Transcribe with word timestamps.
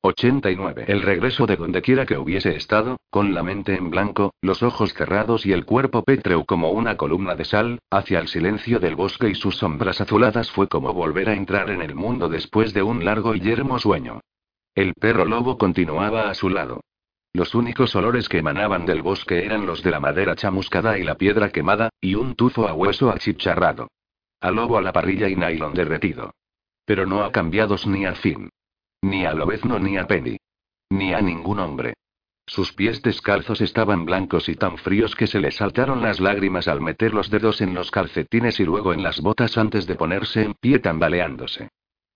89. 0.00 0.84
El 0.86 1.02
regreso 1.02 1.46
de 1.46 1.56
donde 1.56 1.82
quiera 1.82 2.06
que 2.06 2.16
hubiese 2.16 2.54
estado, 2.54 2.98
con 3.10 3.34
la 3.34 3.42
mente 3.42 3.74
en 3.74 3.90
blanco, 3.90 4.32
los 4.40 4.62
ojos 4.62 4.94
cerrados 4.94 5.44
y 5.44 5.52
el 5.52 5.64
cuerpo 5.64 6.04
pétreo 6.04 6.44
como 6.44 6.70
una 6.70 6.96
columna 6.96 7.34
de 7.34 7.44
sal, 7.44 7.80
hacia 7.90 8.20
el 8.20 8.28
silencio 8.28 8.78
del 8.78 8.94
bosque 8.94 9.28
y 9.28 9.34
sus 9.34 9.56
sombras 9.56 10.00
azuladas 10.00 10.50
fue 10.52 10.68
como 10.68 10.94
volver 10.94 11.28
a 11.28 11.34
entrar 11.34 11.70
en 11.70 11.82
el 11.82 11.96
mundo 11.96 12.28
después 12.28 12.72
de 12.72 12.82
un 12.82 13.04
largo 13.04 13.34
y 13.34 13.40
yermo 13.40 13.78
sueño. 13.80 14.20
El 14.74 14.94
perro 14.94 15.24
lobo 15.24 15.58
continuaba 15.58 16.30
a 16.30 16.34
su 16.34 16.48
lado. 16.48 16.80
Los 17.32 17.54
únicos 17.56 17.94
olores 17.96 18.28
que 18.28 18.38
emanaban 18.38 18.86
del 18.86 19.02
bosque 19.02 19.44
eran 19.44 19.66
los 19.66 19.82
de 19.82 19.90
la 19.90 20.00
madera 20.00 20.36
chamuscada 20.36 20.98
y 20.98 21.02
la 21.02 21.16
piedra 21.16 21.50
quemada, 21.50 21.90
y 22.00 22.14
un 22.14 22.36
tufo 22.36 22.68
a 22.68 22.72
hueso 22.72 23.10
achicharrado. 23.10 23.88
A 24.40 24.52
lobo 24.52 24.78
a 24.78 24.82
la 24.82 24.92
parrilla 24.92 25.28
y 25.28 25.34
nylon 25.34 25.74
derretido. 25.74 26.32
Pero 26.84 27.04
no 27.04 27.24
a 27.24 27.32
cambiados 27.32 27.86
ni 27.86 28.06
al 28.06 28.16
fin. 28.16 28.50
Ni 29.08 29.24
a 29.24 29.32
Lobezno 29.32 29.78
ni 29.78 29.96
a 29.96 30.06
Penny. 30.06 30.36
Ni 30.90 31.14
a 31.14 31.22
ningún 31.22 31.60
hombre. 31.60 31.94
Sus 32.46 32.74
pies 32.74 33.00
descalzos 33.00 33.62
estaban 33.62 34.04
blancos 34.04 34.50
y 34.50 34.54
tan 34.54 34.76
fríos 34.76 35.16
que 35.16 35.26
se 35.26 35.40
le 35.40 35.50
saltaron 35.50 36.02
las 36.02 36.20
lágrimas 36.20 36.68
al 36.68 36.82
meter 36.82 37.14
los 37.14 37.30
dedos 37.30 37.62
en 37.62 37.72
los 37.72 37.90
calcetines 37.90 38.60
y 38.60 38.66
luego 38.66 38.92
en 38.92 39.02
las 39.02 39.22
botas 39.22 39.56
antes 39.56 39.86
de 39.86 39.94
ponerse 39.94 40.42
en 40.42 40.52
pie 40.52 40.78
tambaleándose. 40.78 41.70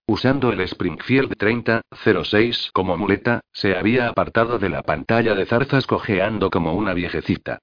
Usando 0.07 0.53
el 0.53 0.61
Springfield 0.61 1.34
3006 1.39 2.70
como 2.75 2.98
muleta, 2.98 3.41
se 3.55 3.75
había 3.75 4.09
apartado 4.09 4.59
de 4.59 4.69
la 4.69 4.83
pantalla 4.83 5.34
de 5.34 5.47
zarzas 5.47 5.87
cojeando 5.87 6.51
como 6.51 6.75
una 6.75 6.93
viejecita. 6.93 7.59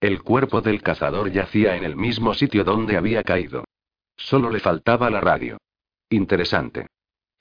El 0.00 0.22
cuerpo 0.24 0.60
del 0.60 0.82
cazador 0.82 1.30
yacía 1.30 1.76
en 1.76 1.84
el 1.84 1.94
mismo 1.94 2.34
sitio 2.34 2.64
donde 2.64 2.96
había 2.96 3.22
caído. 3.22 3.62
Solo 4.16 4.50
le 4.50 4.58
faltaba 4.58 5.08
la 5.08 5.20
radio. 5.20 5.58
Interesante. 6.10 6.88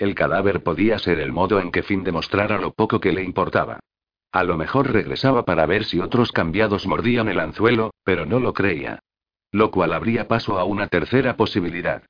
El 0.01 0.15
cadáver 0.15 0.63
podía 0.63 0.97
ser 0.97 1.19
el 1.19 1.31
modo 1.31 1.59
en 1.59 1.71
que 1.71 1.83
Finn 1.83 2.03
demostrara 2.03 2.57
lo 2.57 2.73
poco 2.73 2.99
que 2.99 3.11
le 3.11 3.21
importaba. 3.21 3.79
A 4.31 4.43
lo 4.43 4.57
mejor 4.57 4.91
regresaba 4.91 5.45
para 5.45 5.67
ver 5.67 5.85
si 5.85 5.99
otros 5.99 6.31
cambiados 6.31 6.87
mordían 6.87 7.29
el 7.29 7.39
anzuelo, 7.39 7.93
pero 8.03 8.25
no 8.25 8.39
lo 8.39 8.51
creía. 8.51 9.03
Lo 9.51 9.69
cual 9.69 9.93
abría 9.93 10.27
paso 10.27 10.57
a 10.57 10.63
una 10.63 10.87
tercera 10.87 11.37
posibilidad. 11.37 12.01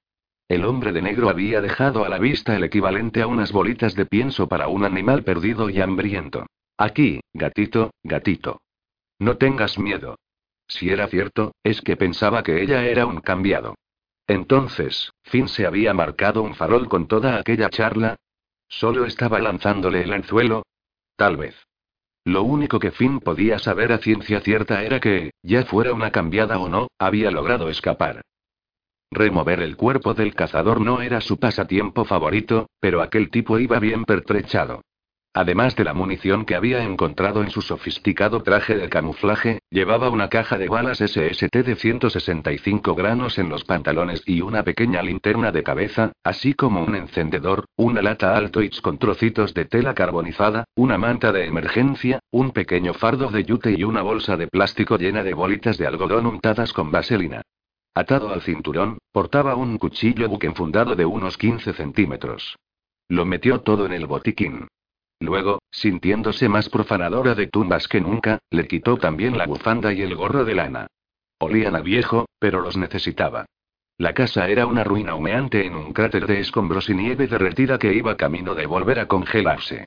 El 0.48 0.64
hombre 0.64 0.94
de 0.94 1.02
negro 1.02 1.28
había 1.28 1.60
dejado 1.60 2.06
a 2.06 2.08
la 2.08 2.18
vista 2.18 2.56
el 2.56 2.64
equivalente 2.64 3.22
a 3.22 3.28
unas 3.28 3.52
bolitas 3.52 3.94
de 3.94 4.06
pienso 4.06 4.48
para 4.48 4.70
un 4.70 4.86
animal 4.86 5.26
perdido 5.26 5.70
y 5.70 5.82
hambriento. 5.82 6.46
Aquí, 6.78 7.20
gatito, 7.34 7.92
gatito. 8.04 8.62
No 9.20 9.36
tengas 9.36 9.78
miedo. 9.78 10.16
Si 10.66 10.92
era 10.92 11.08
cierto, 11.08 11.52
es 11.62 11.82
que 11.82 11.98
pensaba 11.98 12.42
que 12.42 12.62
ella 12.62 12.86
era 12.86 13.06
un 13.06 13.20
cambiado. 13.20 13.76
Entonces, 14.32 15.12
Finn 15.24 15.50
se 15.50 15.66
había 15.66 15.94
marcado 15.94 16.42
un 16.42 16.56
farol 16.56 16.88
con 16.88 17.06
toda 17.06 17.38
aquella 17.38 17.70
charla. 17.70 18.16
¿Solo 18.70 19.06
estaba 19.06 19.40
lanzándole 19.40 20.04
el 20.04 20.14
anzuelo? 20.14 20.64
Tal 21.18 21.36
vez. 21.36 21.54
Lo 22.24 22.44
único 22.44 22.80
que 22.80 22.92
Finn 22.92 23.20
podía 23.20 23.60
saber 23.60 23.92
a 23.92 23.98
ciencia 23.98 24.40
cierta 24.40 24.86
era 24.86 25.02
que, 25.02 25.32
ya 25.44 25.66
fuera 25.66 25.92
una 25.92 26.12
cambiada 26.12 26.60
o 26.60 26.70
no, 26.70 26.88
había 26.98 27.30
logrado 27.30 27.68
escapar. 27.68 28.22
Remover 29.12 29.60
el 29.60 29.76
cuerpo 29.76 30.14
del 30.14 30.34
cazador 30.34 30.80
no 30.80 31.02
era 31.02 31.20
su 31.20 31.38
pasatiempo 31.38 32.06
favorito, 32.06 32.70
pero 32.80 33.02
aquel 33.02 33.32
tipo 33.32 33.60
iba 33.60 33.80
bien 33.80 34.06
pertrechado. 34.06 34.82
Además 35.34 35.78
de 35.78 35.86
la 35.86 35.94
munición 35.94 36.44
que 36.44 36.56
había 36.56 36.84
encontrado 36.84 37.42
en 37.42 37.52
su 37.52 37.62
sofisticado 37.62 38.44
traje 38.44 38.76
de 38.76 38.90
camuflaje, 38.90 39.60
llevaba 39.70 40.10
una 40.10 40.28
caja 40.28 40.58
de 40.58 40.68
balas 40.68 40.98
SST 40.98 41.56
de 41.56 41.76
165 41.78 42.96
granos 42.96 43.38
en 43.38 43.48
los 43.48 43.64
pantalones 43.64 44.24
y 44.26 44.42
una 44.42 44.64
pequeña 44.64 45.02
linterna 45.02 45.54
de 45.54 45.64
cabeza, 45.64 46.12
así 46.22 46.54
como 46.54 46.84
un 46.84 46.96
encendedor, 46.96 47.64
una 47.78 48.02
lata 48.02 48.36
Altoids 48.36 48.82
con 48.82 48.98
trocitos 48.98 49.54
de 49.54 49.64
tela 49.64 49.94
carbonizada, 49.94 50.66
una 50.76 50.98
manta 50.98 51.32
de 51.32 51.46
emergencia, 51.46 52.20
un 52.30 52.52
pequeño 52.52 52.94
fardo 52.94 53.30
de 53.30 53.46
yute 53.46 53.72
y 53.72 53.86
una 53.86 54.02
bolsa 54.02 54.36
de 54.36 54.48
plástico 54.48 54.98
llena 54.98 55.24
de 55.24 55.34
bolitas 55.34 55.78
de 55.78 55.88
algodón 55.88 56.26
untadas 56.26 56.74
con 56.74 56.92
vaselina. 56.92 57.42
Atado 57.96 58.34
al 58.34 58.42
cinturón, 58.42 58.98
portaba 59.14 59.56
un 59.56 59.78
cuchillo 59.78 60.28
buquenfundado 60.28 60.98
de 60.98 61.06
unos 61.06 61.38
15 61.38 61.72
centímetros. 61.72 62.58
Lo 63.08 63.24
metió 63.24 63.62
todo 63.62 63.86
en 63.86 63.94
el 63.94 64.08
botiquín. 64.08 64.68
Luego, 65.22 65.62
sintiéndose 65.70 66.50
más 66.50 66.68
profanadora 66.68 67.36
de 67.36 67.46
tumbas 67.46 67.88
que 67.88 68.02
nunca, 68.02 68.40
le 68.50 68.68
quitó 68.68 68.98
también 68.98 69.38
la 69.38 69.46
bufanda 69.46 69.94
y 69.94 70.02
el 70.02 70.16
gorro 70.16 70.44
de 70.46 70.56
lana. 70.56 70.88
Olían 71.40 71.76
a 71.76 71.82
viejo, 71.82 72.26
pero 72.40 72.60
los 72.60 72.76
necesitaba. 72.76 73.46
La 74.00 74.16
casa 74.16 74.50
era 74.50 74.66
una 74.66 74.84
ruina 74.84 75.14
humeante 75.14 75.64
en 75.68 75.76
un 75.76 75.94
cráter 75.94 76.26
de 76.26 76.40
escombros 76.40 76.90
y 76.90 76.96
nieve 76.96 77.28
derretida 77.28 77.78
que 77.78 77.94
iba 77.94 78.18
camino 78.18 78.56
de 78.56 78.66
volver 78.66 78.98
a 78.98 79.08
congelarse. 79.08 79.86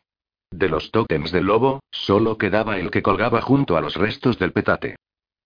De 0.53 0.69
los 0.69 0.93
tótems 0.93 1.33
del 1.33 1.47
lobo, 1.47 1.83
solo 1.91 2.39
quedaba 2.39 2.79
el 2.79 2.93
que 2.93 3.03
colgaba 3.03 3.41
junto 3.41 3.77
a 3.77 3.81
los 3.81 3.97
restos 3.97 4.39
del 4.39 4.53
petate. 4.53 4.95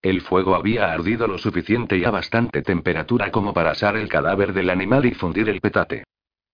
El 0.02 0.20
fuego 0.20 0.54
había 0.54 0.92
ardido 0.92 1.26
lo 1.26 1.38
suficiente 1.38 1.96
y 1.96 2.04
a 2.04 2.10
bastante 2.10 2.60
temperatura 2.60 3.30
como 3.30 3.54
para 3.54 3.70
asar 3.70 3.96
el 3.96 4.10
cadáver 4.10 4.52
del 4.52 4.68
animal 4.68 5.06
y 5.06 5.14
fundir 5.14 5.48
el 5.48 5.62
petate. 5.62 6.04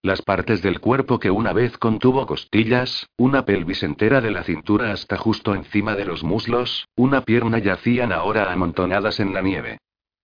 Las 0.04 0.20
partes 0.20 0.60
del 0.60 0.80
cuerpo 0.80 1.18
que 1.18 1.30
una 1.30 1.54
vez 1.54 1.78
contuvo 1.78 2.26
costillas, 2.26 3.08
una 3.16 3.46
pelvis 3.46 3.82
entera 3.82 4.20
de 4.20 4.30
la 4.30 4.44
cintura 4.44 4.92
hasta 4.92 5.16
justo 5.16 5.54
encima 5.54 5.94
de 5.94 6.04
los 6.04 6.22
muslos, 6.22 6.86
una 6.94 7.22
pierna 7.22 7.58
yacían 7.58 8.12
ahora 8.12 8.52
amontonadas 8.52 9.18
en 9.18 9.32
la 9.32 9.40
nieve. 9.40 9.78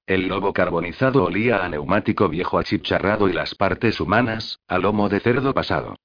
El 0.07 0.29
lobo 0.29 0.53
carbonizado 0.53 1.25
olía 1.25 1.65
a 1.65 1.69
neumático 1.71 2.29
viejo 2.29 2.59
achicharrado 2.59 3.31
y 3.31 3.33
las 3.33 3.55
partes 3.55 4.03
humanas, 4.03 4.61
a 4.69 4.77
lomo 4.77 5.09
de 5.09 5.21
cerdo 5.21 5.55
pasado. 5.55 5.97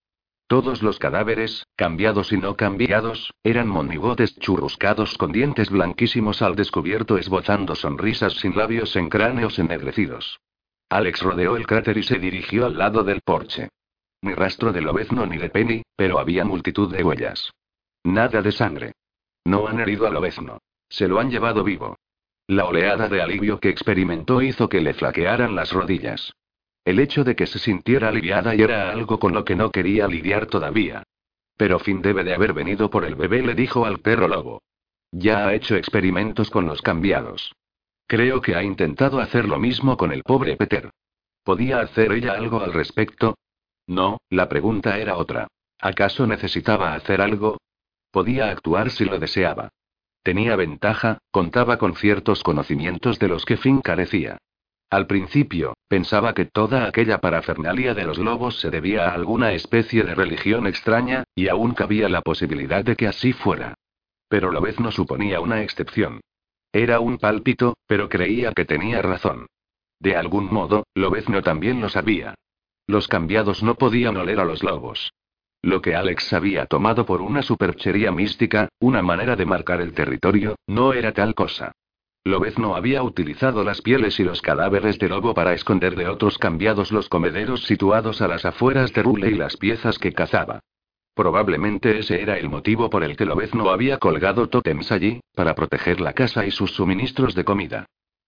Todos 0.48 0.82
los 0.82 0.98
cadáveres, 0.98 1.68
cambiados 1.76 2.32
y 2.32 2.38
no 2.38 2.56
cambiados, 2.56 3.34
eran 3.44 3.68
monigotes 3.68 4.40
churruscados 4.40 5.18
con 5.18 5.34
dientes 5.34 5.70
blanquísimos 5.70 6.42
al 6.42 6.56
descubierto 6.56 7.18
esbozando 7.18 7.76
sonrisas 7.76 8.36
sin 8.36 8.56
labios 8.56 8.96
en 8.96 9.10
cráneos 9.10 9.60
ennegrecidos. 9.60 10.40
Alex 10.90 11.22
rodeó 11.22 11.58
el 11.58 11.66
cráter 11.66 11.98
y 11.98 12.04
se 12.04 12.20
dirigió 12.20 12.66
al 12.66 12.78
lado 12.78 13.04
del 13.04 13.22
porche. 13.22 13.70
Ni 14.22 14.34
rastro 14.34 14.72
de 14.72 14.82
lobezno 14.82 15.26
ni 15.26 15.38
de 15.38 15.50
Penny, 15.50 15.84
pero 15.96 16.20
había 16.20 16.46
multitud 16.46 16.92
de 16.92 17.04
huellas. 17.04 17.52
Nada 18.04 18.42
de 18.42 18.52
sangre. 18.52 18.94
No 19.46 19.68
han 19.68 19.80
herido 19.80 20.08
a 20.08 20.10
lobezno. 20.10 20.60
Se 20.90 21.08
lo 21.08 21.20
han 21.20 21.30
llevado 21.30 21.64
vivo. 21.64 21.98
La 22.48 22.66
oleada 22.66 23.10
de 23.10 23.22
alivio 23.22 23.60
que 23.60 23.70
experimentó 23.70 24.42
hizo 24.42 24.70
que 24.70 24.82
le 24.82 24.94
flaquearan 24.94 25.56
las 25.56 25.72
rodillas. 25.72 26.34
El 26.84 27.00
hecho 27.00 27.24
de 27.24 27.36
que 27.36 27.48
se 27.48 27.58
sintiera 27.58 28.10
aliviada 28.10 28.54
y 28.54 28.62
era 28.62 28.92
algo 28.92 29.18
con 29.20 29.34
lo 29.34 29.44
que 29.44 29.56
no 29.56 29.72
quería 29.72 30.08
lidiar 30.08 30.46
todavía. 30.46 31.04
Pero 31.58 31.80
Finn 31.80 32.02
debe 32.02 32.24
de 32.24 32.36
haber 32.36 32.54
venido 32.54 32.92
por 32.92 33.06
el 33.06 33.16
bebé, 33.16 33.42
le 33.42 33.56
dijo 33.56 33.86
al 33.86 34.00
perro 34.00 34.28
lobo. 34.28 34.62
Ya 35.12 35.48
ha 35.48 35.56
hecho 35.56 35.76
experimentos 35.76 36.52
con 36.52 36.68
los 36.68 36.82
cambiados. 36.82 37.56
Creo 38.08 38.42
que 38.42 38.56
ha 38.56 38.64
intentado 38.64 39.20
hacer 39.20 39.46
lo 39.46 39.60
mismo 39.60 39.98
con 39.98 40.12
el 40.12 40.24
pobre 40.24 40.56
Peter. 40.58 40.92
¿Podía 41.44 41.80
hacer 41.80 42.12
ella 42.12 42.34
algo 42.34 42.62
al 42.62 42.74
respecto? 42.74 43.36
No, 43.88 44.20
la 44.30 44.48
pregunta 44.48 44.98
era 44.98 45.18
otra. 45.18 45.48
¿Acaso 45.80 46.26
necesitaba 46.28 46.94
hacer 46.94 47.22
algo? 47.22 47.58
Podía 48.12 48.50
actuar 48.50 48.92
si 48.92 49.06
lo 49.06 49.20
deseaba. 49.20 49.70
Tenía 50.24 50.56
ventaja, 50.56 51.20
contaba 51.32 51.78
con 51.78 51.96
ciertos 51.96 52.42
conocimientos 52.42 53.20
de 53.20 53.28
los 53.28 53.46
que 53.46 53.58
Finn 53.58 53.82
carecía. 53.82 54.38
Al 54.90 55.08
principio, 55.08 55.74
pensaba 55.88 56.34
que 56.34 56.46
toda 56.46 56.88
aquella 56.88 57.20
parafernalia 57.20 57.94
de 57.94 58.06
los 58.06 58.18
lobos 58.18 58.60
se 58.60 58.70
debía 58.70 59.10
a 59.10 59.14
alguna 59.14 59.52
especie 59.54 60.04
de 60.04 60.16
religión 60.16 60.68
extraña, 60.68 61.24
y 61.36 61.48
aún 61.48 61.74
cabía 61.74 62.08
la 62.08 62.22
posibilidad 62.22 62.84
de 62.84 62.96
que 62.96 63.08
así 63.08 63.34
fuera. 63.34 63.74
Pero 64.30 64.52
lo 64.52 64.62
vez 64.62 64.80
no 64.80 64.92
suponía 64.92 65.42
una 65.42 65.62
excepción. 65.62 66.22
Era 66.76 67.00
un 67.00 67.20
pálpito, 67.20 67.78
pero 67.88 68.10
creía 68.10 68.52
que 68.52 68.66
tenía 68.66 69.02
razón. 69.02 69.48
De 69.98 70.18
algún 70.18 70.52
modo, 70.52 70.84
Lobezno 70.94 71.42
también 71.42 71.80
lo 71.80 71.88
sabía. 71.88 72.36
Los 72.86 73.08
cambiados 73.08 73.64
no 73.64 73.76
podían 73.76 74.18
oler 74.18 74.42
a 74.42 74.44
los 74.44 74.62
lobos. 74.62 75.14
Lo 75.62 75.82
que 75.82 75.96
Alex 75.96 76.34
había 76.34 76.66
tomado 76.66 77.06
por 77.06 77.22
una 77.22 77.44
superchería 77.44 78.12
mística, 78.12 78.68
una 78.82 79.02
manera 79.02 79.38
de 79.38 79.46
marcar 79.46 79.80
el 79.80 79.94
territorio, 79.94 80.58
no 80.68 80.92
era 80.92 81.14
tal 81.14 81.34
cosa. 81.34 81.72
Lobezno 82.26 82.76
había 82.76 83.04
utilizado 83.04 83.64
las 83.64 83.82
pieles 83.82 84.20
y 84.20 84.26
los 84.26 84.42
cadáveres 84.42 85.00
de 85.00 85.08
lobo 85.08 85.34
para 85.34 85.54
esconder 85.54 85.96
de 85.96 86.10
otros 86.10 86.38
cambiados 86.38 86.92
los 86.92 87.08
comederos 87.08 87.64
situados 87.64 88.22
a 88.22 88.28
las 88.28 88.44
afueras 88.44 88.92
de 88.92 89.02
Rule 89.02 89.30
y 89.30 89.36
las 89.36 89.56
piezas 89.56 89.98
que 89.98 90.12
cazaba. 90.12 90.60
Probablemente 91.16 91.98
ese 91.98 92.22
era 92.22 92.38
el 92.38 92.50
motivo 92.50 92.90
por 92.90 93.02
el 93.04 93.16
que 93.16 93.26
Lobezno 93.26 93.70
había 93.70 94.00
colgado 94.00 94.50
tótems 94.50 94.92
allí, 94.92 95.22
para 95.34 95.56
proteger 95.56 96.02
la 96.02 96.12
casa 96.12 96.46
y 96.46 96.52
sus 96.52 96.72
suministros 96.72 97.34
de 97.36 97.46
comida. 97.46 97.86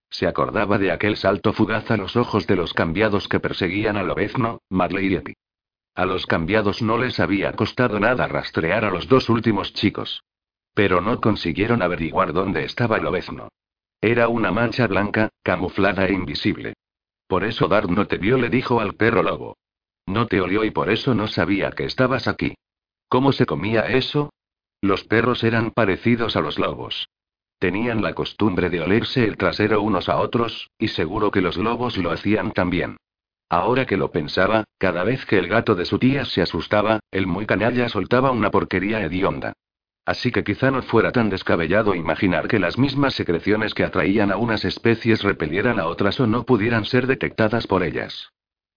Se 0.10 0.26
acordaba 0.26 0.78
de 0.78 0.92
aquel 0.92 1.18
salto 1.18 1.52
fugaz 1.52 1.92
a 1.92 1.98
los 1.98 2.16
ojos 2.16 2.48
de 2.48 2.56
los 2.56 2.74
cambiados 2.74 3.28
que 3.28 3.42
perseguían 3.42 3.98
a 3.98 4.04
Lobezno, 4.04 4.62
Marley 4.70 5.08
y 5.08 5.16
Epi. 5.16 5.34
A 5.96 6.06
los 6.06 6.26
cambiados 6.26 6.82
no 6.82 6.98
les 6.98 7.20
había 7.20 7.52
costado 7.54 8.00
nada 8.00 8.26
rastrear 8.28 8.86
a 8.86 8.90
los 8.90 9.10
dos 9.10 9.30
últimos 9.30 9.74
chicos. 9.74 10.24
Pero 10.74 11.02
no 11.02 11.20
consiguieron 11.20 11.82
averiguar 11.82 12.32
dónde 12.32 12.64
estaba 12.64 13.00
Lobezno. 13.00 13.50
Era 14.00 14.30
una 14.30 14.52
mancha 14.52 14.88
blanca, 14.88 15.30
camuflada 15.44 16.06
e 16.06 16.14
invisible. 16.14 16.74
Por 17.28 17.44
eso 17.44 17.68
Dart 17.68 17.90
no 17.90 18.08
te 18.08 18.18
vio, 18.18 18.38
le 18.38 18.50
dijo 18.50 18.80
al 18.80 18.94
perro 18.94 19.24
lobo. 19.24 19.58
No 20.06 20.28
te 20.28 20.40
olió 20.40 20.64
y 20.64 20.72
por 20.72 20.90
eso 20.90 21.14
no 21.14 21.28
sabía 21.28 21.72
que 21.72 21.84
estabas 21.84 22.30
aquí. 22.30 22.56
¿Cómo 23.10 23.32
se 23.32 23.46
comía 23.46 23.82
eso? 23.82 24.32
Los 24.82 25.04
perros 25.04 25.44
eran 25.44 25.72
parecidos 25.72 26.36
a 26.36 26.42
los 26.42 26.60
lobos. 26.60 27.08
Tenían 27.60 28.02
la 28.02 28.14
costumbre 28.14 28.70
de 28.70 28.82
olerse 28.82 29.24
el 29.24 29.38
trasero 29.38 29.82
unos 29.82 30.10
a 30.10 30.18
otros, 30.18 30.70
y 30.78 30.90
seguro 30.90 31.32
que 31.32 31.42
los 31.42 31.58
lobos 31.58 31.98
lo 31.98 32.12
hacían 32.12 32.52
también. 32.52 32.98
Ahora 33.50 33.86
que 33.86 33.98
lo 33.98 34.12
pensaba, 34.12 34.66
cada 34.78 35.04
vez 35.04 35.26
que 35.26 35.40
el 35.40 35.48
gato 35.48 35.74
de 35.74 35.86
su 35.86 35.98
tía 36.00 36.26
se 36.26 36.42
asustaba, 36.42 37.00
el 37.12 37.28
muy 37.28 37.46
canalla 37.46 37.88
soltaba 37.88 38.32
una 38.32 38.52
porquería 38.52 39.02
hedionda. 39.02 39.54
Así 40.06 40.32
que 40.32 40.44
quizá 40.44 40.70
no 40.70 40.82
fuera 40.84 41.12
tan 41.12 41.30
descabellado 41.30 41.96
imaginar 41.96 42.48
que 42.48 42.60
las 42.60 42.78
mismas 42.78 43.14
secreciones 43.14 43.74
que 43.74 43.84
atraían 43.84 44.32
a 44.32 44.38
unas 44.38 44.66
especies 44.66 45.24
repelieran 45.24 45.80
a 45.80 45.88
otras 45.88 46.20
o 46.20 46.28
no 46.28 46.44
pudieran 46.44 46.86
ser 46.86 47.08
detectadas 47.08 47.68
por 47.68 47.84
ellas. 47.84 48.32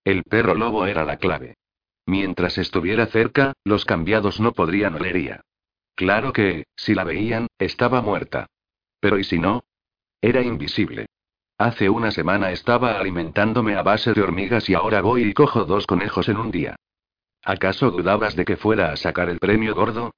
El 0.04 0.22
perro 0.22 0.54
lobo 0.54 0.86
era 0.86 1.04
la 1.04 1.18
clave. 1.18 1.56
Mientras 2.10 2.58
estuviera 2.58 3.06
cerca, 3.06 3.52
los 3.62 3.84
cambiados 3.84 4.40
no 4.40 4.50
podrían 4.50 4.96
olería. 4.96 5.42
Claro 5.94 6.32
que, 6.32 6.64
si 6.74 6.92
la 6.92 7.04
veían, 7.04 7.46
estaba 7.56 8.02
muerta. 8.02 8.48
Pero 8.98 9.16
¿y 9.16 9.22
si 9.22 9.38
no? 9.38 9.62
Era 10.20 10.42
invisible. 10.42 11.06
Hace 11.56 11.88
una 11.88 12.10
semana 12.10 12.50
estaba 12.50 12.98
alimentándome 12.98 13.76
a 13.76 13.84
base 13.84 14.12
de 14.12 14.22
hormigas 14.22 14.68
y 14.68 14.74
ahora 14.74 15.02
voy 15.02 15.22
y 15.22 15.32
cojo 15.32 15.64
dos 15.66 15.86
conejos 15.86 16.28
en 16.28 16.38
un 16.38 16.50
día. 16.50 16.74
¿Acaso 17.44 17.92
dudabas 17.92 18.34
de 18.34 18.44
que 18.44 18.56
fuera 18.56 18.90
a 18.90 18.96
sacar 18.96 19.28
el 19.28 19.38
premio 19.38 19.72
gordo? 19.76 20.10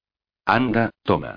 Anda, 0.47 0.93
toma. 1.03 1.37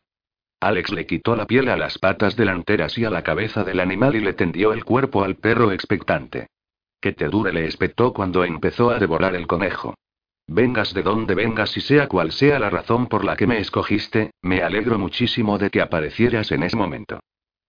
Alex 0.61 0.93
le 0.93 1.05
quitó 1.05 1.35
la 1.35 1.47
piel 1.47 1.67
a 1.67 1.75
las 1.75 1.97
patas 1.97 2.37
delanteras 2.37 2.97
y 2.97 3.03
a 3.03 3.09
la 3.09 3.23
cabeza 3.23 3.65
del 3.65 3.81
animal 3.81 4.15
y 4.15 4.21
le 4.21 4.31
tendió 4.31 4.71
el 4.71 4.85
cuerpo 4.85 5.25
al 5.25 5.35
perro 5.35 5.73
expectante. 5.73 6.47
Que 7.01 7.11
te 7.11 7.27
dure, 7.27 7.51
le 7.51 7.65
espetó 7.65 8.13
cuando 8.13 8.45
empezó 8.45 8.89
a 8.89 8.99
devorar 8.99 9.35
el 9.35 9.47
conejo. 9.47 9.95
Vengas 10.47 10.93
de 10.93 11.01
donde 11.01 11.33
vengas 11.33 11.75
y 11.75 11.81
sea 11.81 12.07
cual 12.07 12.31
sea 12.31 12.59
la 12.59 12.69
razón 12.69 13.07
por 13.07 13.25
la 13.25 13.35
que 13.35 13.47
me 13.47 13.59
escogiste, 13.59 14.31
me 14.41 14.61
alegro 14.61 14.99
muchísimo 14.99 15.57
de 15.57 15.69
que 15.71 15.81
aparecieras 15.81 16.51
en 16.51 16.63
ese 16.63 16.75
momento. 16.75 17.19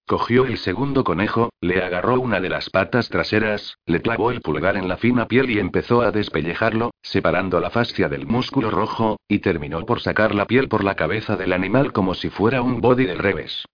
Cogió 0.06 0.44
el 0.44 0.58
segundo 0.58 1.02
conejo, 1.02 1.50
le 1.61 1.82
agarró 1.82 2.20
una 2.20 2.38
de 2.38 2.49
las 2.49 2.70
patas 2.70 3.08
traseras, 3.08 3.76
le 3.87 4.00
clavó 4.02 4.31
el 4.31 4.40
pulgar 4.40 4.76
en 4.76 4.88
la 4.88 4.99
fina 4.99 5.26
piel 5.26 5.50
y 5.50 5.58
empezó 5.58 6.02
a 6.02 6.12
despellejarlo, 6.12 6.93
separando 7.02 7.58
la 7.58 7.70
fascia 7.70 8.08
del 8.08 8.25
músculo 8.26 8.70
rojo, 8.70 9.17
y 9.26 9.40
terminó 9.40 9.84
por 9.84 10.00
sacar 10.00 10.34
la 10.34 10.44
piel 10.44 10.69
por 10.69 10.84
la 10.84 10.94
cabeza 10.94 11.37
del 11.37 11.52
animal 11.52 11.93
como 11.93 12.14
si 12.14 12.31
fuera 12.31 12.62
un 12.62 12.81
body 12.81 13.06
del 13.06 13.19
revés. 13.19 13.64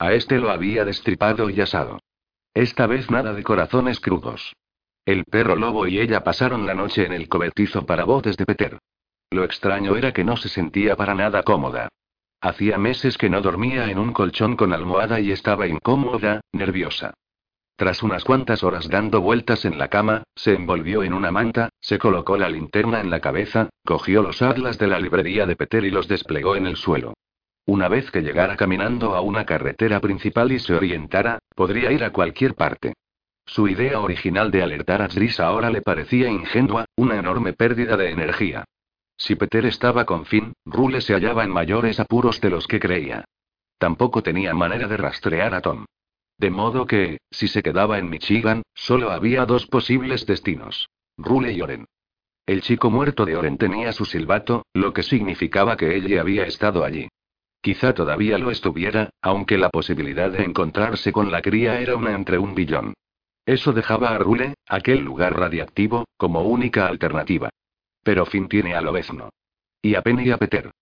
A 0.00 0.12
este 0.12 0.38
lo 0.38 0.50
había 0.50 0.84
destripado 0.84 1.50
y 1.50 1.60
asado. 1.60 2.00
Esta 2.52 2.88
vez 2.88 3.08
nada 3.10 3.32
de 3.32 3.44
corazones 3.44 4.00
crudos. 4.00 4.54
El 5.06 5.24
perro 5.24 5.54
lobo 5.54 5.86
y 5.86 6.00
ella 6.00 6.24
pasaron 6.24 6.66
la 6.66 6.74
noche 6.74 7.06
en 7.06 7.12
el 7.12 7.28
cobertizo 7.28 7.86
para 7.86 8.02
botes 8.02 8.36
de 8.36 8.44
Peter. 8.44 8.78
Lo 9.30 9.44
extraño 9.44 9.94
era 9.94 10.12
que 10.12 10.24
no 10.24 10.36
se 10.36 10.48
sentía 10.48 10.96
para 10.96 11.14
nada 11.14 11.44
cómoda. 11.44 11.88
Hacía 12.40 12.76
meses 12.76 13.16
que 13.16 13.30
no 13.30 13.40
dormía 13.40 13.88
en 13.88 14.00
un 14.00 14.12
colchón 14.12 14.56
con 14.56 14.72
almohada 14.72 15.20
y 15.20 15.30
estaba 15.30 15.68
incómoda, 15.68 16.40
nerviosa. 16.52 17.14
Tras 17.76 18.02
unas 18.02 18.24
cuantas 18.24 18.64
horas 18.64 18.88
dando 18.88 19.20
vueltas 19.20 19.64
en 19.64 19.78
la 19.78 19.86
cama, 19.86 20.24
se 20.34 20.54
envolvió 20.54 21.04
en 21.04 21.14
una 21.14 21.30
manta, 21.30 21.68
se 21.78 22.00
colocó 22.00 22.36
la 22.36 22.48
linterna 22.48 23.00
en 23.00 23.08
la 23.08 23.20
cabeza, 23.20 23.70
cogió 23.84 24.22
los 24.22 24.42
atlas 24.42 24.76
de 24.76 24.88
la 24.88 24.98
librería 24.98 25.46
de 25.46 25.54
Peter 25.54 25.84
y 25.84 25.90
los 25.90 26.08
desplegó 26.08 26.56
en 26.56 26.66
el 26.66 26.74
suelo. 26.74 27.14
Una 27.64 27.86
vez 27.86 28.10
que 28.10 28.22
llegara 28.22 28.56
caminando 28.56 29.14
a 29.14 29.20
una 29.20 29.46
carretera 29.46 30.00
principal 30.00 30.50
y 30.50 30.58
se 30.58 30.74
orientara, 30.74 31.38
podría 31.54 31.92
ir 31.92 32.02
a 32.02 32.10
cualquier 32.10 32.54
parte. 32.54 32.94
Su 33.46 33.68
idea 33.68 34.00
original 34.00 34.50
de 34.50 34.62
alertar 34.62 35.00
a 35.00 35.08
Tris 35.08 35.38
ahora 35.40 35.70
le 35.70 35.80
parecía 35.80 36.28
ingenua, 36.28 36.84
una 36.96 37.16
enorme 37.16 37.52
pérdida 37.52 37.96
de 37.96 38.10
energía. 38.10 38.64
Si 39.16 39.36
Peter 39.36 39.64
estaba 39.64 40.04
con 40.04 40.26
Finn, 40.26 40.52
Rule 40.66 41.00
se 41.00 41.14
hallaba 41.14 41.44
en 41.44 41.50
mayores 41.50 42.00
apuros 42.00 42.40
de 42.40 42.50
los 42.50 42.66
que 42.66 42.80
creía. 42.80 43.24
Tampoco 43.78 44.22
tenía 44.22 44.52
manera 44.52 44.88
de 44.88 44.96
rastrear 44.96 45.54
a 45.54 45.62
Tom. 45.62 45.86
De 46.38 46.50
modo 46.50 46.86
que, 46.86 47.18
si 47.30 47.48
se 47.48 47.62
quedaba 47.62 47.98
en 47.98 48.10
Michigan, 48.10 48.62
solo 48.74 49.10
había 49.10 49.46
dos 49.46 49.66
posibles 49.66 50.26
destinos. 50.26 50.90
Rule 51.16 51.52
y 51.52 51.62
Oren. 51.62 51.86
El 52.44 52.60
chico 52.60 52.90
muerto 52.90 53.24
de 53.24 53.36
Oren 53.36 53.56
tenía 53.58 53.92
su 53.92 54.04
silbato, 54.04 54.66
lo 54.74 54.92
que 54.92 55.02
significaba 55.02 55.76
que 55.76 55.96
ella 55.96 56.20
había 56.20 56.44
estado 56.44 56.84
allí. 56.84 57.08
Quizá 57.62 57.94
todavía 57.94 58.38
lo 58.38 58.50
estuviera, 58.50 59.10
aunque 59.22 59.56
la 59.56 59.70
posibilidad 59.70 60.30
de 60.30 60.44
encontrarse 60.44 61.10
con 61.10 61.32
la 61.32 61.40
cría 61.40 61.80
era 61.80 61.96
una 61.96 62.12
entre 62.12 62.38
un 62.38 62.54
billón. 62.54 62.94
Eso 63.46 63.72
dejaba 63.72 64.10
a 64.10 64.18
Rule, 64.18 64.54
aquel 64.66 65.04
lugar 65.04 65.38
radiactivo, 65.38 66.04
como 66.16 66.42
única 66.42 66.88
alternativa. 66.88 67.48
Pero 68.02 68.26
Finn 68.26 68.48
tiene 68.48 68.74
a 68.74 68.80
Lobezno. 68.80 69.30
Y 69.80 69.94
a 69.94 70.02
Penny 70.02 70.24
y 70.24 70.30
a 70.32 70.38
Peter. 70.38 70.72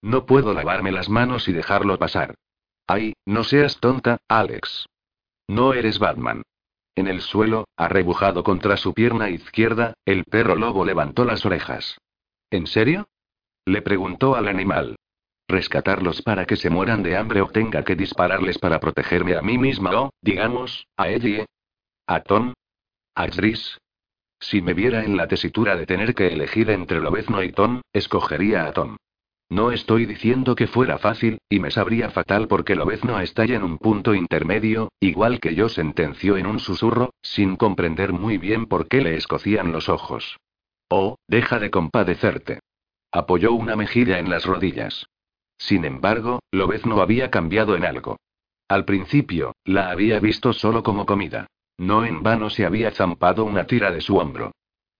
No 0.00 0.24
puedo 0.24 0.54
lavarme 0.54 0.90
las 0.90 1.08
manos 1.08 1.48
y 1.48 1.52
dejarlo 1.52 1.98
pasar. 1.98 2.34
Ay, 2.86 3.12
no 3.26 3.44
seas 3.44 3.78
tonta, 3.78 4.18
Alex. 4.28 4.86
No 5.48 5.74
eres 5.74 5.98
Batman. 5.98 6.42
En 6.94 7.08
el 7.08 7.20
suelo, 7.20 7.66
arrebujado 7.76 8.42
contra 8.42 8.76
su 8.76 8.94
pierna 8.94 9.28
izquierda, 9.28 9.94
el 10.04 10.24
perro 10.24 10.54
lobo 10.54 10.84
levantó 10.84 11.24
las 11.24 11.44
orejas. 11.44 11.98
¿En 12.50 12.66
serio? 12.66 13.08
Le 13.66 13.82
preguntó 13.82 14.34
al 14.36 14.48
animal. 14.48 14.96
¿Rescatarlos 15.48 16.22
para 16.22 16.46
que 16.46 16.56
se 16.56 16.70
mueran 16.70 17.02
de 17.02 17.16
hambre 17.16 17.42
o 17.42 17.48
tenga 17.48 17.84
que 17.84 17.96
dispararles 17.96 18.58
para 18.58 18.80
protegerme 18.80 19.36
a 19.36 19.42
mí 19.42 19.58
misma 19.58 20.00
o, 20.00 20.10
digamos, 20.22 20.86
a 20.96 21.08
Eddie? 21.08 21.46
¿A 22.06 22.20
Tom? 22.20 22.52
¿A 23.14 23.28
Chris? 23.28 23.78
Si 24.38 24.60
me 24.60 24.74
viera 24.74 25.04
en 25.04 25.16
la 25.16 25.26
tesitura 25.26 25.74
de 25.74 25.86
tener 25.86 26.14
que 26.14 26.26
elegir 26.26 26.68
entre 26.68 27.00
Lobezno 27.00 27.42
y 27.42 27.50
Tom, 27.50 27.80
escogería 27.94 28.66
a 28.66 28.74
Tom. 28.74 28.98
No 29.48 29.72
estoy 29.72 30.04
diciendo 30.04 30.54
que 30.54 30.66
fuera 30.66 30.98
fácil, 30.98 31.38
y 31.48 31.60
me 31.60 31.70
sabría 31.70 32.10
fatal 32.10 32.46
porque 32.46 32.74
Lobezno 32.74 33.18
está 33.20 33.46
ya 33.46 33.56
en 33.56 33.62
un 33.62 33.78
punto 33.78 34.14
intermedio, 34.14 34.90
igual 35.00 35.40
que 35.40 35.54
yo 35.54 35.70
sentenció 35.70 36.36
en 36.36 36.44
un 36.46 36.58
susurro, 36.58 37.14
sin 37.22 37.56
comprender 37.56 38.12
muy 38.12 38.36
bien 38.36 38.66
por 38.66 38.86
qué 38.86 39.00
le 39.00 39.16
escocían 39.16 39.72
los 39.72 39.88
ojos. 39.88 40.38
Oh, 40.90 41.16
deja 41.26 41.58
de 41.58 41.70
compadecerte. 41.70 42.60
Apoyó 43.12 43.52
una 43.52 43.76
mejilla 43.76 44.18
en 44.18 44.28
las 44.28 44.44
rodillas. 44.44 45.06
Sin 45.56 45.86
embargo, 45.86 46.40
Lobezno 46.50 47.00
había 47.00 47.30
cambiado 47.30 47.76
en 47.76 47.86
algo. 47.86 48.18
Al 48.68 48.84
principio, 48.84 49.54
la 49.64 49.90
había 49.90 50.20
visto 50.20 50.52
solo 50.52 50.82
como 50.82 51.06
comida. 51.06 51.46
No 51.78 52.04
en 52.04 52.22
vano 52.22 52.50
se 52.50 52.64
había 52.64 52.90
zampado 52.90 53.44
una 53.44 53.66
tira 53.66 53.90
de 53.90 54.00
su 54.00 54.16
hombro. 54.16 54.52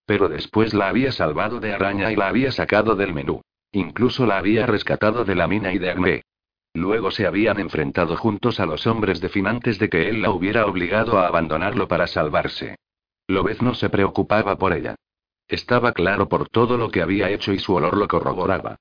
Pero 0.06 0.28
después 0.28 0.74
la 0.74 0.88
había 0.88 1.12
salvado 1.12 1.60
de 1.60 1.72
araña 1.72 2.12
y 2.12 2.16
la 2.16 2.28
había 2.28 2.52
sacado 2.52 2.96
del 2.96 3.14
menú. 3.14 3.42
Incluso 3.72 4.26
la 4.26 4.38
había 4.38 4.66
rescatado 4.66 5.24
de 5.24 5.34
la 5.34 5.46
mina 5.46 5.72
y 5.72 5.78
de 5.78 5.90
Agné. 5.90 6.22
Luego 6.74 7.10
se 7.10 7.26
habían 7.26 7.60
enfrentado 7.60 8.16
juntos 8.16 8.58
a 8.58 8.66
los 8.66 8.86
hombres 8.86 9.20
de 9.20 9.28
fin 9.28 9.46
antes 9.46 9.78
de 9.78 9.88
que 9.88 10.08
él 10.08 10.22
la 10.22 10.30
hubiera 10.30 10.66
obligado 10.66 11.18
a 11.18 11.28
abandonarlo 11.28 11.86
para 11.86 12.06
salvarse. 12.06 12.76
Lobez 13.28 13.62
no 13.62 13.74
se 13.74 13.88
preocupaba 13.88 14.56
por 14.56 14.72
ella. 14.72 14.96
Estaba 15.48 15.92
claro 15.92 16.28
por 16.28 16.48
todo 16.48 16.76
lo 16.76 16.90
que 16.90 17.02
había 17.02 17.30
hecho 17.30 17.52
y 17.52 17.58
su 17.58 17.74
olor 17.74 17.96
lo 17.96 18.08
corroboraba. 18.08 18.76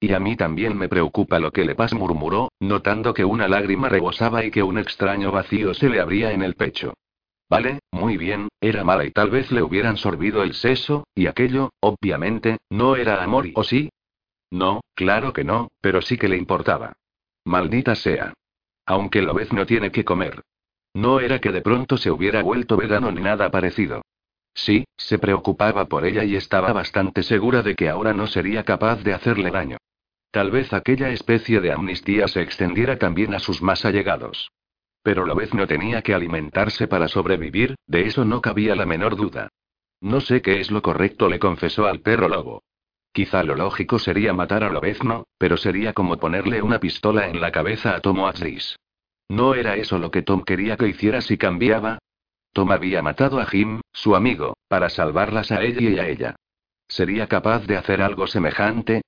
Y 0.00 0.12
a 0.12 0.20
mí 0.20 0.36
también 0.36 0.76
me 0.76 0.88
preocupa 0.88 1.38
lo 1.38 1.52
que 1.52 1.64
le 1.64 1.74
pasa, 1.74 1.96
murmuró, 1.96 2.50
notando 2.60 3.14
que 3.14 3.24
una 3.24 3.48
lágrima 3.48 3.88
rebosaba 3.88 4.44
y 4.44 4.50
que 4.50 4.62
un 4.62 4.78
extraño 4.78 5.30
vacío 5.30 5.72
se 5.72 5.88
le 5.88 6.00
abría 6.00 6.32
en 6.32 6.42
el 6.42 6.54
pecho. 6.54 6.94
Vale, 7.48 7.78
muy 7.92 8.16
bien, 8.16 8.48
era 8.60 8.82
mala 8.82 9.04
y 9.04 9.10
tal 9.12 9.30
vez 9.30 9.52
le 9.52 9.62
hubieran 9.62 9.96
sorbido 9.96 10.42
el 10.42 10.54
seso, 10.54 11.06
y 11.14 11.26
aquello, 11.26 11.70
obviamente, 11.80 12.58
no 12.70 12.96
era 12.96 13.22
amor, 13.22 13.46
¿o 13.54 13.62
sí? 13.62 13.90
No, 14.50 14.80
claro 14.94 15.32
que 15.32 15.44
no, 15.44 15.68
pero 15.80 16.02
sí 16.02 16.18
que 16.18 16.28
le 16.28 16.36
importaba. 16.36 16.94
Maldita 17.44 17.94
sea. 17.94 18.34
Aunque 18.84 19.22
lo 19.22 19.34
vez 19.34 19.52
no 19.52 19.66
tiene 19.66 19.90
que 19.90 20.04
comer. 20.04 20.42
No 20.94 21.20
era 21.20 21.40
que 21.40 21.52
de 21.52 21.60
pronto 21.60 21.98
se 21.98 22.10
hubiera 22.10 22.42
vuelto 22.42 22.76
vegano 22.76 23.12
ni 23.12 23.20
nada 23.20 23.50
parecido. 23.50 24.02
Sí, 24.54 24.86
se 24.96 25.18
preocupaba 25.18 25.84
por 25.84 26.06
ella 26.06 26.24
y 26.24 26.34
estaba 26.34 26.72
bastante 26.72 27.22
segura 27.22 27.62
de 27.62 27.74
que 27.74 27.88
ahora 27.88 28.14
no 28.14 28.26
sería 28.26 28.64
capaz 28.64 29.02
de 29.02 29.12
hacerle 29.12 29.50
daño. 29.50 29.76
Tal 30.30 30.50
vez 30.50 30.72
aquella 30.72 31.10
especie 31.10 31.60
de 31.60 31.72
amnistía 31.72 32.26
se 32.28 32.40
extendiera 32.40 32.98
también 32.98 33.34
a 33.34 33.38
sus 33.38 33.60
más 33.60 33.84
allegados. 33.84 34.50
Pero 35.06 35.24
vez 35.36 35.54
no 35.54 35.68
tenía 35.68 36.02
que 36.02 36.14
alimentarse 36.14 36.88
para 36.88 37.06
sobrevivir, 37.06 37.76
de 37.86 38.08
eso 38.08 38.24
no 38.24 38.42
cabía 38.42 38.74
la 38.74 38.86
menor 38.86 39.14
duda. 39.14 39.50
No 40.00 40.20
sé 40.20 40.42
qué 40.42 40.58
es 40.58 40.72
lo 40.72 40.82
correcto, 40.82 41.28
le 41.28 41.38
confesó 41.38 41.86
al 41.86 42.00
perro 42.00 42.28
lobo. 42.28 42.64
Quizá 43.12 43.44
lo 43.44 43.54
lógico 43.54 44.00
sería 44.00 44.32
matar 44.32 44.64
a 44.64 44.68
Lobezno, 44.68 45.28
pero 45.38 45.56
sería 45.58 45.92
como 45.92 46.16
ponerle 46.16 46.60
una 46.60 46.80
pistola 46.80 47.28
en 47.28 47.40
la 47.40 47.52
cabeza 47.52 47.94
a 47.94 48.00
Tom 48.00 48.24
Atris. 48.24 48.80
¿No 49.28 49.54
era 49.54 49.76
eso 49.76 49.96
lo 50.00 50.10
que 50.10 50.22
Tom 50.22 50.42
quería 50.42 50.76
que 50.76 50.88
hiciera 50.88 51.20
si 51.20 51.38
cambiaba? 51.38 52.00
Tom 52.52 52.72
había 52.72 53.00
matado 53.00 53.38
a 53.38 53.46
Jim, 53.46 53.82
su 53.92 54.16
amigo, 54.16 54.56
para 54.66 54.88
salvarlas 54.88 55.52
a 55.52 55.62
ella 55.62 55.88
y 55.88 55.98
a 56.00 56.08
ella. 56.08 56.34
¿Sería 56.88 57.28
capaz 57.28 57.64
de 57.68 57.76
hacer 57.76 58.02
algo 58.02 58.26
semejante? 58.26 59.02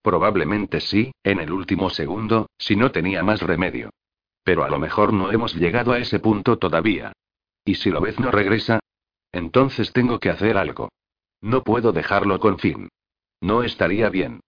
Probablemente 0.00 0.80
sí, 0.80 1.12
en 1.22 1.40
el 1.40 1.52
último 1.52 1.90
segundo, 1.90 2.46
si 2.56 2.74
no 2.74 2.90
tenía 2.90 3.22
más 3.22 3.42
remedio. 3.42 3.90
Pero 4.44 4.64
a 4.64 4.68
lo 4.68 4.78
mejor 4.78 5.12
no 5.12 5.30
hemos 5.30 5.54
llegado 5.54 5.92
a 5.92 5.98
ese 5.98 6.18
punto 6.18 6.58
todavía. 6.58 7.12
¿Y 7.64 7.76
si 7.76 7.90
vez 7.90 8.18
no 8.18 8.30
regresa? 8.30 8.80
Entonces 9.30 9.92
tengo 9.92 10.18
que 10.18 10.30
hacer 10.30 10.56
algo. 10.56 10.90
No 11.40 11.62
puedo 11.62 11.92
dejarlo 11.92 12.38
con 12.40 12.58
fin. 12.58 12.88
No 13.40 13.62
estaría 13.62 14.08
bien. 14.08 14.40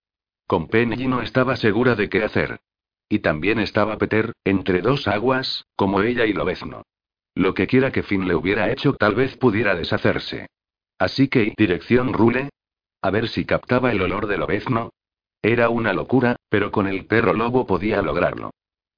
Con 0.46 0.68
Penny 0.68 1.06
no 1.06 1.22
estaba 1.22 1.56
segura 1.56 1.94
de 1.94 2.08
qué 2.08 2.22
hacer. 2.22 2.60
Y 3.08 3.20
también 3.20 3.58
estaba 3.58 3.98
Peter, 3.98 4.32
entre 4.44 4.80
dos 4.80 5.08
aguas, 5.08 5.64
como 5.76 6.02
ella 6.02 6.26
y 6.26 6.32
Lobezno. 6.32 6.82
Lo 7.34 7.54
que 7.54 7.66
quiera 7.66 7.90
que 7.90 8.02
Finn 8.02 8.28
le 8.28 8.34
hubiera 8.34 8.70
hecho 8.70 8.94
tal 8.94 9.14
vez 9.14 9.36
pudiera 9.36 9.74
deshacerse. 9.74 10.46
Así 10.98 11.28
que, 11.28 11.54
dirección 11.56 12.12
Rule. 12.12 12.50
A 13.02 13.10
ver 13.10 13.28
si 13.28 13.44
captaba 13.44 13.92
el 13.92 14.00
olor 14.00 14.26
del 14.26 14.40
Lobezno. 14.40 14.90
Era 15.42 15.68
una 15.68 15.92
locura, 15.92 16.36
pero 16.48 16.70
con 16.70 16.86
el 16.86 17.04
perro 17.06 17.34
lobo 17.34 17.66
podía 17.66 18.00
lograrlo. 18.00 18.53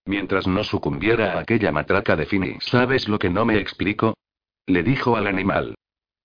Mientras 0.07 0.47
no 0.47 0.63
sucumbiera 0.63 1.33
a 1.33 1.41
aquella 1.41 1.73
matraca 1.73 2.15
de 2.15 2.27
Finn 2.27 2.59
¿sabes 2.61 3.09
lo 3.09 3.19
que 3.19 3.29
no 3.29 3.45
me 3.45 3.59
explico? 3.59 4.17
Le 4.65 4.85
dijo 4.85 5.17
al 5.17 5.27
animal. 5.27 5.75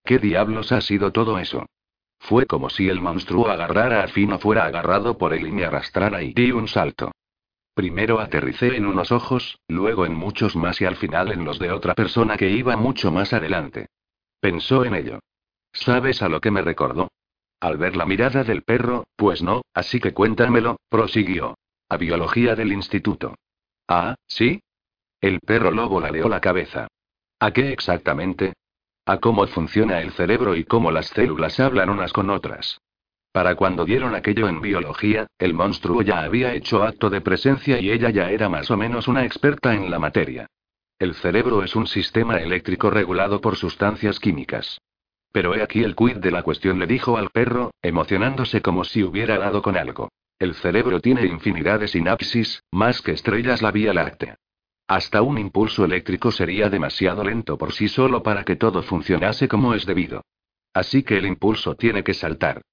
¿Qué 0.05 0.19
diablos 0.19 0.71
ha 0.71 0.81
sido 0.81 1.11
todo 1.11 1.39
eso? 1.39 1.65
Fue 2.19 2.45
como 2.45 2.69
si 2.69 2.87
el 2.89 3.01
monstruo 3.01 3.49
agarrara 3.49 4.03
a 4.03 4.07
Finn 4.07 4.33
o 4.33 4.39
fuera 4.39 4.65
agarrado 4.65 5.17
por 5.17 5.33
él 5.33 5.47
y 5.47 5.51
me 5.51 5.65
arrastrara 5.65 6.21
y 6.21 6.33
di 6.33 6.51
un 6.51 6.67
salto. 6.67 7.11
Primero 7.73 8.19
aterricé 8.19 8.75
en 8.75 8.85
unos 8.85 9.11
ojos, 9.11 9.57
luego 9.67 10.05
en 10.05 10.13
muchos 10.13 10.55
más 10.55 10.79
y 10.81 10.85
al 10.85 10.97
final 10.97 11.31
en 11.31 11.43
los 11.43 11.57
de 11.57 11.71
otra 11.71 11.95
persona 11.95 12.37
que 12.37 12.51
iba 12.51 12.77
mucho 12.77 13.11
más 13.11 13.33
adelante. 13.33 13.87
Pensó 14.39 14.85
en 14.85 14.93
ello. 14.93 15.19
¿Sabes 15.73 16.21
a 16.21 16.29
lo 16.29 16.39
que 16.39 16.51
me 16.51 16.61
recordó? 16.61 17.09
Al 17.59 17.77
ver 17.77 17.95
la 17.95 18.05
mirada 18.05 18.43
del 18.43 18.61
perro, 18.61 19.05
pues 19.15 19.41
no, 19.41 19.63
así 19.73 19.99
que 19.99 20.13
cuéntamelo, 20.13 20.77
prosiguió. 20.89 21.55
A 21.89 21.97
biología 21.97 22.55
del 22.55 22.73
instituto. 22.73 23.35
Ah, 23.93 24.15
¿sí? 24.25 24.61
El 25.19 25.41
perro 25.41 25.69
lobo 25.69 25.99
laleó 25.99 26.29
la 26.29 26.39
cabeza. 26.39 26.87
¿A 27.41 27.51
qué 27.51 27.73
exactamente? 27.73 28.53
A 29.05 29.17
cómo 29.17 29.45
funciona 29.47 29.99
el 29.99 30.13
cerebro 30.13 30.55
y 30.55 30.63
cómo 30.63 30.91
las 30.91 31.07
células 31.07 31.59
hablan 31.59 31.89
unas 31.89 32.13
con 32.13 32.29
otras. 32.29 32.79
Para 33.33 33.55
cuando 33.55 33.83
dieron 33.83 34.15
aquello 34.15 34.47
en 34.47 34.61
biología, 34.61 35.27
el 35.37 35.53
monstruo 35.53 36.03
ya 36.03 36.21
había 36.21 36.53
hecho 36.53 36.83
acto 36.83 37.09
de 37.09 37.19
presencia 37.19 37.81
y 37.81 37.91
ella 37.91 38.09
ya 38.11 38.31
era 38.31 38.47
más 38.47 38.71
o 38.71 38.77
menos 38.77 39.09
una 39.09 39.25
experta 39.25 39.73
en 39.73 39.91
la 39.91 39.99
materia. 39.99 40.47
El 40.97 41.13
cerebro 41.13 41.61
es 41.61 41.75
un 41.75 41.85
sistema 41.85 42.37
eléctrico 42.37 42.91
regulado 42.91 43.41
por 43.41 43.57
sustancias 43.57 44.21
químicas. 44.21 44.79
Pero 45.33 45.53
he 45.53 45.61
aquí 45.61 45.83
el 45.83 45.97
quid 45.97 46.15
de 46.15 46.31
la 46.31 46.43
cuestión, 46.43 46.79
le 46.79 46.87
dijo 46.87 47.17
al 47.17 47.29
perro, 47.29 47.71
emocionándose 47.81 48.61
como 48.61 48.85
si 48.85 49.03
hubiera 49.03 49.37
dado 49.37 49.61
con 49.61 49.75
algo. 49.75 50.07
El 50.41 50.55
cerebro 50.55 50.99
tiene 50.99 51.27
infinidad 51.27 51.81
de 51.81 51.87
sinapsis, 51.87 52.63
más 52.71 53.03
que 53.03 53.11
estrellas 53.11 53.61
la 53.61 53.69
Vía 53.69 53.93
Láctea. 53.93 54.39
Hasta 54.87 55.21
un 55.21 55.37
impulso 55.37 55.85
eléctrico 55.85 56.31
sería 56.31 56.67
demasiado 56.67 57.23
lento 57.23 57.59
por 57.59 57.73
sí 57.73 57.87
solo 57.87 58.23
para 58.23 58.43
que 58.43 58.55
todo 58.55 58.81
funcionase 58.81 59.47
como 59.47 59.75
es 59.75 59.85
debido. 59.85 60.23
Así 60.73 61.03
que 61.03 61.19
el 61.19 61.27
impulso 61.27 61.75
tiene 61.75 62.03
que 62.03 62.15
saltar. 62.15 62.63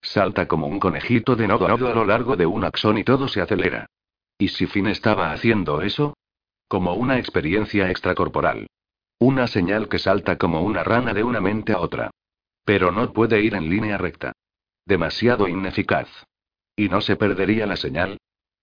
Salta 0.00 0.48
como 0.48 0.68
un 0.68 0.80
conejito 0.80 1.36
de 1.36 1.46
nodo 1.48 1.66
a 1.66 1.68
nodo 1.68 1.88
a 1.88 1.94
lo 1.94 2.06
largo 2.06 2.34
de 2.34 2.46
un 2.46 2.64
axón 2.64 2.96
y 2.96 3.04
todo 3.04 3.28
se 3.28 3.42
acelera. 3.42 3.84
¿Y 4.38 4.48
si 4.48 4.64
Finn 4.64 4.86
estaba 4.86 5.30
haciendo 5.30 5.82
eso? 5.82 6.16
Como 6.66 6.94
una 6.94 7.18
experiencia 7.18 7.90
extracorporal. 7.90 8.68
Una 9.18 9.48
señal 9.48 9.90
que 9.90 9.98
salta 9.98 10.38
como 10.38 10.62
una 10.62 10.82
rana 10.82 11.12
de 11.12 11.24
una 11.24 11.42
mente 11.42 11.74
a 11.74 11.80
otra. 11.80 12.10
Pero 12.64 12.90
no 12.90 13.12
puede 13.12 13.42
ir 13.42 13.54
en 13.54 13.68
línea 13.68 13.98
recta. 13.98 14.32
Demasiado 14.86 15.46
ineficaz. 15.46 16.08
¿Y 16.78 16.88
no 16.88 17.02
se 17.02 17.16
perdería 17.16 17.66
la 17.66 17.76
señal? 17.76 18.16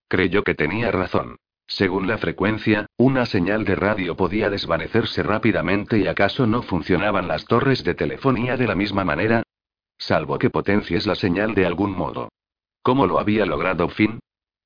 Creyó 0.08 0.44
que 0.44 0.56
tenía 0.56 0.90
razón. 0.90 1.38
Según 1.68 2.08
la 2.08 2.18
frecuencia, 2.18 2.88
una 2.98 3.28
señal 3.28 3.66
de 3.66 3.76
radio 3.76 4.16
podía 4.16 4.50
desvanecerse 4.50 5.22
rápidamente 5.22 6.00
y 6.00 6.08
acaso 6.08 6.48
no 6.48 6.64
funcionaban 6.64 7.28
las 7.28 7.46
torres 7.46 7.84
de 7.84 7.94
telefonía 7.94 8.58
de 8.58 8.68
la 8.68 8.76
misma 8.76 9.04
manera, 9.04 9.44
Salvo 9.98 10.38
que 10.38 10.50
potencies 10.50 11.06
la 11.06 11.16
señal 11.16 11.56
de 11.56 11.66
algún 11.66 11.96
modo. 11.96 12.30
¿Cómo 12.82 13.08
lo 13.08 13.20
había 13.20 13.46
logrado 13.46 13.90
Finn? 13.90 14.20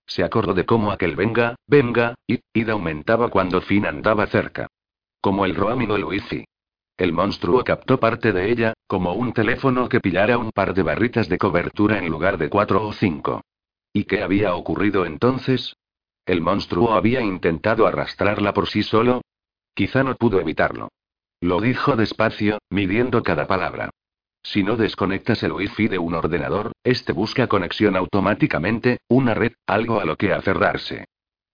Se 0.05 0.23
acordó 0.23 0.53
de 0.53 0.65
cómo 0.65 0.91
aquel 0.91 1.15
venga, 1.15 1.55
venga, 1.67 2.15
y, 2.27 2.39
id 2.53 2.69
aumentaba 2.69 3.29
cuando 3.29 3.61
Finn 3.61 3.85
andaba 3.85 4.25
cerca. 4.27 4.67
Como 5.21 5.45
el 5.45 5.55
roaming 5.55 5.91
o 5.91 5.97
el 6.99 7.13
monstruo 7.13 7.63
captó 7.63 7.97
parte 7.97 8.33
de 8.33 8.51
ella, 8.51 8.73
como 8.85 9.13
un 9.13 9.31
teléfono 9.31 9.87
que 9.87 10.01
pillara 10.01 10.37
un 10.37 10.51
par 10.51 10.73
de 10.73 10.83
barritas 10.83 11.29
de 11.29 11.37
cobertura 11.37 11.97
en 11.97 12.09
lugar 12.09 12.37
de 12.37 12.49
cuatro 12.49 12.85
o 12.85 12.91
cinco. 12.91 13.41
¿Y 13.93 14.03
qué 14.03 14.21
había 14.21 14.53
ocurrido 14.53 15.05
entonces? 15.05 15.77
¿El 16.25 16.41
monstruo 16.41 16.91
había 16.91 17.21
intentado 17.21 17.87
arrastrarla 17.87 18.53
por 18.53 18.67
sí 18.67 18.83
solo? 18.83 19.21
Quizá 19.73 20.03
no 20.03 20.15
pudo 20.15 20.41
evitarlo. 20.41 20.89
Lo 21.39 21.61
dijo 21.61 21.95
despacio, 21.95 22.59
midiendo 22.69 23.23
cada 23.23 23.47
palabra. 23.47 23.91
Si 24.43 24.63
no 24.63 24.75
desconectas 24.75 25.41
el 25.43 25.53
wifi 25.53 25.87
de 25.87 25.99
un 25.99 26.15
ordenador, 26.15 26.73
este 26.83 27.13
busca 27.13 27.47
conexión 27.47 27.95
automáticamente, 27.95 28.99
una 29.07 29.33
red, 29.33 29.53
algo 29.65 30.01
a 30.01 30.05
lo 30.05 30.17
que 30.17 30.33
aferrarse. 30.33 31.05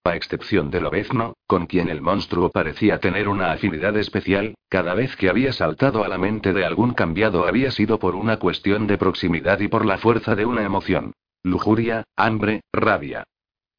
A 0.06 0.14
excepción 0.14 0.70
de 0.70 0.80
Lobezno, 0.80 1.34
con 1.48 1.66
quien 1.66 1.88
el 1.88 2.00
monstruo 2.00 2.50
parecía 2.50 3.00
tener 3.00 3.26
una 3.26 3.50
afinidad 3.50 3.96
especial, 3.96 4.54
cada 4.68 4.94
vez 4.94 5.16
que 5.16 5.28
había 5.28 5.52
saltado 5.52 6.04
a 6.04 6.08
la 6.08 6.16
mente 6.16 6.52
de 6.52 6.64
algún 6.64 6.94
cambiado 6.94 7.44
había 7.44 7.72
sido 7.72 7.98
por 7.98 8.14
una 8.14 8.38
cuestión 8.38 8.86
de 8.86 8.98
proximidad 8.98 9.58
y 9.58 9.66
por 9.66 9.84
la 9.84 9.98
fuerza 9.98 10.36
de 10.36 10.46
una 10.46 10.62
emoción. 10.62 11.12
Lujuria, 11.42 12.04
hambre, 12.14 12.60
rabia. 12.72 13.24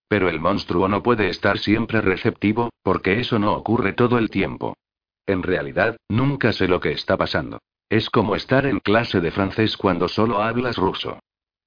Pero 0.09 0.27
el 0.27 0.41
monstruo 0.41 0.89
no 0.89 1.01
puede 1.01 1.29
estar 1.29 1.59
siempre 1.59 2.01
receptivo, 2.01 2.71
porque 2.83 3.21
eso 3.21 3.39
no 3.39 3.53
ocurre 3.53 3.93
todo 3.93 4.17
el 4.17 4.29
tiempo. 4.29 4.75
En 5.25 5.43
realidad, 5.43 5.95
nunca 6.09 6.51
sé 6.51 6.67
lo 6.67 6.81
que 6.81 6.91
está 6.91 7.15
pasando. 7.15 7.59
Es 7.87 8.09
como 8.09 8.35
estar 8.35 8.65
en 8.65 8.79
clase 8.81 9.21
de 9.21 9.31
francés 9.31 9.77
cuando 9.77 10.09
solo 10.09 10.41
hablas 10.41 10.75
ruso. 10.75 11.19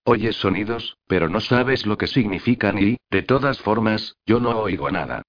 Oyes 0.04 0.37
sonidos, 0.37 0.97
pero 1.07 1.28
no 1.28 1.40
sabes 1.40 1.85
lo 1.87 1.99
que 1.99 2.07
significan 2.07 2.78
y, 2.78 2.97
de 3.11 3.23
todas 3.23 3.61
formas, 3.61 4.16
yo 4.26 4.40
no 4.40 4.59
oigo 4.59 4.90
nada. 4.90 5.23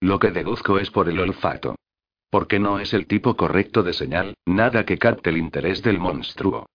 Lo 0.00 0.18
que 0.18 0.32
deduzco 0.32 0.78
es 0.78 0.90
por 0.90 1.08
el 1.08 1.20
olfato. 1.20 1.76
Porque 2.28 2.58
no 2.58 2.80
es 2.80 2.92
el 2.92 3.06
tipo 3.06 3.36
correcto 3.36 3.82
de 3.82 3.92
señal, 3.92 4.34
nada 4.44 4.84
que 4.84 4.98
capte 4.98 5.30
el 5.30 5.38
interés 5.38 5.82
del 5.82 6.00
monstruo. 6.00 6.66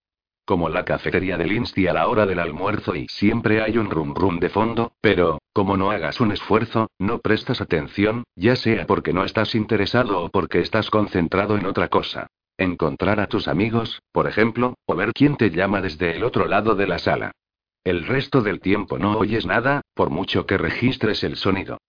Como 0.45 0.69
la 0.69 0.85
cafetería 0.85 1.37
del 1.37 1.51
Insti 1.51 1.87
a 1.87 1.93
la 1.93 2.07
hora 2.07 2.25
del 2.25 2.39
almuerzo 2.39 2.95
y 2.95 3.07
siempre 3.09 3.61
hay 3.61 3.77
un 3.77 3.91
rum 3.91 4.15
rum 4.15 4.39
de 4.39 4.49
fondo, 4.49 4.93
pero, 5.01 5.39
como 5.53 5.77
no 5.77 5.91
hagas 5.91 6.19
un 6.19 6.31
esfuerzo, 6.31 6.89
no 6.99 7.19
prestas 7.19 7.61
atención, 7.61 8.23
ya 8.35 8.55
sea 8.55 8.87
porque 8.87 9.13
no 9.13 9.23
estás 9.23 9.55
interesado 9.55 10.23
o 10.23 10.29
porque 10.29 10.61
estás 10.61 10.89
concentrado 10.89 11.57
en 11.57 11.65
otra 11.65 11.89
cosa. 11.89 12.27
Encontrar 12.57 13.19
a 13.19 13.27
tus 13.27 13.47
amigos, 13.47 14.01
por 14.11 14.27
ejemplo, 14.27 14.75
o 14.85 14.95
ver 14.95 15.11
quién 15.13 15.35
te 15.35 15.51
llama 15.51 15.81
desde 15.81 16.15
el 16.15 16.23
otro 16.23 16.47
lado 16.47 16.75
de 16.75 16.87
la 16.87 16.97
sala. 16.97 17.33
El 17.83 18.05
resto 18.05 18.41
del 18.41 18.59
tiempo 18.59 18.99
no 18.99 19.17
oyes 19.17 19.45
nada, 19.45 19.81
por 19.95 20.11
mucho 20.11 20.45
que 20.45 20.57
registres 20.57 21.23
el 21.23 21.35
sonido. 21.35 21.79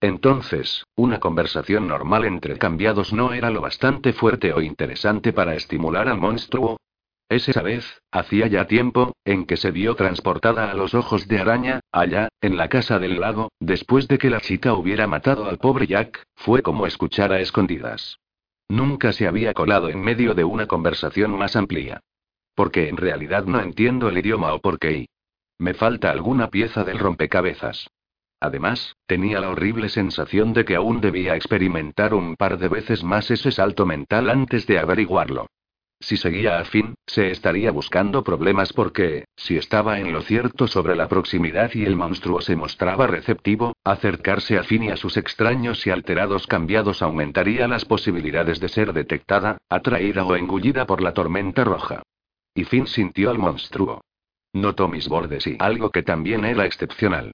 Entonces, 0.00 0.84
una 0.96 1.20
conversación 1.20 1.86
normal 1.86 2.24
entre 2.24 2.58
cambiados 2.58 3.12
no 3.12 3.34
era 3.34 3.50
lo 3.50 3.60
bastante 3.60 4.12
fuerte 4.12 4.52
o 4.52 4.62
interesante 4.62 5.32
para 5.32 5.54
estimular 5.54 6.08
al 6.08 6.18
monstruo. 6.18 6.78
Esa 7.28 7.62
vez, 7.62 8.00
hacía 8.10 8.46
ya 8.46 8.66
tiempo, 8.66 9.12
en 9.24 9.46
que 9.46 9.56
se 9.56 9.70
vio 9.70 9.94
transportada 9.94 10.70
a 10.70 10.74
los 10.74 10.94
ojos 10.94 11.28
de 11.28 11.38
araña, 11.38 11.80
allá, 11.92 12.28
en 12.40 12.56
la 12.56 12.68
casa 12.68 12.98
del 12.98 13.20
lago, 13.20 13.52
después 13.60 14.08
de 14.08 14.18
que 14.18 14.30
la 14.30 14.40
chica 14.40 14.72
hubiera 14.72 15.06
matado 15.06 15.48
al 15.48 15.58
pobre 15.58 15.86
Jack, 15.86 16.24
fue 16.34 16.62
como 16.62 16.86
escuchar 16.86 17.32
a 17.32 17.40
escondidas. 17.40 18.18
Nunca 18.68 19.12
se 19.12 19.28
había 19.28 19.54
colado 19.54 19.88
en 19.90 20.00
medio 20.00 20.34
de 20.34 20.44
una 20.44 20.66
conversación 20.66 21.36
más 21.38 21.56
amplia. 21.56 22.00
Porque 22.54 22.88
en 22.88 22.96
realidad 22.96 23.44
no 23.44 23.60
entiendo 23.60 24.08
el 24.08 24.18
idioma 24.18 24.52
o 24.52 24.60
porque 24.60 25.06
me 25.62 25.74
falta 25.74 26.10
alguna 26.10 26.50
pieza 26.50 26.82
del 26.82 26.98
rompecabezas. 26.98 27.88
Además, 28.40 28.96
tenía 29.06 29.38
la 29.38 29.50
horrible 29.50 29.88
sensación 29.88 30.52
de 30.52 30.64
que 30.64 30.74
aún 30.74 31.00
debía 31.00 31.36
experimentar 31.36 32.14
un 32.14 32.34
par 32.34 32.58
de 32.58 32.66
veces 32.66 33.04
más 33.04 33.30
ese 33.30 33.52
salto 33.52 33.86
mental 33.86 34.28
antes 34.28 34.66
de 34.66 34.80
averiguarlo. 34.80 35.46
Si 36.00 36.16
seguía 36.16 36.58
a 36.58 36.64
fin, 36.64 36.96
se 37.06 37.30
estaría 37.30 37.70
buscando 37.70 38.24
problemas 38.24 38.72
porque, 38.72 39.26
si 39.36 39.56
estaba 39.56 40.00
en 40.00 40.12
lo 40.12 40.22
cierto 40.22 40.66
sobre 40.66 40.96
la 40.96 41.06
proximidad 41.06 41.70
y 41.74 41.84
el 41.84 41.94
monstruo 41.94 42.40
se 42.40 42.56
mostraba 42.56 43.06
receptivo, 43.06 43.76
acercarse 43.84 44.58
a 44.58 44.64
fin 44.64 44.82
y 44.82 44.90
a 44.90 44.96
sus 44.96 45.16
extraños 45.16 45.86
y 45.86 45.90
alterados 45.90 46.48
cambiados 46.48 47.02
aumentaría 47.02 47.68
las 47.68 47.84
posibilidades 47.84 48.58
de 48.58 48.68
ser 48.68 48.92
detectada, 48.92 49.58
atraída 49.68 50.24
o 50.24 50.34
engullida 50.34 50.86
por 50.86 51.00
la 51.00 51.14
tormenta 51.14 51.62
roja. 51.62 52.02
Y 52.52 52.64
Finn 52.64 52.88
sintió 52.88 53.30
al 53.30 53.38
monstruo. 53.38 54.00
Notó 54.52 54.88
mis 54.88 55.08
bordes 55.08 55.46
y 55.46 55.56
algo 55.58 55.90
que 55.90 56.02
también 56.02 56.44
era 56.44 56.66
excepcional. 56.66 57.32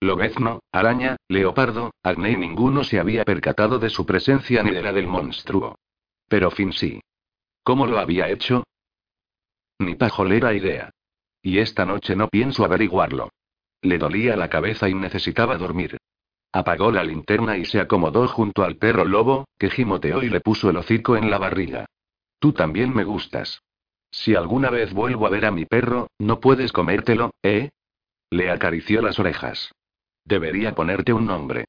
Lobezno, 0.00 0.60
araña, 0.70 1.16
leopardo, 1.28 1.92
acné 2.02 2.36
ninguno 2.36 2.84
se 2.84 3.00
había 3.00 3.24
percatado 3.24 3.78
de 3.78 3.90
su 3.90 4.06
presencia 4.06 4.62
ni 4.62 4.70
de 4.70 4.82
la 4.82 4.92
del 4.92 5.08
monstruo. 5.08 5.78
Pero 6.28 6.50
Finn 6.50 6.72
sí. 6.72 7.00
¿Cómo 7.64 7.86
lo 7.86 7.98
había 7.98 8.28
hecho? 8.28 8.64
Ni 9.78 9.94
pajolera 9.94 10.54
idea. 10.54 10.90
Y 11.42 11.58
esta 11.58 11.84
noche 11.84 12.14
no 12.14 12.28
pienso 12.28 12.64
averiguarlo. 12.64 13.30
Le 13.82 13.98
dolía 13.98 14.36
la 14.36 14.48
cabeza 14.48 14.88
y 14.88 14.94
necesitaba 14.94 15.56
dormir. 15.56 15.98
Apagó 16.52 16.90
la 16.90 17.04
linterna 17.04 17.56
y 17.56 17.64
se 17.64 17.80
acomodó 17.80 18.26
junto 18.28 18.64
al 18.64 18.76
perro 18.76 19.04
lobo, 19.04 19.46
que 19.58 19.70
gimoteó 19.70 20.22
y 20.22 20.30
le 20.30 20.40
puso 20.40 20.70
el 20.70 20.76
hocico 20.76 21.16
en 21.16 21.30
la 21.30 21.38
barriga. 21.38 21.86
Tú 22.38 22.52
también 22.52 22.94
me 22.94 23.04
gustas. 23.04 23.62
Si 24.10 24.34
alguna 24.34 24.70
vez 24.70 24.92
vuelvo 24.92 25.26
a 25.26 25.30
ver 25.30 25.44
a 25.44 25.50
mi 25.50 25.64
perro, 25.64 26.08
no 26.18 26.40
puedes 26.40 26.72
comértelo, 26.72 27.32
¿eh? 27.42 27.70
Le 28.30 28.50
acarició 28.50 29.02
las 29.02 29.18
orejas. 29.18 29.72
Debería 30.24 30.74
ponerte 30.74 31.12
un 31.12 31.26
nombre. 31.26 31.66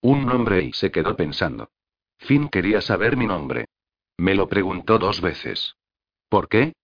Un 0.00 0.26
nombre 0.26 0.62
y 0.64 0.72
se 0.72 0.90
quedó 0.90 1.16
pensando. 1.16 1.70
Finn 2.18 2.48
quería 2.48 2.80
saber 2.80 3.16
mi 3.16 3.26
nombre. 3.26 3.66
Me 4.18 4.34
lo 4.34 4.48
preguntó 4.48 4.98
dos 4.98 5.20
veces. 5.20 5.76
¿Por 6.28 6.48
qué? 6.48 6.74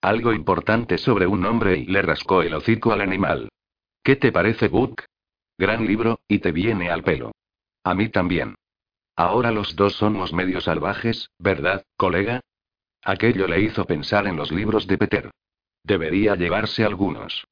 Algo 0.00 0.32
importante 0.32 0.98
sobre 0.98 1.26
un 1.26 1.40
nombre 1.40 1.76
y 1.78 1.86
le 1.86 2.02
rascó 2.02 2.42
el 2.42 2.54
hocico 2.54 2.92
al 2.92 3.00
animal. 3.00 3.50
¿Qué 4.02 4.16
te 4.16 4.32
parece, 4.32 4.68
Book? 4.68 5.04
Gran 5.58 5.86
libro, 5.86 6.20
y 6.26 6.38
te 6.38 6.52
viene 6.52 6.90
al 6.90 7.02
pelo. 7.02 7.32
A 7.84 7.94
mí 7.94 8.08
también. 8.08 8.54
Ahora 9.16 9.50
los 9.50 9.76
dos 9.76 9.94
somos 9.94 10.32
medio 10.32 10.62
salvajes, 10.62 11.28
¿verdad, 11.38 11.84
colega? 11.98 12.40
Aquello 13.02 13.46
le 13.46 13.60
hizo 13.60 13.84
pensar 13.84 14.26
en 14.26 14.36
los 14.36 14.52
libros 14.52 14.86
de 14.86 14.98
Peter. 14.98 15.30
Debería 15.82 16.34
llevarse 16.34 16.84
algunos. 16.84 17.46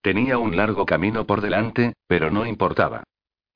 Tenía 0.00 0.38
un 0.38 0.56
largo 0.56 0.86
camino 0.86 1.26
por 1.26 1.40
delante, 1.40 1.94
pero 2.06 2.30
no 2.30 2.46
importaba. 2.46 3.04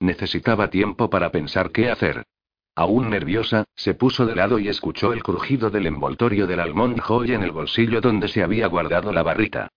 Necesitaba 0.00 0.70
tiempo 0.70 1.10
para 1.10 1.30
pensar 1.30 1.70
qué 1.70 1.90
hacer. 1.90 2.24
Aún 2.74 3.10
nerviosa, 3.10 3.64
se 3.74 3.94
puso 3.94 4.24
de 4.24 4.36
lado 4.36 4.58
y 4.58 4.68
escuchó 4.68 5.12
el 5.12 5.22
crujido 5.22 5.70
del 5.70 5.86
envoltorio 5.86 6.46
del 6.46 6.60
almond 6.60 7.00
joy 7.00 7.32
en 7.32 7.42
el 7.42 7.50
bolsillo 7.50 8.00
donde 8.00 8.28
se 8.28 8.42
había 8.42 8.68
guardado 8.68 9.12
la 9.12 9.22
barrita. 9.22 9.68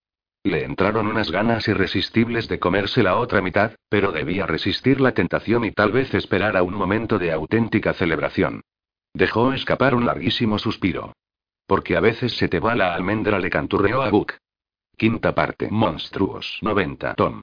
Le 0.43 0.63
entraron 0.63 1.07
unas 1.07 1.31
ganas 1.31 1.67
irresistibles 1.67 2.47
de 2.47 2.59
comerse 2.59 3.03
la 3.03 3.17
otra 3.17 3.41
mitad, 3.41 3.73
pero 3.89 4.11
debía 4.11 4.45
resistir 4.45 5.01
la 5.01 5.13
tentación 5.13 5.65
y 5.65 5.71
tal 5.71 5.91
vez 5.91 6.13
esperar 6.13 6.57
a 6.57 6.63
un 6.63 6.73
momento 6.73 7.17
de 7.17 7.31
auténtica 7.31 7.93
celebración. 7.93 8.61
Dejó 9.13 9.53
escapar 9.53 9.95
un 9.95 10.05
larguísimo 10.05 10.59
suspiro. 10.59 11.13
Porque 11.71 11.95
a 11.95 12.01
veces 12.01 12.35
se 12.35 12.49
te 12.49 12.59
va 12.59 12.75
la 12.75 12.93
almendra, 12.93 13.39
le 13.39 13.49
canturreó 13.49 14.01
a 14.01 14.09
Book. 14.09 14.33
Quinta 14.97 15.33
parte. 15.33 15.69
Monstruos. 15.71 16.59
90. 16.61 17.13
Tom. 17.13 17.39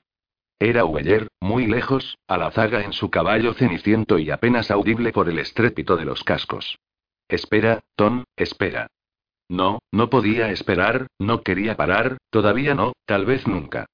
Era 0.58 0.84
Ueller, 0.84 1.28
muy 1.40 1.66
lejos, 1.66 2.18
a 2.28 2.36
la 2.36 2.50
zaga 2.50 2.82
en 2.84 2.92
su 2.92 3.08
caballo 3.08 3.54
ceniciento 3.54 4.18
y 4.18 4.30
apenas 4.30 4.70
audible 4.70 5.12
por 5.12 5.30
el 5.30 5.38
estrépito 5.38 5.96
de 5.96 6.04
los 6.04 6.24
cascos. 6.24 6.76
Espera, 7.26 7.80
Tom, 7.96 8.24
espera. 8.36 8.88
No, 9.48 9.78
no 9.92 10.10
podía 10.10 10.50
esperar, 10.50 11.06
no 11.18 11.40
quería 11.40 11.74
parar, 11.74 12.18
todavía 12.28 12.74
no, 12.74 12.92
tal 13.06 13.24
vez 13.24 13.46
nunca. 13.46 13.86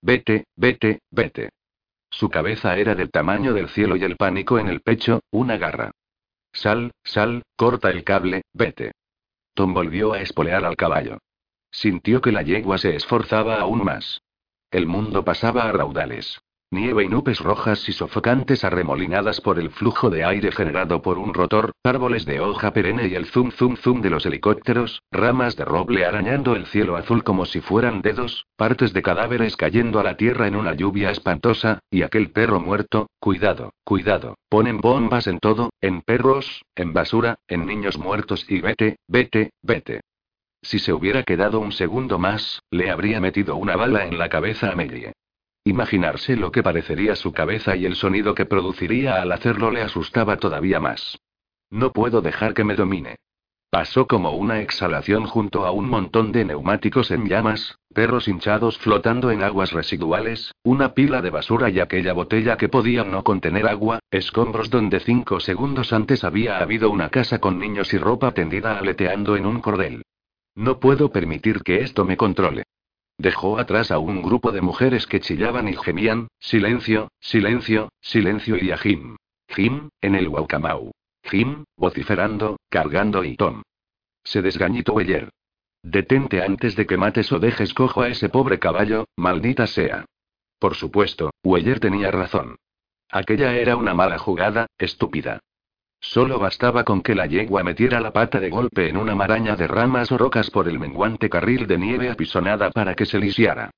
Vete, 0.00 0.44
vete, 0.54 1.00
vete. 1.10 1.48
Su 2.08 2.30
cabeza 2.30 2.76
era 2.76 2.94
del 2.94 3.10
tamaño 3.10 3.52
del 3.52 3.68
cielo 3.68 3.96
y 3.96 4.04
el 4.04 4.16
pánico 4.16 4.60
en 4.60 4.68
el 4.68 4.80
pecho, 4.80 5.22
una 5.32 5.56
garra. 5.56 5.90
Sal, 6.52 6.92
sal, 7.02 7.42
corta 7.56 7.90
el 7.90 8.04
cable, 8.04 8.42
vete. 8.52 8.92
Tom 9.54 9.74
volvió 9.74 10.12
a 10.12 10.20
espolear 10.20 10.64
al 10.64 10.76
caballo. 10.76 11.18
Sintió 11.70 12.20
que 12.20 12.32
la 12.32 12.42
yegua 12.42 12.78
se 12.78 12.94
esforzaba 12.94 13.56
aún 13.56 13.84
más. 13.84 14.22
El 14.70 14.86
mundo 14.86 15.24
pasaba 15.24 15.64
a 15.64 15.72
raudales. 15.72 16.40
Nieve 16.72 17.04
y 17.04 17.08
nubes 17.08 17.38
rojas 17.38 17.86
y 17.86 17.92
sofocantes 17.92 18.64
arremolinadas 18.64 19.42
por 19.42 19.58
el 19.58 19.68
flujo 19.68 20.08
de 20.08 20.24
aire 20.24 20.50
generado 20.52 21.02
por 21.02 21.18
un 21.18 21.34
rotor, 21.34 21.72
árboles 21.84 22.24
de 22.24 22.40
hoja 22.40 22.72
perenne 22.72 23.08
y 23.08 23.14
el 23.14 23.26
zum 23.26 23.50
zum 23.50 23.76
zum 23.76 24.00
de 24.00 24.08
los 24.08 24.24
helicópteros, 24.24 25.02
ramas 25.10 25.54
de 25.56 25.66
roble 25.66 26.06
arañando 26.06 26.56
el 26.56 26.64
cielo 26.64 26.96
azul 26.96 27.24
como 27.24 27.44
si 27.44 27.60
fueran 27.60 28.00
dedos, 28.00 28.46
partes 28.56 28.94
de 28.94 29.02
cadáveres 29.02 29.54
cayendo 29.58 30.00
a 30.00 30.02
la 30.02 30.16
tierra 30.16 30.46
en 30.46 30.56
una 30.56 30.72
lluvia 30.72 31.10
espantosa, 31.10 31.80
y 31.90 32.00
aquel 32.00 32.30
perro 32.30 32.58
muerto, 32.58 33.10
cuidado, 33.20 33.74
cuidado, 33.84 34.38
ponen 34.48 34.80
bombas 34.80 35.26
en 35.26 35.40
todo, 35.40 35.74
en 35.82 36.00
perros, 36.00 36.64
en 36.74 36.94
basura, 36.94 37.36
en 37.48 37.66
niños 37.66 37.98
muertos 37.98 38.46
y 38.48 38.62
vete, 38.62 38.96
vete, 39.08 39.50
vete. 39.60 40.00
Si 40.62 40.78
se 40.78 40.94
hubiera 40.94 41.22
quedado 41.22 41.60
un 41.60 41.72
segundo 41.72 42.18
más, 42.18 42.62
le 42.70 42.90
habría 42.90 43.20
metido 43.20 43.56
una 43.56 43.76
bala 43.76 44.06
en 44.06 44.16
la 44.16 44.30
cabeza 44.30 44.70
a 44.70 44.74
Mellie. 44.74 45.12
Imaginarse 45.64 46.36
lo 46.36 46.50
que 46.50 46.62
parecería 46.62 47.14
su 47.14 47.32
cabeza 47.32 47.76
y 47.76 47.86
el 47.86 47.94
sonido 47.94 48.34
que 48.34 48.46
produciría 48.46 49.22
al 49.22 49.30
hacerlo 49.30 49.70
le 49.70 49.82
asustaba 49.82 50.36
todavía 50.36 50.80
más. 50.80 51.18
No 51.70 51.92
puedo 51.92 52.20
dejar 52.20 52.52
que 52.52 52.64
me 52.64 52.74
domine. 52.74 53.16
Pasó 53.70 54.06
como 54.06 54.32
una 54.32 54.60
exhalación 54.60 55.24
junto 55.24 55.64
a 55.64 55.70
un 55.70 55.88
montón 55.88 56.30
de 56.30 56.44
neumáticos 56.44 57.10
en 57.10 57.26
llamas, 57.26 57.78
perros 57.94 58.28
hinchados 58.28 58.76
flotando 58.76 59.30
en 59.30 59.42
aguas 59.42 59.72
residuales, 59.72 60.52
una 60.62 60.92
pila 60.92 61.22
de 61.22 61.30
basura 61.30 61.70
y 61.70 61.80
aquella 61.80 62.12
botella 62.12 62.58
que 62.58 62.68
podía 62.68 63.04
no 63.04 63.24
contener 63.24 63.66
agua, 63.66 64.00
escombros 64.10 64.68
donde 64.68 65.00
cinco 65.00 65.40
segundos 65.40 65.94
antes 65.94 66.22
había 66.22 66.58
habido 66.58 66.90
una 66.90 67.08
casa 67.08 67.38
con 67.38 67.58
niños 67.58 67.94
y 67.94 67.98
ropa 67.98 68.32
tendida 68.32 68.76
aleteando 68.76 69.36
en 69.36 69.46
un 69.46 69.60
cordel. 69.60 70.02
No 70.54 70.78
puedo 70.78 71.10
permitir 71.10 71.62
que 71.62 71.80
esto 71.80 72.04
me 72.04 72.18
controle. 72.18 72.64
Dejó 73.22 73.60
atrás 73.60 73.92
a 73.92 74.00
un 74.00 74.20
grupo 74.20 74.50
de 74.50 74.60
mujeres 74.62 75.06
que 75.06 75.20
chillaban 75.20 75.68
y 75.68 75.76
gemían, 75.76 76.26
silencio, 76.40 77.12
silencio, 77.20 77.88
silencio 78.00 78.56
y 78.60 78.72
a 78.72 78.78
Jim. 78.78 79.14
Jim, 79.46 79.90
en 80.00 80.16
el 80.16 80.26
Waukamau. 80.26 80.90
Jim, 81.22 81.62
vociferando, 81.76 82.56
cargando 82.68 83.22
y 83.22 83.36
Tom. 83.36 83.62
Se 84.24 84.42
desgañitó 84.42 84.98
ayer. 84.98 85.30
Detente 85.84 86.42
antes 86.42 86.74
de 86.74 86.84
que 86.84 86.96
mates 86.96 87.30
o 87.30 87.38
dejes 87.38 87.74
cojo 87.74 88.02
a 88.02 88.08
ese 88.08 88.28
pobre 88.28 88.58
caballo, 88.58 89.06
maldita 89.14 89.68
sea. 89.68 90.04
Por 90.58 90.74
supuesto, 90.74 91.30
Weyer 91.44 91.78
tenía 91.78 92.10
razón. 92.10 92.56
Aquella 93.08 93.54
era 93.54 93.76
una 93.76 93.94
mala 93.94 94.18
jugada, 94.18 94.66
estúpida. 94.78 95.38
Solo 96.02 96.40
bastaba 96.40 96.82
con 96.82 97.00
que 97.00 97.14
la 97.14 97.26
yegua 97.26 97.62
metiera 97.62 98.00
la 98.00 98.12
pata 98.12 98.40
de 98.40 98.50
golpe 98.50 98.88
en 98.88 98.96
una 98.96 99.14
maraña 99.14 99.54
de 99.54 99.68
ramas 99.68 100.10
o 100.10 100.18
rocas 100.18 100.50
por 100.50 100.68
el 100.68 100.80
menguante 100.80 101.30
carril 101.30 101.68
de 101.68 101.78
nieve 101.78 102.10
apisonada 102.10 102.70
para 102.70 102.96
que 102.96 103.06
se 103.06 103.18
lisiara. 103.18 103.70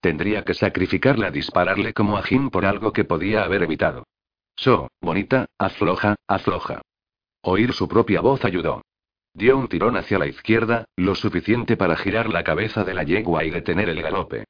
Tendría 0.00 0.44
que 0.44 0.54
sacrificarla 0.54 1.28
a 1.28 1.30
dispararle 1.30 1.94
como 1.94 2.18
a 2.18 2.22
Jim 2.24 2.50
por 2.50 2.66
algo 2.66 2.92
que 2.92 3.04
podía 3.04 3.44
haber 3.44 3.62
evitado. 3.62 4.04
So, 4.56 4.90
bonita, 5.00 5.46
afloja, 5.56 6.16
afloja. 6.26 6.82
Oír 7.42 7.72
su 7.72 7.88
propia 7.88 8.20
voz 8.20 8.44
ayudó. 8.44 8.82
Dio 9.32 9.56
un 9.56 9.68
tirón 9.68 9.96
hacia 9.96 10.18
la 10.18 10.26
izquierda, 10.26 10.84
lo 10.96 11.14
suficiente 11.14 11.76
para 11.76 11.96
girar 11.96 12.28
la 12.28 12.42
cabeza 12.42 12.82
de 12.82 12.94
la 12.94 13.04
yegua 13.04 13.44
y 13.44 13.50
detener 13.50 13.88
el 13.88 14.02
galope. 14.02 14.46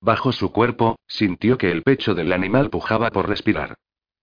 Bajo 0.00 0.32
su 0.32 0.50
cuerpo, 0.50 0.98
sintió 1.06 1.56
que 1.56 1.70
el 1.70 1.84
pecho 1.84 2.14
del 2.14 2.32
animal 2.32 2.70
pujaba 2.70 3.10
por 3.12 3.28
respirar. 3.28 3.76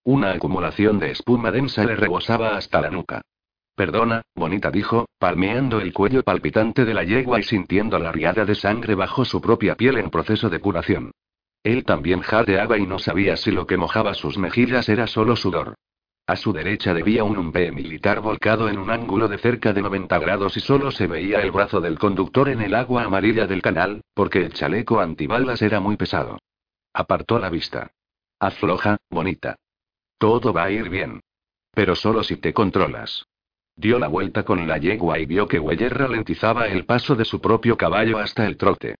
Una 0.10 0.32
acumulación 0.32 0.98
de 0.98 1.12
espuma 1.12 1.52
densa 1.52 1.86
le 1.86 1.96
rebosaba 1.96 2.58
hasta 2.58 2.82
la 2.82 2.90
nuca. 2.90 3.22
Perdona, 3.76 4.24
bonita 4.34 4.72
dijo, 4.72 5.08
palmeando 5.20 5.80
el 5.80 5.94
cuello 5.94 6.24
palpitante 6.24 6.84
de 6.84 6.96
la 6.96 7.04
yegua 7.04 7.40
y 7.40 7.44
sintiendo 7.44 8.00
la 8.00 8.12
riada 8.12 8.44
de 8.44 8.56
sangre 8.56 8.96
bajo 8.96 9.24
su 9.24 9.40
propia 9.40 9.76
piel 9.76 10.00
en 10.00 10.10
proceso 10.10 10.50
de 10.50 10.60
curación. 10.60 11.12
Él 11.62 11.86
también 11.86 12.22
jadeaba 12.22 12.80
y 12.80 12.88
no 12.88 12.98
sabía 12.98 13.38
si 13.38 13.52
lo 13.52 13.68
que 13.68 13.78
mojaba 13.78 14.16
sus 14.16 14.40
mejillas 14.40 14.90
era 14.90 15.06
solo 15.06 15.36
sudor. 15.36 15.76
A 16.26 16.36
su 16.38 16.54
derecha 16.54 16.96
debía 16.96 17.24
un 17.24 17.38
umbe 17.38 17.72
militar 17.72 18.20
volcado 18.20 18.68
en 18.68 18.80
un 18.80 18.90
ángulo 18.90 19.28
de 19.28 19.38
cerca 19.38 19.74
de 19.74 19.84
90 19.84 20.18
grados 20.18 20.58
y 20.58 20.60
solo 20.60 20.90
se 20.90 21.06
veía 21.06 21.40
el 21.42 21.52
brazo 21.52 21.82
del 21.82 22.00
conductor 22.00 22.50
en 22.50 22.62
el 22.62 22.74
agua 22.74 23.04
amarilla 23.04 23.46
del 23.46 23.62
canal, 23.62 24.02
porque 24.16 24.40
el 24.40 24.54
chaleco 24.54 25.02
antibalas 25.02 25.62
era 25.62 25.80
muy 25.80 25.98
pesado. 25.98 26.40
Apartó 26.96 27.38
la 27.38 27.52
vista. 27.52 27.92
Afloja, 28.40 28.98
bonita. 29.12 29.56
Todo 30.20 30.54
va 30.54 30.66
a 30.66 30.72
ir 30.72 30.90
bien. 30.90 31.22
Pero 31.74 31.96
solo 31.96 32.24
si 32.24 32.38
te 32.38 32.54
controlas. 32.54 33.26
Dio 33.76 33.98
la 33.98 34.10
vuelta 34.10 34.44
con 34.44 34.68
la 34.68 34.78
yegua 34.78 35.18
y 35.18 35.26
vio 35.26 35.48
que 35.48 35.60
Weyer 35.60 35.98
ralentizaba 35.98 36.68
el 36.68 36.86
paso 36.86 37.16
de 37.16 37.24
su 37.24 37.40
propio 37.40 37.78
caballo 37.78 38.18
hasta 38.20 38.46
el 38.46 38.58
trote. 38.58 38.96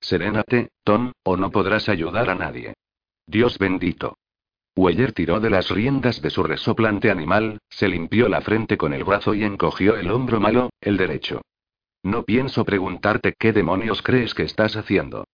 Serénate, 0.00 0.70
Tom, 0.82 1.12
o 1.22 1.36
no 1.36 1.50
podrás 1.50 1.90
ayudar 1.90 2.30
a 2.30 2.34
nadie. 2.34 2.72
Dios 3.26 3.58
bendito. 3.58 4.16
Weyer 4.74 5.12
tiró 5.12 5.38
de 5.38 5.50
las 5.50 5.68
riendas 5.68 6.22
de 6.22 6.30
su 6.30 6.42
resoplante 6.42 7.10
animal, 7.10 7.58
se 7.68 7.88
limpió 7.88 8.30
la 8.30 8.40
frente 8.40 8.78
con 8.78 8.94
el 8.94 9.04
brazo 9.04 9.34
y 9.34 9.44
encogió 9.44 9.96
el 9.96 10.10
hombro 10.10 10.40
malo, 10.40 10.70
el 10.80 10.96
derecho. 10.96 11.42
No 12.02 12.24
pienso 12.24 12.64
preguntarte 12.64 13.34
qué 13.38 13.52
demonios 13.52 14.00
crees 14.00 14.32
que 14.32 14.44
estás 14.44 14.76
haciendo. 14.76 15.24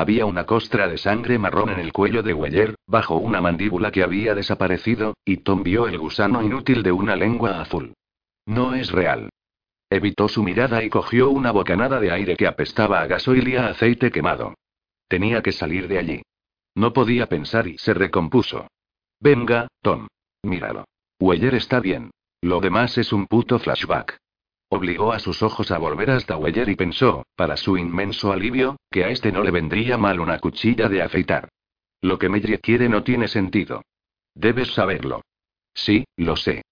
Había 0.00 0.24
una 0.24 0.46
costra 0.46 0.88
de 0.88 0.96
sangre 0.96 1.38
marrón 1.38 1.68
en 1.68 1.78
el 1.78 1.92
cuello 1.92 2.22
de 2.22 2.32
Weyer, 2.32 2.74
bajo 2.86 3.16
una 3.16 3.42
mandíbula 3.42 3.90
que 3.90 4.02
había 4.02 4.34
desaparecido, 4.34 5.12
y 5.26 5.36
Tom 5.36 5.62
vio 5.62 5.88
el 5.88 5.98
gusano 5.98 6.42
inútil 6.42 6.82
de 6.82 6.90
una 6.90 7.16
lengua 7.16 7.60
azul. 7.60 7.92
No 8.46 8.74
es 8.74 8.90
real. 8.92 9.28
Evitó 9.90 10.26
su 10.26 10.42
mirada 10.42 10.82
y 10.82 10.88
cogió 10.88 11.28
una 11.28 11.50
bocanada 11.50 12.00
de 12.00 12.12
aire 12.12 12.34
que 12.34 12.46
apestaba 12.46 13.02
a 13.02 13.06
gasoil 13.06 13.46
y 13.46 13.56
a 13.56 13.66
aceite 13.66 14.10
quemado. 14.10 14.54
Tenía 15.06 15.42
que 15.42 15.52
salir 15.52 15.86
de 15.86 15.98
allí. 15.98 16.22
No 16.74 16.94
podía 16.94 17.26
pensar 17.26 17.66
y 17.68 17.76
se 17.76 17.92
recompuso. 17.92 18.68
Venga, 19.20 19.68
Tom. 19.82 20.06
Míralo. 20.42 20.86
Weyer 21.20 21.56
está 21.56 21.78
bien. 21.78 22.10
Lo 22.40 22.60
demás 22.60 22.96
es 22.96 23.12
un 23.12 23.26
puto 23.26 23.58
flashback. 23.58 24.16
Obligó 24.72 25.12
a 25.12 25.18
sus 25.18 25.42
ojos 25.42 25.72
a 25.72 25.78
volver 25.78 26.12
hasta 26.12 26.36
Weyer 26.36 26.68
y 26.68 26.76
pensó, 26.76 27.26
para 27.34 27.56
su 27.56 27.76
inmenso 27.76 28.30
alivio, 28.30 28.76
que 28.88 29.04
a 29.04 29.08
este 29.08 29.32
no 29.32 29.42
le 29.42 29.50
vendría 29.50 29.98
mal 29.98 30.20
una 30.20 30.38
cuchilla 30.38 30.88
de 30.88 31.02
afeitar. 31.02 31.48
Lo 32.00 32.20
que 32.20 32.28
Meyer 32.28 32.60
quiere 32.60 32.88
no 32.88 33.02
tiene 33.02 33.26
sentido. 33.26 33.82
Debes 34.32 34.72
saberlo. 34.72 35.22
Sí, 35.74 36.04
lo 36.16 36.36
sé. 36.36 36.62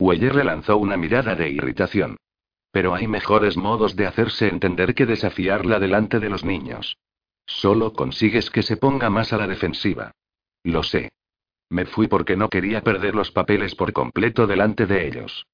Weyer 0.00 0.34
le 0.34 0.42
lanzó 0.42 0.76
una 0.76 0.96
mirada 0.96 1.36
de 1.36 1.48
irritación. 1.48 2.16
Pero 2.72 2.96
hay 2.96 3.06
mejores 3.06 3.56
modos 3.56 3.94
de 3.94 4.08
hacerse 4.08 4.48
entender 4.48 4.96
que 4.96 5.06
desafiarla 5.06 5.78
delante 5.78 6.18
de 6.18 6.28
los 6.28 6.44
niños. 6.44 6.96
Solo 7.46 7.92
consigues 7.92 8.50
que 8.50 8.64
se 8.64 8.76
ponga 8.76 9.08
más 9.08 9.32
a 9.32 9.36
la 9.36 9.46
defensiva. 9.46 10.10
Lo 10.64 10.82
sé. 10.82 11.12
Me 11.70 11.86
fui 11.86 12.08
porque 12.08 12.36
no 12.36 12.48
quería 12.48 12.82
perder 12.82 13.14
los 13.14 13.30
papeles 13.30 13.76
por 13.76 13.92
completo 13.92 14.48
delante 14.48 14.86
de 14.86 15.06
ellos. 15.06 15.46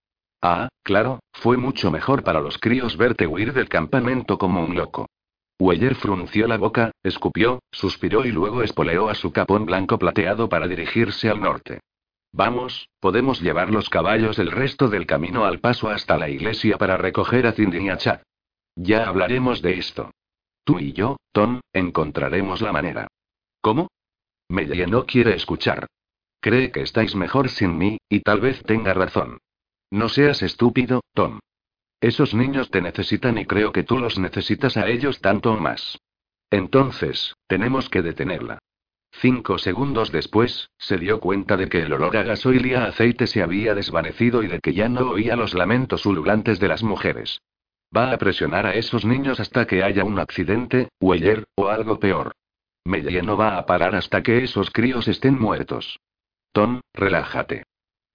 Ah, 0.42 0.68
claro, 0.82 1.20
fue 1.32 1.56
mucho 1.56 1.92
mejor 1.92 2.24
para 2.24 2.40
los 2.40 2.58
críos 2.58 2.96
verte 2.96 3.28
huir 3.28 3.52
del 3.52 3.68
campamento 3.68 4.38
como 4.38 4.64
un 4.64 4.74
loco. 4.74 5.06
Weller 5.60 5.94
frunció 5.94 6.48
la 6.48 6.56
boca, 6.56 6.90
escupió, 7.04 7.60
suspiró 7.70 8.24
y 8.24 8.32
luego 8.32 8.64
espoleó 8.64 9.08
a 9.08 9.14
su 9.14 9.32
capón 9.32 9.64
blanco 9.66 9.98
plateado 9.98 10.48
para 10.48 10.66
dirigirse 10.66 11.28
al 11.28 11.40
norte. 11.40 11.80
Vamos, 12.32 12.88
podemos 12.98 13.40
llevar 13.40 13.70
los 13.70 13.88
caballos 13.88 14.40
el 14.40 14.50
resto 14.50 14.88
del 14.88 15.06
camino 15.06 15.44
al 15.44 15.60
paso 15.60 15.88
hasta 15.88 16.18
la 16.18 16.28
iglesia 16.28 16.76
para 16.76 16.96
recoger 16.96 17.46
a 17.46 17.52
Cindy 17.52 17.78
y 17.78 17.88
a 17.90 17.96
Chad. 17.98 18.20
Ya 18.74 19.06
hablaremos 19.06 19.62
de 19.62 19.78
esto. 19.78 20.10
Tú 20.64 20.80
y 20.80 20.92
yo, 20.92 21.18
Tom, 21.30 21.60
encontraremos 21.72 22.60
la 22.62 22.72
manera. 22.72 23.06
¿Cómo? 23.60 23.88
Mellie 24.48 24.86
no 24.86 25.06
quiere 25.06 25.36
escuchar. 25.36 25.86
Cree 26.40 26.72
que 26.72 26.80
estáis 26.80 27.14
mejor 27.14 27.48
sin 27.48 27.78
mí, 27.78 27.98
y 28.08 28.20
tal 28.20 28.40
vez 28.40 28.62
tenga 28.64 28.94
razón. 28.94 29.38
No 29.92 30.08
seas 30.08 30.40
estúpido, 30.42 31.02
Tom. 31.12 31.38
Esos 32.00 32.32
niños 32.32 32.70
te 32.70 32.80
necesitan 32.80 33.36
y 33.36 33.44
creo 33.44 33.72
que 33.72 33.82
tú 33.82 33.98
los 33.98 34.18
necesitas 34.18 34.78
a 34.78 34.88
ellos 34.88 35.20
tanto 35.20 35.52
o 35.52 35.58
más. 35.58 35.98
Entonces, 36.50 37.34
tenemos 37.46 37.90
que 37.90 38.00
detenerla. 38.00 38.58
Cinco 39.10 39.58
segundos 39.58 40.10
después, 40.10 40.70
se 40.78 40.96
dio 40.96 41.20
cuenta 41.20 41.58
de 41.58 41.68
que 41.68 41.82
el 41.82 41.92
olor 41.92 42.16
a 42.16 42.22
gasoil 42.22 42.64
y 42.64 42.72
a 42.72 42.86
aceite 42.86 43.26
se 43.26 43.42
había 43.42 43.74
desvanecido 43.74 44.42
y 44.42 44.46
de 44.46 44.60
que 44.60 44.72
ya 44.72 44.88
no 44.88 45.10
oía 45.10 45.36
los 45.36 45.52
lamentos 45.52 46.06
ululantes 46.06 46.58
de 46.58 46.68
las 46.68 46.82
mujeres. 46.82 47.42
Va 47.94 48.12
a 48.12 48.16
presionar 48.16 48.64
a 48.64 48.74
esos 48.74 49.04
niños 49.04 49.40
hasta 49.40 49.66
que 49.66 49.82
haya 49.82 50.04
un 50.04 50.18
accidente, 50.18 50.88
Weller, 51.02 51.44
o 51.54 51.68
algo 51.68 52.00
peor. 52.00 52.32
Mellie 52.86 53.20
no 53.20 53.36
va 53.36 53.58
a 53.58 53.66
parar 53.66 53.94
hasta 53.94 54.22
que 54.22 54.42
esos 54.42 54.70
críos 54.70 55.06
estén 55.06 55.38
muertos. 55.38 56.00
Tom, 56.52 56.80
relájate. 56.94 57.64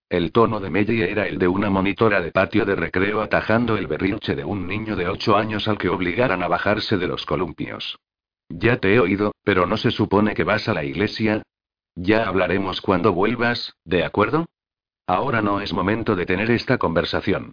El 0.09 0.31
tono 0.31 0.61
de 0.61 0.69
Mellie 0.69 1.11
era 1.11 1.27
el 1.27 1.37
de 1.37 1.49
una 1.49 1.69
monitora 1.69 2.21
de 2.21 2.31
patio 2.31 2.63
de 2.63 2.75
recreo 2.75 3.21
atajando 3.21 3.75
el 3.75 3.87
berrinche 3.87 4.35
de 4.35 4.45
un 4.45 4.65
niño 4.65 4.95
de 4.95 5.09
ocho 5.09 5.35
años 5.35 5.67
al 5.67 5.77
que 5.77 5.89
obligaran 5.89 6.41
a 6.43 6.47
bajarse 6.47 6.97
de 6.97 7.07
los 7.07 7.25
columpios. 7.25 7.99
Ya 8.47 8.77
te 8.77 8.93
he 8.93 8.99
oído, 9.01 9.33
pero 9.43 9.65
no 9.65 9.75
se 9.75 9.91
supone 9.91 10.33
que 10.33 10.45
vas 10.45 10.69
a 10.69 10.73
la 10.73 10.85
iglesia. 10.85 11.43
Ya 11.95 12.25
hablaremos 12.25 12.79
cuando 12.79 13.11
vuelvas, 13.11 13.75
¿de 13.83 14.05
acuerdo? 14.05 14.45
Ahora 15.07 15.41
no 15.41 15.59
es 15.59 15.73
momento 15.73 16.15
de 16.15 16.25
tener 16.25 16.51
esta 16.51 16.77
conversación. 16.77 17.51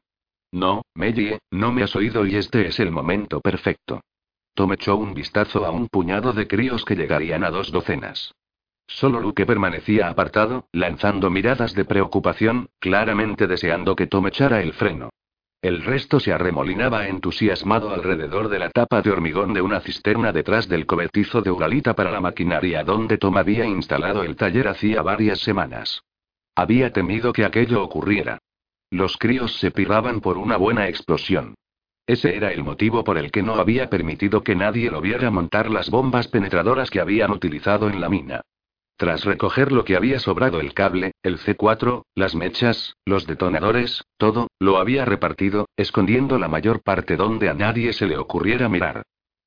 No, 0.52 0.82
Mellie, 0.94 1.40
no 1.50 1.72
me 1.72 1.82
has 1.82 1.96
oído 1.96 2.24
y 2.24 2.36
este 2.36 2.68
es 2.68 2.78
el 2.78 2.92
momento 2.92 3.40
perfecto. 3.40 4.02
Tom 4.54 4.72
echó 4.72 4.94
un 4.94 5.12
vistazo 5.12 5.66
a 5.66 5.72
un 5.72 5.88
puñado 5.88 6.32
de 6.32 6.46
críos 6.46 6.84
que 6.84 6.94
llegarían 6.94 7.42
a 7.42 7.50
dos 7.50 7.72
docenas. 7.72 8.32
Solo 8.86 9.20
Luke 9.20 9.44
permanecía 9.44 10.08
apartado, 10.08 10.68
lanzando 10.72 11.28
miradas 11.28 11.74
de 11.74 11.84
preocupación, 11.84 12.68
claramente 12.78 13.46
deseando 13.46 13.96
que 13.96 14.06
Tom 14.06 14.26
echara 14.28 14.62
el 14.62 14.72
freno. 14.72 15.10
El 15.60 15.82
resto 15.82 16.20
se 16.20 16.32
arremolinaba 16.32 17.08
entusiasmado 17.08 17.92
alrededor 17.92 18.48
de 18.48 18.58
la 18.58 18.70
tapa 18.70 19.02
de 19.02 19.10
hormigón 19.10 19.52
de 19.52 19.62
una 19.62 19.80
cisterna 19.80 20.30
detrás 20.32 20.68
del 20.68 20.86
cobertizo 20.86 21.40
de 21.42 21.50
Uralita 21.50 21.94
para 21.94 22.10
la 22.10 22.20
maquinaria 22.20 22.84
donde 22.84 23.18
Tom 23.18 23.36
había 23.36 23.64
instalado 23.64 24.22
el 24.22 24.36
taller 24.36 24.68
hacía 24.68 25.02
varias 25.02 25.40
semanas. 25.40 26.02
Había 26.54 26.92
temido 26.92 27.32
que 27.32 27.44
aquello 27.44 27.82
ocurriera. 27.82 28.38
Los 28.90 29.16
críos 29.16 29.58
se 29.58 29.70
pirraban 29.70 30.20
por 30.20 30.38
una 30.38 30.56
buena 30.56 30.88
explosión. 30.88 31.54
Ese 32.06 32.36
era 32.36 32.52
el 32.52 32.62
motivo 32.62 33.02
por 33.02 33.16
el 33.16 33.32
que 33.32 33.42
no 33.42 33.54
había 33.54 33.88
permitido 33.88 34.42
que 34.42 34.54
nadie 34.54 34.90
lo 34.90 35.00
viera 35.00 35.30
montar 35.30 35.70
las 35.70 35.90
bombas 35.90 36.28
penetradoras 36.28 36.90
que 36.90 37.00
habían 37.00 37.30
utilizado 37.30 37.88
en 37.88 38.00
la 38.00 38.10
mina. 38.10 38.42
Tras 38.96 39.24
recoger 39.24 39.72
lo 39.72 39.84
que 39.84 39.96
había 39.96 40.20
sobrado 40.20 40.60
el 40.60 40.72
cable, 40.72 41.12
el 41.22 41.38
C4, 41.38 42.04
las 42.14 42.34
mechas, 42.34 42.96
los 43.04 43.26
detonadores, 43.26 44.04
todo, 44.16 44.48
lo 44.60 44.78
había 44.78 45.04
repartido, 45.04 45.68
escondiendo 45.76 46.38
la 46.38 46.48
mayor 46.48 46.82
parte 46.82 47.16
donde 47.16 47.48
a 47.48 47.54
nadie 47.54 47.92
se 47.92 48.06
le 48.06 48.16
ocurriera 48.16 48.68
mirar. 48.68 49.02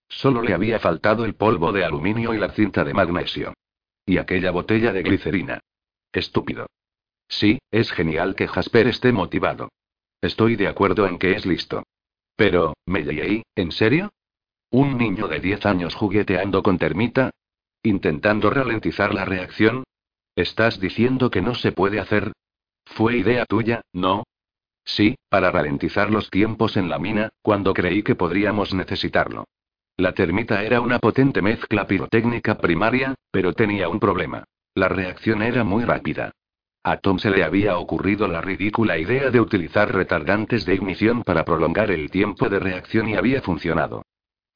Solo 0.09 0.41
le 0.41 0.53
había 0.53 0.79
faltado 0.79 1.25
el 1.25 1.35
polvo 1.35 1.71
de 1.71 1.85
aluminio 1.85 2.33
y 2.33 2.37
la 2.37 2.49
cinta 2.49 2.83
de 2.83 2.93
magnesio. 2.93 3.53
Y 4.05 4.17
aquella 4.17 4.51
botella 4.51 4.91
de 4.91 5.03
glicerina. 5.03 5.59
Estúpido. 6.11 6.67
Sí, 7.27 7.59
es 7.71 7.91
genial 7.91 8.35
que 8.35 8.47
Jasper 8.47 8.87
esté 8.87 9.11
motivado. 9.11 9.69
Estoy 10.21 10.55
de 10.55 10.67
acuerdo 10.67 11.07
en 11.07 11.19
que 11.19 11.31
es 11.31 11.45
listo. 11.45 11.83
Pero, 12.35 12.73
¿me 12.85 13.05
¿En 13.55 13.71
serio? 13.71 14.11
¿Un 14.69 14.97
niño 14.97 15.27
de 15.27 15.39
10 15.39 15.65
años 15.65 15.95
jugueteando 15.95 16.61
con 16.61 16.77
termita? 16.77 17.31
Intentando 17.87 18.49
ralentizar 18.49 19.13
la 19.13 19.23
reacción. 19.23 19.85
¿Estás 20.35 20.77
diciendo 20.77 21.29
que 21.31 21.41
no 21.41 21.55
se 21.55 21.71
puede 21.71 22.01
hacer? 22.01 22.33
¿Fue 22.83 23.15
idea 23.15 23.45
tuya, 23.45 23.79
no? 23.93 24.25
Sí, 24.83 25.15
para 25.29 25.51
ralentizar 25.51 26.11
los 26.11 26.29
tiempos 26.29 26.75
en 26.75 26.89
la 26.89 26.99
mina, 26.99 27.29
cuando 27.41 27.73
creí 27.73 28.03
que 28.03 28.15
podríamos 28.15 28.73
necesitarlo. 28.73 29.45
La 29.95 30.11
termita 30.11 30.65
era 30.65 30.81
una 30.81 30.99
potente 30.99 31.41
mezcla 31.41 31.87
pirotécnica 31.87 32.57
primaria, 32.57 33.15
pero 33.31 33.53
tenía 33.53 33.87
un 33.87 34.01
problema. 34.01 34.43
La 34.75 34.89
reacción 34.89 35.41
era 35.41 35.63
muy 35.63 35.85
rápida. 35.85 36.33
A 36.83 36.97
Tom 36.97 37.19
se 37.19 37.29
le 37.29 37.45
había 37.45 37.77
ocurrido 37.77 38.27
la 38.27 38.41
ridícula 38.41 38.97
idea 38.97 39.31
de 39.31 39.39
utilizar 39.39 39.95
retardantes 39.95 40.65
de 40.65 40.75
ignición 40.75 41.23
para 41.23 41.45
prolongar 41.45 41.89
el 41.91 42.11
tiempo 42.11 42.49
de 42.49 42.59
reacción 42.59 43.07
y 43.07 43.15
había 43.15 43.41
funcionado. 43.41 44.03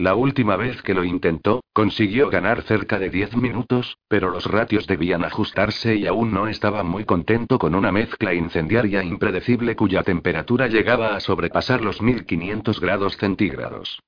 La 0.01 0.15
última 0.15 0.55
vez 0.55 0.81
que 0.81 0.95
lo 0.95 1.03
intentó, 1.03 1.63
consiguió 1.73 2.31
ganar 2.31 2.63
cerca 2.63 2.97
de 2.97 3.11
10 3.11 3.37
minutos, 3.37 3.99
pero 4.07 4.31
los 4.31 4.47
ratios 4.47 4.87
debían 4.87 5.23
ajustarse 5.23 5.95
y 5.95 6.07
aún 6.07 6.33
no 6.33 6.47
estaba 6.47 6.81
muy 6.81 7.05
contento 7.05 7.59
con 7.59 7.75
una 7.75 7.91
mezcla 7.91 8.33
incendiaria 8.33 9.03
impredecible 9.03 9.75
cuya 9.75 10.01
temperatura 10.01 10.65
llegaba 10.65 11.15
a 11.15 11.19
sobrepasar 11.19 11.83
los 11.83 12.01
1500 12.01 12.79
grados 12.79 13.15
centígrados. 13.17 13.99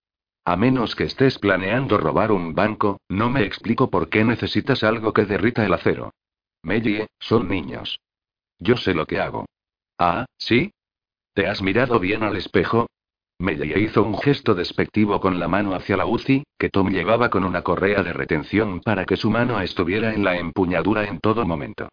A 0.45 0.58
menos 0.58 0.95
que 0.95 1.03
estés 1.03 1.38
planeando 1.38 1.99
robar 1.99 2.32
un 2.32 2.56
banco, 2.56 2.99
no 3.08 3.29
me 3.29 3.43
explico 3.43 3.91
por 3.91 4.10
qué 4.10 4.23
necesitas 4.23 4.84
algo 4.84 5.13
que 5.13 5.25
derrita 5.25 5.63
el 5.63 5.75
acero. 5.75 6.12
Mellie, 6.63 7.06
son 7.19 7.47
niños. 7.47 7.99
Yo 8.58 8.77
sé 8.77 8.95
lo 8.95 9.06
que 9.06 9.19
hago. 9.19 9.45
Ah, 9.99 10.25
¿sí? 10.39 10.71
¿Te 11.36 11.45
has 11.45 11.62
mirado 11.62 11.99
bien 11.99 12.23
al 12.23 12.36
espejo? 12.36 12.88
Mellie 13.39 13.79
hizo 13.79 14.03
un 14.03 14.17
gesto 14.17 14.55
despectivo 14.55 15.19
con 15.19 15.39
la 15.39 15.47
mano 15.47 15.75
hacia 15.75 15.97
la 15.97 16.05
UCI, 16.05 16.43
que 16.57 16.69
Tom 16.69 16.89
llevaba 16.89 17.29
con 17.29 17.43
una 17.43 17.61
correa 17.61 18.03
de 18.03 18.13
retención 18.13 18.79
para 18.79 19.05
que 19.05 19.17
su 19.17 19.29
mano 19.29 19.59
estuviera 19.59 20.13
en 20.13 20.23
la 20.23 20.37
empuñadura 20.37 21.05
en 21.05 21.19
todo 21.19 21.45
momento. 21.45 21.89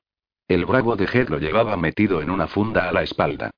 El 0.46 0.64
bravo 0.66 0.96
de 0.96 1.04
Head 1.04 1.28
lo 1.28 1.38
llevaba 1.38 1.76
metido 1.76 2.22
en 2.22 2.30
una 2.30 2.46
funda 2.46 2.88
a 2.88 2.92
la 2.92 3.02
espalda. 3.02 3.50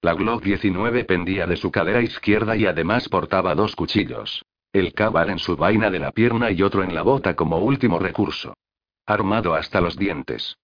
La 0.00 0.14
Glock 0.14 0.42
19 0.44 1.04
pendía 1.04 1.46
de 1.46 1.56
su 1.56 1.70
cadera 1.70 2.00
izquierda 2.00 2.56
y 2.56 2.66
además 2.66 3.08
portaba 3.08 3.54
dos 3.54 3.74
cuchillos. 3.74 4.44
El 4.72 4.92
cabar 4.92 5.30
en 5.30 5.38
su 5.38 5.56
vaina 5.56 5.90
de 5.90 5.98
la 5.98 6.12
pierna 6.12 6.50
y 6.50 6.62
otro 6.62 6.82
en 6.82 6.94
la 6.94 7.02
bota 7.02 7.34
como 7.34 7.58
último 7.58 7.98
recurso. 7.98 8.54
Armado 9.06 9.54
hasta 9.54 9.80
los 9.80 9.96
dientes. 9.96 10.56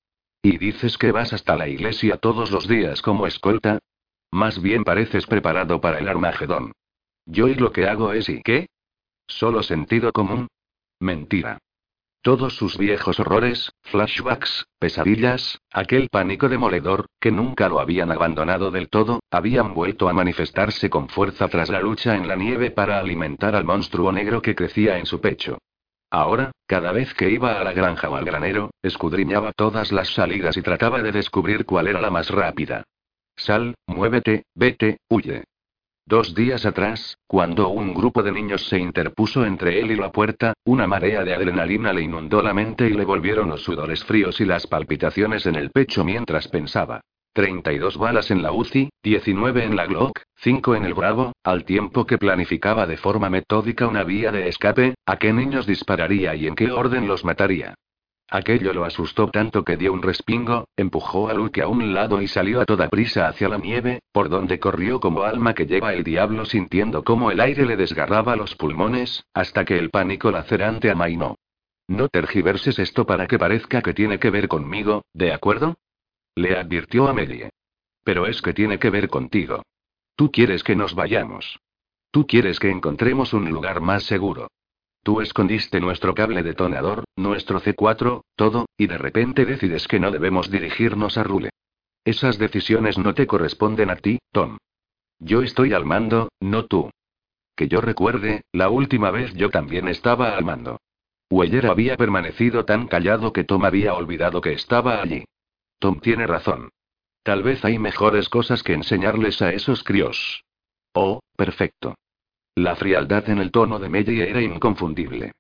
¿Y 0.42 0.58
dices 0.58 0.98
que 0.98 1.10
vas 1.10 1.32
hasta 1.32 1.56
la 1.56 1.68
iglesia 1.68 2.18
todos 2.18 2.50
los 2.50 2.68
días 2.68 3.00
como 3.00 3.26
escolta? 3.26 3.78
Más 4.34 4.60
bien 4.60 4.82
pareces 4.82 5.26
preparado 5.26 5.80
para 5.80 6.00
el 6.00 6.08
Armagedón. 6.08 6.72
Yo 7.24 7.46
y 7.46 7.54
lo 7.54 7.70
que 7.70 7.86
hago 7.86 8.12
es 8.12 8.28
¿y 8.28 8.42
qué? 8.42 8.66
¿Solo 9.28 9.62
sentido 9.62 10.10
común? 10.10 10.48
Mentira. 10.98 11.58
Todos 12.20 12.56
sus 12.56 12.76
viejos 12.76 13.20
horrores, 13.20 13.70
flashbacks, 13.82 14.66
pesadillas, 14.80 15.60
aquel 15.70 16.08
pánico 16.10 16.48
demoledor, 16.48 17.06
que 17.20 17.30
nunca 17.30 17.68
lo 17.68 17.78
habían 17.78 18.10
abandonado 18.10 18.72
del 18.72 18.88
todo, 18.88 19.20
habían 19.30 19.72
vuelto 19.72 20.08
a 20.08 20.12
manifestarse 20.12 20.90
con 20.90 21.08
fuerza 21.08 21.46
tras 21.46 21.68
la 21.70 21.80
lucha 21.80 22.16
en 22.16 22.26
la 22.26 22.34
nieve 22.34 22.72
para 22.72 22.98
alimentar 22.98 23.54
al 23.54 23.62
monstruo 23.62 24.10
negro 24.10 24.42
que 24.42 24.56
crecía 24.56 24.98
en 24.98 25.06
su 25.06 25.20
pecho. 25.20 25.58
Ahora, 26.10 26.50
cada 26.66 26.90
vez 26.90 27.14
que 27.14 27.30
iba 27.30 27.60
a 27.60 27.62
la 27.62 27.72
granja 27.72 28.10
o 28.10 28.16
al 28.16 28.24
granero, 28.24 28.70
escudriñaba 28.82 29.52
todas 29.52 29.92
las 29.92 30.08
salidas 30.08 30.56
y 30.56 30.62
trataba 30.62 31.00
de 31.02 31.12
descubrir 31.12 31.64
cuál 31.64 31.86
era 31.86 32.00
la 32.00 32.10
más 32.10 32.30
rápida. 32.30 32.82
Sal, 33.36 33.74
muévete, 33.86 34.44
vete, 34.54 34.98
huye. 35.08 35.44
Dos 36.06 36.34
días 36.34 36.66
atrás, 36.66 37.18
cuando 37.26 37.68
un 37.70 37.94
grupo 37.94 38.22
de 38.22 38.30
niños 38.30 38.66
se 38.68 38.78
interpuso 38.78 39.44
entre 39.44 39.80
él 39.80 39.90
y 39.90 39.96
la 39.96 40.12
puerta, 40.12 40.52
una 40.64 40.86
marea 40.86 41.24
de 41.24 41.34
adrenalina 41.34 41.92
le 41.92 42.02
inundó 42.02 42.42
la 42.42 42.52
mente 42.52 42.86
y 42.86 42.92
le 42.92 43.04
volvieron 43.04 43.48
los 43.48 43.62
sudores 43.62 44.04
fríos 44.04 44.40
y 44.40 44.44
las 44.44 44.66
palpitaciones 44.66 45.46
en 45.46 45.54
el 45.56 45.70
pecho 45.70 46.04
mientras 46.04 46.48
pensaba. 46.48 47.00
32 47.32 47.96
balas 47.96 48.30
en 48.30 48.42
la 48.42 48.52
UCI, 48.52 48.90
19 49.02 49.64
en 49.64 49.76
la 49.76 49.86
Glock, 49.86 50.20
5 50.36 50.76
en 50.76 50.84
el 50.84 50.94
Bravo, 50.94 51.32
al 51.42 51.64
tiempo 51.64 52.06
que 52.06 52.18
planificaba 52.18 52.86
de 52.86 52.96
forma 52.96 53.28
metódica 53.28 53.88
una 53.88 54.04
vía 54.04 54.30
de 54.30 54.48
escape, 54.48 54.94
a 55.06 55.16
qué 55.16 55.32
niños 55.32 55.66
dispararía 55.66 56.34
y 56.36 56.46
en 56.46 56.54
qué 56.54 56.70
orden 56.70 57.08
los 57.08 57.24
mataría. 57.24 57.74
Aquello 58.30 58.72
lo 58.72 58.84
asustó 58.84 59.28
tanto 59.28 59.64
que 59.64 59.76
dio 59.76 59.92
un 59.92 60.02
respingo, 60.02 60.66
empujó 60.76 61.28
a 61.28 61.34
Luke 61.34 61.60
a 61.62 61.68
un 61.68 61.94
lado 61.94 62.22
y 62.22 62.26
salió 62.26 62.60
a 62.60 62.64
toda 62.64 62.88
prisa 62.88 63.28
hacia 63.28 63.48
la 63.48 63.58
nieve, 63.58 64.00
por 64.12 64.28
donde 64.28 64.58
corrió 64.58 64.98
como 64.98 65.22
alma 65.22 65.54
que 65.54 65.66
lleva 65.66 65.92
el 65.92 66.04
diablo 66.04 66.44
sintiendo 66.44 67.04
cómo 67.04 67.30
el 67.30 67.40
aire 67.40 67.66
le 67.66 67.76
desgarraba 67.76 68.36
los 68.36 68.54
pulmones, 68.54 69.24
hasta 69.34 69.64
que 69.64 69.78
el 69.78 69.90
pánico 69.90 70.30
lacerante 70.30 70.90
amainó. 70.90 71.36
No 71.86 72.08
tergiverses 72.08 72.78
esto 72.78 73.04
para 73.04 73.26
que 73.26 73.38
parezca 73.38 73.82
que 73.82 73.92
tiene 73.92 74.18
que 74.18 74.30
ver 74.30 74.48
conmigo, 74.48 75.04
¿de 75.12 75.32
acuerdo? 75.32 75.76
Le 76.34 76.56
advirtió 76.56 77.06
a 77.08 77.12
Melie. 77.12 77.50
Pero 78.04 78.26
es 78.26 78.40
que 78.40 78.54
tiene 78.54 78.78
que 78.78 78.90
ver 78.90 79.08
contigo. 79.08 79.62
Tú 80.16 80.30
quieres 80.30 80.64
que 80.64 80.76
nos 80.76 80.94
vayamos. 80.94 81.58
Tú 82.10 82.26
quieres 82.26 82.58
que 82.58 82.70
encontremos 82.70 83.32
un 83.32 83.50
lugar 83.50 83.80
más 83.80 84.04
seguro. 84.04 84.48
Tú 85.04 85.20
escondiste 85.20 85.80
nuestro 85.80 86.14
cable 86.14 86.42
detonador, 86.42 87.04
nuestro 87.14 87.60
C4, 87.60 88.22
todo, 88.36 88.64
y 88.78 88.86
de 88.86 88.96
repente 88.96 89.44
decides 89.44 89.86
que 89.86 90.00
no 90.00 90.10
debemos 90.10 90.50
dirigirnos 90.50 91.18
a 91.18 91.22
Rule. 91.22 91.50
Esas 92.06 92.38
decisiones 92.38 92.96
no 92.96 93.12
te 93.12 93.26
corresponden 93.26 93.90
a 93.90 93.96
ti, 93.96 94.18
Tom. 94.32 94.56
Yo 95.18 95.42
estoy 95.42 95.74
al 95.74 95.84
mando, 95.84 96.30
no 96.40 96.64
tú. 96.64 96.90
Que 97.54 97.68
yo 97.68 97.82
recuerde, 97.82 98.44
la 98.50 98.70
última 98.70 99.10
vez 99.10 99.34
yo 99.34 99.50
también 99.50 99.88
estaba 99.88 100.38
al 100.38 100.44
mando. 100.44 100.80
Weller 101.30 101.66
había 101.66 101.98
permanecido 101.98 102.64
tan 102.64 102.88
callado 102.88 103.34
que 103.34 103.44
Tom 103.44 103.66
había 103.66 103.92
olvidado 103.92 104.40
que 104.40 104.54
estaba 104.54 105.02
allí. 105.02 105.26
Tom 105.80 106.00
tiene 106.00 106.26
razón. 106.26 106.70
Tal 107.22 107.42
vez 107.42 107.62
hay 107.66 107.78
mejores 107.78 108.30
cosas 108.30 108.62
que 108.62 108.72
enseñarles 108.72 109.42
a 109.42 109.52
esos 109.52 109.84
críos. 109.84 110.44
Oh, 110.94 111.20
perfecto. 111.36 111.94
La 112.56 112.76
frialdad 112.76 113.28
en 113.28 113.38
el 113.38 113.50
tono 113.50 113.78
de 113.78 113.88
Melly 113.88 114.20
era 114.20 114.40
inconfundible. 114.40 115.32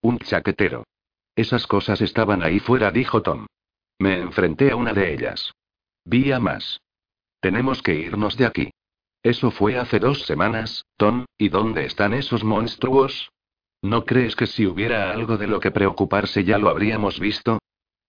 Un 0.00 0.18
chaquetero. 0.18 0.84
Esas 1.36 1.66
cosas 1.66 2.00
estaban 2.00 2.42
ahí 2.42 2.60
fuera, 2.60 2.90
dijo 2.90 3.22
Tom. 3.22 3.46
Me 3.98 4.18
enfrenté 4.18 4.70
a 4.70 4.76
una 4.76 4.92
de 4.92 5.12
ellas. 5.12 5.52
Vi 6.04 6.32
a 6.32 6.40
más. 6.40 6.80
Tenemos 7.40 7.82
que 7.82 7.94
irnos 7.94 8.36
de 8.36 8.46
aquí. 8.46 8.70
Eso 9.22 9.50
fue 9.50 9.78
hace 9.78 9.98
dos 9.98 10.22
semanas, 10.22 10.84
Tom, 10.96 11.26
¿y 11.38 11.48
dónde 11.48 11.84
están 11.84 12.12
esos 12.14 12.42
monstruos? 12.42 13.30
¿No 13.82 14.04
crees 14.04 14.34
que 14.34 14.46
si 14.46 14.66
hubiera 14.66 15.12
algo 15.12 15.36
de 15.36 15.46
lo 15.46 15.60
que 15.60 15.70
preocuparse 15.70 16.44
ya 16.44 16.58
lo 16.58 16.68
habríamos 16.68 17.20
visto? 17.20 17.58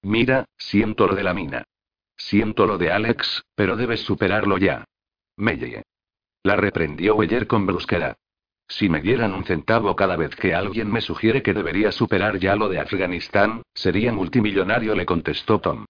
Mira, 0.01 0.45
siento 0.57 1.07
lo 1.07 1.15
de 1.15 1.23
la 1.23 1.33
mina. 1.33 1.63
Siento 2.15 2.65
lo 2.65 2.77
de 2.77 2.91
Alex, 2.91 3.43
pero 3.55 3.75
debes 3.75 4.01
superarlo 4.01 4.57
ya. 4.57 4.85
Mellie. 5.35 5.83
La 6.43 6.55
reprendió 6.55 7.15
Weyer 7.15 7.47
con 7.47 7.65
brusquedad. 7.65 8.17
Si 8.67 8.89
me 8.89 9.01
dieran 9.01 9.33
un 9.33 9.43
centavo 9.43 9.95
cada 9.95 10.15
vez 10.15 10.35
que 10.35 10.53
alguien 10.55 10.91
me 10.91 11.01
sugiere 11.01 11.43
que 11.43 11.53
debería 11.53 11.91
superar 11.91 12.39
ya 12.39 12.55
lo 12.55 12.69
de 12.69 12.79
Afganistán, 12.79 13.61
sería 13.73 14.11
multimillonario, 14.11 14.95
le 14.95 15.05
contestó 15.05 15.59
Tom. 15.59 15.85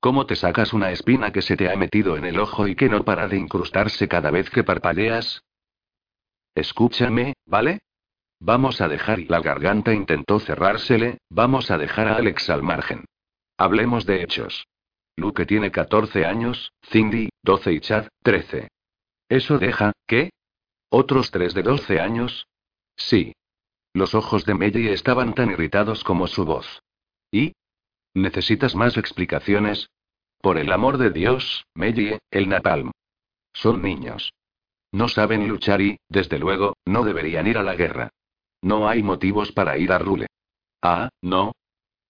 ¿Cómo 0.00 0.26
te 0.26 0.36
sacas 0.36 0.72
una 0.72 0.90
espina 0.90 1.32
que 1.32 1.42
se 1.42 1.56
te 1.56 1.70
ha 1.70 1.76
metido 1.76 2.16
en 2.16 2.24
el 2.24 2.38
ojo 2.38 2.68
y 2.68 2.74
que 2.74 2.88
no 2.88 3.04
para 3.04 3.28
de 3.28 3.38
incrustarse 3.38 4.08
cada 4.08 4.30
vez 4.30 4.50
que 4.50 4.64
parpadeas? 4.64 5.42
Escúchame, 6.54 7.34
¿vale? 7.46 7.80
Vamos 8.40 8.80
a 8.80 8.88
dejar 8.88 9.20
y 9.20 9.26
la 9.26 9.40
garganta 9.40 9.94
intentó 9.94 10.38
cerrársele, 10.40 11.18
vamos 11.30 11.70
a 11.70 11.78
dejar 11.78 12.08
a 12.08 12.16
Alex 12.16 12.50
al 12.50 12.62
margen. 12.62 13.04
Hablemos 13.56 14.04
de 14.04 14.22
hechos. 14.22 14.66
Luke 15.16 15.46
tiene 15.46 15.70
14 15.70 16.26
años, 16.26 16.72
Cindy, 16.82 17.30
12 17.42 17.72
y 17.72 17.80
Chad, 17.80 18.08
13. 18.22 18.68
¿Eso 19.28 19.58
deja, 19.58 19.92
qué? 20.06 20.30
¿Otros 20.96 21.32
tres 21.32 21.54
de 21.54 21.64
12 21.64 21.98
años? 21.98 22.46
Sí. 22.96 23.32
Los 23.94 24.14
ojos 24.14 24.44
de 24.44 24.54
Melly 24.54 24.90
estaban 24.90 25.34
tan 25.34 25.50
irritados 25.50 26.04
como 26.04 26.28
su 26.28 26.44
voz. 26.44 26.84
¿Y? 27.32 27.54
¿Necesitas 28.14 28.76
más 28.76 28.96
explicaciones? 28.96 29.90
Por 30.40 30.56
el 30.56 30.70
amor 30.70 30.98
de 30.98 31.10
Dios, 31.10 31.64
Melly, 31.74 32.16
el 32.30 32.48
napalm. 32.48 32.92
Son 33.52 33.82
niños. 33.82 34.34
No 34.92 35.08
saben 35.08 35.48
luchar 35.48 35.80
y, 35.80 35.98
desde 36.08 36.38
luego, 36.38 36.74
no 36.84 37.02
deberían 37.02 37.48
ir 37.48 37.58
a 37.58 37.64
la 37.64 37.74
guerra. 37.74 38.10
No 38.62 38.88
hay 38.88 39.02
motivos 39.02 39.50
para 39.50 39.76
ir 39.76 39.90
a 39.90 39.98
Rule. 39.98 40.28
Ah, 40.80 41.08
no. 41.22 41.56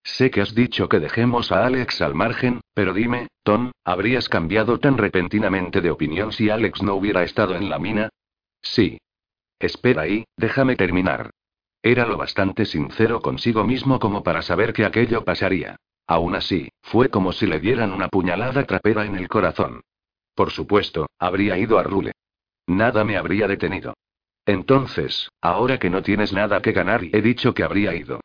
Sé 0.02 0.30
que 0.30 0.42
has 0.42 0.54
dicho 0.54 0.90
que 0.90 1.00
dejemos 1.00 1.52
a 1.52 1.64
Alex 1.64 2.02
al 2.02 2.14
margen, 2.14 2.60
pero 2.74 2.92
dime, 2.92 3.28
Tom, 3.44 3.72
¿habrías 3.82 4.28
cambiado 4.28 4.78
tan 4.78 4.98
repentinamente 4.98 5.80
de 5.80 5.90
opinión 5.90 6.32
si 6.32 6.50
Alex 6.50 6.82
no 6.82 6.96
hubiera 6.96 7.22
estado 7.22 7.56
en 7.56 7.70
la 7.70 7.78
mina? 7.78 8.10
Sí. 8.64 8.98
Espera 9.60 10.02
ahí, 10.02 10.24
déjame 10.36 10.74
terminar. 10.74 11.30
Era 11.82 12.06
lo 12.06 12.16
bastante 12.16 12.64
sincero 12.64 13.20
consigo 13.20 13.62
mismo 13.64 13.98
como 13.98 14.22
para 14.22 14.42
saber 14.42 14.72
que 14.72 14.84
aquello 14.84 15.24
pasaría. 15.24 15.76
Aún 16.06 16.34
así, 16.34 16.70
fue 16.82 17.08
como 17.08 17.32
si 17.32 17.46
le 17.46 17.60
dieran 17.60 17.92
una 17.92 18.08
puñalada 18.08 18.64
trapera 18.64 19.04
en 19.04 19.16
el 19.16 19.28
corazón. 19.28 19.82
Por 20.34 20.50
supuesto, 20.50 21.06
habría 21.18 21.56
ido 21.56 21.78
a 21.78 21.82
Rule. 21.82 22.12
Nada 22.66 23.04
me 23.04 23.16
habría 23.16 23.46
detenido. 23.46 23.94
Entonces, 24.46 25.30
ahora 25.40 25.78
que 25.78 25.90
no 25.90 26.02
tienes 26.02 26.32
nada 26.32 26.60
que 26.60 26.72
ganar 26.72 27.04
he 27.04 27.22
dicho 27.22 27.54
que 27.54 27.62
habría 27.62 27.94
ido. 27.94 28.20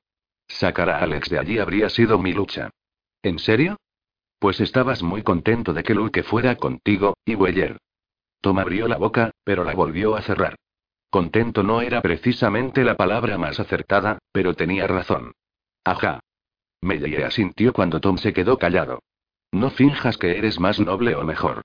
Sacar 0.48 0.90
a 0.90 1.00
Alex 1.00 1.30
de 1.30 1.40
allí 1.40 1.60
habría 1.60 1.90
sido 1.90 2.18
mi 2.18 2.34
lucha. 2.34 2.70
¿En 3.22 3.40
serio? 3.40 3.78
Pues 4.40 4.60
estabas 4.62 5.04
muy 5.04 5.22
contento 5.22 5.74
de 5.74 5.84
que 5.84 5.94
Luke 5.94 6.24
fuera 6.24 6.56
contigo, 6.56 7.16
y 7.26 7.36
Weller. 7.36 7.78
Tom 8.42 8.60
abrió 8.60 8.88
la 8.88 8.98
boca, 8.98 9.32
pero 9.44 9.64
la 9.64 9.74
volvió 9.74 10.16
a 10.16 10.22
cerrar. 10.22 10.56
Contento 11.10 11.64
no 11.64 11.82
era 11.82 12.02
precisamente 12.02 12.84
la 12.84 12.96
palabra 12.96 13.38
más 13.38 13.60
acertada, 13.60 14.20
pero 14.32 14.54
tenía 14.54 14.86
razón. 14.88 15.34
Ajá. 15.84 16.20
Mellie 16.82 17.24
asintió 17.24 17.74
cuando 17.74 18.00
Tom 18.00 18.18
se 18.18 18.32
quedó 18.32 18.58
callado. 18.58 19.00
No 19.52 19.72
finjas 19.72 20.18
que 20.18 20.38
eres 20.38 20.60
más 20.60 20.80
noble 20.80 21.16
o 21.16 21.24
mejor. 21.24 21.64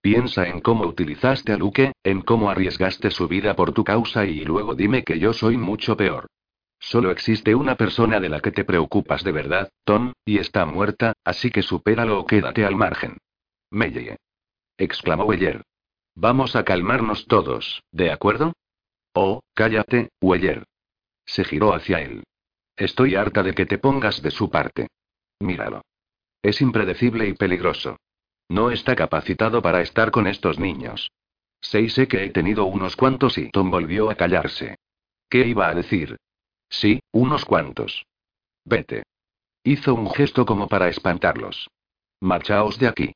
Piensa 0.00 0.46
en 0.46 0.60
cómo 0.60 0.84
utilizaste 0.86 1.52
a 1.52 1.56
Luke, 1.56 1.92
en 2.04 2.20
cómo 2.22 2.50
arriesgaste 2.50 3.10
su 3.10 3.26
vida 3.26 3.56
por 3.56 3.72
tu 3.72 3.84
causa 3.84 4.24
y 4.26 4.44
luego 4.44 4.74
dime 4.74 5.02
que 5.02 5.18
yo 5.18 5.32
soy 5.32 5.56
mucho 5.56 5.96
peor. 5.96 6.26
Solo 6.78 7.10
existe 7.10 7.54
una 7.54 7.76
persona 7.76 8.20
de 8.20 8.28
la 8.28 8.40
que 8.40 8.52
te 8.52 8.64
preocupas 8.64 9.24
de 9.24 9.32
verdad, 9.32 9.70
Tom, 9.84 10.12
y 10.24 10.38
está 10.38 10.66
muerta, 10.66 11.14
así 11.24 11.50
que 11.50 11.62
supéralo 11.62 12.20
o 12.20 12.26
quédate 12.26 12.64
al 12.64 12.76
margen. 12.76 13.16
Mellie. 13.70 14.16
exclamó 14.76 15.24
Weller. 15.24 15.62
Vamos 16.14 16.54
a 16.56 16.64
calmarnos 16.64 17.26
todos, 17.26 17.82
¿de 17.90 18.10
acuerdo? 18.10 18.52
Oh, 19.14 19.40
cállate, 19.54 20.10
Weller. 20.20 20.64
Se 21.26 21.44
giró 21.44 21.74
hacia 21.74 22.00
él. 22.00 22.24
Estoy 22.76 23.14
harta 23.14 23.42
de 23.42 23.54
que 23.54 23.66
te 23.66 23.78
pongas 23.78 24.22
de 24.22 24.30
su 24.30 24.50
parte. 24.50 24.88
Míralo. 25.40 25.82
Es 26.42 26.60
impredecible 26.60 27.28
y 27.28 27.34
peligroso. 27.34 27.96
No 28.48 28.70
está 28.70 28.94
capacitado 28.94 29.62
para 29.62 29.80
estar 29.80 30.10
con 30.10 30.26
estos 30.26 30.58
niños. 30.58 31.10
Sé 31.60 31.88
sé 31.88 32.06
que 32.06 32.24
he 32.24 32.30
tenido 32.30 32.66
unos 32.66 32.94
cuantos 32.94 33.38
y 33.38 33.50
Tom 33.50 33.70
volvió 33.70 34.10
a 34.10 34.16
callarse. 34.16 34.76
¿Qué 35.30 35.46
iba 35.46 35.68
a 35.68 35.74
decir? 35.74 36.16
Sí, 36.68 37.00
unos 37.12 37.44
cuantos. 37.44 38.04
Vete. 38.64 39.04
Hizo 39.62 39.94
un 39.94 40.10
gesto 40.10 40.44
como 40.44 40.68
para 40.68 40.88
espantarlos. 40.88 41.68
Marchaos 42.20 42.78
de 42.78 42.88
aquí. 42.88 43.12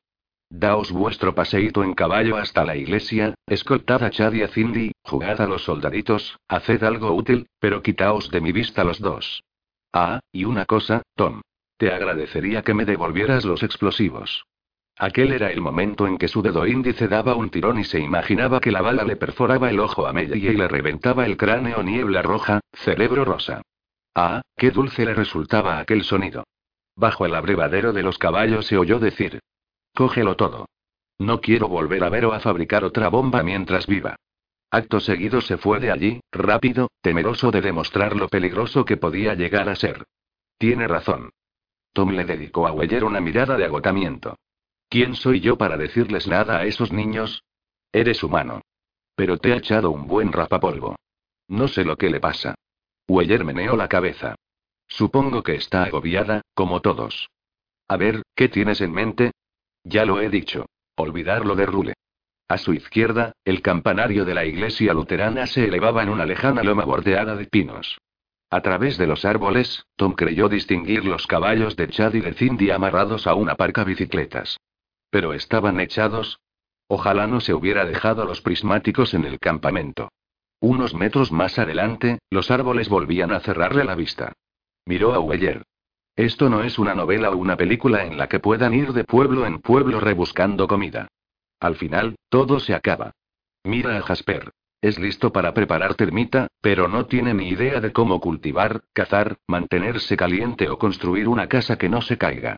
Daos 0.49 0.91
vuestro 0.91 1.35
paseíto 1.35 1.83
en 1.83 1.93
caballo 1.93 2.35
hasta 2.35 2.65
la 2.65 2.75
iglesia, 2.75 3.35
escoltad 3.45 4.03
a 4.03 4.09
Chad 4.09 4.33
y 4.33 4.41
a 4.41 4.47
Cindy, 4.47 4.91
jugad 5.03 5.39
a 5.41 5.45
los 5.45 5.63
soldaditos, 5.63 6.39
haced 6.47 6.83
algo 6.83 7.13
útil, 7.13 7.47
pero 7.59 7.83
quitaos 7.83 8.31
de 8.31 8.41
mi 8.41 8.51
vista 8.51 8.83
los 8.83 8.99
dos. 8.99 9.43
Ah, 9.93 10.19
y 10.31 10.45
una 10.45 10.65
cosa, 10.65 11.03
Tom. 11.15 11.41
Te 11.77 11.93
agradecería 11.93 12.63
que 12.63 12.73
me 12.73 12.85
devolvieras 12.85 13.45
los 13.45 13.61
explosivos. 13.61 14.45
Aquel 14.97 15.31
era 15.31 15.51
el 15.51 15.61
momento 15.61 16.07
en 16.07 16.17
que 16.17 16.27
su 16.27 16.41
dedo 16.41 16.65
índice 16.65 17.07
daba 17.07 17.35
un 17.35 17.51
tirón 17.51 17.79
y 17.79 17.83
se 17.85 17.99
imaginaba 17.99 18.59
que 18.59 18.71
la 18.71 18.81
bala 18.81 19.03
le 19.03 19.15
perforaba 19.15 19.69
el 19.69 19.79
ojo 19.79 20.07
a 20.07 20.13
Melly 20.13 20.45
y 20.45 20.53
le 20.53 20.67
reventaba 20.67 21.25
el 21.25 21.37
cráneo 21.37 21.83
niebla 21.83 22.21
roja, 22.21 22.59
cerebro 22.73 23.23
rosa. 23.23 23.61
Ah, 24.15 24.41
qué 24.57 24.71
dulce 24.71 25.05
le 25.05 25.13
resultaba 25.13 25.79
aquel 25.79 26.03
sonido. 26.03 26.43
Bajo 26.95 27.25
el 27.25 27.35
abrevadero 27.35 27.93
de 27.93 28.03
los 28.03 28.17
caballos 28.17 28.65
se 28.65 28.77
oyó 28.77 28.99
decir, 28.99 29.39
Cógelo 29.93 30.35
todo. 30.35 30.67
No 31.17 31.41
quiero 31.41 31.67
volver 31.67 32.03
a 32.03 32.09
ver 32.09 32.25
o 32.25 32.33
a 32.33 32.39
fabricar 32.39 32.83
otra 32.83 33.09
bomba 33.09 33.43
mientras 33.43 33.87
viva. 33.87 34.15
Acto 34.71 34.99
seguido 34.99 35.41
se 35.41 35.57
fue 35.57 35.79
de 35.79 35.91
allí, 35.91 36.21
rápido, 36.31 36.89
temeroso 37.01 37.51
de 37.51 37.61
demostrar 37.61 38.15
lo 38.15 38.29
peligroso 38.29 38.85
que 38.85 38.97
podía 38.97 39.33
llegar 39.33 39.67
a 39.67 39.75
ser. 39.75 40.05
Tiene 40.57 40.87
razón. 40.87 41.31
Tom 41.93 42.11
le 42.11 42.23
dedicó 42.23 42.67
a 42.67 42.71
Weller 42.71 43.03
una 43.03 43.19
mirada 43.19 43.57
de 43.57 43.65
agotamiento. 43.65 44.37
¿Quién 44.87 45.15
soy 45.15 45.39
yo 45.39 45.57
para 45.57 45.75
decirles 45.75 46.27
nada 46.27 46.59
a 46.59 46.65
esos 46.65 46.91
niños? 46.91 47.43
Eres 47.91 48.23
humano. 48.23 48.61
Pero 49.15 49.37
te 49.37 49.53
ha 49.53 49.57
echado 49.57 49.91
un 49.91 50.07
buen 50.07 50.31
rapapolvo. 50.31 50.95
No 51.47 51.67
sé 51.67 51.83
lo 51.83 51.97
que 51.97 52.09
le 52.09 52.19
pasa. 52.19 52.55
Weller 53.07 53.43
meneó 53.43 53.75
la 53.75 53.87
cabeza. 53.87 54.35
Supongo 54.87 55.43
que 55.43 55.55
está 55.55 55.83
agobiada, 55.83 56.41
como 56.53 56.81
todos. 56.81 57.29
A 57.87 57.97
ver, 57.97 58.21
¿qué 58.35 58.49
tienes 58.49 58.81
en 58.81 58.91
mente? 58.91 59.31
Ya 59.83 60.05
lo 60.05 60.21
he 60.21 60.29
dicho. 60.29 60.65
Olvidarlo 60.95 61.55
de 61.55 61.65
Rule. 61.65 61.93
A 62.47 62.57
su 62.57 62.73
izquierda, 62.73 63.33
el 63.45 63.61
campanario 63.61 64.25
de 64.25 64.33
la 64.33 64.43
iglesia 64.45 64.93
luterana 64.93 65.45
se 65.45 65.65
elevaba 65.65 66.03
en 66.03 66.09
una 66.09 66.25
lejana 66.25 66.63
loma 66.63 66.83
bordeada 66.83 67.35
de 67.35 67.45
pinos. 67.45 67.99
A 68.49 68.61
través 68.61 68.97
de 68.97 69.05
los 69.05 69.23
árboles, 69.25 69.85
Tom 69.95 70.13
creyó 70.13 70.49
distinguir 70.49 71.05
los 71.05 71.27
caballos 71.27 71.75
de 71.75 71.87
Chad 71.89 72.15
y 72.15 72.21
de 72.21 72.33
Cindy 72.33 72.71
amarrados 72.71 73.27
a 73.27 73.35
una 73.35 73.53
parca 73.53 73.83
bicicletas. 73.83 74.59
Pero 75.11 75.33
estaban 75.33 75.79
echados. 75.79 76.39
Ojalá 76.87 77.27
no 77.27 77.39
se 77.39 77.53
hubiera 77.53 77.85
dejado 77.85 78.25
los 78.25 78.41
prismáticos 78.41 79.13
en 79.13 79.25
el 79.25 79.39
campamento. 79.39 80.09
Unos 80.59 80.95
metros 80.95 81.31
más 81.31 81.59
adelante, 81.59 82.17
los 82.31 82.49
árboles 82.49 82.89
volvían 82.89 83.31
a 83.31 83.39
cerrarle 83.39 83.83
la 83.83 83.93
vista. 83.93 84.33
Miró 84.85 85.13
a 85.13 85.19
Weyer. 85.19 85.63
Esto 86.19 86.49
no 86.49 86.63
es 86.63 86.77
una 86.77 86.95
novela 86.95 87.29
o 87.29 87.37
una 87.37 87.55
película 87.55 88.03
en 88.03 88.17
la 88.17 88.27
que 88.27 88.41
puedan 88.41 88.73
ir 88.73 88.91
de 88.91 89.05
pueblo 89.05 89.45
en 89.45 89.59
pueblo 89.59 90.01
rebuscando 90.01 90.67
comida. 90.67 91.07
Al 91.61 91.77
final, 91.77 92.17
todo 92.27 92.59
se 92.59 92.73
acaba. 92.73 93.11
Mira 93.63 93.95
a 93.95 94.01
Jasper. 94.01 94.51
Es 94.81 94.99
listo 94.99 95.31
para 95.31 95.53
preparar 95.53 95.95
termita, 95.95 96.47
pero 96.59 96.89
no 96.89 97.05
tiene 97.05 97.33
ni 97.33 97.47
idea 97.47 97.79
de 97.79 97.93
cómo 97.93 98.19
cultivar, 98.19 98.81
cazar, 98.91 99.37
mantenerse 99.47 100.17
caliente 100.17 100.69
o 100.69 100.77
construir 100.77 101.29
una 101.29 101.47
casa 101.47 101.77
que 101.77 101.87
no 101.87 102.01
se 102.01 102.17
caiga. 102.17 102.57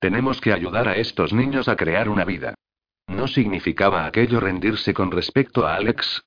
Tenemos 0.00 0.42
que 0.42 0.52
ayudar 0.52 0.86
a 0.86 0.96
estos 0.96 1.32
niños 1.32 1.66
a 1.68 1.76
crear 1.76 2.10
una 2.10 2.26
vida. 2.26 2.56
¿No 3.06 3.26
significaba 3.26 4.04
aquello 4.04 4.38
rendirse 4.38 4.92
con 4.92 5.12
respecto 5.12 5.66
a 5.66 5.76
Alex? 5.76 6.24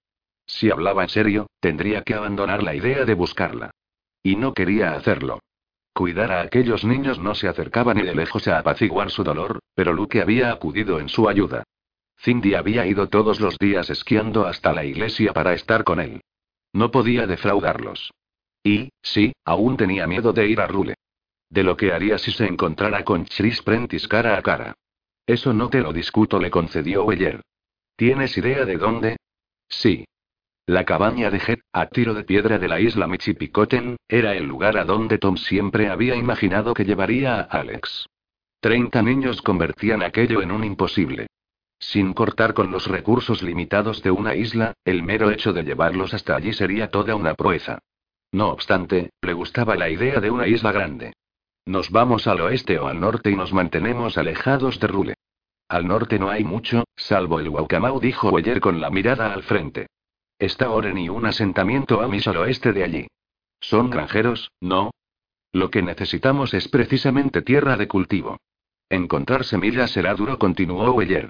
Si 0.48 0.72
hablaba 0.72 1.04
en 1.04 1.10
serio, 1.10 1.48
tendría 1.60 2.02
que 2.02 2.16
abandonar 2.16 2.64
la 2.64 2.74
idea 2.74 3.06
de 3.06 3.14
buscarla. 3.14 3.70
Y 4.24 4.36
no 4.36 4.56
quería 4.56 4.94
hacerlo. 4.94 5.42
Cuidar 5.94 6.32
a 6.32 6.42
aquellos 6.42 6.86
niños 6.86 7.20
no 7.20 7.36
se 7.36 7.48
acercaba 7.48 7.94
ni 7.94 8.04
de 8.04 8.16
lejos 8.16 8.48
a 8.48 8.60
apaciguar 8.60 9.12
su 9.12 9.24
dolor, 9.24 9.60
pero 9.76 9.94
Luke 9.94 10.22
había 10.22 10.52
acudido 10.52 11.00
en 11.00 11.10
su 11.10 11.28
ayuda. 11.28 11.64
Cindy 12.18 12.54
había 12.54 12.86
ido 12.86 13.10
todos 13.10 13.40
los 13.40 13.58
días 13.58 13.90
esquiando 13.90 14.46
hasta 14.46 14.74
la 14.74 14.86
iglesia 14.86 15.34
para 15.34 15.54
estar 15.54 15.84
con 15.84 16.00
él. 16.00 16.22
No 16.72 16.92
podía 16.92 17.28
defraudarlos. 17.28 18.12
Y, 18.64 18.90
sí, 19.02 19.34
aún 19.44 19.76
tenía 19.76 20.08
miedo 20.08 20.32
de 20.32 20.48
ir 20.48 20.62
a 20.62 20.68
Rule. 20.68 20.96
De 21.50 21.64
lo 21.64 21.76
que 21.76 21.92
haría 21.92 22.18
si 22.18 22.32
se 22.32 22.46
encontrara 22.46 23.04
con 23.04 23.26
Chris 23.26 23.62
Prentice 23.62 24.08
cara 24.08 24.38
a 24.38 24.42
cara. 24.42 24.76
Eso 25.26 25.52
no 25.54 25.70
te 25.70 25.82
lo 25.82 25.92
discuto, 25.92 26.40
le 26.40 26.50
concedió 26.50 27.04
Weyer. 27.04 27.42
¿Tienes 27.96 28.38
idea 28.38 28.66
de 28.66 28.78
dónde? 28.78 29.18
Sí. 29.68 30.06
La 30.72 30.86
cabaña 30.86 31.30
de 31.30 31.40
Jet, 31.40 31.60
a 31.74 31.88
tiro 31.88 32.14
de 32.14 32.24
piedra 32.24 32.58
de 32.58 32.70
la 32.70 32.80
isla 32.80 33.06
Michipicoten, 33.06 33.98
era 34.08 34.36
el 34.36 34.46
lugar 34.46 34.78
a 34.78 34.86
donde 34.86 35.18
Tom 35.18 35.36
siempre 35.36 35.90
había 35.90 36.16
imaginado 36.16 36.74
que 36.74 36.86
llevaría 36.86 37.42
a 37.42 37.42
Alex. 37.42 38.08
Treinta 38.62 39.02
niños 39.02 39.42
convertían 39.42 40.02
aquello 40.02 40.42
en 40.42 40.50
un 40.50 40.64
imposible. 40.64 41.28
Sin 41.78 42.14
cortar 42.14 42.54
con 42.54 42.72
los 42.72 42.88
recursos 42.88 43.44
limitados 43.44 44.02
de 44.02 44.12
una 44.12 44.34
isla, 44.34 44.74
el 44.86 45.04
mero 45.04 45.30
hecho 45.30 45.52
de 45.52 45.64
llevarlos 45.64 46.14
hasta 46.14 46.38
allí 46.38 46.54
sería 46.54 46.90
toda 46.90 47.18
una 47.18 47.34
proeza. 47.34 47.80
No 48.32 48.48
obstante, 48.48 49.10
le 49.22 49.34
gustaba 49.34 49.76
la 49.76 49.90
idea 49.90 50.22
de 50.22 50.32
una 50.32 50.48
isla 50.48 50.72
grande. 50.72 51.12
Nos 51.66 51.92
vamos 51.92 52.28
al 52.28 52.40
oeste 52.40 52.80
o 52.80 52.88
al 52.88 52.98
norte 52.98 53.30
y 53.30 53.36
nos 53.36 53.52
mantenemos 53.52 54.18
alejados 54.18 54.80
de 54.80 54.88
Rule. 54.88 55.16
Al 55.68 55.86
norte 55.86 56.18
no 56.18 56.30
hay 56.30 56.46
mucho, 56.46 56.86
salvo 56.96 57.42
el 57.42 57.50
Waukamau, 57.50 58.00
dijo 58.00 58.30
Weyer 58.30 58.62
con 58.62 58.80
la 58.80 58.90
mirada 58.90 59.34
al 59.34 59.44
frente. 59.44 59.88
Está 60.42 60.72
Oren 60.72 60.98
y 60.98 61.08
un 61.08 61.28
asentamiento 61.28 62.02
Amish 62.02 62.28
al 62.28 62.38
oeste 62.38 62.74
de 62.74 62.84
allí. 62.84 63.08
Son 63.60 63.92
granjeros, 63.92 64.50
¿no? 64.60 64.90
Lo 65.54 65.70
que 65.70 65.84
necesitamos 65.84 66.56
es 66.56 66.68
precisamente 66.68 67.44
tierra 67.44 67.78
de 67.78 67.88
cultivo. 67.88 68.38
Encontrar 68.90 69.44
semillas 69.44 69.92
será 69.92 70.16
duro, 70.16 70.40
continuó 70.40 70.94
Weyer. 70.94 71.30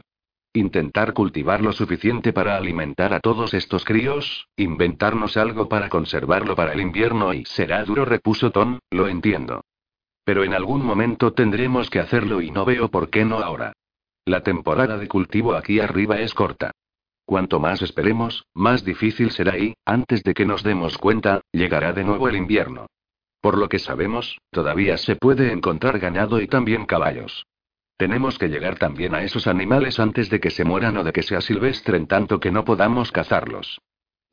Intentar 0.54 1.12
cultivar 1.12 1.62
lo 1.62 1.74
suficiente 1.74 2.32
para 2.32 2.56
alimentar 2.56 3.14
a 3.14 3.20
todos 3.20 3.54
estos 3.54 3.84
críos, 3.84 4.48
inventarnos 4.56 5.36
algo 5.36 5.68
para 5.68 5.90
conservarlo 5.90 6.56
para 6.56 6.72
el 6.72 6.80
invierno 6.80 7.34
y 7.34 7.44
será 7.44 7.84
duro, 7.84 8.06
repuso 8.06 8.52
Tom, 8.52 8.80
lo 8.92 9.10
entiendo. 9.10 9.66
Pero 10.24 10.46
en 10.46 10.54
algún 10.54 10.86
momento 10.86 11.34
tendremos 11.34 11.90
que 11.90 12.00
hacerlo 12.00 12.40
y 12.40 12.50
no 12.50 12.64
veo 12.64 12.88
por 12.88 13.10
qué 13.10 13.26
no 13.26 13.40
ahora. 13.40 13.74
La 14.24 14.42
temporada 14.42 14.98
de 14.98 15.10
cultivo 15.10 15.54
aquí 15.56 15.82
arriba 15.82 16.22
es 16.22 16.34
corta. 16.34 16.72
Cuanto 17.26 17.60
más 17.60 17.82
esperemos, 17.82 18.46
más 18.54 18.84
difícil 18.84 19.32
será 19.32 19.58
y, 19.58 19.76
antes 19.86 20.24
de 20.24 20.34
que 20.34 20.46
nos 20.46 20.64
demos 20.64 20.98
cuenta, 20.98 21.42
llegará 21.52 21.94
de 21.94 22.04
nuevo 22.04 22.28
el 22.28 22.36
invierno. 22.36 22.88
Por 23.42 23.58
lo 23.58 23.70
que 23.70 23.80
sabemos, 23.80 24.38
todavía 24.52 24.98
se 24.98 25.16
puede 25.16 25.52
encontrar 25.52 26.00
ganado 26.00 26.40
y 26.42 26.48
también 26.48 26.86
caballos. 26.86 27.46
Tenemos 27.98 28.38
que 28.38 28.48
llegar 28.50 28.78
también 28.78 29.14
a 29.16 29.24
esos 29.24 29.48
animales 29.48 30.00
antes 30.00 30.30
de 30.30 30.40
que 30.40 30.50
se 30.50 30.64
mueran 30.64 30.98
o 30.98 31.04
de 31.04 31.12
que 31.12 31.24
se 31.24 31.36
asilvestren 31.36 32.08
tanto 32.08 32.40
que 32.40 32.52
no 32.52 32.66
podamos 32.66 33.12
cazarlos. 33.12 33.80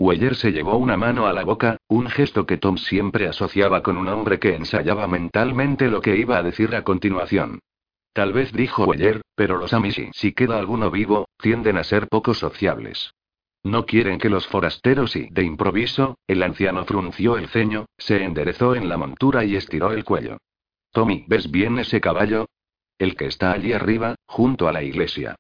Weyer 0.01 0.37
se 0.37 0.53
llevó 0.53 0.77
una 0.77 0.97
mano 0.97 1.27
a 1.27 1.33
la 1.33 1.45
boca, 1.45 1.77
un 1.89 2.09
gesto 2.09 2.47
que 2.47 2.57
Tom 2.57 2.77
siempre 2.77 3.27
asociaba 3.27 3.83
con 3.83 3.97
un 3.97 4.09
hombre 4.09 4.39
que 4.39 4.55
ensayaba 4.55 5.09
mentalmente 5.09 5.89
lo 5.89 6.01
que 6.01 6.17
iba 6.17 6.39
a 6.39 6.43
decir 6.43 6.75
a 6.77 6.85
continuación. 6.85 7.59
Tal 8.13 8.33
vez 8.33 8.53
dijo 8.53 8.85
Weyer, 8.85 9.23
pero 9.39 9.57
los 9.57 9.73
Amish, 9.73 10.11
si 10.15 10.33
queda 10.33 10.59
alguno 10.59 10.91
vivo, 10.91 11.29
tienden 11.39 11.79
a 11.79 11.85
ser 11.85 12.09
poco 12.09 12.35
sociables. 12.35 13.15
No 13.63 13.87
quieren 13.87 14.19
que 14.19 14.29
los 14.29 14.49
forasteros 14.49 15.15
y, 15.15 15.29
de 15.31 15.45
improviso, 15.45 16.19
el 16.27 16.43
anciano 16.43 16.85
frunció 16.85 17.39
el 17.39 17.47
ceño, 17.47 17.87
se 17.97 18.25
enderezó 18.25 18.75
en 18.75 18.89
la 18.89 18.97
montura 18.97 19.45
y 19.45 19.55
estiró 19.55 19.93
el 19.93 20.03
cuello. 20.03 20.39
Tommy, 20.91 21.25
¿ves 21.29 21.53
bien 21.53 21.79
ese 21.79 22.01
caballo? 22.01 22.47
El 22.99 23.15
que 23.15 23.27
está 23.27 23.53
allí 23.53 23.73
arriba, 23.73 24.17
junto 24.27 24.67
a 24.67 24.73
la 24.73 24.83
iglesia. 24.83 25.37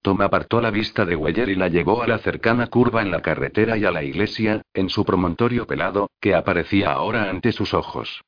Tom 0.00 0.20
apartó 0.20 0.60
la 0.60 0.70
vista 0.70 1.04
de 1.04 1.16
Weyer 1.16 1.48
y 1.48 1.56
la 1.56 1.66
llevó 1.66 2.02
a 2.02 2.06
la 2.06 2.18
cercana 2.18 2.68
curva 2.68 3.02
en 3.02 3.10
la 3.10 3.20
carretera 3.20 3.76
y 3.76 3.84
a 3.84 3.90
la 3.90 4.04
iglesia, 4.04 4.62
en 4.74 4.90
su 4.90 5.04
promontorio 5.04 5.66
pelado, 5.66 6.08
que 6.20 6.36
aparecía 6.36 6.92
ahora 6.92 7.28
ante 7.28 7.50
sus 7.50 7.74
ojos. 7.74 8.22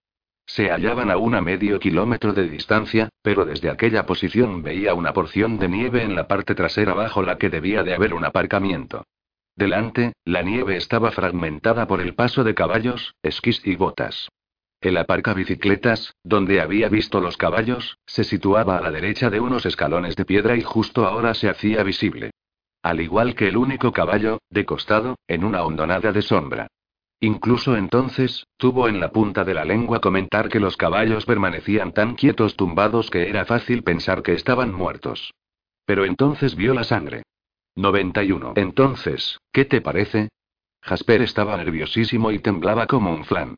Se 0.55 0.69
hallaban 0.69 1.11
a 1.11 1.17
una 1.17 1.41
medio 1.41 1.81
kilómetro 1.81 2.35
de 2.35 2.47
distancia, 2.47 3.09
pero 3.23 3.47
desde 3.47 3.71
aquella 3.71 4.05
posición 4.05 4.62
veía 4.62 4.93
una 4.93 5.15
porción 5.15 5.59
de 5.59 5.67
nieve 5.67 6.03
en 6.03 6.15
la 6.15 6.29
parte 6.29 6.55
trasera 6.55 6.93
bajo 6.93 7.23
la 7.23 7.38
que 7.38 7.49
debía 7.49 7.83
de 7.85 7.95
haber 7.95 8.12
un 8.12 8.27
aparcamiento. 8.27 9.07
Delante, 9.57 10.12
la 10.27 10.43
nieve 10.43 10.77
estaba 10.77 11.11
fragmentada 11.11 11.87
por 11.87 12.03
el 12.03 12.15
paso 12.15 12.45
de 12.45 12.55
caballos, 12.55 13.15
esquís 13.23 13.67
y 13.67 13.77
botas. 13.77 14.29
El 14.83 14.99
aparca 14.99 15.33
bicicletas, 15.33 16.17
donde 16.23 16.61
había 16.61 16.91
visto 16.91 17.23
los 17.23 17.38
caballos, 17.38 17.97
se 18.05 18.23
situaba 18.23 18.77
a 18.77 18.83
la 18.83 18.91
derecha 18.91 19.31
de 19.31 19.41
unos 19.41 19.65
escalones 19.65 20.17
de 20.17 20.27
piedra 20.27 20.55
y 20.55 20.61
justo 20.61 21.07
ahora 21.07 21.33
se 21.33 21.49
hacía 21.49 21.83
visible. 21.83 22.31
Al 22.83 23.01
igual 23.01 23.35
que 23.35 23.49
el 23.49 23.57
único 23.57 23.91
caballo, 23.93 24.43
de 24.51 24.67
costado, 24.67 25.17
en 25.29 25.45
una 25.45 25.62
hondonada 25.62 26.12
de 26.12 26.21
sombra. 26.21 26.69
Incluso 27.25 27.77
entonces, 27.77 28.49
tuvo 28.57 28.89
en 28.89 28.99
la 28.99 29.13
punta 29.13 29.45
de 29.45 29.55
la 29.55 29.65
lengua 29.65 30.01
comentar 30.01 30.49
que 30.49 30.59
los 30.59 30.77
caballos 30.77 31.25
permanecían 31.25 31.93
tan 31.93 32.17
quietos 32.17 32.57
tumbados 32.57 33.11
que 33.11 33.29
era 33.29 33.45
fácil 33.45 33.85
pensar 33.85 34.25
que 34.25 34.33
estaban 34.33 34.75
muertos. 34.75 35.33
Pero 35.87 36.05
entonces 36.05 36.57
vio 36.57 36.75
la 36.75 36.83
sangre. 36.83 37.23
91. 37.77 38.55
Entonces, 38.57 39.39
¿qué 39.53 39.65
te 39.65 39.81
parece? 39.81 40.31
Jasper 40.83 41.23
estaba 41.23 41.57
nerviosísimo 41.57 42.33
y 42.33 42.41
temblaba 42.41 42.89
como 42.89 43.15
un 43.15 43.25
flan. 43.25 43.55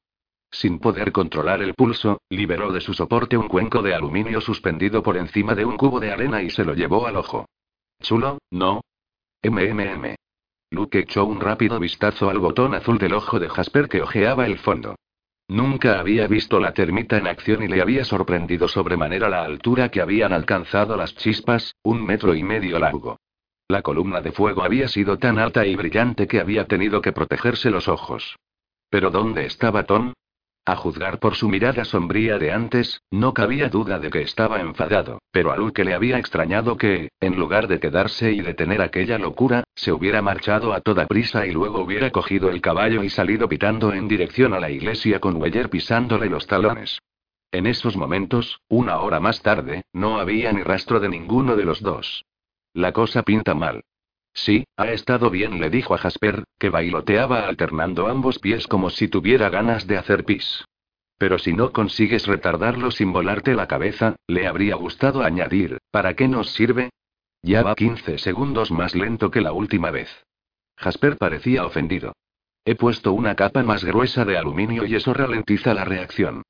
Sin 0.50 0.78
poder 0.78 1.10
controlar 1.10 1.62
el 1.62 1.72
pulso, 1.72 2.18
liberó 2.28 2.70
de 2.70 2.82
su 2.82 2.92
soporte 2.92 3.38
un 3.38 3.48
cuenco 3.48 3.80
de 3.80 3.94
aluminio 3.94 4.42
suspendido 4.42 5.02
por 5.02 5.16
encima 5.16 5.54
de 5.54 5.64
un 5.64 5.78
cubo 5.78 6.00
de 6.00 6.12
arena 6.12 6.42
y 6.42 6.50
se 6.50 6.66
lo 6.66 6.74
llevó 6.74 7.06
al 7.06 7.16
ojo. 7.16 7.46
Chulo, 8.02 8.36
¿no? 8.50 8.82
MMM. 9.42 10.16
Luke 10.70 10.98
echó 10.98 11.24
un 11.24 11.40
rápido 11.40 11.78
vistazo 11.78 12.30
al 12.30 12.38
botón 12.38 12.74
azul 12.74 12.98
del 12.98 13.14
ojo 13.14 13.38
de 13.38 13.48
Jasper 13.48 13.88
que 13.88 14.02
ojeaba 14.02 14.46
el 14.46 14.58
fondo. 14.58 14.96
Nunca 15.48 16.00
había 16.00 16.26
visto 16.26 16.58
la 16.58 16.72
termita 16.72 17.18
en 17.18 17.26
acción 17.26 17.62
y 17.62 17.68
le 17.68 17.82
había 17.82 18.04
sorprendido 18.04 18.66
sobremanera 18.66 19.28
la 19.28 19.44
altura 19.44 19.90
que 19.90 20.00
habían 20.00 20.32
alcanzado 20.32 20.96
las 20.96 21.14
chispas, 21.14 21.74
un 21.82 22.04
metro 22.04 22.34
y 22.34 22.42
medio 22.42 22.78
largo. 22.78 23.18
La 23.68 23.82
columna 23.82 24.20
de 24.20 24.32
fuego 24.32 24.62
había 24.62 24.88
sido 24.88 25.18
tan 25.18 25.38
alta 25.38 25.66
y 25.66 25.76
brillante 25.76 26.26
que 26.26 26.40
había 26.40 26.66
tenido 26.66 27.02
que 27.02 27.12
protegerse 27.12 27.70
los 27.70 27.88
ojos. 27.88 28.36
¿Pero 28.90 29.10
dónde 29.10 29.46
estaba 29.46 29.84
Tom? 29.84 30.12
A 30.66 30.76
juzgar 30.76 31.18
por 31.18 31.34
su 31.34 31.50
mirada 31.50 31.84
sombría 31.84 32.38
de 32.38 32.50
antes, 32.50 33.02
no 33.10 33.34
cabía 33.34 33.68
duda 33.68 33.98
de 33.98 34.08
que 34.08 34.22
estaba 34.22 34.60
enfadado, 34.60 35.20
pero 35.30 35.52
a 35.52 35.58
Luke 35.58 35.84
le 35.84 35.92
había 35.92 36.18
extrañado 36.18 36.78
que, 36.78 37.10
en 37.20 37.36
lugar 37.36 37.68
de 37.68 37.80
quedarse 37.80 38.32
y 38.32 38.40
detener 38.40 38.80
aquella 38.80 39.18
locura, 39.18 39.64
se 39.74 39.92
hubiera 39.92 40.22
marchado 40.22 40.72
a 40.72 40.80
toda 40.80 41.06
prisa 41.06 41.46
y 41.46 41.52
luego 41.52 41.82
hubiera 41.82 42.10
cogido 42.10 42.48
el 42.48 42.62
caballo 42.62 43.02
y 43.02 43.10
salido 43.10 43.46
pitando 43.46 43.92
en 43.92 44.08
dirección 44.08 44.54
a 44.54 44.60
la 44.60 44.70
iglesia 44.70 45.20
con 45.20 45.36
Weyer 45.36 45.68
pisándole 45.68 46.30
los 46.30 46.46
talones. 46.46 46.98
En 47.52 47.66
esos 47.66 47.94
momentos, 47.94 48.60
una 48.68 49.00
hora 49.00 49.20
más 49.20 49.42
tarde, 49.42 49.84
no 49.92 50.18
había 50.18 50.50
ni 50.52 50.62
rastro 50.62 50.98
de 50.98 51.10
ninguno 51.10 51.56
de 51.56 51.64
los 51.66 51.82
dos. 51.82 52.24
La 52.72 52.92
cosa 52.92 53.22
pinta 53.22 53.54
mal. 53.54 53.84
Sí, 54.34 54.66
ha 54.76 54.88
estado 54.88 55.30
bien, 55.30 55.60
le 55.60 55.70
dijo 55.70 55.94
a 55.94 55.98
Jasper, 55.98 56.44
que 56.58 56.68
bailoteaba 56.68 57.46
alternando 57.46 58.08
ambos 58.08 58.40
pies 58.40 58.66
como 58.66 58.90
si 58.90 59.08
tuviera 59.08 59.48
ganas 59.48 59.86
de 59.86 59.96
hacer 59.96 60.24
pis. 60.24 60.64
Pero 61.18 61.38
si 61.38 61.52
no 61.52 61.72
consigues 61.72 62.26
retardarlo 62.26 62.90
sin 62.90 63.12
volarte 63.12 63.54
la 63.54 63.68
cabeza, 63.68 64.16
le 64.26 64.48
habría 64.48 64.74
gustado 64.74 65.22
añadir, 65.22 65.78
¿para 65.92 66.14
qué 66.14 66.26
nos 66.26 66.50
sirve? 66.50 66.90
Ya 67.42 67.62
va 67.62 67.76
15 67.76 68.18
segundos 68.18 68.72
más 68.72 68.94
lento 68.94 69.30
que 69.30 69.40
la 69.40 69.52
última 69.52 69.92
vez. 69.92 70.10
Jasper 70.76 71.16
parecía 71.16 71.64
ofendido. 71.64 72.12
He 72.64 72.74
puesto 72.74 73.12
una 73.12 73.36
capa 73.36 73.62
más 73.62 73.84
gruesa 73.84 74.24
de 74.24 74.36
aluminio 74.36 74.84
y 74.84 74.96
eso 74.96 75.14
ralentiza 75.14 75.74
la 75.74 75.84
reacción. 75.84 76.42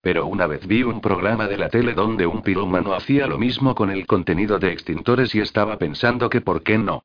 Pero 0.00 0.26
una 0.26 0.46
vez 0.46 0.66
vi 0.66 0.84
un 0.84 1.00
programa 1.00 1.48
de 1.48 1.58
la 1.58 1.68
tele 1.68 1.92
donde 1.92 2.26
un 2.26 2.42
pirómano 2.42 2.94
hacía 2.94 3.26
lo 3.26 3.38
mismo 3.38 3.74
con 3.74 3.90
el 3.90 4.06
contenido 4.06 4.58
de 4.58 4.72
extintores 4.72 5.34
y 5.34 5.40
estaba 5.40 5.76
pensando 5.76 6.30
que 6.30 6.40
por 6.40 6.62
qué 6.62 6.78
no. 6.78 7.02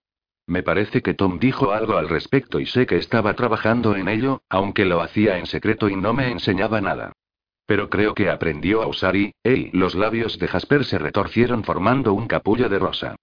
Me 0.48 0.64
parece 0.64 1.02
que 1.02 1.14
Tom 1.14 1.40
dijo 1.40 1.72
algo 1.72 1.98
al 1.98 2.10
respecto 2.10 2.60
y 2.60 2.66
sé 2.66 2.86
que 2.86 2.98
estaba 2.98 3.34
trabajando 3.36 3.96
en 3.96 4.08
ello, 4.08 4.42
aunque 4.50 4.86
lo 4.86 5.02
hacía 5.02 5.38
en 5.38 5.46
secreto 5.46 5.90
y 5.90 5.96
no 5.96 6.14
me 6.14 6.30
enseñaba 6.32 6.82
nada. 6.82 7.14
Pero 7.66 7.90
creo 7.90 8.14
que 8.14 8.30
aprendió 8.30 8.82
a 8.82 8.88
usar 8.88 9.16
y, 9.16 9.34
¡ey! 9.44 9.70
Los 9.72 9.96
labios 9.96 10.38
de 10.40 10.48
Jasper 10.48 10.84
se 10.84 10.98
retorcieron 10.98 11.64
formando 11.64 12.14
un 12.14 12.28
capullo 12.28 12.68
de 12.68 12.80
rosa. 12.80 13.16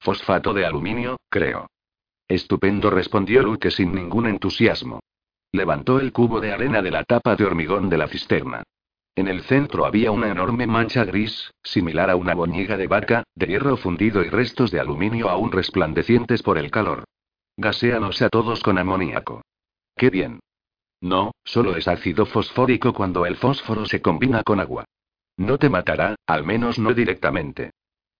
Fosfato 0.00 0.52
de 0.52 0.66
aluminio, 0.66 1.18
creo. 1.28 1.68
Estupendo, 2.26 2.90
respondió 2.90 3.42
Luke 3.42 3.70
sin 3.70 3.94
ningún 3.94 4.26
entusiasmo. 4.26 5.00
Levantó 5.52 6.00
el 6.00 6.12
cubo 6.12 6.40
de 6.40 6.52
arena 6.52 6.82
de 6.82 6.90
la 6.90 7.04
tapa 7.04 7.36
de 7.36 7.44
hormigón 7.44 7.88
de 7.90 7.98
la 7.98 8.08
cisterna. 8.08 8.64
En 9.14 9.28
el 9.28 9.42
centro 9.42 9.84
había 9.84 10.10
una 10.10 10.30
enorme 10.30 10.66
mancha 10.66 11.04
gris, 11.04 11.52
similar 11.62 12.08
a 12.08 12.16
una 12.16 12.34
boñiga 12.34 12.78
de 12.78 12.86
vaca, 12.86 13.24
de 13.34 13.46
hierro 13.46 13.76
fundido 13.76 14.24
y 14.24 14.30
restos 14.30 14.70
de 14.70 14.80
aluminio 14.80 15.28
aún 15.28 15.52
resplandecientes 15.52 16.42
por 16.42 16.56
el 16.56 16.70
calor. 16.70 17.04
Gaséanos 17.58 18.22
a 18.22 18.30
todos 18.30 18.62
con 18.62 18.78
amoníaco. 18.78 19.42
¡Qué 19.96 20.08
bien! 20.08 20.40
No, 21.02 21.32
solo 21.44 21.76
es 21.76 21.88
ácido 21.88 22.24
fosfórico 22.24 22.94
cuando 22.94 23.26
el 23.26 23.36
fósforo 23.36 23.84
se 23.84 24.00
combina 24.00 24.42
con 24.44 24.60
agua. 24.60 24.86
No 25.36 25.58
te 25.58 25.68
matará, 25.68 26.14
al 26.26 26.44
menos 26.44 26.78
no 26.78 26.94
directamente. 26.94 27.72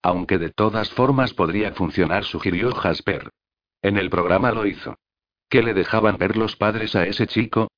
Aunque 0.03 0.37
de 0.37 0.51
todas 0.51 0.91
formas 0.91 1.33
podría 1.33 1.73
funcionar, 1.73 2.25
sugirió 2.25 2.75
Jasper. 2.75 3.31
En 3.81 3.97
el 3.97 4.11
programa 4.11 4.53
lo 4.53 4.67
hizo. 4.67 4.97
¿Qué 5.49 5.63
le 5.63 5.75
dejaban 5.75 6.19
ver 6.19 6.37
los 6.37 6.57
padres 6.57 6.97
a 6.97 7.07
ese 7.07 7.27
chico? 7.27 7.69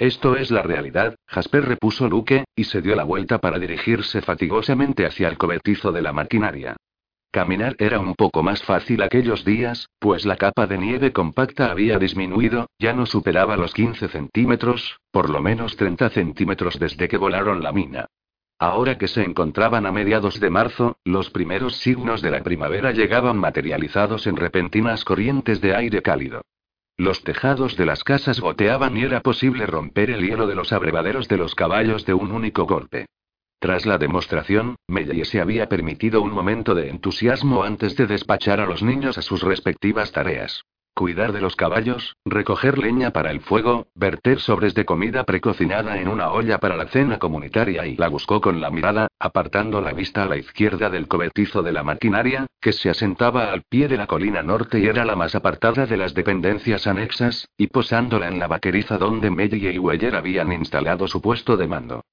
Esto 0.00 0.34
es 0.34 0.50
la 0.50 0.62
realidad, 0.62 1.14
Jasper 1.26 1.62
repuso 1.62 2.08
Luke, 2.08 2.44
y 2.56 2.64
se 2.64 2.80
dio 2.80 2.96
la 2.96 3.04
vuelta 3.04 3.36
para 3.36 3.58
dirigirse 3.58 4.22
fatigosamente 4.22 5.04
hacia 5.04 5.28
el 5.28 5.36
cobertizo 5.36 5.92
de 5.92 6.00
la 6.00 6.14
maquinaria. 6.14 6.74
Caminar 7.30 7.76
era 7.78 8.00
un 8.00 8.14
poco 8.14 8.42
más 8.42 8.62
fácil 8.62 9.02
aquellos 9.02 9.44
días, 9.44 9.90
pues 9.98 10.24
la 10.24 10.36
capa 10.36 10.66
de 10.66 10.78
nieve 10.78 11.12
compacta 11.12 11.70
había 11.70 11.98
disminuido, 11.98 12.70
ya 12.78 12.94
no 12.94 13.04
superaba 13.04 13.58
los 13.58 13.74
15 13.74 14.08
centímetros, 14.08 15.00
por 15.10 15.28
lo 15.28 15.42
menos 15.42 15.76
30 15.76 16.08
centímetros 16.08 16.78
desde 16.78 17.06
que 17.06 17.18
volaron 17.18 17.62
la 17.62 17.70
mina. 17.70 18.06
Ahora 18.58 18.96
que 18.96 19.06
se 19.06 19.22
encontraban 19.22 19.84
a 19.84 19.92
mediados 19.92 20.40
de 20.40 20.48
marzo, 20.48 20.96
los 21.04 21.28
primeros 21.28 21.76
signos 21.76 22.22
de 22.22 22.30
la 22.30 22.42
primavera 22.42 22.92
llegaban 22.92 23.36
materializados 23.36 24.26
en 24.26 24.36
repentinas 24.36 25.04
corrientes 25.04 25.60
de 25.60 25.76
aire 25.76 26.00
cálido. 26.00 26.40
Los 27.00 27.24
tejados 27.24 27.78
de 27.78 27.86
las 27.86 28.04
casas 28.04 28.40
goteaban 28.40 28.94
y 28.94 29.04
era 29.04 29.22
posible 29.22 29.64
romper 29.64 30.10
el 30.10 30.20
hielo 30.20 30.46
de 30.46 30.54
los 30.54 30.70
abrevaderos 30.70 31.28
de 31.28 31.38
los 31.38 31.54
caballos 31.54 32.04
de 32.04 32.12
un 32.12 32.30
único 32.30 32.66
golpe. 32.66 33.06
Tras 33.58 33.86
la 33.86 33.96
demostración, 33.96 34.76
Meyer 34.86 35.24
se 35.24 35.40
había 35.40 35.66
permitido 35.66 36.20
un 36.20 36.30
momento 36.30 36.74
de 36.74 36.90
entusiasmo 36.90 37.62
antes 37.64 37.96
de 37.96 38.06
despachar 38.06 38.60
a 38.60 38.66
los 38.66 38.82
niños 38.82 39.16
a 39.16 39.22
sus 39.22 39.42
respectivas 39.42 40.12
tareas. 40.12 40.66
Cuidar 40.94 41.32
de 41.32 41.40
los 41.40 41.56
caballos, 41.56 42.16
recoger 42.24 42.76
leña 42.78 43.10
para 43.10 43.30
el 43.30 43.40
fuego, 43.40 43.86
verter 43.94 44.38
sobres 44.40 44.74
de 44.74 44.84
comida 44.84 45.24
precocinada 45.24 45.98
en 45.98 46.08
una 46.08 46.30
olla 46.30 46.58
para 46.58 46.76
la 46.76 46.88
cena 46.88 47.18
comunitaria 47.18 47.86
y 47.86 47.96
la 47.96 48.08
buscó 48.08 48.40
con 48.40 48.60
la 48.60 48.70
mirada, 48.70 49.08
apartando 49.18 49.80
la 49.80 49.92
vista 49.92 50.24
a 50.24 50.26
la 50.26 50.36
izquierda 50.36 50.90
del 50.90 51.08
cobertizo 51.08 51.62
de 51.62 51.72
la 51.72 51.82
maquinaria, 51.82 52.46
que 52.60 52.72
se 52.72 52.90
asentaba 52.90 53.50
al 53.50 53.62
pie 53.62 53.88
de 53.88 53.96
la 53.96 54.06
colina 54.06 54.42
norte 54.42 54.78
y 54.78 54.86
era 54.86 55.04
la 55.06 55.16
más 55.16 55.34
apartada 55.34 55.86
de 55.86 55.96
las 55.96 56.12
dependencias 56.12 56.86
anexas, 56.86 57.48
y 57.56 57.68
posándola 57.68 58.28
en 58.28 58.38
la 58.38 58.46
vaqueriza 58.46 58.98
donde 58.98 59.30
Meyer 59.30 59.74
y 59.74 59.78
Weyer 59.78 60.14
habían 60.14 60.52
instalado 60.52 61.08
su 61.08 61.22
puesto 61.22 61.56
de 61.56 61.66
mando. 61.66 62.04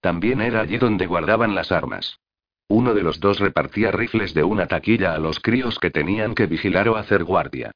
También 0.00 0.40
era 0.40 0.60
allí 0.60 0.78
donde 0.78 1.06
guardaban 1.06 1.54
las 1.56 1.72
armas. 1.72 2.20
Uno 2.68 2.94
de 2.94 3.02
los 3.02 3.18
dos 3.18 3.40
repartía 3.40 3.90
rifles 3.90 4.34
de 4.34 4.44
una 4.44 4.66
taquilla 4.66 5.14
a 5.14 5.18
los 5.18 5.40
críos 5.40 5.78
que 5.78 5.90
tenían 5.90 6.34
que 6.34 6.46
vigilar 6.46 6.88
o 6.88 6.96
hacer 6.96 7.24
guardia. 7.24 7.72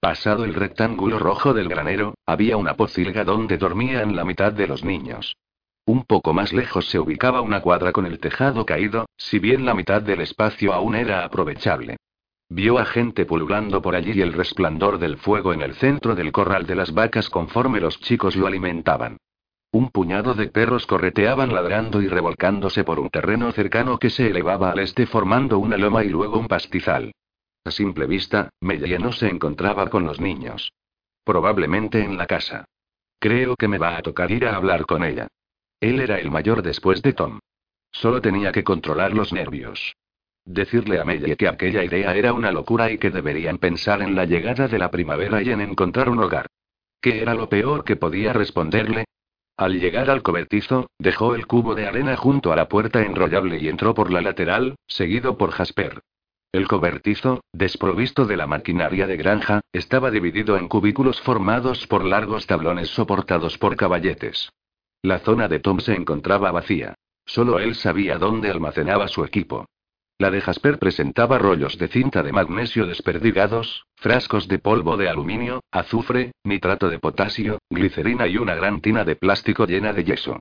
Pasado 0.00 0.44
el 0.44 0.54
rectángulo 0.54 1.18
rojo 1.18 1.52
del 1.52 1.68
granero, 1.68 2.14
había 2.24 2.56
una 2.56 2.74
pocilga 2.74 3.22
donde 3.22 3.58
dormían 3.58 4.16
la 4.16 4.24
mitad 4.24 4.50
de 4.50 4.66
los 4.66 4.82
niños. 4.82 5.36
Un 5.84 6.04
poco 6.04 6.32
más 6.32 6.54
lejos 6.54 6.88
se 6.88 6.98
ubicaba 6.98 7.42
una 7.42 7.60
cuadra 7.60 7.92
con 7.92 8.06
el 8.06 8.18
tejado 8.18 8.64
caído, 8.64 9.10
si 9.18 9.38
bien 9.38 9.66
la 9.66 9.74
mitad 9.74 10.00
del 10.00 10.22
espacio 10.22 10.72
aún 10.72 10.94
era 10.94 11.22
aprovechable. 11.22 11.98
Vio 12.48 12.78
a 12.78 12.86
gente 12.86 13.26
pululando 13.26 13.82
por 13.82 13.94
allí 13.94 14.12
y 14.12 14.22
el 14.22 14.32
resplandor 14.32 14.98
del 14.98 15.18
fuego 15.18 15.52
en 15.52 15.60
el 15.60 15.74
centro 15.74 16.14
del 16.14 16.32
corral 16.32 16.66
de 16.66 16.76
las 16.76 16.94
vacas 16.94 17.28
conforme 17.28 17.78
los 17.78 18.00
chicos 18.00 18.36
lo 18.36 18.46
alimentaban. 18.46 19.18
Un 19.70 19.90
puñado 19.90 20.32
de 20.32 20.46
perros 20.46 20.86
correteaban 20.86 21.52
ladrando 21.52 22.00
y 22.00 22.08
revolcándose 22.08 22.84
por 22.84 23.00
un 23.00 23.10
terreno 23.10 23.52
cercano 23.52 23.98
que 23.98 24.08
se 24.08 24.28
elevaba 24.28 24.70
al 24.70 24.78
este 24.78 25.06
formando 25.06 25.58
una 25.58 25.76
loma 25.76 26.04
y 26.04 26.08
luego 26.08 26.38
un 26.38 26.48
pastizal. 26.48 27.12
A 27.64 27.70
simple 27.70 28.06
vista, 28.06 28.50
Mella 28.60 28.98
no 28.98 29.12
se 29.12 29.28
encontraba 29.28 29.90
con 29.90 30.04
los 30.04 30.20
niños. 30.20 30.72
Probablemente 31.24 32.02
en 32.02 32.16
la 32.16 32.26
casa. 32.26 32.64
Creo 33.18 33.54
que 33.56 33.68
me 33.68 33.76
va 33.76 33.98
a 33.98 34.02
tocar 34.02 34.30
ir 34.30 34.46
a 34.46 34.56
hablar 34.56 34.86
con 34.86 35.04
ella. 35.04 35.28
Él 35.78 36.00
era 36.00 36.18
el 36.18 36.30
mayor 36.30 36.62
después 36.62 37.02
de 37.02 37.12
Tom. 37.12 37.38
Solo 37.92 38.22
tenía 38.22 38.50
que 38.52 38.64
controlar 38.64 39.12
los 39.12 39.32
nervios. 39.32 39.94
Decirle 40.46 41.00
a 41.00 41.04
Mella 41.04 41.36
que 41.36 41.48
aquella 41.48 41.84
idea 41.84 42.14
era 42.14 42.32
una 42.32 42.50
locura 42.50 42.90
y 42.90 42.96
que 42.96 43.10
deberían 43.10 43.58
pensar 43.58 44.00
en 44.00 44.14
la 44.14 44.24
llegada 44.24 44.66
de 44.68 44.78
la 44.78 44.90
primavera 44.90 45.42
y 45.42 45.50
en 45.50 45.60
encontrar 45.60 46.08
un 46.08 46.20
hogar. 46.20 46.46
¿Qué 47.00 47.20
era 47.20 47.34
lo 47.34 47.48
peor 47.48 47.84
que 47.84 47.96
podía 47.96 48.32
responderle? 48.32 49.04
Al 49.56 49.78
llegar 49.78 50.08
al 50.08 50.22
cobertizo, 50.22 50.88
dejó 50.98 51.34
el 51.34 51.46
cubo 51.46 51.74
de 51.74 51.86
arena 51.86 52.16
junto 52.16 52.52
a 52.52 52.56
la 52.56 52.68
puerta 52.68 53.02
enrollable 53.02 53.58
y 53.58 53.68
entró 53.68 53.92
por 53.92 54.10
la 54.10 54.22
lateral, 54.22 54.76
seguido 54.86 55.36
por 55.36 55.50
Jasper. 55.50 56.00
El 56.52 56.66
cobertizo, 56.66 57.44
desprovisto 57.52 58.24
de 58.26 58.36
la 58.36 58.48
maquinaria 58.48 59.06
de 59.06 59.16
granja, 59.16 59.60
estaba 59.72 60.10
dividido 60.10 60.56
en 60.56 60.66
cubículos 60.66 61.20
formados 61.20 61.86
por 61.86 62.04
largos 62.04 62.46
tablones 62.46 62.88
soportados 62.88 63.56
por 63.56 63.76
caballetes. 63.76 64.50
La 65.00 65.20
zona 65.20 65.46
de 65.46 65.60
Tom 65.60 65.78
se 65.78 65.94
encontraba 65.94 66.50
vacía. 66.50 66.94
Solo 67.24 67.60
él 67.60 67.76
sabía 67.76 68.18
dónde 68.18 68.50
almacenaba 68.50 69.06
su 69.06 69.24
equipo. 69.24 69.66
La 70.18 70.32
de 70.32 70.40
Jasper 70.40 70.80
presentaba 70.80 71.38
rollos 71.38 71.78
de 71.78 71.86
cinta 71.86 72.24
de 72.24 72.32
magnesio 72.32 72.84
desperdigados, 72.84 73.86
frascos 73.94 74.48
de 74.48 74.58
polvo 74.58 74.96
de 74.96 75.08
aluminio, 75.08 75.62
azufre, 75.70 76.32
nitrato 76.42 76.88
de 76.90 76.98
potasio, 76.98 77.60
glicerina 77.70 78.26
y 78.26 78.38
una 78.38 78.56
gran 78.56 78.80
tina 78.80 79.04
de 79.04 79.14
plástico 79.14 79.66
llena 79.66 79.92
de 79.92 80.02
yeso. 80.02 80.40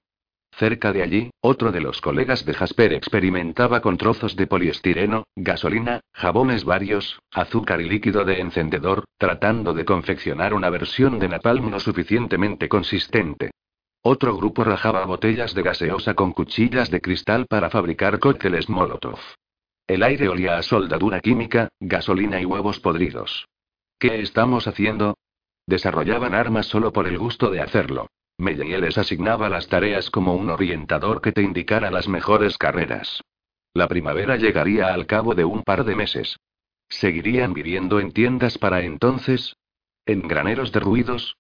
Cerca 0.52 0.91
de 0.91 1.04
allí, 1.04 1.32
otro 1.41 1.72
de 1.72 1.80
los 1.80 2.02
colegas 2.02 2.45
de 2.45 2.54
Jasper 2.54 2.93
experimentaba 2.93 3.82
con 3.82 3.97
trozos 3.97 4.36
de 4.36 4.47
poliestireno, 4.47 5.24
gasolina, 5.36 6.02
jabones 6.14 6.66
varios, 6.66 7.20
azúcar 7.32 7.80
y 7.82 7.89
líquido 7.89 8.26
de 8.26 8.41
encendedor, 8.41 9.06
tratando 9.18 9.74
de 9.74 9.86
confeccionar 9.86 10.54
una 10.54 10.70
versión 10.70 11.18
de 11.20 11.30
napalm 11.30 11.72
lo 11.72 11.80
suficientemente 11.80 12.68
consistente. 12.68 13.52
Otro 14.02 14.36
grupo 14.36 14.64
rajaba 14.64 15.06
botellas 15.06 15.54
de 15.54 15.62
gaseosa 15.62 16.14
con 16.14 16.34
cuchillas 16.34 16.89
de 16.89 17.02
cristal 17.02 17.45
para 17.47 17.70
fabricar 17.70 18.20
cócteles 18.20 18.70
Molotov. 18.70 19.20
El 19.88 20.04
aire 20.04 20.30
olía 20.30 20.58
a 20.58 20.64
soldadura 20.64 21.20
química, 21.20 21.70
gasolina 21.80 22.39
y 22.39 22.45
huevos 22.45 22.80
podridos. 22.80 23.47
¿Qué 23.97 24.22
estamos 24.22 24.68
haciendo? 24.68 25.18
Desarrollaban 25.66 26.34
armas 26.34 26.68
solo 26.68 26.93
por 26.93 27.08
el 27.08 27.18
gusto 27.18 27.50
de 27.50 27.62
hacerlo. 27.62 28.08
Meyer 28.40 28.80
les 28.80 28.98
asignaba 28.98 29.50
las 29.50 29.68
tareas 29.68 30.10
como 30.10 30.34
un 30.34 30.50
orientador 30.50 31.22
que 31.22 31.34
te 31.34 31.42
indicara 31.42 31.92
las 31.92 32.08
mejores 32.08 32.58
carreras. 32.58 33.22
La 33.74 33.90
primavera 33.90 34.38
llegaría 34.38 34.94
al 34.94 35.06
cabo 35.08 35.36
de 35.36 35.44
un 35.44 35.62
par 35.64 35.84
de 35.84 35.94
meses. 35.94 36.38
¿Seguirían 36.88 37.54
viviendo 37.54 38.00
en 38.00 38.14
tiendas 38.14 38.58
para 38.58 38.82
entonces? 38.82 39.58
¿En 40.06 40.22
graneros 40.22 40.72
derruidos? 40.72 41.36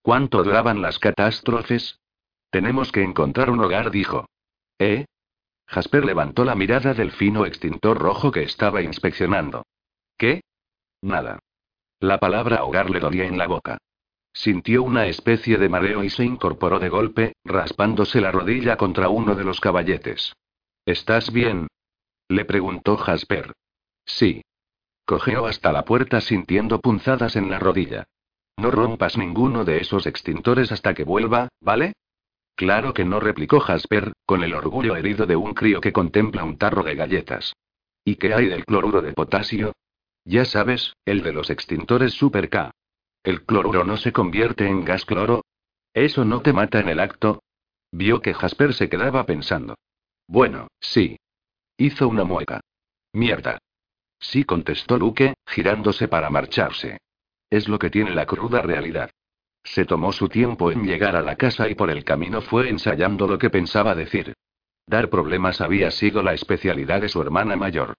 ¿Cuánto 0.00 0.44
duraban 0.44 0.80
las 0.80 1.00
catástrofes? 1.00 1.98
Tenemos 2.50 2.92
que 2.92 3.02
encontrar 3.02 3.50
un 3.50 3.58
hogar, 3.58 3.90
dijo. 3.90 4.26
¿Eh? 4.78 5.06
Jasper 5.66 6.04
levantó 6.04 6.44
la 6.44 6.54
mirada 6.54 6.94
del 6.94 7.10
fino 7.10 7.46
extintor 7.46 7.98
rojo 7.98 8.30
que 8.30 8.44
estaba 8.44 8.80
inspeccionando. 8.80 9.64
¿Qué? 10.16 10.42
Nada. 11.02 11.40
La 11.98 12.18
palabra 12.18 12.62
hogar 12.62 12.90
le 12.90 13.00
dolía 13.00 13.26
en 13.26 13.38
la 13.38 13.48
boca. 13.48 13.78
Sintió 14.36 14.82
una 14.82 15.06
especie 15.06 15.58
de 15.58 15.68
mareo 15.68 16.02
y 16.02 16.10
se 16.10 16.24
incorporó 16.24 16.80
de 16.80 16.88
golpe, 16.88 17.36
raspándose 17.44 18.20
la 18.20 18.32
rodilla 18.32 18.76
contra 18.76 19.08
uno 19.08 19.36
de 19.36 19.44
los 19.44 19.60
caballetes. 19.60 20.34
¿Estás 20.84 21.32
bien? 21.32 21.68
Le 22.28 22.44
preguntó 22.44 22.96
Jasper. 22.96 23.52
Sí. 24.04 24.42
Cogeó 25.06 25.46
hasta 25.46 25.70
la 25.70 25.84
puerta 25.84 26.20
sintiendo 26.20 26.80
punzadas 26.80 27.36
en 27.36 27.48
la 27.48 27.60
rodilla. 27.60 28.08
No 28.56 28.72
rompas 28.72 29.16
ninguno 29.16 29.64
de 29.64 29.78
esos 29.78 30.04
extintores 30.06 30.72
hasta 30.72 30.94
que 30.94 31.04
vuelva, 31.04 31.48
¿vale? 31.60 31.92
Claro 32.56 32.92
que 32.92 33.04
no, 33.04 33.20
replicó 33.20 33.60
Jasper, 33.60 34.12
con 34.26 34.42
el 34.42 34.54
orgullo 34.54 34.96
herido 34.96 35.26
de 35.26 35.36
un 35.36 35.54
crío 35.54 35.80
que 35.80 35.92
contempla 35.92 36.42
un 36.42 36.58
tarro 36.58 36.82
de 36.82 36.96
galletas. 36.96 37.54
¿Y 38.04 38.16
qué 38.16 38.34
hay 38.34 38.46
del 38.46 38.64
cloruro 38.64 39.00
de 39.00 39.12
potasio? 39.12 39.74
Ya 40.24 40.44
sabes, 40.44 40.94
el 41.04 41.22
de 41.22 41.32
los 41.32 41.50
extintores 41.50 42.14
Super 42.14 42.48
K. 42.48 42.72
¿El 43.24 43.44
cloruro 43.44 43.84
no 43.84 43.96
se 43.96 44.12
convierte 44.12 44.66
en 44.68 44.84
gas 44.84 45.06
cloro? 45.06 45.44
¿Eso 45.94 46.26
no 46.26 46.42
te 46.42 46.52
mata 46.52 46.78
en 46.78 46.90
el 46.90 47.00
acto? 47.00 47.42
Vio 47.90 48.20
que 48.20 48.34
Jasper 48.34 48.74
se 48.74 48.90
quedaba 48.90 49.24
pensando. 49.24 49.76
Bueno, 50.28 50.68
sí. 50.78 51.16
Hizo 51.78 52.06
una 52.06 52.24
mueca. 52.24 52.60
Mierda. 53.14 53.58
Sí, 54.20 54.44
contestó 54.44 54.98
Luke, 54.98 55.34
girándose 55.46 56.06
para 56.06 56.28
marcharse. 56.28 56.98
Es 57.48 57.66
lo 57.66 57.78
que 57.78 57.88
tiene 57.88 58.14
la 58.14 58.26
cruda 58.26 58.60
realidad. 58.60 59.10
Se 59.62 59.86
tomó 59.86 60.12
su 60.12 60.28
tiempo 60.28 60.70
en 60.70 60.84
llegar 60.84 61.16
a 61.16 61.22
la 61.22 61.36
casa 61.36 61.68
y 61.68 61.74
por 61.74 61.90
el 61.90 62.04
camino 62.04 62.42
fue 62.42 62.68
ensayando 62.68 63.26
lo 63.26 63.38
que 63.38 63.48
pensaba 63.48 63.94
decir. 63.94 64.34
Dar 64.86 65.08
problemas 65.08 65.62
había 65.62 65.90
sido 65.90 66.22
la 66.22 66.34
especialidad 66.34 67.00
de 67.00 67.08
su 67.08 67.22
hermana 67.22 67.56
mayor. 67.56 67.94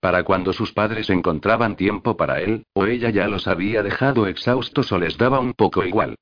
Para 0.00 0.24
cuando 0.24 0.52
sus 0.52 0.72
padres 0.72 1.10
encontraban 1.10 1.76
tiempo 1.76 2.16
para 2.16 2.40
él, 2.40 2.66
o 2.74 2.86
ella 2.86 3.10
ya 3.10 3.28
los 3.28 3.46
había 3.46 3.82
dejado 3.82 4.26
exhaustos 4.26 4.92
o 4.92 4.98
les 4.98 5.16
daba 5.16 5.40
un 5.40 5.54
poco 5.54 5.84
igual. 5.84 6.16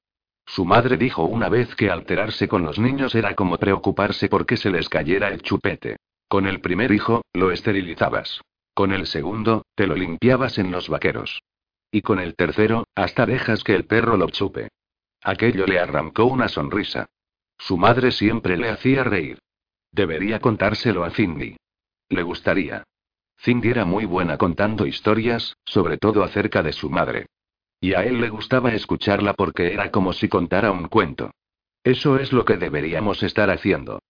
Su 0.47 0.65
madre 0.65 0.97
dijo 0.97 1.25
una 1.25 1.49
vez 1.49 1.75
que 1.75 1.91
alterarse 1.91 2.49
con 2.49 2.65
los 2.65 2.79
niños 2.79 3.15
era 3.15 3.35
como 3.35 3.57
preocuparse 3.59 4.29
porque 4.29 4.57
se 4.57 4.71
les 4.71 4.89
cayera 4.89 5.29
el 5.29 5.43
chupete. 5.43 5.97
Con 6.29 6.47
el 6.47 6.61
primer 6.61 6.93
hijo, 6.93 7.23
lo 7.33 7.51
esterilizabas. 7.51 8.41
Con 8.75 8.93
el 8.93 9.07
segundo, 9.07 9.65
te 9.75 9.87
lo 9.87 9.95
limpiabas 9.95 10.59
en 10.59 10.71
los 10.71 10.89
vaqueros. 10.89 11.43
Y 11.91 12.03
con 12.03 12.19
el 12.19 12.35
tercero, 12.35 12.85
hasta 12.95 13.25
dejas 13.25 13.63
que 13.63 13.75
el 13.75 13.87
perro 13.87 14.17
lo 14.17 14.29
chupe. 14.29 14.69
Aquello 15.23 15.65
le 15.67 15.79
arrancó 15.79 16.25
una 16.25 16.49
sonrisa. 16.49 17.07
Su 17.57 17.77
madre 17.79 18.11
siempre 18.11 18.57
le 18.57 18.69
hacía 18.69 19.05
reír. 19.05 19.39
Debería 19.93 20.41
contárselo 20.41 21.05
a 21.05 21.11
Cindy. 21.11 21.57
Le 22.09 22.23
gustaría. 22.23 22.85
Cindy 23.39 23.71
era 23.71 23.85
muy 23.85 24.05
buena 24.05 24.39
contando 24.39 24.87
historias, 24.87 25.57
sobre 25.65 25.99
todo 25.99 26.23
acerca 26.23 26.63
de 26.63 26.73
su 26.73 26.91
madre. 26.91 27.27
Y 27.81 27.95
a 27.95 28.05
él 28.05 28.21
le 28.21 28.31
gustaba 28.31 28.73
escucharla 28.73 29.35
porque 29.35 29.73
era 29.73 29.91
como 29.91 30.13
si 30.13 30.29
contara 30.29 30.71
un 30.71 30.89
cuento. 30.89 31.31
Eso 31.83 32.19
es 32.19 32.33
lo 32.33 32.45
que 32.45 32.57
deberíamos 32.57 33.23
estar 33.23 33.51
haciendo. 33.51 34.01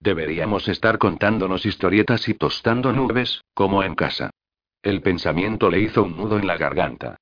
Deberíamos 0.00 0.68
estar 0.68 0.98
contándonos 0.98 1.64
historietas 1.64 2.28
y 2.28 2.34
tostando 2.34 2.92
nubes, 2.92 3.42
como 3.54 3.82
en 3.82 3.94
casa. 3.94 4.30
El 4.82 5.00
pensamiento 5.00 5.70
le 5.70 5.80
hizo 5.80 6.02
un 6.02 6.16
nudo 6.16 6.38
en 6.38 6.46
la 6.46 6.56
garganta. 6.56 7.16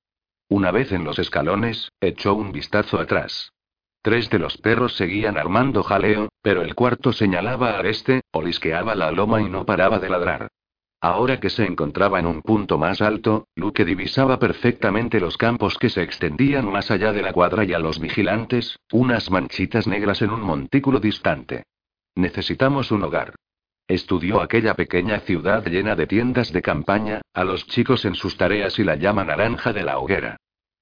Una 0.49 0.73
vez 0.73 0.91
en 0.91 1.05
los 1.05 1.19
escalones, 1.19 1.93
echó 2.01 2.35
un 2.35 2.51
vistazo 2.51 2.99
atrás. 2.99 3.53
Tres 4.03 4.31
de 4.31 4.39
los 4.39 4.57
perros 4.57 4.97
seguían 4.97 5.37
armando 5.37 5.83
jaleo, 5.83 6.31
pero 6.43 6.63
el 6.63 6.75
cuarto 6.75 7.13
señalaba 7.13 7.79
al 7.79 7.87
este, 7.87 8.23
olisqueaba 8.33 8.95
la 8.95 9.13
loma 9.13 9.43
y 9.43 9.49
no 9.51 9.67
paraba 9.67 9.99
de 9.99 10.09
ladrar. 10.09 10.49
Ahora 11.03 11.41
que 11.41 11.49
se 11.49 11.65
encontraba 11.65 12.19
en 12.19 12.27
un 12.27 12.43
punto 12.43 12.77
más 12.77 13.01
alto, 13.01 13.49
Luke 13.57 13.87
divisaba 13.87 14.39
perfectamente 14.39 15.19
los 15.19 15.39
campos 15.39 15.79
que 15.79 15.89
se 15.89 16.03
extendían 16.03 16.71
más 16.71 16.91
allá 16.91 17.13
de 17.13 17.23
la 17.23 17.33
cuadra 17.33 17.65
y 17.65 17.73
a 17.73 17.79
los 17.79 17.99
vigilantes, 17.99 18.79
unas 18.93 19.31
manchitas 19.31 19.87
negras 19.87 20.21
en 20.21 20.31
un 20.31 20.43
montículo 20.43 21.01
distante. 21.01 21.65
Necesitamos 22.15 22.91
un 22.91 23.03
hogar. 23.05 23.35
Estudió 23.89 24.43
aquella 24.43 24.75
pequeña 24.75 25.21
ciudad 25.21 25.65
llena 25.65 25.97
de 25.97 26.07
tiendas 26.07 26.53
de 26.53 26.61
campaña, 26.61 27.23
a 27.33 27.45
los 27.45 27.67
chicos 27.67 28.05
en 28.05 28.15
sus 28.15 28.37
tareas 28.37 28.79
y 28.79 28.85
la 28.85 28.97
llama 28.97 29.25
naranja 29.25 29.73
de 29.73 29.83
la 29.83 29.99
hoguera. 29.99 30.37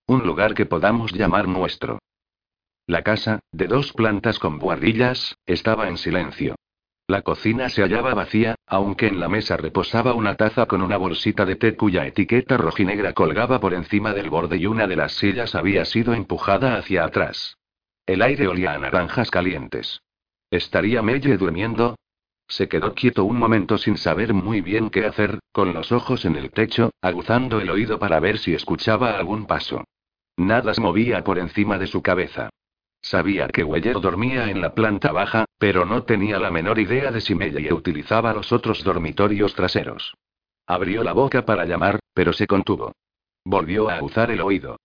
Un 0.09 0.27
lugar 0.27 0.55
que 0.55 0.67
podamos 0.67 1.13
llamar 1.13 1.47
nuestro. 1.47 2.01
La 2.87 3.03
casa, 3.03 3.39
de 3.53 3.69
dos 3.69 3.93
plantas 3.93 4.41
con 4.41 4.59
buhardillas, 4.59 5.37
estaba 5.47 5.89
en 5.89 5.97
silencio. 5.97 6.57
La 7.09 7.23
cocina 7.23 7.71
se 7.71 7.81
hallaba 7.81 8.13
vacía, 8.13 8.55
aunque 8.67 9.07
en 9.07 9.19
la 9.19 9.31
mesa 9.31 9.57
reposaba 9.57 10.13
una 10.13 10.35
taza 10.35 10.67
con 10.67 10.83
una 10.83 10.99
bolsita 10.99 11.47
de 11.47 11.57
té 11.57 11.75
cuya 11.75 12.07
etiqueta 12.07 12.59
rojinegra 12.59 13.15
colgaba 13.15 13.61
por 13.61 13.73
encima 13.73 14.13
del 14.13 14.29
borde 14.29 14.59
y 14.59 14.67
una 14.67 14.87
de 14.87 14.97
las 14.97 15.13
sillas 15.13 15.55
había 15.55 15.87
sido 15.87 16.13
empujada 16.13 16.77
hacia 16.77 17.05
atrás. 17.05 17.57
El 18.05 18.21
aire 18.21 18.47
olía 18.47 18.75
a 18.75 18.79
naranjas 18.79 19.31
calientes. 19.31 20.03
¿Estaría 20.51 21.01
Melle 21.01 21.39
durmiendo? 21.39 21.97
Se 22.47 22.69
quedó 22.69 22.93
quieto 22.93 23.25
un 23.25 23.39
momento 23.39 23.79
sin 23.79 23.97
saber 23.97 24.35
muy 24.35 24.61
bien 24.61 24.91
qué 24.91 25.07
hacer, 25.07 25.39
con 25.51 25.73
los 25.73 25.93
ojos 25.93 26.27
en 26.27 26.37
el 26.37 26.51
techo, 26.51 26.91
aguzando 27.01 27.59
el 27.59 27.71
oído 27.71 27.99
para 27.99 28.21
ver 28.21 28.37
si 28.37 28.53
escuchaba 28.53 29.19
algún 29.19 29.47
paso. 29.47 29.83
Nada 30.37 30.75
se 30.75 30.83
movía 30.83 31.25
por 31.25 31.39
encima 31.39 31.79
de 31.79 31.87
su 31.87 32.03
cabeza. 32.03 32.51
Sabía 33.09 33.49
que 33.49 33.65
Weller 33.65 34.03
dormía 34.03 34.51
en 34.51 34.61
la 34.61 34.75
planta 34.75 35.13
baja, 35.13 35.47
pero 35.57 35.87
no 35.87 36.03
tenía 36.03 36.39
la 36.39 36.51
menor 36.51 36.79
idea 36.79 37.11
de 37.11 37.23
si 37.23 37.35
Melle 37.35 37.73
utilizaba 37.73 38.35
los 38.35 38.53
otros 38.53 38.85
dormitorios 38.85 39.55
traseros. 39.55 40.13
Abrió 40.67 41.03
la 41.03 41.15
boca 41.15 41.47
para 41.47 41.65
llamar, 41.65 42.01
pero 42.13 42.35
se 42.35 42.47
contuvo. 42.47 42.93
Volvió 43.47 43.89
a 43.89 43.95
aguzar 43.95 44.31
el 44.31 44.43
oído. 44.43 44.77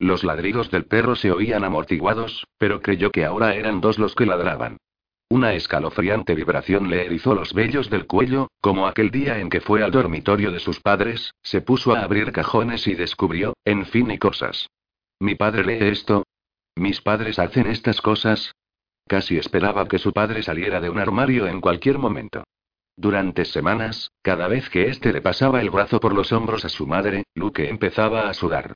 Los 0.00 0.24
ladridos 0.24 0.72
del 0.72 0.86
perro 0.86 1.14
se 1.14 1.30
oían 1.30 1.62
amortiguados, 1.62 2.48
pero 2.58 2.80
creyó 2.80 3.12
que 3.12 3.24
ahora 3.24 3.54
eran 3.54 3.80
dos 3.80 4.00
los 4.00 4.16
que 4.16 4.26
ladraban. 4.26 4.78
Una 5.28 5.54
escalofriante 5.54 6.34
vibración 6.34 6.90
le 6.90 7.06
erizó 7.06 7.32
los 7.32 7.54
vellos 7.54 7.90
del 7.90 8.08
cuello, 8.08 8.48
como 8.60 8.88
aquel 8.88 9.12
día 9.12 9.38
en 9.38 9.50
que 9.50 9.60
fue 9.60 9.84
al 9.84 9.92
dormitorio 9.92 10.50
de 10.50 10.58
sus 10.58 10.80
padres, 10.80 11.32
se 11.44 11.60
puso 11.60 11.94
a 11.94 12.00
abrir 12.00 12.32
cajones 12.32 12.88
y 12.88 12.96
descubrió, 12.96 13.54
en 13.64 13.86
fin 13.86 14.10
y 14.10 14.18
cosas. 14.18 14.66
Mi 15.20 15.36
padre 15.36 15.64
lee 15.64 15.86
esto. 15.92 16.24
Mis 16.78 17.00
padres 17.00 17.40
hacen 17.40 17.66
estas 17.66 18.00
cosas. 18.00 18.54
Casi 19.08 19.36
esperaba 19.36 19.88
que 19.88 19.98
su 19.98 20.12
padre 20.12 20.44
saliera 20.44 20.80
de 20.80 20.88
un 20.88 21.00
armario 21.00 21.48
en 21.48 21.60
cualquier 21.60 21.98
momento. 21.98 22.44
Durante 22.96 23.44
semanas, 23.44 24.12
cada 24.22 24.46
vez 24.46 24.70
que 24.70 24.86
éste 24.86 25.12
le 25.12 25.20
pasaba 25.20 25.60
el 25.60 25.70
brazo 25.70 25.98
por 25.98 26.14
los 26.14 26.30
hombros 26.30 26.64
a 26.64 26.68
su 26.68 26.86
madre, 26.86 27.24
Luke 27.34 27.68
empezaba 27.68 28.28
a 28.28 28.34
sudar. 28.34 28.74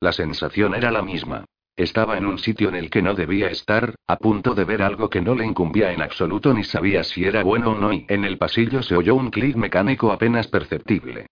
La 0.00 0.12
sensación 0.12 0.74
era 0.74 0.90
la 0.90 1.02
misma. 1.02 1.44
Estaba 1.76 2.16
en 2.16 2.24
un 2.24 2.38
sitio 2.38 2.70
en 2.70 2.74
el 2.74 2.88
que 2.88 3.02
no 3.02 3.12
debía 3.12 3.48
estar, 3.48 3.96
a 4.06 4.16
punto 4.16 4.54
de 4.54 4.64
ver 4.64 4.80
algo 4.80 5.10
que 5.10 5.20
no 5.20 5.34
le 5.34 5.44
incumbía 5.44 5.92
en 5.92 6.00
absoluto 6.00 6.54
ni 6.54 6.64
sabía 6.64 7.04
si 7.04 7.26
era 7.26 7.42
bueno 7.42 7.72
o 7.72 7.78
no 7.78 7.92
y 7.92 8.06
en 8.08 8.24
el 8.24 8.38
pasillo 8.38 8.82
se 8.82 8.96
oyó 8.96 9.14
un 9.14 9.30
clic 9.30 9.56
mecánico 9.56 10.10
apenas 10.10 10.48
perceptible. 10.48 11.26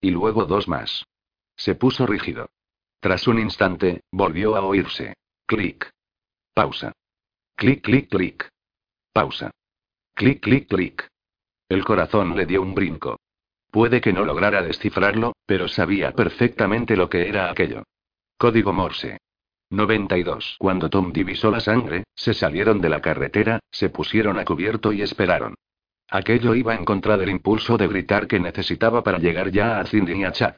Y 0.00 0.12
luego 0.12 0.44
dos 0.44 0.68
más. 0.68 1.04
Se 1.56 1.74
puso 1.74 2.06
rígido. 2.06 2.48
Tras 3.00 3.26
un 3.26 3.40
instante, 3.40 4.02
volvió 4.12 4.54
a 4.54 4.60
oírse. 4.60 5.14
Clic. 5.46 5.90
Pausa. 6.54 6.92
Clic, 7.54 7.82
clic, 7.82 8.08
clic. 8.08 8.48
Pausa. 9.12 9.50
Clic, 10.14 10.40
clic, 10.40 10.68
clic. 10.68 11.06
El 11.68 11.84
corazón 11.84 12.34
le 12.34 12.46
dio 12.46 12.62
un 12.62 12.74
brinco. 12.74 13.18
Puede 13.70 14.00
que 14.00 14.14
no 14.14 14.24
lograra 14.24 14.62
descifrarlo, 14.62 15.34
pero 15.44 15.68
sabía 15.68 16.12
perfectamente 16.12 16.96
lo 16.96 17.10
que 17.10 17.28
era 17.28 17.50
aquello. 17.50 17.82
Código 18.38 18.72
Morse. 18.72 19.18
92. 19.68 20.56
Cuando 20.58 20.88
Tom 20.88 21.12
divisó 21.12 21.50
la 21.50 21.60
sangre, 21.60 22.04
se 22.14 22.32
salieron 22.32 22.80
de 22.80 22.88
la 22.88 23.02
carretera, 23.02 23.60
se 23.70 23.90
pusieron 23.90 24.38
a 24.38 24.46
cubierto 24.46 24.94
y 24.94 25.02
esperaron. 25.02 25.54
Aquello 26.08 26.54
iba 26.54 26.74
en 26.74 26.86
contra 26.86 27.18
del 27.18 27.28
impulso 27.28 27.76
de 27.76 27.88
gritar 27.88 28.26
que 28.28 28.40
necesitaba 28.40 29.04
para 29.04 29.18
llegar 29.18 29.50
ya 29.50 29.78
a 29.78 29.84
Cindy 29.84 30.14
y 30.14 30.24
a 30.24 30.32
Chad. 30.32 30.54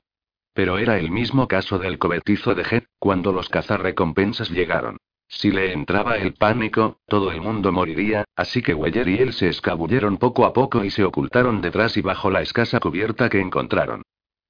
Pero 0.57 0.79
era 0.79 0.99
el 0.99 1.11
mismo 1.11 1.49
caso 1.49 1.79
del 1.79 1.99
cobertizo 1.99 2.55
de 2.55 2.65
Jet, 2.65 2.87
cuando 2.99 3.31
los 3.31 3.51
cazarrecompensas 3.51 4.49
llegaron. 4.51 4.97
Si 5.29 5.51
le 5.51 5.75
entraba 5.75 6.17
el 6.17 6.33
pánico, 6.33 6.97
todo 7.07 7.31
el 7.31 7.43
mundo 7.43 7.73
moriría, 7.73 8.25
así 8.35 8.63
que 8.63 8.73
Weyer 8.73 9.07
y 9.07 9.19
él 9.19 9.35
se 9.35 9.49
escabulleron 9.49 10.17
poco 10.17 10.47
a 10.47 10.55
poco 10.55 10.83
y 10.83 10.91
se 10.91 11.05
ocultaron 11.05 11.61
detrás 11.61 11.99
y 11.99 12.01
bajo 12.01 12.31
la 12.31 12.41
escasa 12.41 12.81
cubierta 12.81 13.29
que 13.29 13.39
encontraron. 13.39 14.01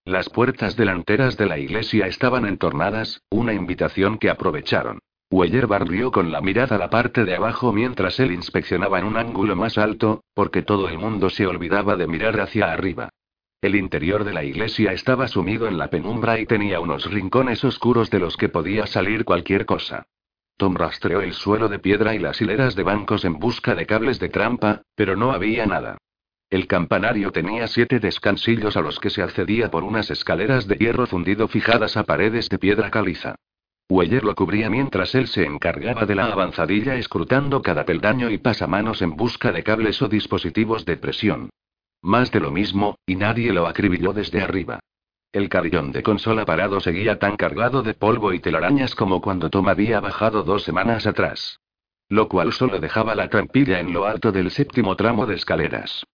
Las 0.04 0.28
puertas 0.28 0.76
delanteras 0.76 1.36
de 1.36 1.46
la 1.46 1.58
iglesia 1.58 2.06
estaban 2.06 2.46
entornadas, 2.46 3.22
una 3.28 3.52
invitación 3.52 4.18
que 4.18 4.30
aprovecharon. 4.30 5.00
Weyer 5.32 5.66
barrió 5.66 6.12
con 6.12 6.30
la 6.30 6.40
mirada 6.40 6.78
la 6.78 6.88
parte 6.88 7.24
de 7.24 7.34
abajo 7.34 7.72
mientras 7.72 8.20
él 8.20 8.30
inspeccionaba 8.30 9.00
en 9.00 9.06
un 9.06 9.16
ángulo 9.16 9.56
más 9.56 9.76
alto, 9.76 10.22
porque 10.34 10.62
todo 10.62 10.88
el 10.88 11.00
mundo 11.00 11.30
se 11.30 11.48
olvidaba 11.48 11.96
de 11.96 12.06
mirar 12.06 12.38
hacia 12.38 12.70
arriba. 12.70 13.08
El 13.66 13.74
interior 13.74 14.22
de 14.22 14.32
la 14.32 14.44
iglesia 14.44 14.92
estaba 14.92 15.26
sumido 15.26 15.66
en 15.66 15.76
la 15.76 15.90
penumbra 15.90 16.38
y 16.38 16.46
tenía 16.46 16.78
unos 16.78 17.10
rincones 17.10 17.64
oscuros 17.64 18.10
de 18.10 18.20
los 18.20 18.36
que 18.36 18.48
podía 18.48 18.86
salir 18.86 19.24
cualquier 19.24 19.66
cosa. 19.66 20.06
Tom 20.56 20.76
rastreó 20.76 21.20
el 21.20 21.32
suelo 21.32 21.68
de 21.68 21.80
piedra 21.80 22.14
y 22.14 22.20
las 22.20 22.40
hileras 22.40 22.76
de 22.76 22.84
bancos 22.84 23.24
en 23.24 23.40
busca 23.40 23.74
de 23.74 23.84
cables 23.84 24.20
de 24.20 24.28
trampa, 24.28 24.82
pero 24.94 25.16
no 25.16 25.32
había 25.32 25.66
nada. 25.66 25.98
El 26.48 26.68
campanario 26.68 27.32
tenía 27.32 27.66
siete 27.66 27.98
descansillos 27.98 28.76
a 28.76 28.82
los 28.82 29.00
que 29.00 29.10
se 29.10 29.20
accedía 29.20 29.68
por 29.68 29.82
unas 29.82 30.12
escaleras 30.12 30.68
de 30.68 30.76
hierro 30.76 31.08
fundido 31.08 31.48
fijadas 31.48 31.96
a 31.96 32.04
paredes 32.04 32.48
de 32.48 32.60
piedra 32.60 32.92
caliza. 32.92 33.34
Weller 33.90 34.22
lo 34.22 34.36
cubría 34.36 34.70
mientras 34.70 35.12
él 35.16 35.26
se 35.26 35.42
encargaba 35.42 36.06
de 36.06 36.14
la 36.14 36.26
avanzadilla 36.26 36.94
escrutando 36.94 37.62
cada 37.62 37.84
peldaño 37.84 38.30
y 38.30 38.38
pasamanos 38.38 39.02
en 39.02 39.16
busca 39.16 39.50
de 39.50 39.64
cables 39.64 40.00
o 40.02 40.06
dispositivos 40.06 40.84
de 40.84 40.98
presión. 40.98 41.50
Más 42.06 42.30
de 42.30 42.38
lo 42.38 42.52
mismo, 42.52 43.00
y 43.04 43.16
nadie 43.16 43.52
lo 43.52 43.66
acribilló 43.66 44.12
desde 44.12 44.40
arriba. 44.40 44.78
El 45.32 45.48
carrillón 45.48 45.90
de 45.90 46.04
consola 46.04 46.44
parado 46.44 46.78
seguía 46.78 47.18
tan 47.18 47.36
cargado 47.36 47.82
de 47.82 47.94
polvo 47.94 48.32
y 48.32 48.38
telarañas 48.38 48.94
como 48.94 49.20
cuando 49.20 49.50
Tom 49.50 49.68
había 49.68 49.98
bajado 49.98 50.44
dos 50.44 50.62
semanas 50.62 51.04
atrás. 51.08 51.58
Lo 52.08 52.28
cual 52.28 52.52
solo 52.52 52.78
dejaba 52.78 53.16
la 53.16 53.28
trampilla 53.28 53.80
en 53.80 53.92
lo 53.92 54.06
alto 54.06 54.30
del 54.30 54.52
séptimo 54.52 54.94
tramo 54.94 55.26
de 55.26 55.34
escaleras. 55.34 56.04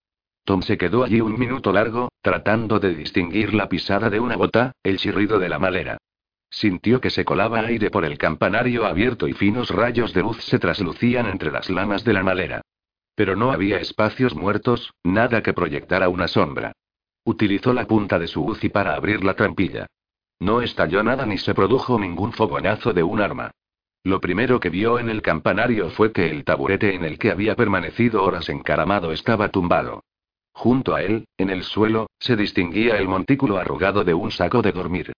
Tom 0.47 0.63
se 0.63 0.79
quedó 0.79 1.05
allí 1.05 1.21
un 1.21 1.39
minuto 1.39 1.75
largo, 1.75 2.09
tratando 2.23 2.81
de 2.81 2.95
distinguir 2.95 3.53
la 3.53 3.69
pisada 3.69 4.09
de 4.09 4.19
una 4.19 4.37
bota, 4.37 4.73
el 4.83 4.97
chirrido 4.97 5.39
de 5.39 5.51
la 5.51 5.59
madera. 5.59 5.99
Sintió 6.49 7.03
que 7.03 7.11
se 7.11 7.27
colaba 7.27 7.61
aire 7.61 7.91
por 7.91 8.07
el 8.07 8.17
campanario 8.17 8.87
abierto 8.87 9.29
y 9.29 9.35
finos 9.35 9.69
rayos 9.69 10.15
de 10.15 10.23
luz 10.23 10.43
se 10.43 10.59
traslucían 10.59 11.27
entre 11.27 11.51
las 11.51 11.69
lamas 11.69 12.03
de 12.03 12.15
la 12.15 12.23
malera. 12.23 12.63
Pero 13.15 13.37
no 13.37 13.53
había 13.53 13.79
espacios 13.79 14.35
muertos, 14.35 14.93
nada 15.05 15.43
que 15.43 15.53
proyectara 15.53 16.09
una 16.09 16.29
sombra. 16.29 16.73
Utilizó 17.25 17.73
la 17.73 17.87
punta 17.87 18.19
de 18.19 18.27
su 18.27 18.45
UCI 18.45 18.69
para 18.71 18.95
abrir 18.95 19.25
la 19.25 19.35
trampilla. 19.35 19.87
No 20.41 20.61
estalló 20.61 21.03
nada 21.03 21.25
ni 21.25 21.39
se 21.39 21.55
produjo 21.55 21.99
ningún 21.99 22.33
fogonazo 22.33 22.93
de 22.93 23.03
un 23.03 23.21
arma. 23.21 23.53
Lo 24.05 24.21
primero 24.21 24.59
que 24.59 24.71
vio 24.71 24.99
en 24.99 25.09
el 25.09 25.23
campanario 25.23 25.91
fue 25.91 26.13
que 26.13 26.29
el 26.29 26.45
taburete 26.45 26.95
en 26.95 27.05
el 27.05 27.19
que 27.19 27.31
había 27.31 27.55
permanecido 27.55 28.25
horas 28.25 28.49
encaramado 28.49 29.13
estaba 29.13 29.51
tumbado. 29.51 30.03
Junto 30.53 30.95
a 30.95 31.03
él, 31.03 31.27
en 31.39 31.51
el 31.51 31.63
suelo, 31.63 32.09
se 32.19 32.35
distinguía 32.35 32.99
el 32.99 33.07
montículo 33.07 33.59
arrugado 33.59 34.03
de 34.03 34.15
un 34.15 34.33
saco 34.33 34.61
de 34.63 34.73
dormir. 34.73 35.13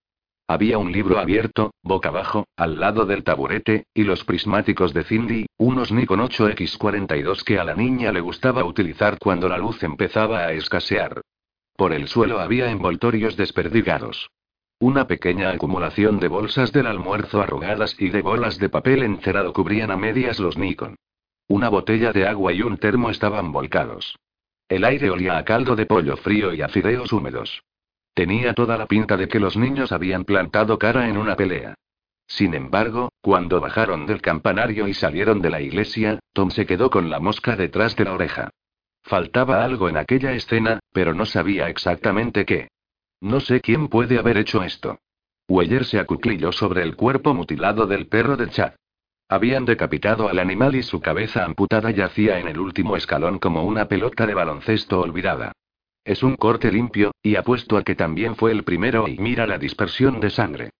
Había 0.46 0.76
un 0.76 0.92
libro 0.92 1.18
abierto, 1.18 1.72
boca 1.82 2.10
abajo, 2.10 2.46
al 2.56 2.78
lado 2.78 3.06
del 3.06 3.24
taburete, 3.24 3.86
y 3.94 4.04
los 4.04 4.24
prismáticos 4.24 4.92
de 4.92 5.02
Cindy, 5.04 5.46
unos 5.56 5.90
Nikon 5.90 6.20
8X42 6.20 7.42
que 7.44 7.58
a 7.58 7.64
la 7.64 7.74
niña 7.74 8.12
le 8.12 8.20
gustaba 8.20 8.62
utilizar 8.64 9.18
cuando 9.18 9.48
la 9.48 9.56
luz 9.56 9.82
empezaba 9.82 10.40
a 10.40 10.52
escasear. 10.52 11.22
Por 11.76 11.94
el 11.94 12.08
suelo 12.08 12.40
había 12.40 12.70
envoltorios 12.70 13.36
desperdigados. 13.36 14.30
Una 14.80 15.06
pequeña 15.06 15.50
acumulación 15.50 16.20
de 16.20 16.28
bolsas 16.28 16.72
del 16.72 16.88
almuerzo 16.88 17.40
arrugadas 17.40 17.96
y 17.98 18.10
de 18.10 18.20
bolas 18.20 18.58
de 18.58 18.68
papel 18.68 19.02
encerado 19.02 19.54
cubrían 19.54 19.90
a 19.90 19.96
medias 19.96 20.38
los 20.40 20.58
Nikon. 20.58 20.96
Una 21.48 21.70
botella 21.70 22.12
de 22.12 22.28
agua 22.28 22.52
y 22.52 22.60
un 22.60 22.76
termo 22.76 23.08
estaban 23.08 23.50
volcados. 23.50 24.18
El 24.68 24.84
aire 24.84 25.08
olía 25.08 25.38
a 25.38 25.44
caldo 25.44 25.74
de 25.74 25.86
pollo 25.86 26.18
frío 26.18 26.52
y 26.52 26.60
a 26.60 26.68
fideos 26.68 27.12
húmedos. 27.14 27.62
Tenía 28.14 28.54
toda 28.54 28.78
la 28.78 28.86
pinta 28.86 29.16
de 29.16 29.26
que 29.26 29.40
los 29.40 29.56
niños 29.56 29.90
habían 29.90 30.24
plantado 30.24 30.78
cara 30.78 31.08
en 31.08 31.16
una 31.16 31.36
pelea. 31.36 31.74
Sin 32.26 32.54
embargo, 32.54 33.10
cuando 33.20 33.60
bajaron 33.60 34.06
del 34.06 34.22
campanario 34.22 34.88
y 34.88 34.94
salieron 34.94 35.42
de 35.42 35.50
la 35.50 35.60
iglesia, 35.60 36.20
Tom 36.32 36.50
se 36.50 36.64
quedó 36.64 36.90
con 36.90 37.10
la 37.10 37.20
mosca 37.20 37.56
detrás 37.56 37.96
de 37.96 38.04
la 38.04 38.12
oreja. 38.12 38.50
Faltaba 39.02 39.64
algo 39.64 39.88
en 39.88 39.96
aquella 39.96 40.32
escena, 40.32 40.80
pero 40.92 41.12
no 41.12 41.26
sabía 41.26 41.68
exactamente 41.68 42.46
qué. 42.46 42.68
No 43.20 43.40
sé 43.40 43.60
quién 43.60 43.88
puede 43.88 44.18
haber 44.18 44.38
hecho 44.38 44.62
esto. 44.62 44.98
Weyer 45.48 45.84
se 45.84 45.98
acuclilló 45.98 46.52
sobre 46.52 46.82
el 46.82 46.96
cuerpo 46.96 47.34
mutilado 47.34 47.86
del 47.86 48.06
perro 48.06 48.36
de 48.36 48.48
Chad. 48.48 48.74
Habían 49.28 49.64
decapitado 49.64 50.28
al 50.28 50.38
animal 50.38 50.74
y 50.74 50.82
su 50.82 51.00
cabeza 51.00 51.44
amputada 51.44 51.90
yacía 51.90 52.38
en 52.38 52.48
el 52.48 52.58
último 52.58 52.96
escalón 52.96 53.38
como 53.38 53.64
una 53.64 53.88
pelota 53.88 54.26
de 54.26 54.34
baloncesto 54.34 55.00
olvidada. 55.00 55.52
Es 56.04 56.22
un 56.22 56.36
corte 56.36 56.70
limpio, 56.70 57.12
y 57.22 57.36
apuesto 57.36 57.78
a 57.78 57.82
que 57.82 57.94
también 57.94 58.36
fue 58.36 58.52
el 58.52 58.62
primero 58.62 59.08
y 59.08 59.16
mira 59.18 59.46
la 59.46 59.56
dispersión 59.56 60.20
de 60.20 60.28
sangre. 60.28 60.70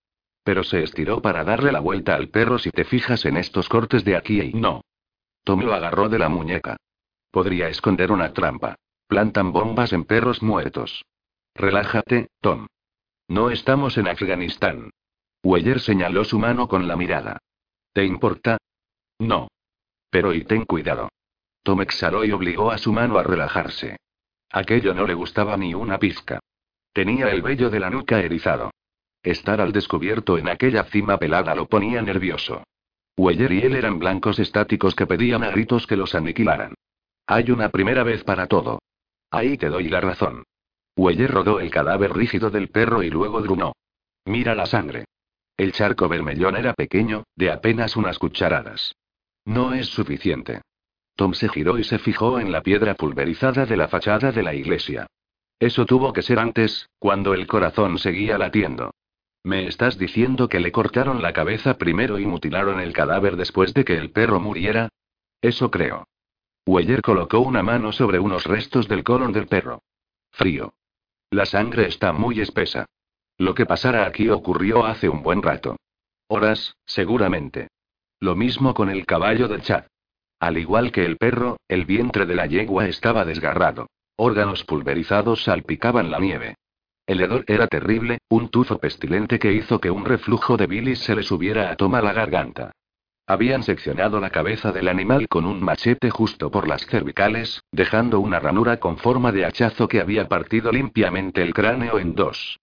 Pero 0.43 0.62
se 0.62 0.83
estiró 0.83 1.22
para 1.22 1.45
darle 1.45 1.72
la 1.72 1.81
vuelta 1.81 2.14
al 2.14 2.29
perro 2.29 2.59
si 2.59 2.70
te 2.70 2.85
fijas 2.85 3.25
en 3.25 3.39
estos 3.39 3.70
cortes 3.70 4.05
de 4.05 4.16
aquí 4.16 4.41
y 4.41 4.53
no. 4.53 4.83
Tom 5.43 5.61
lo 5.62 5.72
agarró 5.72 6.11
de 6.11 6.18
la 6.18 6.29
muñeca. 6.29 6.77
Podría 7.31 7.68
esconder 7.68 8.12
una 8.12 8.35
trampa. 8.35 8.77
Plantan 9.07 9.53
bombas 9.53 9.93
en 9.95 10.05
perros 10.05 10.43
muertos. 10.43 11.05
Relájate, 11.55 12.29
Tom. 12.41 12.66
No 13.29 13.51
estamos 13.51 13.97
en 13.97 14.09
Afganistán. 14.09 14.91
Weyer 15.43 15.81
señaló 15.81 16.25
su 16.25 16.39
mano 16.39 16.68
con 16.68 16.87
la 16.87 16.97
mirada. 16.97 17.39
¿Te 17.93 18.05
importa? 18.05 18.59
No. 19.18 19.49
Pero 20.11 20.35
y 20.35 20.45
ten 20.45 20.64
cuidado. 20.64 21.09
Tom 21.62 21.81
exhaló 21.81 22.25
y 22.25 22.33
obligó 22.33 22.70
a 22.70 22.79
su 22.79 22.93
mano 22.93 23.18
a 23.18 23.22
relajarse. 23.22 23.97
Aquello 24.55 24.94
no 24.94 25.05
le 25.05 25.14
gustaba 25.14 25.57
ni 25.57 25.74
una 25.74 25.98
pizca. 25.98 26.38
Tenía 26.92 27.28
el 27.30 27.42
vello 27.42 27.70
de 27.70 27.80
la 27.80 27.90
nuca 27.90 28.20
erizado. 28.20 28.70
Estar 29.20 29.61
al 29.61 29.72
descubierto 29.72 30.38
en 30.38 30.48
aquella 30.48 30.84
cima 30.84 31.18
pelada 31.18 31.57
lo 31.57 31.66
ponía 31.66 32.00
nervioso. 32.02 32.62
Weyer 33.16 33.50
y 33.50 33.62
él 33.62 33.74
eran 33.74 33.98
blancos 33.98 34.38
estáticos 34.38 34.94
que 34.94 35.09
pedían 35.09 35.42
a 35.42 35.50
gritos 35.50 35.88
que 35.88 35.96
los 35.96 36.14
aniquilaran. 36.14 36.74
Hay 37.26 37.50
una 37.50 37.70
primera 37.70 38.05
vez 38.05 38.22
para 38.22 38.46
todo. 38.46 38.78
Ahí 39.28 39.59
te 39.59 39.68
doy 39.70 39.88
la 39.88 40.00
razón. 40.00 40.44
Weyer 40.94 41.32
rodó 41.32 41.59
el 41.59 41.72
cadáver 41.72 42.12
rígido 42.12 42.48
del 42.50 42.68
perro 42.68 43.02
y 43.02 43.11
luego 43.11 43.42
grunó. 43.42 43.72
Mira 44.24 44.55
la 44.55 44.66
sangre. 44.66 45.07
El 45.57 45.72
charco 45.72 46.09
vermellón 46.09 46.57
era 46.57 46.74
pequeño, 46.74 47.24
de 47.34 47.50
apenas 47.50 47.96
unas 47.96 48.20
cucharadas. 48.20 48.94
No 49.44 49.74
es 49.74 49.88
suficiente. 49.88 50.61
Tom 51.16 51.34
se 51.34 51.48
giró 51.48 51.78
y 51.78 51.84
se 51.84 51.98
fijó 51.98 52.40
en 52.40 52.50
la 52.50 52.62
piedra 52.62 52.94
pulverizada 52.94 53.66
de 53.66 53.76
la 53.76 53.88
fachada 53.88 54.32
de 54.32 54.42
la 54.42 54.54
iglesia. 54.54 55.06
Eso 55.60 55.86
tuvo 55.86 56.12
que 56.12 56.22
ser 56.22 56.38
antes, 56.38 56.88
cuando 56.98 57.34
el 57.34 57.46
corazón 57.46 57.98
seguía 57.98 58.38
latiendo. 58.38 58.92
¿Me 59.44 59.66
estás 59.66 59.98
diciendo 59.98 60.48
que 60.48 60.58
le 60.58 60.72
cortaron 60.72 61.22
la 61.22 61.32
cabeza 61.32 61.76
primero 61.76 62.18
y 62.18 62.26
mutilaron 62.26 62.80
el 62.80 62.92
cadáver 62.92 63.36
después 63.36 63.74
de 63.74 63.84
que 63.84 63.96
el 63.96 64.10
perro 64.10 64.40
muriera? 64.40 64.88
Eso 65.40 65.70
creo. 65.70 66.08
Weyer 66.66 67.02
colocó 67.02 67.40
una 67.40 67.62
mano 67.62 67.92
sobre 67.92 68.18
unos 68.18 68.44
restos 68.44 68.88
del 68.88 69.04
colon 69.04 69.32
del 69.32 69.46
perro. 69.46 69.82
Frío. 70.30 70.74
La 71.30 71.44
sangre 71.44 71.86
está 71.86 72.12
muy 72.12 72.40
espesa. 72.40 72.86
Lo 73.36 73.54
que 73.54 73.66
pasara 73.66 74.06
aquí 74.06 74.30
ocurrió 74.30 74.86
hace 74.86 75.08
un 75.08 75.22
buen 75.22 75.42
rato. 75.42 75.76
Horas, 76.26 76.76
seguramente. 76.86 77.68
Lo 78.20 78.34
mismo 78.34 78.72
con 78.72 78.88
el 78.88 79.04
caballo 79.04 79.46
del 79.46 79.62
chat. 79.62 79.86
Al 80.45 80.59
igual 80.59 80.92
que 80.92 81.07
el 81.07 81.16
perro, 81.16 81.57
el 81.68 81.86
vientre 81.86 82.26
de 82.26 82.34
la 82.34 82.45
yegua 82.45 82.86
estaba 82.86 83.24
desgarrado. 83.24 83.86
Órganos 84.16 84.62
pulverizados 84.64 85.45
salpicaban 85.45 86.11
la 86.11 86.18
nieve. 86.18 86.57
El 87.07 87.22
hedor 87.22 87.45
era 87.47 87.66
terrible, 87.66 88.18
un 88.28 88.51
tufo 88.51 88.76
pestilente 88.76 89.38
que 89.38 89.55
hizo 89.55 89.80
que 89.80 89.90
un 89.90 90.05
reflujo 90.05 90.59
de 90.59 90.66
bilis 90.66 90.99
se 90.99 91.16
le 91.16 91.22
subiera 91.22 91.70
a 91.70 91.76
toma 91.76 92.03
la 92.03 92.12
garganta. 92.12 92.72
Habían 93.26 93.62
seccionado 93.62 94.20
la 94.20 94.28
cabeza 94.28 94.70
del 94.70 94.88
animal 94.88 95.28
con 95.28 95.47
un 95.47 95.62
machete 95.62 96.11
justo 96.11 96.51
por 96.51 96.68
las 96.68 96.84
cervicales, 96.84 97.62
dejando 97.72 98.20
una 98.20 98.38
ranura 98.38 98.76
con 98.76 98.99
forma 98.99 99.32
de 99.32 99.47
hachazo 99.47 99.88
que 99.88 100.03
había 100.03 100.28
partido 100.28 100.70
limpiamente 100.72 101.40
el 101.40 101.55
cráneo 101.55 101.99
en 101.99 102.14
dos. 102.14 102.61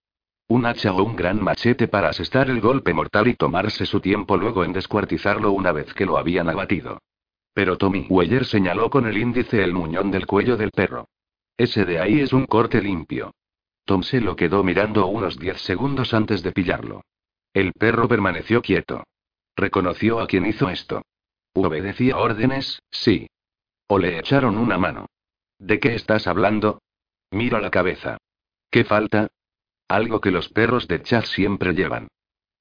Un 0.47 0.67
hacha 0.67 0.93
o 0.93 1.01
un 1.01 1.15
gran 1.15 1.43
machete 1.43 1.87
para 1.87 2.09
asestar 2.09 2.47
el 2.51 2.61
golpe 2.61 2.93
mortal 2.93 3.27
y 3.27 3.33
tomarse 3.33 3.87
su 3.87 4.01
tiempo 4.01 4.37
luego 4.37 4.63
en 4.63 4.71
descuartizarlo 4.71 5.51
una 5.51 5.71
vez 5.71 5.91
que 5.95 6.05
lo 6.05 6.19
habían 6.19 6.47
abatido. 6.47 6.99
Pero 7.53 7.77
Tommy 7.77 8.07
Weyer 8.09 8.45
señaló 8.45 8.89
con 8.89 9.05
el 9.05 9.17
índice 9.17 9.63
el 9.63 9.73
muñón 9.73 10.11
del 10.11 10.25
cuello 10.25 10.57
del 10.57 10.71
perro. 10.71 11.09
Ese 11.57 11.85
de 11.85 11.99
ahí 11.99 12.19
es 12.21 12.33
un 12.33 12.45
corte 12.45 12.81
limpio. 12.81 13.33
Tom 13.85 14.03
se 14.03 14.21
lo 14.21 14.35
quedó 14.35 14.63
mirando 14.63 15.07
unos 15.07 15.37
diez 15.37 15.61
segundos 15.61 16.13
antes 16.13 16.43
de 16.43 16.51
pillarlo. 16.51 17.03
El 17.53 17.73
perro 17.73 18.07
permaneció 18.07 18.61
quieto. 18.61 19.03
Reconoció 19.55 20.19
a 20.19 20.27
quien 20.27 20.45
hizo 20.45 20.69
esto. 20.69 21.03
¿Obedecía 21.53 22.17
órdenes? 22.17 22.81
Sí. 22.89 23.27
¿O 23.87 23.99
le 23.99 24.19
echaron 24.19 24.57
una 24.57 24.77
mano? 24.77 25.07
¿De 25.59 25.79
qué 25.79 25.95
estás 25.95 26.27
hablando? 26.27 26.81
Mira 27.31 27.59
la 27.59 27.69
cabeza. 27.69 28.17
¿Qué 28.69 28.85
falta? 28.85 29.27
Algo 29.89 30.21
que 30.21 30.31
los 30.31 30.47
perros 30.47 30.87
de 30.87 31.03
Chad 31.03 31.25
siempre 31.25 31.73
llevan. 31.73 32.07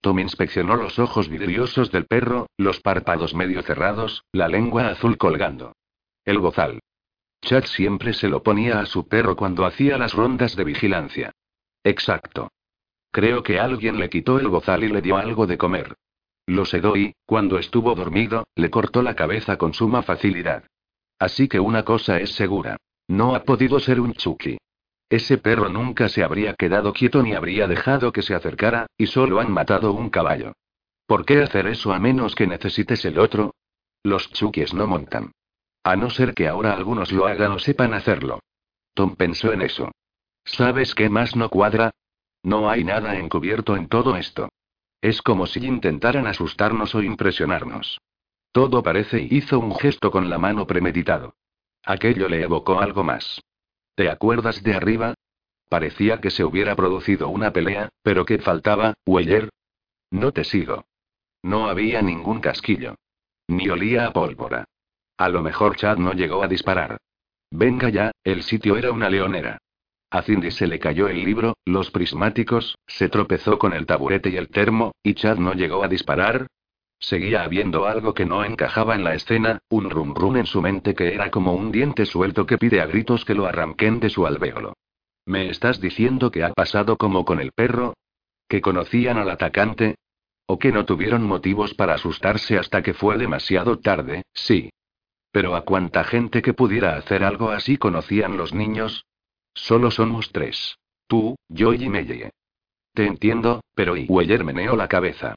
Tom 0.00 0.18
inspeccionó 0.18 0.76
los 0.76 0.98
ojos 0.98 1.28
vidriosos 1.28 1.90
del 1.90 2.06
perro, 2.06 2.46
los 2.56 2.80
párpados 2.80 3.34
medio 3.34 3.62
cerrados, 3.62 4.24
la 4.32 4.48
lengua 4.48 4.88
azul 4.88 5.18
colgando. 5.18 5.74
El 6.24 6.38
bozal. 6.38 6.80
Chad 7.42 7.64
siempre 7.64 8.12
se 8.12 8.28
lo 8.28 8.42
ponía 8.42 8.80
a 8.80 8.86
su 8.86 9.08
perro 9.08 9.36
cuando 9.36 9.66
hacía 9.66 9.98
las 9.98 10.14
rondas 10.14 10.56
de 10.56 10.64
vigilancia. 10.64 11.32
Exacto. 11.84 12.50
Creo 13.10 13.42
que 13.42 13.58
alguien 13.58 13.98
le 13.98 14.08
quitó 14.08 14.38
el 14.38 14.48
bozal 14.48 14.84
y 14.84 14.88
le 14.88 15.02
dio 15.02 15.16
algo 15.16 15.46
de 15.46 15.58
comer. 15.58 15.96
Lo 16.46 16.64
sedó 16.64 16.96
y, 16.96 17.14
cuando 17.26 17.58
estuvo 17.58 17.94
dormido, 17.94 18.46
le 18.54 18.70
cortó 18.70 19.02
la 19.02 19.14
cabeza 19.14 19.56
con 19.56 19.74
suma 19.74 20.02
facilidad. 20.02 20.64
Así 21.18 21.48
que 21.48 21.60
una 21.60 21.84
cosa 21.84 22.18
es 22.18 22.32
segura. 22.32 22.76
No 23.08 23.34
ha 23.34 23.44
podido 23.44 23.80
ser 23.80 24.00
un 24.00 24.14
Chucky. 24.14 24.58
Ese 25.10 25.38
perro 25.38 25.68
nunca 25.68 26.08
se 26.08 26.22
habría 26.22 26.54
quedado 26.54 26.92
quieto 26.92 27.20
ni 27.22 27.34
habría 27.34 27.66
dejado 27.66 28.12
que 28.12 28.22
se 28.22 28.34
acercara, 28.34 28.86
y 28.96 29.08
solo 29.08 29.40
han 29.40 29.50
matado 29.50 29.92
un 29.92 30.08
caballo. 30.08 30.52
¿Por 31.06 31.26
qué 31.26 31.42
hacer 31.42 31.66
eso 31.66 31.92
a 31.92 31.98
menos 31.98 32.36
que 32.36 32.46
necesites 32.46 33.04
el 33.04 33.18
otro? 33.18 33.56
Los 34.04 34.30
Chukis 34.30 34.72
no 34.72 34.86
montan. 34.86 35.32
A 35.82 35.96
no 35.96 36.10
ser 36.10 36.32
que 36.32 36.46
ahora 36.46 36.74
algunos 36.74 37.10
lo 37.10 37.26
hagan 37.26 37.50
o 37.50 37.58
sepan 37.58 37.92
hacerlo. 37.92 38.38
Tom 38.94 39.16
pensó 39.16 39.52
en 39.52 39.62
eso. 39.62 39.90
¿Sabes 40.44 40.94
qué 40.94 41.08
más 41.08 41.34
no 41.34 41.48
cuadra? 41.48 41.90
No 42.44 42.70
hay 42.70 42.84
nada 42.84 43.16
encubierto 43.16 43.76
en 43.76 43.88
todo 43.88 44.16
esto. 44.16 44.48
Es 45.00 45.22
como 45.22 45.46
si 45.46 45.66
intentaran 45.66 46.28
asustarnos 46.28 46.94
o 46.94 47.02
impresionarnos. 47.02 48.00
Todo 48.52 48.82
parece 48.82 49.22
y 49.22 49.38
hizo 49.38 49.58
un 49.58 49.74
gesto 49.74 50.12
con 50.12 50.30
la 50.30 50.38
mano 50.38 50.68
premeditado. 50.68 51.34
Aquello 51.84 52.28
le 52.28 52.42
evocó 52.42 52.78
algo 52.78 53.02
más. 53.02 53.40
¿Te 54.00 54.08
acuerdas 54.08 54.62
de 54.62 54.72
arriba? 54.72 55.12
Parecía 55.68 56.22
que 56.22 56.30
se 56.30 56.42
hubiera 56.42 56.74
producido 56.74 57.28
una 57.28 57.52
pelea, 57.52 57.90
pero 58.02 58.24
¿qué 58.24 58.38
faltaba, 58.38 58.94
Weyer? 59.04 59.50
No 60.10 60.32
te 60.32 60.44
sigo. 60.44 60.86
No 61.42 61.68
había 61.68 62.00
ningún 62.00 62.40
casquillo. 62.40 62.94
Ni 63.46 63.68
olía 63.68 64.06
a 64.06 64.14
pólvora. 64.14 64.64
A 65.18 65.28
lo 65.28 65.42
mejor 65.42 65.76
Chad 65.76 65.98
no 65.98 66.14
llegó 66.14 66.42
a 66.42 66.48
disparar. 66.48 66.96
Venga 67.50 67.90
ya, 67.90 68.10
el 68.24 68.42
sitio 68.42 68.78
era 68.78 68.90
una 68.90 69.10
leonera. 69.10 69.58
A 70.08 70.22
Cindy 70.22 70.50
se 70.50 70.66
le 70.66 70.78
cayó 70.78 71.06
el 71.06 71.22
libro, 71.22 71.58
los 71.66 71.90
prismáticos, 71.90 72.78
se 72.86 73.10
tropezó 73.10 73.58
con 73.58 73.74
el 73.74 73.84
taburete 73.84 74.30
y 74.30 74.38
el 74.38 74.48
termo, 74.48 74.92
y 75.02 75.12
Chad 75.12 75.36
no 75.36 75.52
llegó 75.52 75.84
a 75.84 75.88
disparar. 75.88 76.46
Seguía 77.00 77.42
habiendo 77.42 77.86
algo 77.86 78.12
que 78.12 78.26
no 78.26 78.44
encajaba 78.44 78.94
en 78.94 79.04
la 79.04 79.14
escena, 79.14 79.58
un 79.70 79.88
rum 79.88 80.14
rum 80.14 80.36
en 80.36 80.46
su 80.46 80.60
mente 80.60 80.94
que 80.94 81.14
era 81.14 81.30
como 81.30 81.54
un 81.54 81.72
diente 81.72 82.04
suelto 82.04 82.44
que 82.44 82.58
pide 82.58 82.82
a 82.82 82.86
gritos 82.86 83.24
que 83.24 83.34
lo 83.34 83.46
arranquen 83.46 84.00
de 84.00 84.10
su 84.10 84.26
alvéolo. 84.26 84.74
¿Me 85.24 85.48
estás 85.48 85.80
diciendo 85.80 86.30
que 86.30 86.44
ha 86.44 86.52
pasado 86.52 86.96
como 86.98 87.24
con 87.24 87.40
el 87.40 87.52
perro? 87.52 87.94
¿Que 88.48 88.60
conocían 88.60 89.16
al 89.16 89.30
atacante? 89.30 89.96
¿O 90.46 90.58
que 90.58 90.72
no 90.72 90.84
tuvieron 90.84 91.22
motivos 91.22 91.72
para 91.74 91.94
asustarse 91.94 92.58
hasta 92.58 92.82
que 92.82 92.92
fue 92.92 93.16
demasiado 93.16 93.78
tarde? 93.78 94.24
Sí. 94.34 94.70
Pero 95.32 95.54
¿a 95.54 95.62
cuánta 95.62 96.04
gente 96.04 96.42
que 96.42 96.52
pudiera 96.52 96.96
hacer 96.96 97.24
algo 97.24 97.50
así 97.50 97.78
conocían 97.78 98.36
los 98.36 98.52
niños? 98.52 99.06
Solo 99.54 99.90
somos 99.90 100.32
tres. 100.32 100.76
Tú, 101.06 101.36
yo 101.48 101.72
y 101.72 101.88
Meye. 101.88 102.30
Te 102.92 103.06
entiendo, 103.06 103.62
pero 103.74 103.96
y 103.96 104.06
Weller 104.06 104.44
meneó 104.44 104.76
la 104.76 104.88
cabeza. 104.88 105.34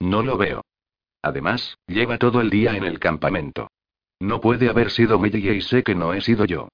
No 0.00 0.22
lo 0.22 0.38
veo. 0.38 0.62
Además, 1.22 1.78
lleva 1.86 2.18
todo 2.18 2.40
el 2.40 2.50
día 2.50 2.76
en 2.76 2.84
el 2.84 2.98
campamento. 2.98 3.68
No 4.20 4.40
puede 4.40 4.68
haber 4.68 4.90
sido 4.90 5.18
Meye 5.18 5.54
y 5.54 5.60
sé 5.62 5.82
que 5.82 5.94
no 5.94 6.12
he 6.12 6.20
sido 6.20 6.44
yo. 6.44 6.68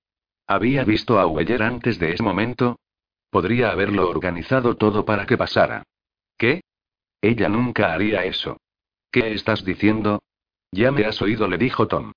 ¿Había 0.46 0.84
visto 0.84 1.18
a 1.18 1.26
Weller 1.26 1.62
antes 1.62 1.98
de 1.98 2.12
ese 2.12 2.22
momento? 2.22 2.78
Podría 3.30 3.70
haberlo 3.70 4.08
organizado 4.08 4.76
todo 4.76 5.04
para 5.04 5.26
que 5.26 5.36
pasara. 5.36 5.82
¿Qué? 6.38 6.62
Ella 7.20 7.48
nunca 7.48 7.92
haría 7.92 8.24
eso. 8.24 8.56
¿Qué 9.10 9.32
estás 9.32 9.64
diciendo? 9.64 10.22
Ya 10.72 10.90
me 10.90 11.04
has 11.04 11.20
oído, 11.20 11.48
le 11.48 11.58
dijo 11.58 11.88
Tom. 11.88 12.12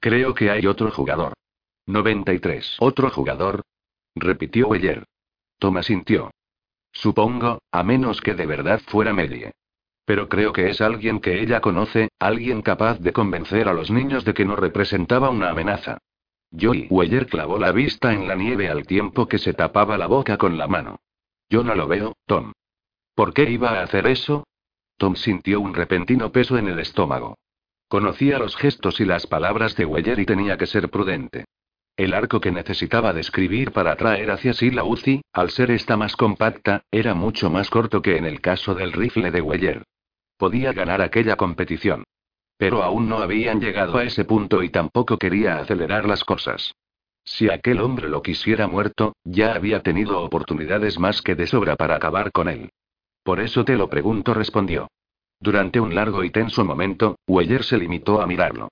Creo 0.00 0.34
que 0.34 0.50
hay 0.50 0.66
otro 0.66 0.90
jugador. 0.90 1.34
93. 1.86 2.76
¿Otro 2.80 3.10
jugador? 3.10 3.62
repitió 4.14 4.68
Weller. 4.68 5.04
Tom 5.58 5.76
asintió. 5.76 6.30
Supongo, 6.92 7.60
a 7.72 7.82
menos 7.82 8.20
que 8.20 8.34
de 8.34 8.46
verdad 8.46 8.80
fuera 8.86 9.12
Medie. 9.12 9.52
Pero 10.04 10.28
creo 10.28 10.52
que 10.52 10.68
es 10.70 10.80
alguien 10.80 11.20
que 11.20 11.40
ella 11.40 11.60
conoce, 11.60 12.08
alguien 12.18 12.62
capaz 12.62 12.98
de 12.98 13.12
convencer 13.12 13.68
a 13.68 13.72
los 13.72 13.90
niños 13.90 14.24
de 14.24 14.34
que 14.34 14.44
no 14.44 14.56
representaba 14.56 15.30
una 15.30 15.50
amenaza. 15.50 15.98
Joey 16.58 16.86
Weller 16.90 17.26
clavó 17.26 17.58
la 17.58 17.72
vista 17.72 18.12
en 18.12 18.28
la 18.28 18.34
nieve 18.34 18.68
al 18.68 18.86
tiempo 18.86 19.26
que 19.26 19.38
se 19.38 19.54
tapaba 19.54 19.96
la 19.96 20.06
boca 20.06 20.36
con 20.36 20.58
la 20.58 20.66
mano. 20.66 21.00
Yo 21.48 21.62
no 21.64 21.74
lo 21.74 21.86
veo, 21.86 22.16
Tom. 22.26 22.52
¿Por 23.14 23.32
qué 23.32 23.50
iba 23.50 23.70
a 23.70 23.82
hacer 23.82 24.06
eso? 24.06 24.44
Tom 24.96 25.16
sintió 25.16 25.60
un 25.60 25.74
repentino 25.74 26.30
peso 26.32 26.58
en 26.58 26.68
el 26.68 26.78
estómago. 26.78 27.38
Conocía 27.88 28.38
los 28.38 28.56
gestos 28.56 29.00
y 29.00 29.04
las 29.04 29.26
palabras 29.26 29.76
de 29.76 29.84
Weller 29.84 30.18
y 30.18 30.26
tenía 30.26 30.56
que 30.56 30.66
ser 30.66 30.90
prudente. 30.90 31.44
El 31.96 32.14
arco 32.14 32.40
que 32.40 32.50
necesitaba 32.50 33.12
describir 33.12 33.72
para 33.72 33.92
atraer 33.92 34.30
hacia 34.30 34.54
sí 34.54 34.70
la 34.70 34.84
UCI, 34.84 35.22
al 35.32 35.50
ser 35.50 35.70
esta 35.70 35.96
más 35.96 36.16
compacta, 36.16 36.84
era 36.90 37.14
mucho 37.14 37.50
más 37.50 37.68
corto 37.68 38.00
que 38.00 38.16
en 38.16 38.24
el 38.24 38.40
caso 38.40 38.74
del 38.74 38.92
rifle 38.92 39.30
de 39.30 39.42
Weller. 39.42 39.84
Podía 40.38 40.72
ganar 40.72 41.02
aquella 41.02 41.36
competición. 41.36 42.04
Pero 42.56 42.82
aún 42.82 43.08
no 43.08 43.18
habían 43.18 43.60
llegado 43.60 43.98
a 43.98 44.04
ese 44.04 44.24
punto 44.24 44.62
y 44.62 44.70
tampoco 44.70 45.18
quería 45.18 45.58
acelerar 45.58 46.06
las 46.06 46.24
cosas. 46.24 46.74
Si 47.24 47.50
aquel 47.50 47.80
hombre 47.80 48.08
lo 48.08 48.22
quisiera 48.22 48.66
muerto, 48.66 49.14
ya 49.22 49.54
había 49.54 49.82
tenido 49.82 50.20
oportunidades 50.22 50.98
más 50.98 51.22
que 51.22 51.34
de 51.34 51.46
sobra 51.46 51.76
para 51.76 51.96
acabar 51.96 52.32
con 52.32 52.48
él. 52.48 52.70
Por 53.22 53.38
eso 53.38 53.64
te 53.64 53.76
lo 53.76 53.88
pregunto, 53.88 54.34
respondió. 54.34 54.88
Durante 55.38 55.78
un 55.78 55.94
largo 55.94 56.24
y 56.24 56.30
tenso 56.30 56.64
momento, 56.64 57.16
Weller 57.28 57.64
se 57.64 57.78
limitó 57.78 58.20
a 58.20 58.26
mirarlo. 58.26 58.70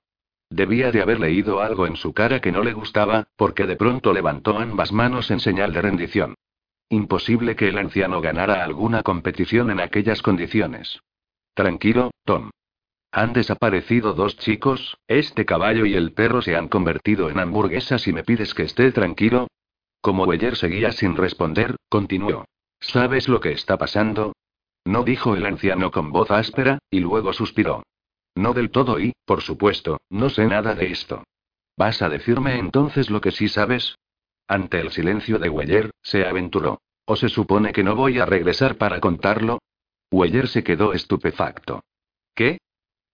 Debía 0.51 0.91
de 0.91 1.01
haber 1.01 1.21
leído 1.21 1.61
algo 1.61 1.87
en 1.87 1.95
su 1.95 2.13
cara 2.13 2.41
que 2.41 2.51
no 2.51 2.61
le 2.61 2.73
gustaba, 2.73 3.27
porque 3.37 3.65
de 3.65 3.77
pronto 3.77 4.11
levantó 4.11 4.59
ambas 4.59 4.91
manos 4.91 5.31
en 5.31 5.39
señal 5.39 5.71
de 5.71 5.81
rendición. 5.81 6.35
Imposible 6.89 7.55
que 7.55 7.69
el 7.69 7.77
anciano 7.77 8.19
ganara 8.19 8.61
alguna 8.61 9.01
competición 9.01 9.71
en 9.71 9.79
aquellas 9.79 10.21
condiciones. 10.21 10.99
Tranquilo, 11.53 12.11
Tom. 12.25 12.49
Han 13.13 13.31
desaparecido 13.31 14.11
dos 14.13 14.35
chicos, 14.37 14.97
este 15.07 15.45
caballo 15.45 15.85
y 15.85 15.95
el 15.95 16.11
perro 16.11 16.41
se 16.41 16.57
han 16.57 16.67
convertido 16.67 17.29
en 17.29 17.39
hamburguesas 17.39 18.05
y 18.09 18.11
me 18.11 18.25
pides 18.25 18.53
que 18.53 18.63
esté 18.63 18.91
tranquilo. 18.91 19.47
Como 20.01 20.25
Weyer 20.25 20.57
seguía 20.57 20.91
sin 20.91 21.15
responder, 21.15 21.77
continuó. 21.87 22.43
¿Sabes 22.81 23.29
lo 23.29 23.39
que 23.39 23.53
está 23.53 23.77
pasando? 23.77 24.33
No 24.83 25.03
dijo 25.03 25.33
el 25.33 25.45
anciano 25.45 25.91
con 25.91 26.11
voz 26.11 26.29
áspera, 26.29 26.79
y 26.89 26.99
luego 26.99 27.31
suspiró. 27.31 27.83
No 28.35 28.53
del 28.53 28.71
todo 28.71 28.99
y, 28.99 29.13
por 29.25 29.41
supuesto, 29.41 29.99
no 30.09 30.29
sé 30.29 30.45
nada 30.45 30.73
de 30.75 30.91
esto. 30.91 31.23
¿Vas 31.77 32.01
a 32.01 32.09
decirme 32.09 32.57
entonces 32.57 33.09
lo 33.09 33.21
que 33.21 33.31
sí 33.31 33.47
sabes? 33.47 33.95
Ante 34.47 34.79
el 34.79 34.91
silencio 34.91 35.39
de 35.39 35.49
Weyer, 35.49 35.91
se 36.01 36.25
aventuró. 36.25 36.81
¿O 37.05 37.15
se 37.15 37.29
supone 37.29 37.73
que 37.73 37.83
no 37.83 37.95
voy 37.95 38.19
a 38.19 38.25
regresar 38.25 38.77
para 38.77 38.99
contarlo? 38.99 39.59
Weyer 40.11 40.47
se 40.47 40.63
quedó 40.63 40.93
estupefacto. 40.93 41.83
¿Qué? 42.35 42.59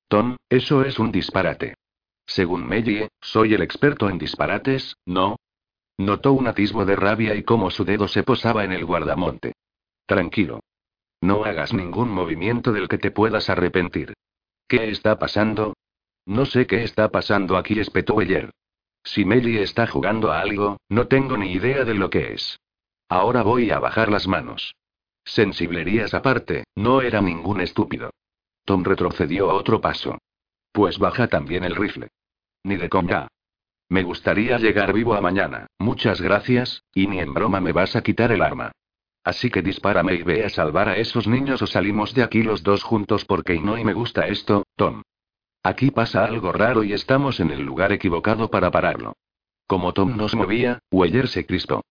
Tom, 0.08 0.38
eso 0.50 0.84
es 0.84 1.00
un 1.00 1.12
disparate. 1.12 1.76
Según 2.26 2.68
Mellie, 2.68 3.10
soy 3.22 3.54
el 3.54 3.62
experto 3.62 4.10
en 4.10 4.18
disparates, 4.18 4.96
¿no? 5.06 5.38
Notó 5.98 6.34
un 6.34 6.48
atisbo 6.48 6.86
de 6.86 6.96
rabia 6.96 7.34
y 7.36 7.44
cómo 7.44 7.72
su 7.72 7.86
dedo 7.86 8.08
se 8.08 8.24
posaba 8.24 8.64
en 8.64 8.72
el 8.72 8.86
guardamonte. 8.86 9.54
Tranquilo. 10.06 10.60
No 11.22 11.44
hagas 11.44 11.74
ningún 11.74 12.10
movimiento 12.10 12.72
del 12.72 12.88
que 12.88 12.98
te 12.98 13.12
puedas 13.12 13.50
arrepentir. 13.50 14.14
¿Qué 14.68 14.90
está 14.90 15.18
pasando? 15.18 15.74
No 16.26 16.46
sé 16.46 16.68
qué 16.68 16.84
está 16.84 17.10
pasando 17.10 17.56
aquí, 17.56 17.80
espetó 17.80 18.20
ayer. 18.20 18.52
Si 19.04 19.24
Melly 19.24 19.60
está 19.60 19.88
jugando 19.88 20.32
a 20.32 20.42
algo, 20.42 20.78
no 20.90 21.08
tengo 21.08 21.38
ni 21.38 21.54
idea 21.54 21.86
de 21.86 21.94
lo 21.94 22.10
que 22.10 22.34
es. 22.34 22.60
Ahora 23.08 23.44
voy 23.44 23.72
a 23.72 23.80
bajar 23.80 24.12
las 24.12 24.28
manos. 24.28 24.76
Sensiblerías 25.24 26.14
aparte, 26.14 26.66
no 26.76 27.02
era 27.02 27.22
ningún 27.22 27.62
estúpido. 27.62 28.10
Tom 28.66 28.84
retrocedió 28.84 29.50
a 29.50 29.54
otro 29.54 29.80
paso. 29.80 30.18
Pues 30.74 31.00
baja 31.00 31.28
también 31.28 31.64
el 31.64 31.76
rifle. 31.76 32.10
Ni 32.64 32.76
de 32.76 32.90
conga. 32.90 33.30
Me 33.88 34.04
gustaría 34.04 34.58
llegar 34.58 34.92
vivo 34.92 35.14
a 35.14 35.22
mañana, 35.22 35.68
muchas 35.80 36.20
gracias, 36.20 36.84
y 36.94 37.08
ni 37.08 37.20
en 37.20 37.34
broma 37.34 37.62
me 37.62 37.72
vas 37.72 37.96
a 37.96 38.04
quitar 38.04 38.34
el 38.34 38.42
arma. 38.42 38.74
Así 39.28 39.50
que 39.50 39.62
dispárame 39.62 40.14
y 40.14 40.24
ve 40.24 40.46
a 40.46 40.50
salvar 40.50 40.88
a 40.88 40.96
esos 40.96 41.28
niños 41.28 41.62
o 41.62 41.68
salimos 41.68 42.14
de 42.14 42.24
aquí 42.24 42.44
los 42.44 42.64
dos 42.64 42.82
juntos 42.82 43.26
porque 43.26 43.60
no 43.60 43.78
y 43.78 43.84
me 43.84 43.92
gusta 43.92 44.26
esto, 44.26 44.64
Tom. 44.78 45.02
Aquí 45.64 45.92
pasa 45.92 46.24
algo 46.24 46.54
raro 46.54 46.82
y 46.86 46.94
estamos 46.94 47.42
en 47.42 47.52
el 47.52 47.62
lugar 47.62 47.92
equivocado 47.92 48.50
para 48.50 48.72
pararlo. 48.72 49.18
Como 49.68 49.92
Tom 49.92 50.16
no 50.16 50.30
se 50.30 50.38
movía, 50.38 50.80
Weller 50.92 51.28
se 51.28 51.46
crispó. 51.46 51.84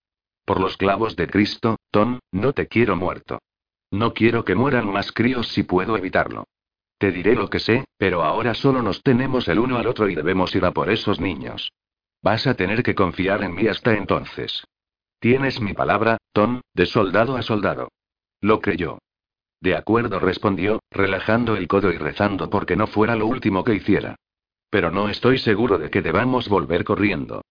Por 0.46 0.60
los 0.60 0.78
clavos 0.78 1.14
de 1.14 1.26
Cristo, 1.26 1.76
Tom, 1.90 2.20
no 2.32 2.54
te 2.54 2.68
quiero 2.68 2.96
muerto. 2.96 3.38
No 3.90 4.14
quiero 4.14 4.46
que 4.46 4.54
mueran 4.54 4.90
más 4.90 5.12
críos 5.12 5.48
si 5.48 5.62
puedo 5.62 5.94
evitarlo. 5.98 6.44
Te 6.96 7.12
diré 7.12 7.34
lo 7.34 7.50
que 7.50 7.58
sé, 7.58 7.84
pero 7.98 8.22
ahora 8.22 8.54
solo 8.54 8.80
nos 8.80 9.02
tenemos 9.02 9.46
el 9.48 9.58
uno 9.58 9.76
al 9.76 9.88
otro 9.88 10.08
y 10.08 10.14
debemos 10.14 10.54
ir 10.54 10.64
a 10.64 10.70
por 10.70 10.88
esos 10.88 11.20
niños. 11.20 11.70
Vas 12.22 12.46
a 12.46 12.54
tener 12.54 12.82
que 12.82 12.94
confiar 12.94 13.44
en 13.44 13.54
mí 13.54 13.68
hasta 13.68 13.92
entonces. 13.92 14.64
Tienes 15.28 15.60
mi 15.60 15.74
palabra, 15.74 16.18
Tom, 16.32 16.60
de 16.72 16.86
soldado 16.86 17.34
a 17.36 17.42
soldado. 17.42 17.88
Lo 18.40 18.60
creyó. 18.60 19.00
De 19.60 19.74
acuerdo, 19.74 20.20
respondió, 20.20 20.78
relajando 20.88 21.56
el 21.56 21.66
codo 21.66 21.90
y 21.90 21.98
rezando 21.98 22.48
porque 22.48 22.76
no 22.76 22.86
fuera 22.86 23.16
lo 23.16 23.26
último 23.26 23.64
que 23.64 23.74
hiciera. 23.74 24.14
Pero 24.70 24.92
no 24.92 25.08
estoy 25.08 25.38
seguro 25.38 25.78
de 25.78 25.90
que 25.90 26.00
debamos 26.00 26.48
volver 26.48 26.84
corriendo. 26.84 27.42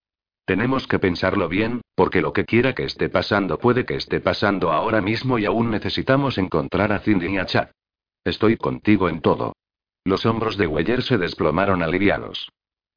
Tenemos 0.46 0.86
que 0.88 0.98
pensarlo 0.98 1.50
bien, 1.50 1.82
porque 1.94 2.22
lo 2.22 2.32
que 2.32 2.46
quiera 2.46 2.74
que 2.74 2.84
esté 2.84 3.10
pasando 3.10 3.58
puede 3.58 3.84
que 3.84 3.96
esté 3.96 4.20
pasando 4.20 4.72
ahora 4.72 5.02
mismo 5.02 5.38
y 5.38 5.44
aún 5.44 5.70
necesitamos 5.70 6.38
encontrar 6.38 6.92
a 6.92 7.00
Cindy 7.00 7.26
y 7.26 7.36
a 7.36 7.44
Chad. 7.44 7.68
Estoy 8.24 8.56
contigo 8.56 9.10
en 9.10 9.20
todo. 9.20 9.52
Los 10.02 10.24
hombros 10.24 10.56
de 10.56 10.66
Weyer 10.66 11.02
se 11.02 11.18
desplomaron 11.18 11.82
aliviados. 11.82 12.48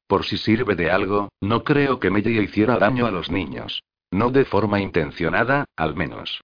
Por 0.06 0.24
si 0.24 0.38
sirve 0.38 0.74
de 0.74 0.90
algo, 0.90 1.28
no 1.42 1.64
creo 1.64 2.00
que 2.00 2.08
Melly 2.08 2.40
hiciera 2.40 2.78
daño 2.78 3.04
a 3.04 3.10
los 3.10 3.30
niños. 3.30 3.82
No 4.10 4.30
de 4.30 4.44
forma 4.44 4.80
intencionada, 4.80 5.66
al 5.76 5.94
menos. 5.94 6.42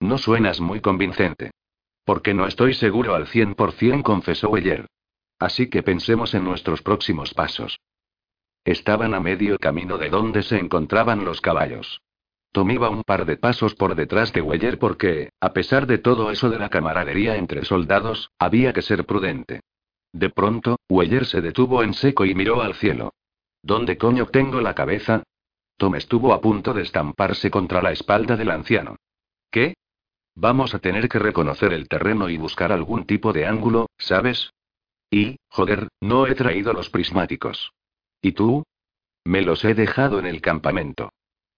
No 0.00 0.18
suenas 0.18 0.60
muy 0.60 0.80
convincente. 0.80 1.50
Porque 2.04 2.34
no 2.34 2.46
estoy 2.46 2.74
seguro 2.74 3.14
al 3.14 3.26
100%, 3.26 4.02
confesó 4.02 4.50
Weyer. 4.50 4.86
Así 5.38 5.68
que 5.68 5.82
pensemos 5.82 6.34
en 6.34 6.44
nuestros 6.44 6.82
próximos 6.82 7.34
pasos. 7.34 7.78
Estaban 8.64 9.14
a 9.14 9.20
medio 9.20 9.58
camino 9.58 9.98
de 9.98 10.10
donde 10.10 10.42
se 10.42 10.58
encontraban 10.58 11.24
los 11.24 11.40
caballos. 11.40 12.00
Tom 12.52 12.70
iba 12.70 12.88
un 12.88 13.02
par 13.02 13.24
de 13.24 13.36
pasos 13.36 13.74
por 13.74 13.94
detrás 13.94 14.32
de 14.32 14.40
Weyer 14.40 14.78
porque, 14.78 15.30
a 15.40 15.52
pesar 15.52 15.86
de 15.86 15.98
todo 15.98 16.30
eso 16.30 16.50
de 16.50 16.58
la 16.58 16.70
camaradería 16.70 17.36
entre 17.36 17.64
soldados, 17.64 18.30
había 18.38 18.72
que 18.72 18.82
ser 18.82 19.04
prudente. 19.04 19.60
De 20.12 20.30
pronto, 20.30 20.76
Weyer 20.88 21.26
se 21.26 21.40
detuvo 21.40 21.82
en 21.82 21.94
seco 21.94 22.24
y 22.24 22.34
miró 22.34 22.62
al 22.62 22.74
cielo. 22.74 23.12
¿Dónde 23.62 23.98
coño 23.98 24.26
tengo 24.26 24.60
la 24.60 24.74
cabeza? 24.74 25.22
Tom 25.78 25.94
estuvo 25.94 26.34
a 26.34 26.40
punto 26.40 26.74
de 26.74 26.82
estamparse 26.82 27.50
contra 27.50 27.80
la 27.80 27.92
espalda 27.92 28.36
del 28.36 28.50
anciano. 28.50 28.96
¿Qué? 29.50 29.74
Vamos 30.34 30.74
a 30.74 30.80
tener 30.80 31.08
que 31.08 31.20
reconocer 31.20 31.72
el 31.72 31.88
terreno 31.88 32.28
y 32.28 32.36
buscar 32.36 32.72
algún 32.72 33.06
tipo 33.06 33.32
de 33.32 33.46
ángulo, 33.46 33.86
¿sabes? 33.96 34.50
Y, 35.08 35.36
joder, 35.48 35.88
no 36.00 36.26
he 36.26 36.34
traído 36.34 36.72
los 36.72 36.90
prismáticos. 36.90 37.72
¿Y 38.20 38.32
tú? 38.32 38.64
Me 39.24 39.42
los 39.42 39.64
he 39.64 39.74
dejado 39.74 40.18
en 40.18 40.26
el 40.26 40.40
campamento. 40.40 41.12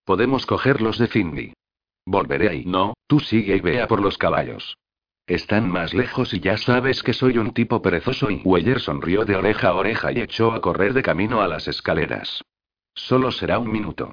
Podemos 0.05 0.45
cogerlos 0.45 0.99
de 0.99 1.07
Cindy. 1.07 1.55
Volveré 2.05 2.51
ahí. 2.51 2.65
No, 2.67 2.95
tú 3.07 3.21
sigue 3.21 3.57
y 3.57 3.61
vea 3.61 3.89
por 3.89 4.03
los 4.03 4.19
caballos. 4.19 4.77
Están 5.27 5.71
más 5.71 5.95
lejos 5.95 6.35
y 6.35 6.41
ya 6.41 6.59
sabes 6.59 7.03
que 7.03 7.15
soy 7.15 7.39
un 7.39 7.55
tipo 7.55 7.81
perezoso. 7.81 8.31
Y 8.31 8.43
Weller 8.45 8.81
sonrió 8.81 9.25
de 9.25 9.37
oreja 9.37 9.69
a 9.69 9.75
oreja 9.75 10.13
y 10.13 10.21
echó 10.21 10.53
a 10.53 10.61
correr 10.61 10.93
de 10.93 11.03
camino 11.03 11.41
a 11.41 11.49
las 11.49 11.69
escaleras. 11.69 12.43
Solo 12.95 13.33
será 13.33 13.59
un 13.59 13.71
minuto. 13.71 14.13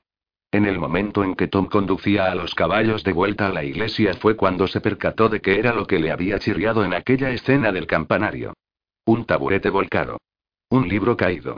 En 0.51 0.65
el 0.65 0.79
momento 0.79 1.23
en 1.23 1.35
que 1.35 1.47
Tom 1.47 1.67
conducía 1.67 2.31
a 2.31 2.35
los 2.35 2.55
caballos 2.55 3.03
de 3.03 3.11
vuelta 3.11 3.47
a 3.47 3.53
la 3.53 3.63
iglesia 3.63 4.13
fue 4.13 4.37
cuando 4.37 4.67
se 4.67 4.79
percató 4.79 5.27
de 5.27 5.41
que 5.41 5.59
era 5.59 5.73
lo 5.73 5.85
que 5.85 5.99
le 5.99 6.11
había 6.11 6.39
chirriado 6.39 6.85
en 6.85 6.93
aquella 6.93 7.31
escena 7.31 7.71
del 7.71 7.85
campanario. 7.85 8.53
Un 9.05 9.25
taburete 9.25 9.69
volcado. 9.69 10.19
Un 10.69 10.87
libro 10.87 11.17
caído. 11.17 11.57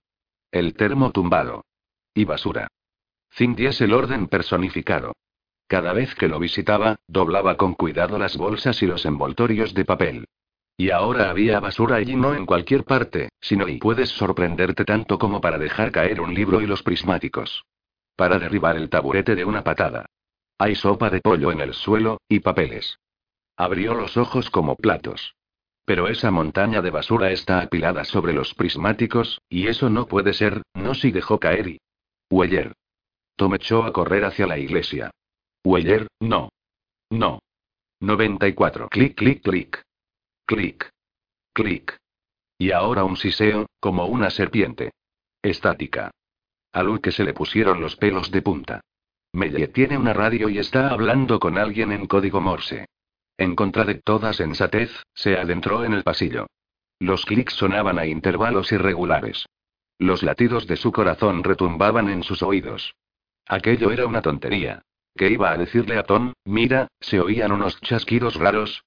El 0.52 0.74
termo 0.74 1.12
tumbado. 1.12 1.66
Y 2.14 2.26
basura. 2.26 2.68
Cindy 3.32 3.68
es 3.68 3.80
el 3.82 3.94
orden 3.94 4.28
personificado. 4.28 5.14
Cada 5.68 5.94
vez 5.94 6.16
que 6.16 6.28
lo 6.28 6.40
visitaba, 6.40 6.98
doblaba 7.08 7.58
con 7.58 7.76
cuidado 7.76 8.18
las 8.18 8.38
bolsas 8.38 8.82
y 8.82 8.88
los 8.88 9.06
envoltorios 9.06 9.76
de 9.76 9.86
papel. 9.86 10.26
Y 10.80 10.92
ahora 10.92 11.30
había 11.30 11.60
basura 11.60 11.98
allí 11.98 12.16
no 12.16 12.34
en 12.34 12.46
cualquier 12.46 12.86
parte, 12.86 13.28
sino 13.42 13.68
y 13.68 13.80
puedes 13.80 14.12
sorprenderte 14.12 14.86
tanto 14.86 15.20
como 15.20 15.42
para 15.42 15.58
dejar 15.58 15.92
caer 15.92 16.22
un 16.22 16.34
libro 16.34 16.62
y 16.62 16.68
los 16.68 16.84
prismáticos. 16.84 17.66
Para 18.16 18.40
derribar 18.40 18.78
el 18.78 18.90
taburete 18.90 19.36
de 19.36 19.44
una 19.44 19.62
patada. 19.62 20.06
Hay 20.58 20.76
sopa 20.76 21.10
de 21.10 21.20
pollo 21.20 21.52
en 21.52 21.60
el 21.60 21.74
suelo, 21.74 22.22
y 22.30 22.40
papeles. 22.40 22.98
Abrió 23.58 23.94
los 23.94 24.16
ojos 24.16 24.50
como 24.50 24.78
platos. 24.78 25.36
Pero 25.84 26.08
esa 26.08 26.32
montaña 26.32 26.82
de 26.82 26.92
basura 26.92 27.32
está 27.32 27.60
apilada 27.60 28.06
sobre 28.06 28.32
los 28.32 28.54
prismáticos, 28.54 29.42
y 29.50 29.68
eso 29.68 29.90
no 29.90 30.06
puede 30.06 30.32
ser, 30.32 30.62
no 30.76 30.94
si 30.94 31.12
dejó 31.12 31.42
caer 31.42 31.68
y... 31.68 31.82
Weyer. 32.32 32.72
Tom 33.36 33.54
echó 33.56 33.84
a 33.84 33.92
correr 33.92 34.24
hacia 34.24 34.48
la 34.48 34.58
iglesia. 34.58 35.12
Weller, 35.66 36.08
no. 36.22 36.48
No. 37.10 37.40
94. 38.00 38.88
Clic, 38.88 39.18
clic, 39.18 39.44
clic. 39.44 39.84
Clic. 40.50 40.90
Clic. 41.54 41.96
Y 42.58 42.72
ahora 42.72 43.04
un 43.04 43.18
siseo, 43.18 43.68
como 43.80 44.08
una 44.08 44.32
serpiente. 44.32 44.90
Estática. 45.44 46.10
A 46.74 46.82
Luke 46.82 47.12
se 47.12 47.24
le 47.24 47.36
pusieron 47.36 47.80
los 47.82 47.96
pelos 47.98 48.32
de 48.32 48.42
punta. 48.42 48.82
Melle 49.32 49.68
tiene 49.68 49.96
una 49.96 50.12
radio 50.12 50.50
y 50.50 50.58
está 50.58 50.90
hablando 50.90 51.40
con 51.40 51.60
alguien 51.60 51.92
en 51.92 52.08
código 52.08 52.42
Morse. 52.42 52.88
En 53.38 53.56
contra 53.56 53.84
de 53.84 54.02
toda 54.02 54.34
sensatez, 54.34 54.90
se 55.14 55.38
adentró 55.38 55.86
en 55.86 55.94
el 55.94 56.02
pasillo. 56.02 56.48
Los 56.98 57.28
clics 57.28 57.54
sonaban 57.54 58.00
a 58.00 58.08
intervalos 58.08 58.72
irregulares. 58.72 59.46
Los 60.00 60.24
latidos 60.24 60.66
de 60.66 60.78
su 60.78 60.92
corazón 60.92 61.44
retumbaban 61.44 62.10
en 62.10 62.24
sus 62.24 62.42
oídos. 62.42 62.96
Aquello 63.46 63.92
era 63.92 64.08
una 64.08 64.24
tontería. 64.24 64.82
¿Qué 65.16 65.30
iba 65.30 65.52
a 65.52 65.58
decirle 65.60 66.00
a 66.00 66.04
Tom? 66.06 66.34
Mira, 66.44 66.88
se 67.00 67.20
oían 67.20 67.52
unos 67.52 67.80
chasquidos 67.82 68.34
raros. 68.34 68.82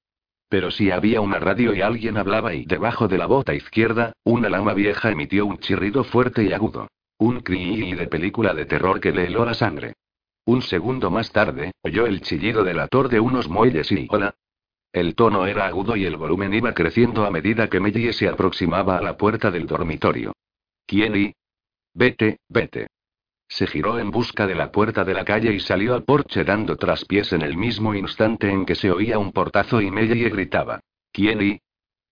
Pero 0.53 0.70
si 0.70 0.90
había 0.90 1.22
una 1.22 1.38
radio 1.38 1.72
y 1.72 1.80
alguien 1.80 2.18
hablaba 2.18 2.53
y 2.53 2.66
debajo 2.66 3.09
de 3.09 3.16
la 3.16 3.24
bota 3.24 3.55
izquierda, 3.55 4.12
una 4.22 4.50
lama 4.50 4.74
vieja 4.74 5.11
emitió 5.11 5.46
un 5.46 5.57
chirrido 5.57 6.05
fuerte 6.05 6.44
y 6.44 6.53
agudo. 6.53 6.88
Un 7.16 7.40
cri 7.40 7.94
de 7.94 8.07
película 8.07 8.53
de 8.53 8.66
terror 8.66 9.00
que 9.00 9.12
le 9.12 9.28
heló 9.28 9.46
la 9.46 9.55
sangre. 9.55 9.94
Un 10.44 10.61
segundo 10.61 11.11
más 11.11 11.32
tarde, 11.32 11.72
oyó 11.80 12.05
el 12.05 12.20
chillido 12.20 12.64
del 12.64 12.80
ator 12.80 13.09
de 13.09 13.18
unos 13.18 13.48
muelles 13.48 13.90
y 13.92 14.07
hola. 14.11 14.34
El 14.92 15.14
tono 15.14 15.46
era 15.46 15.64
agudo 15.64 15.96
y 15.96 16.05
el 16.05 16.18
volumen 16.18 16.53
iba 16.53 16.74
creciendo 16.74 17.24
a 17.24 17.30
medida 17.30 17.70
que 17.70 17.80
Mellie 17.80 18.12
se 18.12 18.28
aproximaba 18.28 18.98
a 18.98 19.03
la 19.03 19.16
puerta 19.16 19.50
del 19.50 19.66
dormitorio. 19.66 20.34
¿Quién 20.86 21.16
y? 21.16 21.32
Vete, 21.94 22.40
vete. 22.50 22.88
Se 23.53 23.66
giró 23.66 23.98
en 23.98 24.11
busca 24.11 24.46
de 24.46 24.55
la 24.55 24.72
puerta 24.72 25.05
de 25.05 25.12
la 25.12 25.26
calle 25.26 25.53
y 25.53 25.61
salió 25.61 25.92
al 25.92 26.05
porche 26.05 26.42
dando 26.42 26.76
traspiés 26.76 27.34
en 27.34 27.42
el 27.42 27.59
mismo 27.59 27.94
instante 27.94 28.48
en 28.48 28.64
que 28.64 28.74
se 28.74 28.90
oía 28.90 29.18
un 29.18 29.30
portazo 29.30 29.82
y 29.82 29.90
Mellie 29.90 30.30
gritaba. 30.30 30.80
¿Quién 31.12 31.42
y? 31.42 31.61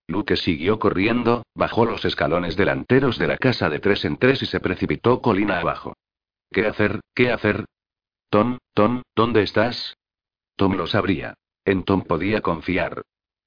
Luke 0.06 0.36
siguió 0.36 0.78
corriendo, 0.78 1.46
bajó 1.54 1.86
los 1.86 2.04
escalones 2.04 2.56
delanteros 2.56 3.18
de 3.18 3.26
la 3.26 3.38
casa 3.38 3.70
de 3.70 3.78
tres 3.78 4.04
en 4.04 4.18
tres 4.18 4.42
y 4.42 4.46
se 4.46 4.60
precipitó 4.60 5.22
colina 5.22 5.60
abajo. 5.60 5.94
¿Qué 6.50 6.66
hacer? 6.66 7.00
¿Qué 7.14 7.32
hacer? 7.32 7.64
Tom, 8.28 8.58
Tom, 8.74 9.00
¿dónde 9.16 9.42
estás? 9.42 9.96
Tom 10.56 10.74
lo 10.76 10.86
sabría. 10.86 11.32
En 11.64 11.84
Tom 11.84 12.02
podía 12.02 12.42
confiar. 12.42 13.00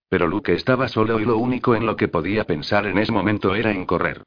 Pero 0.09 0.25
Luke 0.25 0.51
estaba 0.51 0.87
solo 0.87 1.19
y 1.19 1.25
lo 1.25 1.37
único 1.37 1.75
en 1.75 1.85
lo 1.85 1.95
que 1.95 2.07
podía 2.07 2.45
pensar 2.45 2.87
en 2.87 2.97
ese 2.97 3.11
momento 3.11 3.53
era 3.53 3.69
en 3.69 3.85
correr. 3.85 4.23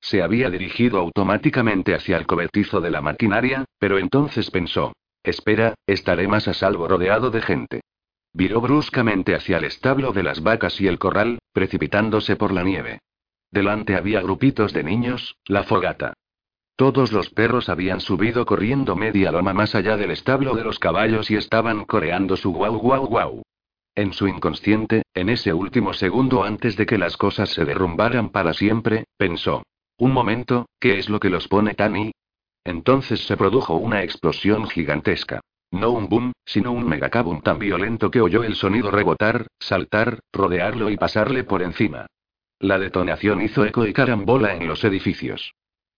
Se 0.00 0.22
había 0.22 0.50
dirigido 0.50 0.98
automáticamente 0.98 1.94
hacia 1.94 2.16
el 2.16 2.26
cobertizo 2.26 2.80
de 2.80 2.90
la 2.90 3.00
maquinaria, 3.00 3.64
pero 3.78 3.98
entonces 3.98 4.50
pensó, 4.50 4.92
espera, 5.22 5.74
estaré 5.86 6.28
más 6.28 6.48
a 6.48 6.54
salvo 6.54 6.88
rodeado 6.88 7.30
de 7.30 7.42
gente. 7.42 7.80
Viró 8.32 8.60
bruscamente 8.60 9.34
hacia 9.34 9.58
el 9.58 9.64
establo 9.64 10.12
de 10.12 10.22
las 10.22 10.42
vacas 10.42 10.80
y 10.80 10.86
el 10.86 10.98
corral, 10.98 11.38
precipitándose 11.52 12.36
por 12.36 12.52
la 12.52 12.62
nieve. 12.62 13.00
Delante 13.50 13.96
había 13.96 14.20
grupitos 14.20 14.72
de 14.72 14.84
niños, 14.84 15.36
la 15.46 15.64
fogata. 15.64 16.14
Todos 16.76 17.10
los 17.12 17.30
perros 17.30 17.68
habían 17.68 18.00
subido 18.00 18.46
corriendo 18.46 18.94
media 18.94 19.32
loma 19.32 19.52
más 19.52 19.74
allá 19.74 19.96
del 19.96 20.12
establo 20.12 20.54
de 20.54 20.62
los 20.62 20.78
caballos 20.78 21.30
y 21.30 21.36
estaban 21.36 21.84
coreando 21.84 22.36
su 22.36 22.52
guau 22.52 22.78
guau 22.78 23.06
guau. 23.06 23.42
En 23.96 24.12
su 24.12 24.28
inconsciente, 24.28 25.02
en 25.12 25.28
ese 25.28 25.52
último 25.52 25.92
segundo 25.92 26.44
antes 26.44 26.76
de 26.76 26.86
que 26.86 26.98
las 26.98 27.16
cosas 27.16 27.48
se 27.50 27.64
derrumbaran 27.64 28.30
para 28.30 28.54
siempre, 28.54 29.06
pensó, 29.16 29.64
un 29.98 30.12
momento, 30.12 30.68
¿qué 30.80 30.98
es 30.98 31.08
lo 31.08 31.20
que 31.20 31.30
los 31.30 31.48
pone 31.48 31.74
tan 31.74 31.96
y? 31.96 32.12
Entonces 32.64 33.26
se 33.26 33.36
produjo 33.36 33.74
una 33.74 34.02
explosión 34.02 34.68
gigantesca. 34.68 35.40
No 35.70 35.90
un 35.90 36.08
boom, 36.08 36.32
sino 36.46 36.72
un 36.72 36.88
megacabum 36.88 37.42
tan 37.42 37.58
violento 37.58 38.10
que 38.10 38.20
oyó 38.20 38.42
el 38.42 38.54
sonido 38.54 38.90
rebotar, 38.90 39.46
saltar, 39.58 40.20
rodearlo 40.32 40.88
y 40.88 40.96
pasarle 40.96 41.44
por 41.44 41.62
encima. 41.62 42.06
La 42.58 42.78
detonación 42.78 43.42
hizo 43.42 43.64
eco 43.64 43.86
y 43.86 43.92
carambola 43.92 44.54
en 44.54 44.66
los 44.66 44.82
edificios. 44.84 45.52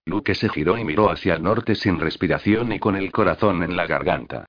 Luke 0.06 0.34
se 0.34 0.48
giró 0.48 0.76
y 0.76 0.84
miró 0.84 1.10
hacia 1.10 1.34
el 1.34 1.42
norte 1.42 1.74
sin 1.74 2.00
respiración 2.00 2.72
y 2.72 2.78
con 2.78 2.96
el 2.96 3.12
corazón 3.12 3.62
en 3.62 3.76
la 3.76 3.86
garganta. 3.86 4.46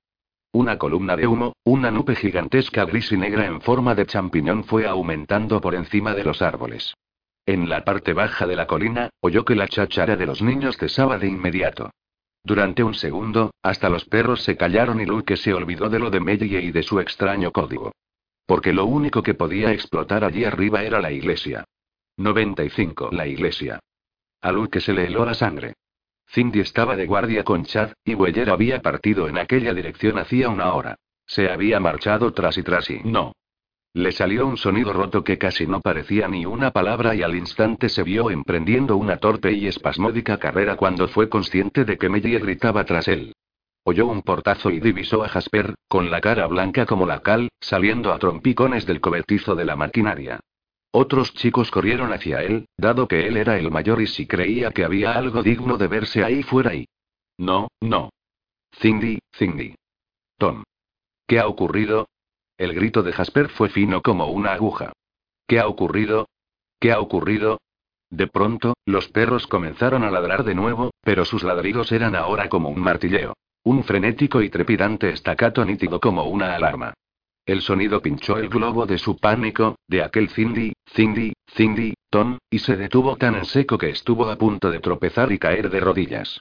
Una 0.52 0.76
columna 0.76 1.16
de 1.16 1.26
humo, 1.26 1.54
una 1.64 1.90
nube 1.90 2.16
gigantesca 2.16 2.84
gris 2.84 3.12
y 3.12 3.16
negra 3.16 3.46
en 3.46 3.60
forma 3.60 3.94
de 3.94 4.06
champiñón 4.06 4.64
fue 4.64 4.86
aumentando 4.86 5.60
por 5.60 5.74
encima 5.74 6.14
de 6.14 6.24
los 6.24 6.42
árboles. 6.42 6.94
En 7.44 7.68
la 7.68 7.84
parte 7.84 8.12
baja 8.12 8.46
de 8.46 8.54
la 8.54 8.66
colina, 8.66 9.10
oyó 9.20 9.44
que 9.44 9.56
la 9.56 9.66
cháchara 9.66 10.16
de 10.16 10.26
los 10.26 10.42
niños 10.42 10.76
cesaba 10.76 11.18
de 11.18 11.26
inmediato. 11.26 11.90
Durante 12.44 12.82
un 12.82 12.94
segundo, 12.94 13.52
hasta 13.62 13.88
los 13.88 14.04
perros 14.04 14.42
se 14.42 14.56
callaron 14.56 15.00
y 15.00 15.06
Luke 15.06 15.36
se 15.36 15.52
olvidó 15.52 15.88
de 15.88 15.98
lo 15.98 16.10
de 16.10 16.20
Mellie 16.20 16.60
y 16.60 16.70
de 16.70 16.82
su 16.82 17.00
extraño 17.00 17.50
código. 17.52 17.92
Porque 18.46 18.72
lo 18.72 18.84
único 18.86 19.22
que 19.22 19.34
podía 19.34 19.72
explotar 19.72 20.24
allí 20.24 20.44
arriba 20.44 20.82
era 20.82 21.00
la 21.00 21.12
iglesia. 21.12 21.64
95. 22.16 23.10
La 23.12 23.26
iglesia. 23.26 23.80
A 24.40 24.52
Luke 24.52 24.80
se 24.80 24.92
le 24.92 25.06
heló 25.06 25.24
la 25.24 25.34
sangre. 25.34 25.74
Cindy 26.28 26.60
estaba 26.60 26.96
de 26.96 27.06
guardia 27.06 27.44
con 27.44 27.64
Chad, 27.64 27.92
y 28.04 28.14
Weller 28.14 28.50
había 28.50 28.80
partido 28.82 29.28
en 29.28 29.38
aquella 29.38 29.74
dirección 29.74 30.18
hacía 30.18 30.48
una 30.48 30.74
hora. 30.74 30.96
Se 31.26 31.50
había 31.50 31.78
marchado 31.78 32.32
tras 32.32 32.56
y 32.58 32.62
tras 32.62 32.90
y 32.90 33.00
no. 33.04 33.32
Le 33.94 34.10
salió 34.12 34.46
un 34.46 34.56
sonido 34.56 34.94
roto 34.94 35.22
que 35.22 35.36
casi 35.36 35.66
no 35.66 35.80
parecía 35.80 36.26
ni 36.26 36.46
una 36.46 36.70
palabra 36.70 37.14
y 37.14 37.22
al 37.22 37.34
instante 37.34 37.90
se 37.90 38.02
vio 38.02 38.30
emprendiendo 38.30 38.96
una 38.96 39.18
torpe 39.18 39.52
y 39.52 39.66
espasmódica 39.66 40.38
carrera 40.38 40.76
cuando 40.76 41.08
fue 41.08 41.28
consciente 41.28 41.84
de 41.84 41.98
que 41.98 42.08
Mellie 42.08 42.38
gritaba 42.38 42.84
tras 42.84 43.06
él. 43.08 43.34
Oyó 43.84 44.06
un 44.06 44.22
portazo 44.22 44.70
y 44.70 44.80
divisó 44.80 45.24
a 45.24 45.28
Jasper, 45.28 45.74
con 45.88 46.10
la 46.10 46.20
cara 46.22 46.46
blanca 46.46 46.86
como 46.86 47.04
la 47.04 47.20
cal, 47.20 47.50
saliendo 47.60 48.12
a 48.12 48.18
trompicones 48.18 48.86
del 48.86 49.00
cobertizo 49.00 49.54
de 49.54 49.66
la 49.66 49.76
maquinaria. 49.76 50.40
Otros 50.92 51.34
chicos 51.34 51.70
corrieron 51.70 52.12
hacia 52.12 52.42
él, 52.42 52.66
dado 52.78 53.08
que 53.08 53.26
él 53.26 53.36
era 53.36 53.58
el 53.58 53.70
mayor 53.70 54.00
y 54.00 54.06
si 54.06 54.26
creía 54.26 54.70
que 54.70 54.84
había 54.84 55.12
algo 55.12 55.42
digno 55.42 55.76
de 55.76 55.88
verse 55.88 56.24
ahí 56.24 56.42
fuera 56.42 56.74
y... 56.74 56.86
No, 57.38 57.68
no. 57.80 58.10
Cindy, 58.78 59.18
Cindy. 59.34 59.74
Tom. 60.38 60.62
¿Qué 61.26 61.40
ha 61.40 61.46
ocurrido? 61.46 62.06
El 62.62 62.74
grito 62.74 63.02
de 63.02 63.12
Jasper 63.12 63.48
fue 63.48 63.70
fino 63.70 64.02
como 64.02 64.26
una 64.26 64.52
aguja. 64.52 64.92
¿Qué 65.48 65.58
ha 65.58 65.66
ocurrido? 65.66 66.28
¿Qué 66.78 66.92
ha 66.92 67.00
ocurrido? 67.00 67.58
De 68.08 68.28
pronto, 68.28 68.74
los 68.86 69.08
perros 69.08 69.48
comenzaron 69.48 70.04
a 70.04 70.12
ladrar 70.12 70.44
de 70.44 70.54
nuevo, 70.54 70.92
pero 71.02 71.24
sus 71.24 71.42
ladridos 71.42 71.90
eran 71.90 72.14
ahora 72.14 72.48
como 72.48 72.68
un 72.68 72.78
martilleo. 72.78 73.34
Un 73.64 73.82
frenético 73.82 74.40
y 74.42 74.48
trepidante 74.48 75.10
estacato 75.10 75.64
nítido 75.64 75.98
como 75.98 76.22
una 76.26 76.54
alarma. 76.54 76.94
El 77.44 77.62
sonido 77.62 78.00
pinchó 78.00 78.36
el 78.36 78.48
globo 78.48 78.86
de 78.86 78.98
su 78.98 79.16
pánico, 79.16 79.74
de 79.88 80.04
aquel 80.04 80.28
Cindy, 80.30 80.72
Cindy, 80.88 81.32
Cindy, 81.52 81.94
Tom, 82.10 82.38
y 82.48 82.60
se 82.60 82.76
detuvo 82.76 83.16
tan 83.16 83.34
en 83.34 83.44
seco 83.44 83.76
que 83.76 83.90
estuvo 83.90 84.30
a 84.30 84.38
punto 84.38 84.70
de 84.70 84.78
tropezar 84.78 85.32
y 85.32 85.40
caer 85.40 85.68
de 85.68 85.80
rodillas. 85.80 86.38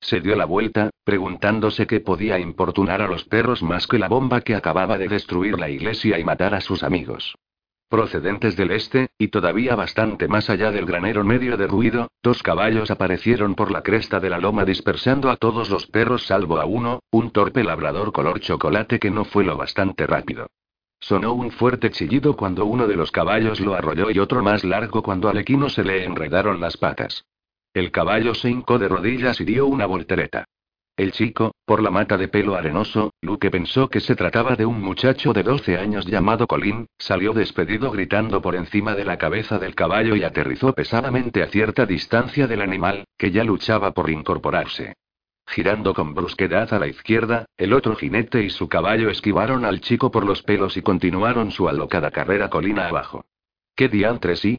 Se 0.00 0.20
dio 0.20 0.34
la 0.34 0.46
vuelta, 0.46 0.90
preguntándose 1.04 1.86
qué 1.86 2.00
podía 2.00 2.38
importunar 2.38 3.02
a 3.02 3.08
los 3.08 3.24
perros 3.24 3.62
más 3.62 3.86
que 3.86 3.98
la 3.98 4.08
bomba 4.08 4.40
que 4.40 4.54
acababa 4.54 4.96
de 4.96 5.08
destruir 5.08 5.58
la 5.58 5.68
iglesia 5.68 6.18
y 6.18 6.24
matar 6.24 6.54
a 6.54 6.60
sus 6.60 6.82
amigos. 6.82 7.36
Procedentes 7.90 8.56
del 8.56 8.70
este, 8.70 9.08
y 9.18 9.28
todavía 9.28 9.74
bastante 9.74 10.28
más 10.28 10.48
allá 10.48 10.70
del 10.70 10.86
granero 10.86 11.24
medio 11.24 11.56
de 11.56 11.66
ruido, 11.66 12.08
dos 12.22 12.42
caballos 12.42 12.90
aparecieron 12.90 13.56
por 13.56 13.72
la 13.72 13.82
cresta 13.82 14.20
de 14.20 14.30
la 14.30 14.38
loma 14.38 14.64
dispersando 14.64 15.28
a 15.28 15.36
todos 15.36 15.70
los 15.70 15.86
perros 15.88 16.24
salvo 16.24 16.60
a 16.60 16.66
uno, 16.66 17.02
un 17.10 17.32
torpe 17.32 17.64
labrador 17.64 18.12
color 18.12 18.38
chocolate 18.38 19.00
que 19.00 19.10
no 19.10 19.24
fue 19.24 19.44
lo 19.44 19.56
bastante 19.56 20.06
rápido. 20.06 20.46
Sonó 21.00 21.32
un 21.32 21.50
fuerte 21.50 21.90
chillido 21.90 22.36
cuando 22.36 22.64
uno 22.64 22.86
de 22.86 22.94
los 22.94 23.10
caballos 23.10 23.58
lo 23.58 23.74
arrolló 23.74 24.10
y 24.10 24.18
otro 24.20 24.42
más 24.42 24.62
largo 24.62 25.02
cuando 25.02 25.28
al 25.28 25.38
equino 25.38 25.68
se 25.68 25.82
le 25.82 26.04
enredaron 26.04 26.60
las 26.60 26.76
patas. 26.76 27.24
El 27.72 27.92
caballo 27.92 28.34
se 28.34 28.50
hincó 28.50 28.78
de 28.78 28.88
rodillas 28.88 29.40
y 29.40 29.44
dio 29.44 29.66
una 29.66 29.86
voltereta. 29.86 30.44
El 30.96 31.12
chico, 31.12 31.54
por 31.64 31.82
la 31.82 31.90
mata 31.90 32.18
de 32.18 32.28
pelo 32.28 32.56
arenoso, 32.56 33.14
Luke 33.22 33.50
pensó 33.50 33.88
que 33.88 34.00
se 34.00 34.16
trataba 34.16 34.56
de 34.56 34.66
un 34.66 34.82
muchacho 34.82 35.32
de 35.32 35.42
12 35.42 35.78
años 35.78 36.04
llamado 36.04 36.46
Colin, 36.46 36.88
salió 36.98 37.32
despedido 37.32 37.90
gritando 37.90 38.42
por 38.42 38.56
encima 38.56 38.94
de 38.94 39.04
la 39.04 39.16
cabeza 39.16 39.58
del 39.58 39.74
caballo 39.74 40.16
y 40.16 40.24
aterrizó 40.24 40.74
pesadamente 40.74 41.42
a 41.42 41.46
cierta 41.46 41.86
distancia 41.86 42.46
del 42.46 42.60
animal, 42.60 43.04
que 43.16 43.30
ya 43.30 43.44
luchaba 43.44 43.92
por 43.92 44.10
incorporarse. 44.10 44.94
Girando 45.46 45.94
con 45.94 46.12
brusquedad 46.14 46.74
a 46.74 46.78
la 46.78 46.88
izquierda, 46.88 47.46
el 47.56 47.72
otro 47.72 47.96
jinete 47.96 48.42
y 48.42 48.50
su 48.50 48.68
caballo 48.68 49.10
esquivaron 49.10 49.64
al 49.64 49.80
chico 49.80 50.10
por 50.10 50.26
los 50.26 50.42
pelos 50.42 50.76
y 50.76 50.82
continuaron 50.82 51.50
su 51.50 51.68
alocada 51.68 52.10
carrera 52.10 52.50
colina 52.50 52.88
abajo. 52.88 53.24
¿Qué 53.74 53.88
diantres 53.88 54.40
sí? 54.40 54.58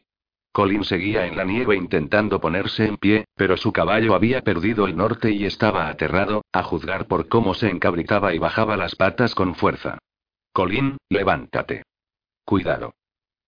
Colin 0.51 0.83
seguía 0.83 1.25
en 1.25 1.37
la 1.37 1.45
nieve 1.45 1.77
intentando 1.77 2.41
ponerse 2.41 2.85
en 2.85 2.97
pie, 2.97 3.25
pero 3.35 3.55
su 3.55 3.71
caballo 3.71 4.15
había 4.15 4.41
perdido 4.41 4.85
el 4.85 4.97
norte 4.97 5.31
y 5.31 5.45
estaba 5.45 5.87
aterrado, 5.87 6.43
a 6.51 6.63
juzgar 6.63 7.07
por 7.07 7.29
cómo 7.29 7.53
se 7.53 7.69
encabritaba 7.69 8.33
y 8.33 8.37
bajaba 8.37 8.75
las 8.75 8.95
patas 8.95 9.33
con 9.33 9.55
fuerza. 9.55 9.97
Colin, 10.51 10.97
levántate. 11.09 11.83
Cuidado. 12.43 12.93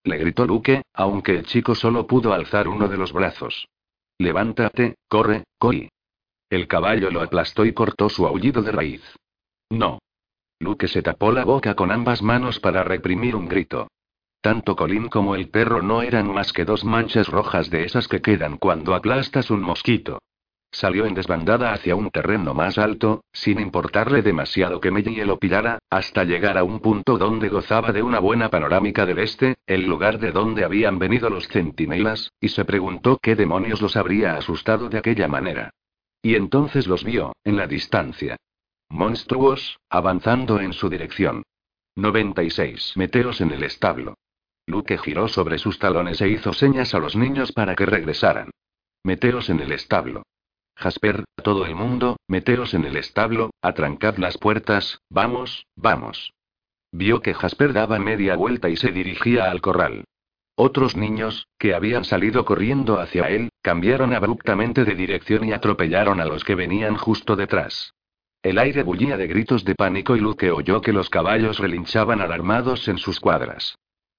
Le 0.06 0.18
gritó 0.18 0.46
Luke, 0.46 0.84
aunque 0.94 1.38
el 1.38 1.46
chico 1.46 1.76
solo 1.76 2.08
pudo 2.08 2.34
alzar 2.34 2.70
uno 2.70 2.88
de 2.88 2.98
los 2.98 3.12
brazos. 3.12 3.68
Levántate, 4.18 4.96
corre, 5.10 5.44
Colin. 5.58 5.90
El 6.50 6.68
caballo 6.68 7.10
lo 7.10 7.22
aplastó 7.22 7.66
y 7.66 7.74
cortó 7.74 8.08
su 8.10 8.26
aullido 8.26 8.62
de 8.62 8.72
raíz. 8.72 9.02
No. 9.70 10.00
Luke 10.60 10.88
se 10.88 11.02
tapó 11.02 11.34
la 11.34 11.44
boca 11.44 11.76
con 11.76 11.92
ambas 11.92 12.22
manos 12.22 12.60
para 12.60 12.84
reprimir 12.84 13.36
un 13.36 13.50
grito. 13.50 13.90
Tanto 14.44 14.76
Colin 14.76 15.08
como 15.08 15.36
el 15.36 15.48
perro 15.48 15.82
no 15.82 16.02
eran 16.02 16.34
más 16.34 16.52
que 16.52 16.66
dos 16.66 16.84
manchas 16.84 17.30
rojas 17.30 17.70
de 17.70 17.86
esas 17.86 18.10
que 18.10 18.22
quedan 18.22 18.58
cuando 18.58 18.94
aplastas 18.94 19.50
un 19.50 19.62
mosquito. 19.62 20.20
Salió 20.70 21.06
en 21.06 21.14
desbandada 21.14 21.72
hacia 21.72 21.96
un 21.96 22.12
terreno 22.12 22.54
más 22.54 22.78
alto, 22.78 23.24
sin 23.32 23.62
importarle 23.62 24.22
demasiado 24.22 24.82
que 24.82 24.92
Mellie 24.92 25.24
lo 25.24 25.40
pillara, 25.40 25.80
hasta 25.90 26.26
llegar 26.26 26.58
a 26.58 26.66
un 26.66 26.82
punto 26.82 27.18
donde 27.18 27.48
gozaba 27.48 27.94
de 27.94 28.04
una 28.04 28.20
buena 28.20 28.50
panorámica 28.50 29.06
del 29.06 29.20
este, 29.20 29.56
el 29.66 29.86
lugar 29.86 30.20
de 30.20 30.34
donde 30.34 30.66
habían 30.66 31.00
venido 31.00 31.30
los 31.30 31.48
centinelas, 31.48 32.34
y 32.42 32.50
se 32.50 32.66
preguntó 32.66 33.20
qué 33.22 33.38
demonios 33.38 33.82
los 33.82 33.96
habría 33.96 34.36
asustado 34.36 34.90
de 34.90 34.98
aquella 34.98 35.30
manera. 35.30 35.70
Y 36.22 36.36
entonces 36.36 36.86
los 36.86 37.06
vio, 37.06 37.32
en 37.46 37.56
la 37.56 37.68
distancia. 37.68 38.36
Monstruos, 38.90 39.80
avanzando 39.90 40.60
en 40.60 40.74
su 40.74 40.90
dirección. 40.90 41.44
96. 41.96 42.98
Meteos 42.98 43.40
en 43.40 43.52
el 43.52 43.64
establo. 43.64 44.16
Luke 44.66 44.98
giró 44.98 45.28
sobre 45.28 45.58
sus 45.58 45.78
talones 45.80 46.22
e 46.22 46.30
hizo 46.30 46.54
señas 46.54 46.94
a 46.94 47.00
los 47.00 47.16
niños 47.16 47.52
para 47.52 47.76
que 47.76 47.86
regresaran. 47.86 48.52
Meteos 49.04 49.50
en 49.50 49.60
el 49.60 49.72
establo. 49.72 50.24
Jasper, 50.76 51.26
todo 51.44 51.66
el 51.66 51.76
mundo, 51.76 52.18
meteos 52.28 52.74
en 52.74 52.86
el 52.86 52.98
establo, 52.98 53.52
atrancad 53.62 54.18
las 54.18 54.38
puertas, 54.38 55.00
vamos, 55.10 55.68
vamos. 55.76 56.34
Vio 56.92 57.22
que 57.22 57.34
Jasper 57.34 57.74
daba 57.74 58.00
media 58.00 58.36
vuelta 58.36 58.70
y 58.70 58.78
se 58.78 58.92
dirigía 58.92 59.52
al 59.52 59.62
corral. 59.62 60.06
Otros 60.56 60.96
niños, 60.96 61.48
que 61.58 61.74
habían 61.74 62.06
salido 62.06 62.46
corriendo 62.46 63.00
hacia 63.00 63.30
él, 63.30 63.50
cambiaron 63.62 64.14
abruptamente 64.14 64.86
de 64.86 64.96
dirección 64.96 65.46
y 65.46 65.52
atropellaron 65.52 66.22
a 66.22 66.26
los 66.26 66.44
que 66.44 66.56
venían 66.56 66.96
justo 66.96 67.36
detrás. 67.36 67.94
El 68.44 68.60
aire 68.60 68.84
bullía 68.84 69.18
de 69.18 69.28
gritos 69.28 69.66
de 69.66 69.74
pánico 69.74 70.16
y 70.16 70.20
Luke 70.20 70.52
oyó 70.52 70.82
que 70.82 70.94
los 70.94 71.10
caballos 71.10 71.60
relinchaban 71.60 72.22
alarmados 72.22 72.88
en 72.88 72.98
sus 72.98 73.20
cuadras. 73.20 73.76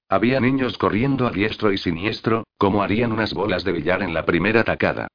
Había 0.09 0.41
niños 0.41 0.79
corriendo 0.79 1.27
a 1.27 1.31
diestro 1.31 1.73
y 1.73 1.79
siniestro, 1.79 2.45
como 2.59 2.83
harían 2.83 3.13
unas 3.13 3.33
bolas 3.35 3.65
de 3.65 3.73
billar 3.73 4.03
en 4.03 4.15
la 4.15 4.27
primera 4.27 4.63
tacada. 4.65 5.09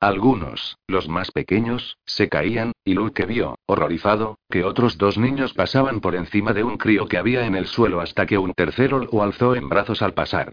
Algunos, 0.00 0.76
los 0.86 1.08
más 1.08 1.30
pequeños, 1.30 1.96
se 2.04 2.28
caían, 2.28 2.72
y 2.84 2.92
Luke 2.92 3.24
vio, 3.24 3.56
horrorizado, 3.66 4.38
que 4.50 4.62
otros 4.62 4.98
dos 4.98 5.16
niños 5.16 5.54
pasaban 5.54 6.00
por 6.00 6.14
encima 6.14 6.52
de 6.52 6.62
un 6.62 6.76
crío 6.76 7.06
que 7.06 7.16
había 7.16 7.46
en 7.46 7.54
el 7.54 7.66
suelo 7.66 8.00
hasta 8.00 8.26
que 8.26 8.36
un 8.36 8.52
tercero 8.52 8.98
lo 8.98 9.22
alzó 9.22 9.54
en 9.54 9.68
brazos 9.68 10.02
al 10.02 10.12
pasar. 10.12 10.52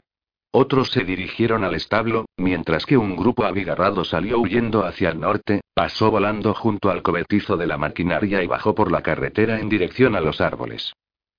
Otros 0.53 0.91
se 0.91 1.03
dirigieron 1.03 1.63
al 1.63 1.75
establo, 1.75 2.25
mientras 2.37 2.85
que 2.85 2.97
un 2.97 3.15
grupo 3.15 3.45
abigarrado 3.45 4.03
salió 4.05 4.39
huyendo 4.39 4.85
hacia 4.85 5.09
el 5.09 5.19
norte, 5.19 5.61
pasó 5.73 6.11
volando 6.11 6.53
junto 6.53 6.89
al 6.89 7.01
cobertizo 7.01 7.57
de 7.57 7.67
la 7.67 7.77
maquinaria 7.77 8.43
y 8.43 8.47
bajó 8.47 8.75
por 8.75 8.91
la 8.91 9.01
carretera 9.01 9.59
en 9.59 9.69
dirección 9.69 10.15
a 10.15 10.21
los 10.21 10.41
árboles. 10.41 10.93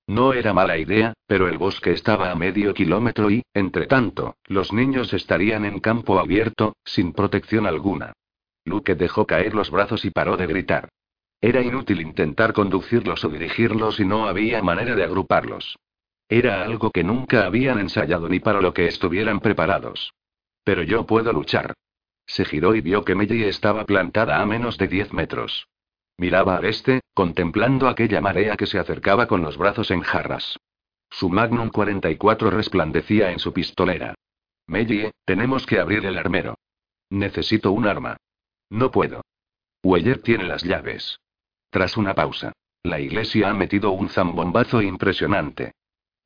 No 0.07 0.33
era 0.33 0.53
mala 0.53 0.77
idea, 0.77 1.13
pero 1.27 1.47
el 1.47 1.57
bosque 1.57 1.91
estaba 1.91 2.29
a 2.29 2.35
medio 2.35 2.73
kilómetro 2.73 3.31
y, 3.31 3.43
entre 3.53 3.87
tanto, 3.87 4.35
los 4.45 4.73
niños 4.73 5.13
estarían 5.13 5.63
en 5.63 5.79
campo 5.79 6.19
abierto, 6.19 6.75
sin 6.83 7.13
protección 7.13 7.65
alguna. 7.65 8.13
Luke 8.65 8.95
dejó 8.95 9.25
caer 9.25 9.55
los 9.55 9.71
brazos 9.71 10.03
y 10.05 10.11
paró 10.11 10.35
de 10.37 10.47
gritar. 10.47 10.89
Era 11.39 11.61
inútil 11.61 12.01
intentar 12.01 12.53
conducirlos 12.53 13.23
o 13.25 13.29
dirigirlos 13.29 13.99
y 13.99 14.05
no 14.05 14.27
había 14.27 14.61
manera 14.61 14.95
de 14.95 15.03
agruparlos. 15.03 15.77
Era 16.29 16.63
algo 16.63 16.91
que 16.91 17.03
nunca 17.03 17.45
habían 17.45 17.79
ensayado 17.79 18.29
ni 18.29 18.39
para 18.39 18.61
lo 18.61 18.73
que 18.73 18.87
estuvieran 18.87 19.39
preparados. 19.39 20.13
Pero 20.63 20.83
yo 20.83 21.05
puedo 21.05 21.33
luchar. 21.33 21.73
Se 22.25 22.45
giró 22.45 22.75
y 22.75 22.81
vio 22.81 23.03
que 23.03 23.15
Melly 23.15 23.43
estaba 23.43 23.85
plantada 23.85 24.41
a 24.41 24.45
menos 24.45 24.77
de 24.77 24.87
diez 24.87 25.11
metros. 25.11 25.67
Miraba 26.17 26.57
al 26.57 26.65
este, 26.65 27.01
contemplando 27.13 27.87
aquella 27.87 28.21
marea 28.21 28.55
que 28.55 28.67
se 28.67 28.79
acercaba 28.79 29.27
con 29.27 29.41
los 29.41 29.57
brazos 29.57 29.91
en 29.91 30.01
jarras. 30.01 30.57
Su 31.09 31.29
Magnum 31.29 31.69
44 31.69 32.49
resplandecía 32.49 33.31
en 33.31 33.39
su 33.39 33.53
pistolera. 33.53 34.15
Mellie, 34.67 35.11
tenemos 35.25 35.65
que 35.65 35.79
abrir 35.79 36.05
el 36.05 36.17
armero. 36.17 36.57
Necesito 37.09 37.71
un 37.71 37.87
arma. 37.87 38.17
No 38.69 38.91
puedo. 38.91 39.21
Weyer 39.83 40.21
tiene 40.21 40.45
las 40.45 40.63
llaves. 40.63 41.19
Tras 41.69 41.97
una 41.97 42.15
pausa. 42.15 42.53
La 42.83 42.99
iglesia 42.99 43.49
ha 43.49 43.53
metido 43.53 43.91
un 43.91 44.09
zambombazo 44.09 44.81
impresionante. 44.81 45.73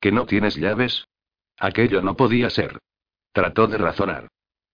¿Que 0.00 0.12
no 0.12 0.26
tienes 0.26 0.56
llaves? 0.56 1.06
Aquello 1.58 2.02
no 2.02 2.16
podía 2.16 2.50
ser. 2.50 2.78
Trató 3.32 3.66
de 3.66 3.78
razonar. 3.78 4.28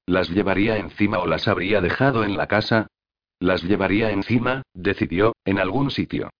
¿Las 0.07 0.29
llevaría 0.29 0.77
encima 0.77 1.19
o 1.19 1.27
las 1.27 1.49
habría 1.49 1.81
dejado 1.81 2.25
en 2.25 2.37
la 2.37 2.47
casa? 2.47 2.89
Las 3.41 3.63
llevaría 3.63 4.11
encima, 4.11 4.63
decidió, 4.73 5.35
en 5.45 5.59
algún 5.59 5.91
sitio. 5.91 6.31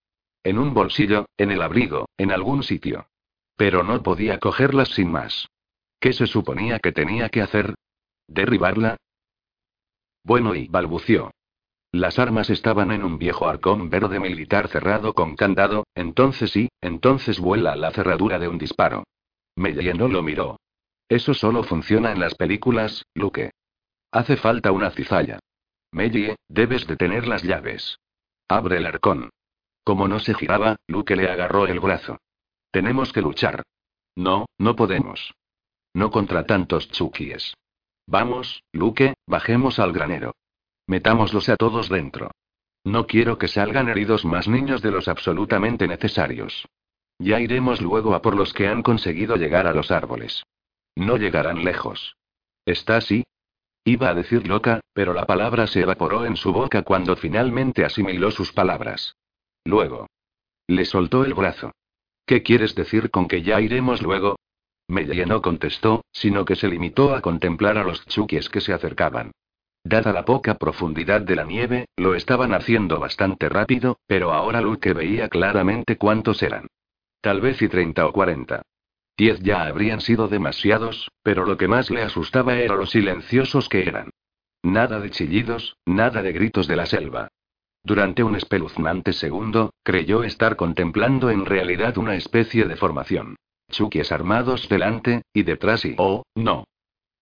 En 0.43 0.57
un 0.57 0.73
bolsillo, 0.73 1.25
en 1.37 1.51
el 1.51 1.61
abrigo, 1.61 2.07
en 2.17 2.31
algún 2.31 2.63
sitio. 2.63 3.07
Pero 3.55 3.83
no 3.83 4.01
podía 4.03 4.39
cogerlas 4.39 4.89
sin 4.89 5.11
más. 5.11 5.47
¿Qué 5.99 6.13
se 6.13 6.27
suponía 6.27 6.79
que 6.79 6.91
tenía 6.91 7.29
que 7.29 7.41
hacer? 7.41 7.75
¿Derribarla? 8.27 8.97
Bueno, 10.23 10.55
y 10.55 10.67
balbució. 10.67 11.31
Las 11.91 12.19
armas 12.19 12.49
estaban 12.49 12.91
en 12.91 13.03
un 13.03 13.17
viejo 13.17 13.47
arcón 13.47 13.89
verde 13.89 14.19
militar 14.19 14.67
cerrado 14.67 15.13
con 15.13 15.35
candado, 15.35 15.85
entonces 15.95 16.51
sí, 16.51 16.67
entonces 16.81 17.39
vuela 17.39 17.75
la 17.75 17.91
cerradura 17.91 18.37
de 18.37 18.49
un 18.49 18.57
disparo. 18.57 19.05
Me 19.55 19.71
llenó 19.71 20.07
lo 20.07 20.21
miró. 20.21 20.57
Eso 21.07 21.33
solo 21.33 21.63
funciona 21.63 22.11
en 22.11 22.19
las 22.19 22.35
películas, 22.35 23.05
Luke. 23.13 23.51
Hace 24.11 24.35
falta 24.35 24.71
una 24.71 24.91
cizalla. 24.91 25.39
Mellie, 25.95 26.35
debes 26.49 26.85
de 26.87 26.97
tener 26.97 27.25
las 27.25 27.41
llaves. 27.41 27.99
Abre 28.49 28.77
el 28.77 28.85
arcón. 28.85 29.29
Como 29.85 30.09
no 30.09 30.19
se 30.19 30.33
giraba, 30.33 30.75
Luke 30.87 31.15
le 31.15 31.31
agarró 31.31 31.67
el 31.67 31.79
brazo. 31.79 32.17
Tenemos 32.69 33.13
que 33.13 33.21
luchar. 33.21 33.63
No, 34.13 34.45
no 34.57 34.75
podemos. 34.75 35.33
No 35.93 36.11
contra 36.11 36.45
tantos 36.45 36.89
chukies. 36.89 37.53
Vamos, 38.07 38.61
Luke, 38.73 39.13
bajemos 39.25 39.79
al 39.79 39.93
granero. 39.93 40.35
Metámoslos 40.85 41.47
a 41.47 41.55
todos 41.55 41.87
dentro. 41.87 42.29
No 42.83 43.07
quiero 43.07 43.37
que 43.37 43.47
salgan 43.47 43.87
heridos 43.87 44.25
más 44.25 44.49
niños 44.49 44.81
de 44.81 44.91
los 44.91 45.07
absolutamente 45.07 45.87
necesarios. 45.87 46.67
Ya 47.19 47.39
iremos 47.39 47.79
luego 47.79 48.15
a 48.15 48.21
por 48.21 48.35
los 48.35 48.51
que 48.51 48.67
han 48.67 48.83
conseguido 48.83 49.37
llegar 49.37 49.65
a 49.65 49.73
los 49.73 49.91
árboles. 49.91 50.43
No 50.97 51.15
llegarán 51.15 51.63
lejos. 51.63 52.17
¿Está 52.65 52.97
así? 52.97 53.23
Iba 53.87 54.09
a 54.09 54.15
decir 54.15 54.47
loca, 54.47 54.81
pero 54.93 55.13
la 55.13 55.25
palabra 55.25 55.67
se 55.67 55.81
evaporó 55.81 56.25
en 56.25 56.35
su 56.35 56.51
boca 56.51 56.81
cuando 56.81 57.15
finalmente 57.15 57.85
asimiló 57.85 58.31
sus 58.31 58.51
palabras. 58.51 59.15
Luego. 59.63 60.07
Le 60.67 60.85
soltó 60.85 61.23
el 61.23 61.35
brazo. 61.35 61.71
¿Qué 62.25 62.41
quieres 62.41 62.73
decir 62.73 63.11
con 63.11 63.27
que 63.27 63.43
ya 63.43 63.61
iremos 63.61 64.01
luego? 64.01 64.37
Melle 64.87 65.27
no 65.27 65.43
contestó, 65.43 66.03
sino 66.11 66.45
que 66.45 66.55
se 66.55 66.67
limitó 66.67 67.13
a 67.13 67.21
contemplar 67.21 67.77
a 67.77 67.83
los 67.83 68.03
chuquies 68.07 68.49
que 68.49 68.59
se 68.59 68.73
acercaban. 68.73 69.31
Dada 69.83 70.11
la 70.11 70.25
poca 70.25 70.55
profundidad 70.55 71.21
de 71.21 71.35
la 71.35 71.43
nieve, 71.43 71.85
lo 71.95 72.15
estaban 72.15 72.55
haciendo 72.55 72.99
bastante 72.99 73.49
rápido, 73.49 73.99
pero 74.07 74.33
ahora 74.33 74.61
Luke 74.61 74.93
veía 74.93 75.29
claramente 75.29 75.95
cuántos 75.97 76.41
eran. 76.41 76.65
Tal 77.21 77.39
vez 77.39 77.61
y 77.61 77.67
treinta 77.67 78.07
o 78.07 78.11
cuarenta. 78.11 78.63
Diez 79.17 79.39
ya 79.39 79.63
habrían 79.63 80.01
sido 80.01 80.27
demasiados, 80.27 81.09
pero 81.23 81.45
lo 81.45 81.57
que 81.57 81.67
más 81.67 81.89
le 81.89 82.01
asustaba 82.01 82.57
era 82.57 82.75
lo 82.75 82.85
silenciosos 82.85 83.69
que 83.69 83.87
eran. 83.87 84.09
Nada 84.61 84.99
de 84.99 85.09
chillidos, 85.09 85.77
nada 85.85 86.21
de 86.21 86.33
gritos 86.33 86.67
de 86.67 86.75
la 86.75 86.85
selva. 86.85 87.29
Durante 87.83 88.23
un 88.23 88.35
espeluznante 88.35 89.13
segundo, 89.13 89.71
creyó 89.83 90.23
estar 90.23 90.55
contemplando 90.55 91.29
en 91.29 91.45
realidad 91.45 91.97
una 91.97 92.15
especie 92.15 92.65
de 92.65 92.75
formación. 92.75 93.35
Chukis 93.71 94.11
armados 94.11 94.67
delante, 94.67 95.21
y 95.33 95.43
detrás 95.43 95.85
y, 95.85 95.95
oh, 95.97 96.23
no. 96.35 96.65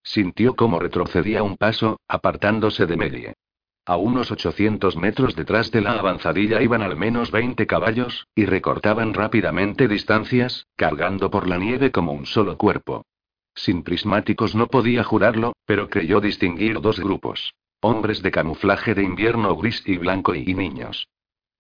Sintió 0.04 0.56
cómo 0.56 0.80
retrocedía 0.80 1.44
un 1.44 1.58
paso, 1.58 2.00
apartándose 2.08 2.86
de 2.86 2.98
Melie. 2.98 3.34
A 3.86 3.98
unos 3.98 4.32
800 4.32 4.96
metros 4.96 5.36
detrás 5.36 5.70
de 5.70 5.82
la 5.82 6.00
avanzadilla 6.00 6.62
iban 6.62 6.82
al 6.82 6.96
menos 6.96 7.32
20 7.32 7.68
caballos, 7.68 8.28
y 8.34 8.46
recortaban 8.46 9.14
rápidamente 9.14 9.90
distancias, 9.90 10.68
cargando 10.78 11.30
por 11.30 11.50
la 11.50 11.58
nieve 11.58 11.92
como 11.92 12.14
un 12.14 12.26
solo 12.26 12.58
cuerpo. 12.58 13.06
Sin 13.56 13.84
prismáticos 13.84 14.56
no 14.56 14.68
podía 14.68 15.04
jurarlo, 15.04 15.54
pero 15.66 15.90
creyó 15.90 16.22
distinguir 16.22 16.80
dos 16.80 16.98
grupos. 16.98 17.54
Hombres 17.82 18.22
de 18.22 18.32
camuflaje 18.32 18.96
de 18.96 19.04
invierno 19.04 19.54
gris 19.58 19.84
y 19.86 19.98
blanco 19.98 20.34
y 20.34 20.54
niños. 20.54 21.10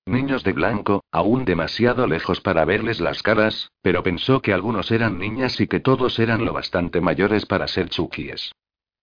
Niños 0.05 0.45
de 0.45 0.53
blanco, 0.53 1.03
aún 1.11 1.43
demasiado 1.43 2.07
lejos 2.07 2.39
para 2.39 2.63
verles 2.63 3.01
las 3.01 3.21
caras, 3.21 3.69
pero 3.81 4.01
pensó 4.01 4.41
que 4.41 4.53
algunos 4.53 4.91
eran 4.91 5.19
niñas 5.19 5.59
y 5.59 5.67
que 5.67 5.81
todos 5.81 6.19
eran 6.19 6.45
lo 6.45 6.53
bastante 6.53 7.01
mayores 7.01 7.45
para 7.45 7.67
ser 7.67 7.89
chukies. 7.89 8.53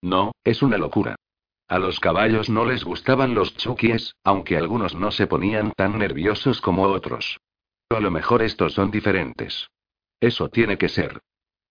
No, 0.01 0.33
es 0.43 0.63
una 0.63 0.79
locura. 0.79 1.17
A 1.71 1.79
los 1.79 2.01
caballos 2.01 2.51
no 2.51 2.65
les 2.65 2.83
gustaban 2.83 3.33
los 3.33 3.57
chukies, 3.57 4.17
aunque 4.25 4.57
algunos 4.57 4.97
no 4.97 5.13
se 5.13 5.29
ponían 5.29 5.71
tan 5.77 6.01
nerviosos 6.01 6.61
como 6.61 6.83
otros. 6.83 7.39
A 7.91 8.01
lo 8.01 8.11
mejor 8.11 8.43
estos 8.43 8.73
son 8.73 8.91
diferentes. 8.91 9.71
Eso 10.19 10.49
tiene 10.49 10.79
que 10.79 10.89
ser. 10.89 11.21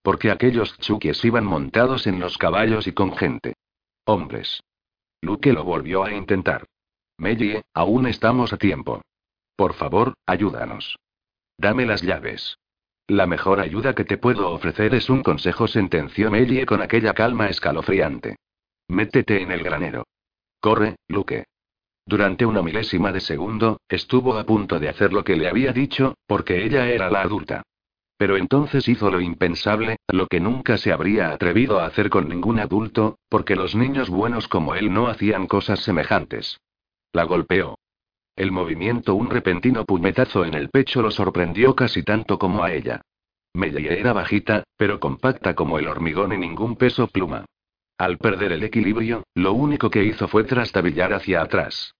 Porque 0.02 0.32
aquellos 0.32 0.78
chukies 0.78 1.26
iban 1.26 1.43
montados 1.43 2.08
en 2.08 2.22
los 2.22 2.38
caballos 2.38 2.88
y 2.88 2.93
con 2.93 3.14
gente. 3.18 3.56
Hombres. 4.06 4.64
Luke 5.20 5.52
lo 5.52 5.66
volvió 5.66 6.06
a 6.06 6.14
intentar. 6.14 6.66
Mellie, 7.18 7.62
aún 7.74 8.08
estamos 8.08 8.54
a 8.54 8.58
tiempo. 8.58 9.02
Por 9.58 9.74
favor, 9.74 10.14
ayúdanos. 10.26 10.97
Dame 11.58 11.86
las 11.86 12.04
llaves. 12.04 12.58
La 13.08 13.28
mejor 13.28 13.60
ayuda 13.60 13.95
que 13.95 14.06
te 14.06 14.18
puedo 14.18 14.50
ofrecer 14.50 14.95
es 14.95 15.10
un 15.10 15.24
consejo, 15.24 15.68
sentenció 15.68 16.32
Mellie 16.32 16.66
con 16.66 16.82
aquella 16.82 17.14
calma 17.14 17.50
escalofriante. 17.50 18.38
Métete 18.90 19.44
en 19.44 19.52
el 19.52 19.64
granero. 19.64 20.08
Corre, 20.60 20.96
Luke. 21.08 21.46
Durante 22.08 22.44
una 22.44 22.64
milésima 22.64 23.12
de 23.12 23.20
segundo, 23.20 23.82
estuvo 23.88 24.36
a 24.36 24.44
punto 24.44 24.80
de 24.80 24.90
hacer 24.90 25.14
lo 25.14 25.24
que 25.24 25.36
le 25.36 25.48
había 25.48 25.72
dicho, 25.72 26.16
porque 26.26 26.66
ella 26.66 26.90
era 26.90 27.12
la 27.12 27.22
adulta. 27.22 27.62
Pero 28.18 28.36
entonces 28.36 28.88
hizo 28.88 29.12
lo 29.12 29.22
impensable, 29.22 29.98
lo 30.08 30.26
que 30.26 30.40
nunca 30.40 30.80
se 30.80 30.92
habría 30.92 31.30
atrevido 31.30 31.80
a 31.80 31.86
hacer 31.86 32.10
con 32.10 32.28
ningún 32.28 32.60
adulto, 32.60 33.20
porque 33.30 33.56
los 33.56 33.76
niños 33.76 34.10
buenos 34.10 34.48
como 34.48 34.74
él 34.74 34.92
no 34.92 35.08
hacían 35.08 35.46
cosas 35.46 35.82
semejantes. 35.82 36.60
La 37.14 37.26
golpeó. 37.26 37.78
El 38.36 38.52
movimiento, 38.52 39.14
un 39.14 39.30
repentino 39.30 39.86
puñetazo 39.86 40.46
en 40.46 40.56
el 40.56 40.70
pecho, 40.70 41.04
lo 41.04 41.12
sorprendió 41.12 41.76
casi 41.76 42.02
tanto 42.02 42.40
como 42.40 42.64
a 42.64 42.74
ella. 42.74 43.02
Mellie 43.54 44.00
era 44.00 44.14
bajita, 44.14 44.64
pero 44.78 45.00
compacta 45.00 45.54
como 45.54 45.78
el 45.78 45.88
hormigón 45.88 46.34
y 46.34 46.38
ningún 46.40 46.76
peso 46.76 47.06
pluma. 47.06 47.46
Al 48.00 48.18
perder 48.18 48.54
el 48.54 48.64
equilibrio, 48.64 49.24
lo 49.36 49.52
único 49.52 49.89
que 49.89 50.06
hizo 50.06 50.30
fue 50.30 50.45
trastabillar 50.45 51.12
hacia 51.12 51.41
atrás. 51.41 51.95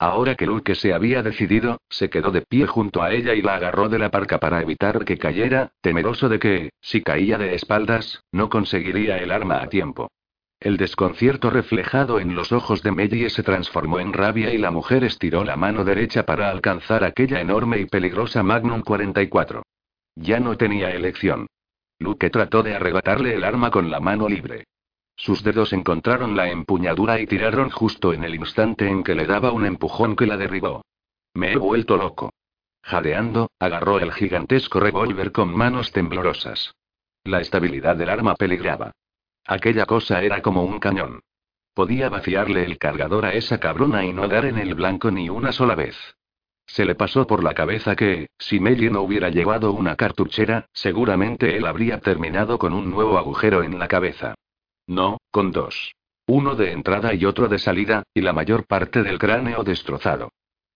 Ahora 0.00 0.34
que 0.34 0.46
Luke 0.46 0.74
se 0.74 0.92
había 0.92 1.22
decidido, 1.22 1.78
se 1.88 2.10
quedó 2.10 2.32
de 2.32 2.42
pie 2.42 2.66
junto 2.66 3.04
a 3.04 3.12
ella 3.12 3.34
y 3.34 3.40
la 3.40 3.54
agarró 3.54 3.88
de 3.88 4.00
la 4.00 4.10
parca 4.10 4.40
para 4.40 4.60
evitar 4.60 5.04
que 5.04 5.16
cayera, 5.16 5.70
temeroso 5.80 6.28
de 6.28 6.40
que, 6.40 6.70
si 6.80 7.02
caía 7.02 7.38
de 7.38 7.54
espaldas, 7.54 8.24
no 8.32 8.48
conseguiría 8.48 9.18
el 9.18 9.30
arma 9.30 9.62
a 9.62 9.68
tiempo. 9.68 10.10
El 10.58 10.76
desconcierto 10.76 11.50
reflejado 11.50 12.18
en 12.18 12.34
los 12.34 12.50
ojos 12.50 12.82
de 12.82 12.90
Mellie 12.90 13.30
se 13.30 13.44
transformó 13.44 14.00
en 14.00 14.12
rabia 14.12 14.52
y 14.52 14.58
la 14.58 14.72
mujer 14.72 15.04
estiró 15.04 15.44
la 15.44 15.54
mano 15.54 15.84
derecha 15.84 16.26
para 16.26 16.50
alcanzar 16.50 17.04
aquella 17.04 17.40
enorme 17.40 17.78
y 17.78 17.84
peligrosa 17.84 18.42
Magnum 18.42 18.82
44. 18.82 19.62
Ya 20.16 20.40
no 20.40 20.56
tenía 20.56 20.90
elección. 20.90 21.46
Luke 22.00 22.28
trató 22.30 22.64
de 22.64 22.74
arrebatarle 22.74 23.36
el 23.36 23.44
arma 23.44 23.70
con 23.70 23.88
la 23.88 24.00
mano 24.00 24.28
libre. 24.28 24.64
Sus 25.16 25.42
dedos 25.42 25.72
encontraron 25.72 26.36
la 26.36 26.50
empuñadura 26.50 27.20
y 27.20 27.26
tiraron 27.26 27.70
justo 27.70 28.12
en 28.12 28.24
el 28.24 28.34
instante 28.34 28.88
en 28.88 29.04
que 29.04 29.14
le 29.14 29.26
daba 29.26 29.52
un 29.52 29.64
empujón 29.64 30.16
que 30.16 30.26
la 30.26 30.36
derribó. 30.36 30.84
Me 31.34 31.52
he 31.52 31.56
vuelto 31.56 31.96
loco. 31.96 32.32
Jadeando, 32.82 33.50
agarró 33.58 33.98
el 33.98 34.12
gigantesco 34.12 34.80
revólver 34.80 35.32
con 35.32 35.56
manos 35.56 35.92
temblorosas. 35.92 36.74
La 37.24 37.40
estabilidad 37.40 37.96
del 37.96 38.10
arma 38.10 38.34
peligraba. 38.34 38.92
Aquella 39.46 39.86
cosa 39.86 40.22
era 40.22 40.42
como 40.42 40.62
un 40.64 40.78
cañón. 40.78 41.20
Podía 41.74 42.08
vaciarle 42.08 42.64
el 42.64 42.78
cargador 42.78 43.24
a 43.24 43.32
esa 43.32 43.58
cabrona 43.58 44.04
y 44.04 44.12
no 44.12 44.28
dar 44.28 44.44
en 44.44 44.58
el 44.58 44.74
blanco 44.74 45.10
ni 45.10 45.28
una 45.28 45.52
sola 45.52 45.74
vez. 45.74 45.96
Se 46.66 46.84
le 46.84 46.94
pasó 46.94 47.26
por 47.26 47.42
la 47.42 47.54
cabeza 47.54 47.96
que, 47.96 48.28
si 48.38 48.60
Melly 48.60 48.90
no 48.90 49.02
hubiera 49.02 49.28
llevado 49.28 49.72
una 49.72 49.96
cartuchera, 49.96 50.66
seguramente 50.72 51.56
él 51.56 51.66
habría 51.66 52.00
terminado 52.00 52.58
con 52.58 52.72
un 52.72 52.90
nuevo 52.90 53.18
agujero 53.18 53.62
en 53.62 53.78
la 53.78 53.88
cabeza. 53.88 54.34
No, 54.86 55.18
con 55.30 55.50
dos. 55.50 55.94
Uno 56.26 56.54
de 56.54 56.72
entrada 56.72 57.14
y 57.14 57.24
otro 57.24 57.48
de 57.48 57.58
salida, 57.58 58.02
y 58.14 58.20
la 58.20 58.32
mayor 58.32 58.66
parte 58.66 59.02
del 59.02 59.18
cráneo 59.18 59.62
destrozado. 59.62 60.30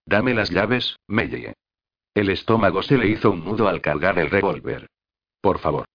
Dame 0.04 0.34
las 0.34 0.50
llaves, 0.50 0.96
Mellie. 1.06 1.54
El 2.14 2.30
estómago 2.30 2.82
se 2.82 2.98
le 2.98 3.08
hizo 3.08 3.30
un 3.30 3.44
nudo 3.44 3.68
al 3.68 3.80
cargar 3.80 4.18
el 4.18 4.30
revólver. 4.30 4.88
Por 5.40 5.58
favor. 5.58 5.86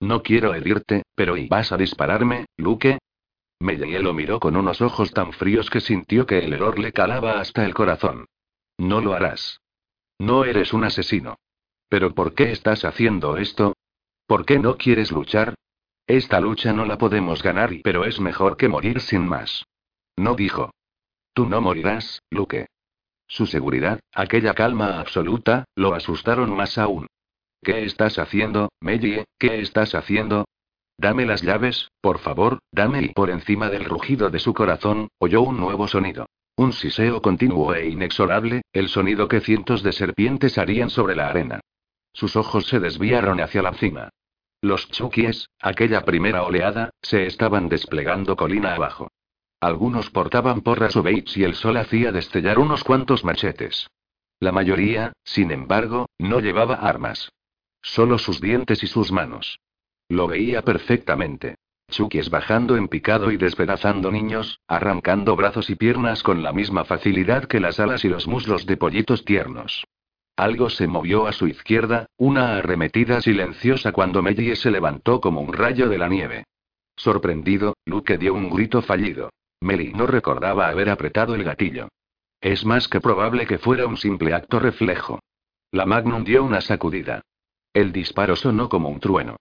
No 0.00 0.22
quiero 0.22 0.54
herirte, 0.54 1.02
pero 1.14 1.36
¿y 1.36 1.48
vas 1.48 1.72
a 1.72 1.76
dispararme, 1.76 2.46
Luke? 2.56 2.98
Mellie 3.60 4.00
lo 4.00 4.12
miró 4.12 4.40
con 4.40 4.56
unos 4.56 4.80
ojos 4.80 5.12
tan 5.12 5.32
fríos 5.32 5.70
que 5.70 5.80
sintió 5.80 6.26
que 6.26 6.38
el 6.38 6.52
error 6.52 6.78
le 6.78 6.92
calaba 6.92 7.40
hasta 7.40 7.64
el 7.64 7.74
corazón. 7.74 8.26
No 8.78 9.00
lo 9.00 9.14
harás. 9.14 9.60
No 10.18 10.44
eres 10.44 10.72
un 10.72 10.84
asesino. 10.84 11.36
¿Pero 11.88 12.14
por 12.14 12.34
qué 12.34 12.50
estás 12.50 12.84
haciendo 12.84 13.36
esto? 13.36 13.74
¿Por 14.26 14.44
qué 14.44 14.58
no 14.58 14.76
quieres 14.76 15.12
luchar? 15.12 15.54
Esta 16.06 16.40
lucha 16.40 16.72
no 16.72 16.84
la 16.84 16.98
podemos 16.98 17.42
ganar, 17.42 17.70
pero 17.84 18.04
es 18.04 18.20
mejor 18.20 18.56
que 18.56 18.68
morir 18.68 19.00
sin 19.00 19.26
más. 19.26 19.64
No 20.16 20.34
dijo. 20.34 20.70
Tú 21.32 21.46
no 21.46 21.60
morirás, 21.60 22.22
Luke. 22.30 22.66
Su 23.26 23.46
seguridad, 23.46 24.00
aquella 24.12 24.52
calma 24.52 25.00
absoluta, 25.00 25.64
lo 25.74 25.94
asustaron 25.94 26.54
más 26.54 26.76
aún. 26.76 27.06
¿Qué 27.62 27.84
estás 27.84 28.18
haciendo, 28.18 28.70
Mellie? 28.80 29.24
¿Qué 29.38 29.60
estás 29.60 29.94
haciendo? 29.94 30.44
Dame 30.98 31.24
las 31.24 31.42
llaves, 31.42 31.88
por 32.00 32.18
favor, 32.18 32.58
dame 32.70 33.02
y 33.02 33.08
por 33.08 33.30
encima 33.30 33.70
del 33.70 33.84
rugido 33.84 34.30
de 34.30 34.38
su 34.38 34.52
corazón, 34.52 35.08
oyó 35.18 35.42
un 35.42 35.58
nuevo 35.58 35.88
sonido. 35.88 36.26
Un 36.56 36.72
siseo 36.72 37.22
continuo 37.22 37.74
e 37.74 37.88
inexorable, 37.88 38.62
el 38.72 38.88
sonido 38.88 39.26
que 39.28 39.40
cientos 39.40 39.82
de 39.82 39.92
serpientes 39.92 40.58
harían 40.58 40.90
sobre 40.90 41.16
la 41.16 41.28
arena. 41.28 41.60
Sus 42.12 42.36
ojos 42.36 42.66
se 42.66 42.78
desviaron 42.78 43.40
hacia 43.40 43.62
la 43.62 43.72
cima. 43.72 44.10
Los 44.62 44.88
chukies, 44.90 45.48
aquella 45.60 46.04
primera 46.04 46.44
oleada, 46.44 46.90
se 47.02 47.26
estaban 47.26 47.68
desplegando 47.68 48.36
colina 48.36 48.74
abajo. 48.74 49.10
Algunos 49.60 50.08
portaban 50.10 50.60
porras 50.60 50.94
o 50.94 51.02
baits 51.02 51.36
y 51.36 51.42
el 51.42 51.56
sol 51.56 51.76
hacía 51.76 52.12
destellar 52.12 52.60
unos 52.60 52.84
cuantos 52.84 53.24
machetes. 53.24 53.88
La 54.38 54.52
mayoría, 54.52 55.12
sin 55.24 55.50
embargo, 55.50 56.06
no 56.18 56.38
llevaba 56.38 56.76
armas. 56.76 57.32
Solo 57.82 58.18
sus 58.18 58.40
dientes 58.40 58.84
y 58.84 58.86
sus 58.86 59.10
manos. 59.10 59.58
Lo 60.08 60.28
veía 60.28 60.62
perfectamente. 60.62 61.56
Chukies 61.90 62.30
bajando 62.30 62.76
en 62.76 62.86
picado 62.86 63.32
y 63.32 63.38
despedazando 63.38 64.12
niños, 64.12 64.60
arrancando 64.68 65.34
brazos 65.34 65.70
y 65.70 65.74
piernas 65.74 66.22
con 66.22 66.44
la 66.44 66.52
misma 66.52 66.84
facilidad 66.84 67.46
que 67.46 67.58
las 67.58 67.80
alas 67.80 68.04
y 68.04 68.08
los 68.08 68.28
muslos 68.28 68.64
de 68.66 68.76
pollitos 68.76 69.24
tiernos. 69.24 69.84
Algo 70.36 70.70
se 70.70 70.86
movió 70.86 71.26
a 71.26 71.32
su 71.32 71.46
izquierda, 71.46 72.06
una 72.16 72.56
arremetida 72.56 73.20
silenciosa 73.20 73.92
cuando 73.92 74.22
Mellie 74.22 74.56
se 74.56 74.70
levantó 74.70 75.20
como 75.20 75.40
un 75.40 75.52
rayo 75.52 75.88
de 75.88 75.98
la 75.98 76.08
nieve. 76.08 76.44
Sorprendido, 76.96 77.76
Luke 77.84 78.18
dio 78.18 78.34
un 78.34 78.50
grito 78.50 78.82
fallido. 78.82 79.30
Melly 79.60 79.92
no 79.92 80.06
recordaba 80.06 80.68
haber 80.68 80.88
apretado 80.88 81.34
el 81.34 81.44
gatillo. 81.44 81.88
Es 82.40 82.64
más 82.64 82.88
que 82.88 83.00
probable 83.00 83.46
que 83.46 83.58
fuera 83.58 83.86
un 83.86 83.96
simple 83.96 84.34
acto 84.34 84.58
reflejo. 84.58 85.20
La 85.70 85.86
Magnum 85.86 86.24
dio 86.24 86.42
una 86.42 86.60
sacudida. 86.60 87.22
El 87.72 87.92
disparo 87.92 88.36
sonó 88.36 88.68
como 88.68 88.88
un 88.88 89.00
trueno. 89.00 89.36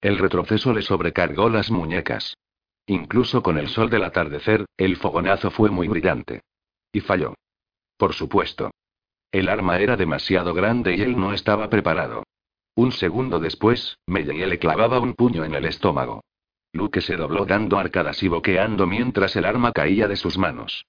El 0.00 0.18
retroceso 0.18 0.72
le 0.72 0.82
sobrecargó 0.82 1.48
las 1.48 1.70
muñecas. 1.70 2.36
Incluso 2.86 3.42
con 3.42 3.58
el 3.58 3.68
sol 3.68 3.90
del 3.90 4.04
atardecer, 4.04 4.66
el 4.76 4.96
fogonazo 4.96 5.50
fue 5.50 5.70
muy 5.70 5.88
brillante. 5.88 6.42
Y 6.92 7.00
falló. 7.00 7.34
Por 7.96 8.12
supuesto. 8.12 8.70
El 9.34 9.48
arma 9.48 9.80
era 9.80 9.96
demasiado 9.96 10.54
grande 10.54 10.94
y 10.94 11.02
él 11.02 11.18
no 11.18 11.32
estaba 11.32 11.68
preparado. 11.68 12.22
Un 12.76 12.92
segundo 12.92 13.40
después, 13.40 13.98
Mellie 14.06 14.46
le 14.46 14.60
clavaba 14.60 15.00
un 15.00 15.14
puño 15.14 15.42
en 15.44 15.56
el 15.56 15.64
estómago. 15.64 16.22
Luke 16.72 17.00
se 17.00 17.16
dobló 17.16 17.44
dando 17.44 17.76
arcadas 17.76 18.22
y 18.22 18.28
boqueando 18.28 18.86
mientras 18.86 19.34
el 19.34 19.44
arma 19.44 19.72
caía 19.72 20.06
de 20.06 20.14
sus 20.14 20.38
manos. 20.38 20.86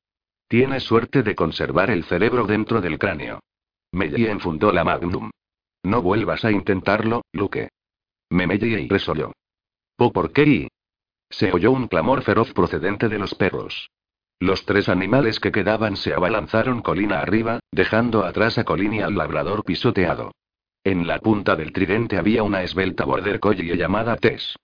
Tiene 0.47 0.79
suerte 0.79 1.23
de 1.23 1.33
conservar 1.33 1.89
el 1.89 2.03
cerebro 2.03 2.45
dentro 2.45 2.81
del 2.81 2.99
cráneo. 2.99 3.39
Mellie 3.91 4.29
enfundó 4.29 4.71
la 4.71 4.83
magnum. 4.83 5.31
No 5.81 6.03
vuelvas 6.03 6.45
a 6.45 6.51
intentarlo, 6.51 7.23
Luke. 7.33 7.69
Memelle 8.29 8.79
y 8.79 8.87
resolló. 8.87 9.31
¿Po 9.95 10.13
por 10.13 10.31
qué? 10.31 10.67
Se 11.31 11.51
oyó 11.51 11.71
un 11.71 11.87
clamor 11.87 12.21
feroz 12.21 12.53
procedente 12.53 13.09
de 13.09 13.17
los 13.17 13.33
perros. 13.33 13.89
Los 14.39 14.65
tres 14.65 14.89
animales 14.89 15.39
que 15.39 15.51
quedaban 15.51 15.95
se 15.95 16.13
abalanzaron 16.13 16.81
colina 16.81 17.19
arriba, 17.19 17.59
dejando 17.71 18.25
atrás 18.25 18.57
a 18.57 18.65
Colin 18.65 18.95
y 18.95 19.01
al 19.01 19.15
labrador 19.15 19.63
pisoteado. 19.63 20.31
En 20.83 21.07
la 21.07 21.19
punta 21.19 21.55
del 21.55 21.71
tridente 21.71 22.17
había 22.17 22.43
una 22.43 22.61
esbelta 22.61 23.05
border 23.05 23.39
collie 23.39 23.75
llamada 23.75 24.17
Tess. 24.17 24.55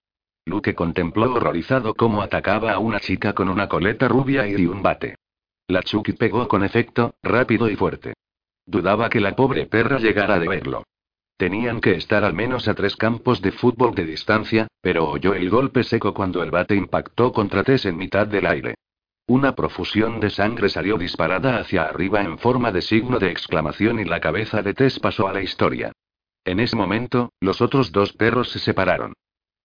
Luke 0.45 0.75
contempló 0.75 1.33
horrorizado 1.33 1.93
cómo 1.93 2.21
atacaba 2.21 2.73
a 2.73 2.79
una 2.79 2.99
chica 2.99 3.33
con 3.33 3.47
una 3.47 3.69
coleta 3.69 4.07
rubia 4.07 4.47
y 4.47 4.65
un 4.65 4.83
bate. 4.83 5.15
La 5.67 5.81
Chucky 5.81 6.13
pegó 6.13 6.47
con 6.47 6.63
efecto, 6.63 7.15
rápido 7.23 7.69
y 7.69 7.75
fuerte. 7.75 8.13
Dudaba 8.65 9.09
que 9.09 9.21
la 9.21 9.35
pobre 9.35 9.67
perra 9.67 9.99
llegara 9.99 10.37
de 10.37 10.47
verlo. 10.47 10.83
Tenían 11.37 11.79
que 11.79 11.95
estar 11.95 12.23
al 12.23 12.33
menos 12.33 12.67
a 12.67 12.75
tres 12.75 12.95
campos 12.95 13.41
de 13.41 13.51
fútbol 13.51 13.95
de 13.95 14.05
distancia, 14.05 14.67
pero 14.81 15.09
oyó 15.09 15.33
el 15.33 15.49
golpe 15.49 15.83
seco 15.83 16.13
cuando 16.13 16.43
el 16.43 16.51
bate 16.51 16.75
impactó 16.75 17.31
contra 17.31 17.63
Tess 17.63 17.85
en 17.85 17.97
mitad 17.97 18.27
del 18.27 18.45
aire. 18.45 18.75
Una 19.31 19.55
profusión 19.55 20.19
de 20.19 20.29
sangre 20.29 20.67
salió 20.67 20.97
disparada 20.97 21.57
hacia 21.57 21.83
arriba 21.83 22.19
en 22.21 22.37
forma 22.37 22.73
de 22.73 22.81
signo 22.81 23.17
de 23.17 23.31
exclamación 23.31 24.01
y 24.01 24.03
la 24.03 24.19
cabeza 24.19 24.61
de 24.61 24.73
Tess 24.73 24.99
pasó 24.99 25.29
a 25.29 25.31
la 25.31 25.41
historia. 25.41 25.93
En 26.43 26.59
ese 26.59 26.75
momento, 26.75 27.31
los 27.39 27.61
otros 27.61 27.93
dos 27.93 28.11
perros 28.11 28.49
se 28.49 28.59
separaron. 28.59 29.13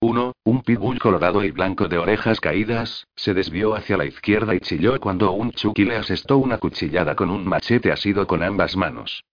Uno, 0.01 0.35
un 0.45 0.63
pitbull 0.63 1.01
colorado 1.01 1.43
y 1.43 1.51
blanco 1.51 1.89
de 1.89 1.99
orejas 1.99 2.39
caídas, 2.39 3.09
se 3.17 3.35
desvió 3.35 3.75
hacia 3.75 3.97
la 3.97 4.05
izquierda 4.05 4.55
y 4.55 4.61
chilló 4.61 5.01
cuando 5.01 5.33
un 5.33 5.51
Chucky 5.51 5.85
le 5.85 5.97
asestó 5.97 6.39
una 6.39 6.59
cuchillada 6.59 7.17
con 7.17 7.29
un 7.29 7.45
machete 7.45 7.91
asido 7.91 8.25
con 8.29 8.45
ambas 8.45 8.77
manos. 8.77 9.25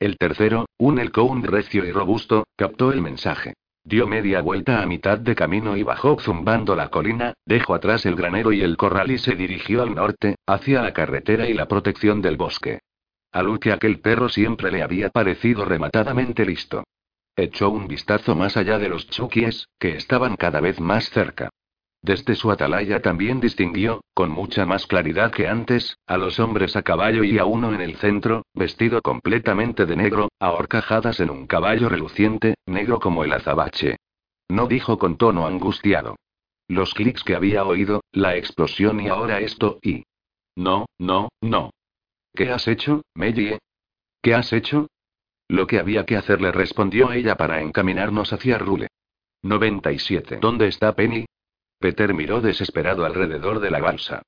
El 0.00 0.16
tercero, 0.16 0.64
un 0.78 1.00
elcoun 1.00 1.42
recio 1.42 1.84
y 1.84 1.92
robusto, 1.92 2.44
captó 2.56 2.92
el 2.92 3.02
mensaje. 3.02 3.52
Dio 3.84 4.06
media 4.06 4.40
vuelta 4.42 4.80
a 4.80 4.86
mitad 4.86 5.18
de 5.18 5.34
camino 5.34 5.76
y 5.76 5.82
bajó 5.82 6.18
zumbando 6.20 6.76
la 6.76 6.88
colina, 6.88 7.34
dejó 7.44 7.74
atrás 7.74 8.06
el 8.06 8.14
granero 8.14 8.52
y 8.52 8.62
el 8.62 8.76
corral 8.76 9.10
y 9.10 9.18
se 9.18 9.34
dirigió 9.34 9.82
al 9.82 9.94
norte, 9.94 10.36
hacia 10.46 10.82
la 10.82 10.92
carretera 10.92 11.48
y 11.48 11.54
la 11.54 11.66
protección 11.66 12.22
del 12.22 12.36
bosque. 12.36 12.80
A 13.32 13.42
Luke 13.42 13.72
aquel 13.72 14.00
perro 14.00 14.28
siempre 14.28 14.70
le 14.70 14.82
había 14.82 15.10
parecido 15.10 15.64
rematadamente 15.64 16.44
listo. 16.44 16.84
Echó 17.34 17.70
un 17.70 17.88
vistazo 17.88 18.36
más 18.36 18.56
allá 18.56 18.78
de 18.78 18.88
los 18.88 19.08
chukies, 19.08 19.68
que 19.78 19.96
estaban 19.96 20.36
cada 20.36 20.60
vez 20.60 20.78
más 20.80 21.10
cerca. 21.10 21.50
Desde 22.04 22.34
su 22.34 22.50
atalaya 22.50 23.00
también 23.00 23.38
distinguió, 23.38 24.00
con 24.12 24.28
mucha 24.28 24.66
más 24.66 24.88
claridad 24.88 25.30
que 25.30 25.46
antes, 25.46 25.96
a 26.08 26.16
los 26.16 26.40
hombres 26.40 26.74
a 26.74 26.82
caballo 26.82 27.22
y 27.22 27.38
a 27.38 27.44
uno 27.44 27.72
en 27.72 27.80
el 27.80 27.94
centro, 27.96 28.42
vestido 28.54 29.00
completamente 29.02 29.86
de 29.86 29.94
negro, 29.94 30.28
ahorcajadas 30.40 31.20
en 31.20 31.30
un 31.30 31.46
caballo 31.46 31.88
reluciente, 31.88 32.56
negro 32.66 32.98
como 32.98 33.22
el 33.22 33.32
azabache. 33.32 33.98
No 34.48 34.66
dijo 34.66 34.98
con 34.98 35.16
tono 35.16 35.46
angustiado. 35.46 36.16
Los 36.66 36.92
clics 36.92 37.22
que 37.22 37.36
había 37.36 37.64
oído, 37.64 38.00
la 38.10 38.36
explosión 38.36 39.00
y 39.00 39.08
ahora 39.08 39.38
esto 39.38 39.78
y... 39.80 40.04
No, 40.56 40.86
no, 40.98 41.28
no. 41.40 41.70
¿Qué 42.34 42.50
has 42.50 42.66
hecho, 42.66 43.02
Mellie? 43.14 43.58
¿Qué 44.20 44.34
has 44.34 44.52
hecho? 44.52 44.88
Lo 45.48 45.68
que 45.68 45.78
había 45.78 46.04
que 46.04 46.16
hacer 46.16 46.40
le 46.40 46.50
respondió 46.50 47.12
ella 47.12 47.36
para 47.36 47.60
encaminarnos 47.60 48.32
hacia 48.32 48.58
Rule. 48.58 48.88
97. 49.42 50.38
¿Dónde 50.40 50.68
está 50.68 50.94
Penny? 50.94 51.26
Peter 51.82 52.14
miró 52.14 52.40
desesperado 52.40 53.04
alrededor 53.04 53.60
de 53.60 53.70
la 53.70 53.80
balsa. 53.80 54.22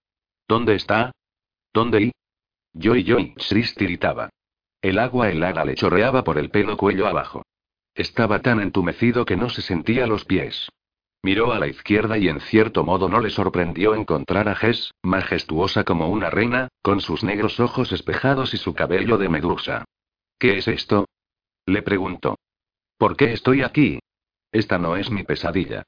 ¿Dónde 0.47 0.75
está? 0.75 1.13
¿Dónde 1.73 2.03
y? 2.03 2.13
Yo 2.75 2.97
y 2.97 3.35
Sris 3.39 3.75
tiritaba. 3.75 4.29
El 4.83 4.99
agua 4.99 5.31
helada 5.31 5.65
le 5.65 5.77
chorreaba 5.77 6.25
por 6.25 6.37
el 6.37 6.51
pelo 6.51 6.77
cuello 6.77 7.07
abajo. 7.07 7.43
Estaba 7.95 8.41
tan 8.41 8.61
entumecido 8.61 9.25
que 9.25 9.37
no 9.37 9.49
se 9.49 9.63
sentía 9.63 10.07
los 10.07 10.25
pies. 10.25 10.69
Miró 11.23 11.53
a 11.53 11.59
la 11.59 11.69
izquierda 11.69 12.19
y 12.19 12.29
en 12.29 12.41
cierto 12.41 12.85
modo 12.85 13.09
no 13.09 13.21
le 13.21 13.31
sorprendió 13.31 13.95
encontrar 13.95 14.49
a 14.49 14.57
Jess, 14.57 14.93
majestuosa 15.03 15.85
como 15.85 16.11
una 16.11 16.29
reina, 16.29 16.69
con 16.83 17.01
sus 17.01 17.25
negros 17.25 17.61
ojos 17.61 17.93
espejados 17.93 18.53
y 18.53 18.59
su 18.59 18.75
cabello 18.75 19.17
de 19.17 19.31
medusa. 19.31 19.85
¿Qué 20.39 20.59
es 20.59 20.69
esto? 20.69 21.07
Le 21.65 21.81
preguntó. 21.83 22.37
¿Por 22.99 23.17
qué 23.17 23.33
estoy 23.33 23.63
aquí? 23.63 24.01
Esta 24.53 24.77
no 24.77 24.97
es 24.97 25.11
mi 25.11 25.23
pesadilla. 25.23 25.85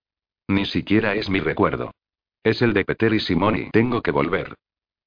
Ni 0.49 0.65
siquiera 0.67 1.15
es 1.15 1.29
mi 1.29 1.41
recuerdo. 1.41 1.93
Es 2.43 2.63
el 2.63 2.73
de 2.73 2.85
Peter 2.85 3.13
y 3.13 3.21
Simoni. 3.21 3.71
Tengo 3.71 4.03
que 4.03 4.13
volver. 4.13 4.55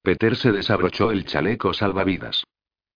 Peter 0.02 0.36
se 0.36 0.52
desabrochó 0.52 1.10
el 1.10 1.24
chaleco 1.24 1.72
salvavidas. 1.72 2.44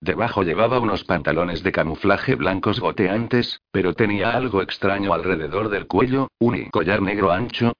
Debajo 0.01 0.43
llevaba 0.43 0.81
unos 0.81 1.05
pantalones 1.05 1.62
de 1.62 1.73
camuflaje 1.73 2.35
blancos 2.35 2.81
goteantes, 2.81 3.61
pero 3.71 3.95
tenía 3.95 4.33
algo 4.33 4.61
extraño 4.61 5.15
alrededor 5.15 5.71
del 5.71 5.87
cuello, 5.87 6.29
un 6.39 6.69
collar 6.71 7.01
negro 7.01 7.33
ancho. 7.33 7.73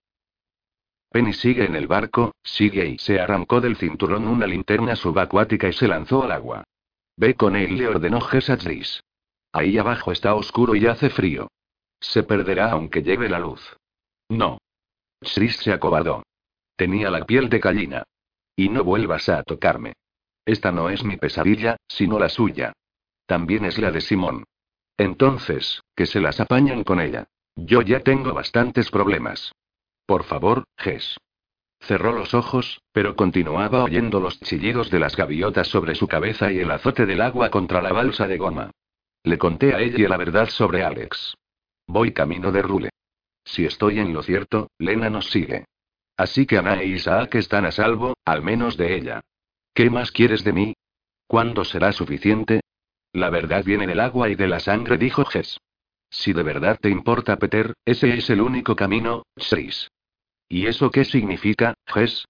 Penny 1.11 1.35
sigue 1.35 1.65
en 1.65 1.77
el 1.77 1.87
barco, 1.87 2.33
sigue 2.43 2.87
y 2.87 2.99
se 2.99 3.21
arrancó 3.21 3.61
del 3.61 3.77
cinturón 3.77 4.27
una 4.27 4.47
linterna 4.47 4.97
subacuática 4.97 5.69
y 5.69 5.75
se 5.75 5.87
lanzó 5.87 6.23
al 6.23 6.33
agua. 6.33 6.65
Ve 7.17 7.35
con 7.35 7.57
él, 7.57 7.77
le 7.77 7.89
ordenó 7.89 8.21
Tris. 8.59 9.03
Ahí 9.53 9.79
abajo 9.79 10.11
está 10.11 10.35
oscuro 10.35 10.75
y 10.75 10.87
hace 10.87 11.11
frío. 11.11 11.49
Se 12.01 12.23
perderá 12.23 12.73
aunque 12.73 13.03
lleve 13.03 13.29
la 13.29 13.39
luz. 13.39 13.77
No. 14.29 14.59
Tris 15.21 15.57
se 15.57 15.73
acobardó. 15.73 16.23
Tenía 16.77 17.11
la 17.11 17.25
piel 17.25 17.49
de 17.49 17.59
gallina. 17.59 18.05
Y 18.57 18.69
no 18.69 18.85
vuelvas 18.85 19.29
a 19.29 19.43
tocarme. 19.43 19.95
Esta 20.45 20.73
no 20.73 20.91
es 20.91 21.03
mi 21.05 21.17
pesadilla, 21.17 21.77
sino 21.89 22.19
la 22.19 22.29
suya. 22.29 22.73
También 23.27 23.65
es 23.65 23.79
la 23.79 23.91
de 23.91 24.01
Simón. 24.01 24.45
Entonces, 24.97 25.83
que 25.97 26.07
se 26.07 26.21
las 26.21 26.41
apañan 26.41 26.85
con 26.85 27.01
ella. 27.01 27.27
Yo 27.57 27.83
ya 27.83 28.01
tengo 28.01 28.33
bastantes 28.35 28.91
problemas. 28.91 29.53
Por 30.07 30.25
favor, 30.25 30.65
Ges. 30.77 31.17
Cerró 31.81 32.13
los 32.13 32.35
ojos, 32.35 32.81
pero 32.93 33.17
continuaba 33.17 33.85
oyendo 33.85 34.21
los 34.21 34.41
chillidos 34.41 34.91
de 34.91 34.99
las 34.99 35.17
gaviotas 35.17 35.69
sobre 35.69 35.95
su 35.95 36.09
cabeza 36.09 36.51
y 36.51 36.59
el 36.59 36.71
azote 36.71 37.07
del 37.07 37.21
agua 37.21 37.51
contra 37.51 37.83
la 37.83 37.93
balsa 37.93 38.27
de 38.27 38.39
goma. 38.39 38.71
Le 39.23 39.39
conté 39.39 39.75
a 39.75 39.81
ella 39.81 40.09
la 40.09 40.17
verdad 40.17 40.49
sobre 40.49 40.83
Alex. 40.83 41.35
Voy 41.87 42.13
camino 42.13 42.53
de 42.53 42.63
Rule. 42.63 42.91
Si 43.45 43.65
estoy 43.65 43.99
en 43.99 44.13
lo 44.13 44.23
cierto, 44.23 44.71
Lena 44.79 45.11
nos 45.11 45.31
sigue. 45.31 45.67
Así 46.17 46.47
que 46.47 46.59
Ana 46.59 46.81
e 46.81 46.87
Isaac 46.87 47.35
están 47.35 47.67
a 47.67 47.73
salvo, 47.73 48.15
al 48.25 48.43
menos 48.43 48.77
de 48.77 48.97
ella. 48.97 49.21
¿Qué 49.75 49.91
más 49.91 50.13
quieres 50.13 50.45
de 50.45 50.53
mí? 50.53 50.75
¿Cuándo 51.27 51.65
será 51.65 51.93
suficiente? 51.93 52.61
La 53.13 53.31
verdad 53.31 53.65
viene 53.65 53.87
del 53.87 54.01
agua 54.01 54.29
y 54.29 54.35
de 54.35 54.49
la 54.49 54.61
sangre, 54.61 54.99
dijo 54.99 55.25
Jess. 55.25 55.59
Si 56.11 56.33
de 56.33 56.43
verdad 56.43 56.79
te 56.81 56.91
importa, 56.91 57.37
Peter, 57.37 57.75
ese 57.85 58.15
es 58.15 58.31
el 58.31 58.41
único 58.41 58.77
camino, 58.77 59.25
Chris. 59.35 59.89
¿Y 60.49 60.67
eso 60.67 60.91
qué 60.91 61.05
significa, 61.05 61.75
Jess? 61.87 62.27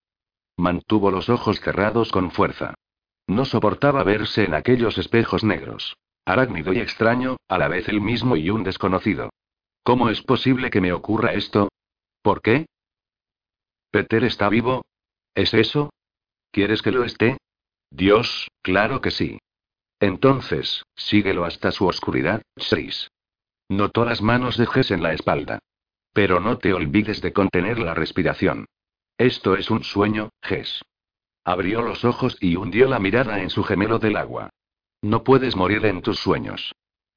Mantuvo 0.57 1.11
los 1.11 1.29
ojos 1.29 1.61
cerrados 1.61 2.11
con 2.11 2.31
fuerza. 2.31 2.75
No 3.27 3.45
soportaba 3.45 4.05
verse 4.05 4.45
en 4.45 4.55
aquellos 4.55 4.99
espejos 4.99 5.45
negros. 5.45 5.97
Arácnido 6.25 6.73
y 6.73 6.79
extraño, 6.79 7.37
a 7.49 7.59
la 7.59 7.69
vez 7.69 7.89
el 7.89 8.01
mismo 8.01 8.37
y 8.37 8.49
un 8.51 8.65
desconocido. 8.65 9.31
¿Cómo 9.85 10.09
es 10.09 10.23
posible 10.23 10.71
que 10.71 10.81
me 10.81 10.95
ocurra 10.95 11.35
esto? 11.35 11.69
¿Por 12.23 12.41
qué? 12.41 12.65
¿Peter 13.91 14.25
está 14.25 14.49
vivo? 14.49 14.87
¿Es 15.35 15.53
eso? 15.53 15.91
¿Quieres 16.51 16.81
que 16.81 16.91
lo 16.91 17.05
esté? 17.05 17.37
Dios, 17.91 18.49
claro 18.63 19.03
que 19.03 19.11
sí. 19.11 19.39
Entonces, 20.01 20.83
síguelo 20.97 21.45
hasta 21.45 21.71
su 21.71 21.87
oscuridad, 21.87 22.41
Sris. 22.57 23.11
Notó 23.69 24.07
las 24.07 24.23
manos 24.23 24.57
de 24.57 24.67
Jess 24.67 24.91
en 24.91 25.03
la 25.03 25.13
espalda. 25.13 25.59
Pero 26.15 26.41
no 26.41 26.57
te 26.57 26.73
olvides 26.73 27.21
de 27.21 27.35
contener 27.35 27.79
la 27.79 27.93
respiración. 27.93 28.65
Esto 29.19 29.55
es 29.55 29.71
un 29.71 29.85
sueño, 29.85 30.31
Jess. 30.43 30.81
Abrió 31.45 31.83
los 31.83 32.07
ojos 32.07 32.39
y 32.41 32.57
hundió 32.57 32.89
la 32.89 32.99
mirada 32.99 33.43
en 33.43 33.51
su 33.51 33.63
gemelo 33.63 33.99
del 33.99 34.17
agua. 34.17 34.49
No 35.03 35.25
puedes 35.25 35.57
morir 35.57 35.85
en 35.85 36.01
tus 36.01 36.19
sueños. 36.19 36.73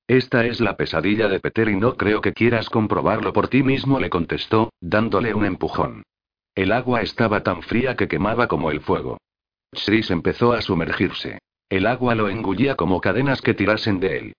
Esta 0.08 0.46
es 0.46 0.62
la 0.62 0.78
pesadilla 0.78 1.28
de 1.28 1.42
Peter 1.42 1.68
y 1.68 1.76
no 1.76 1.98
creo 1.98 2.22
que 2.22 2.32
quieras 2.32 2.70
comprobarlo 2.70 3.34
por 3.34 3.50
ti 3.50 3.62
mismo, 3.62 4.00
le 4.00 4.10
contestó, 4.10 4.72
dándole 4.80 5.34
un 5.34 5.46
empujón. 5.46 6.04
El 6.56 6.72
agua 6.72 7.02
estaba 7.02 7.44
tan 7.44 7.62
fría 7.62 7.98
que 7.98 8.08
quemaba 8.08 8.48
como 8.48 8.72
el 8.72 8.80
fuego. 8.80 9.18
Shris 9.74 10.10
empezó 10.10 10.54
a 10.54 10.62
sumergirse. 10.62 11.40
El 11.70 11.86
agua 11.86 12.16
lo 12.16 12.30
engullía 12.30 12.76
como 12.76 13.02
cadenas 13.02 13.42
que 13.42 13.54
tirasen 13.54 14.00
de 14.00 14.18
él. 14.18 14.34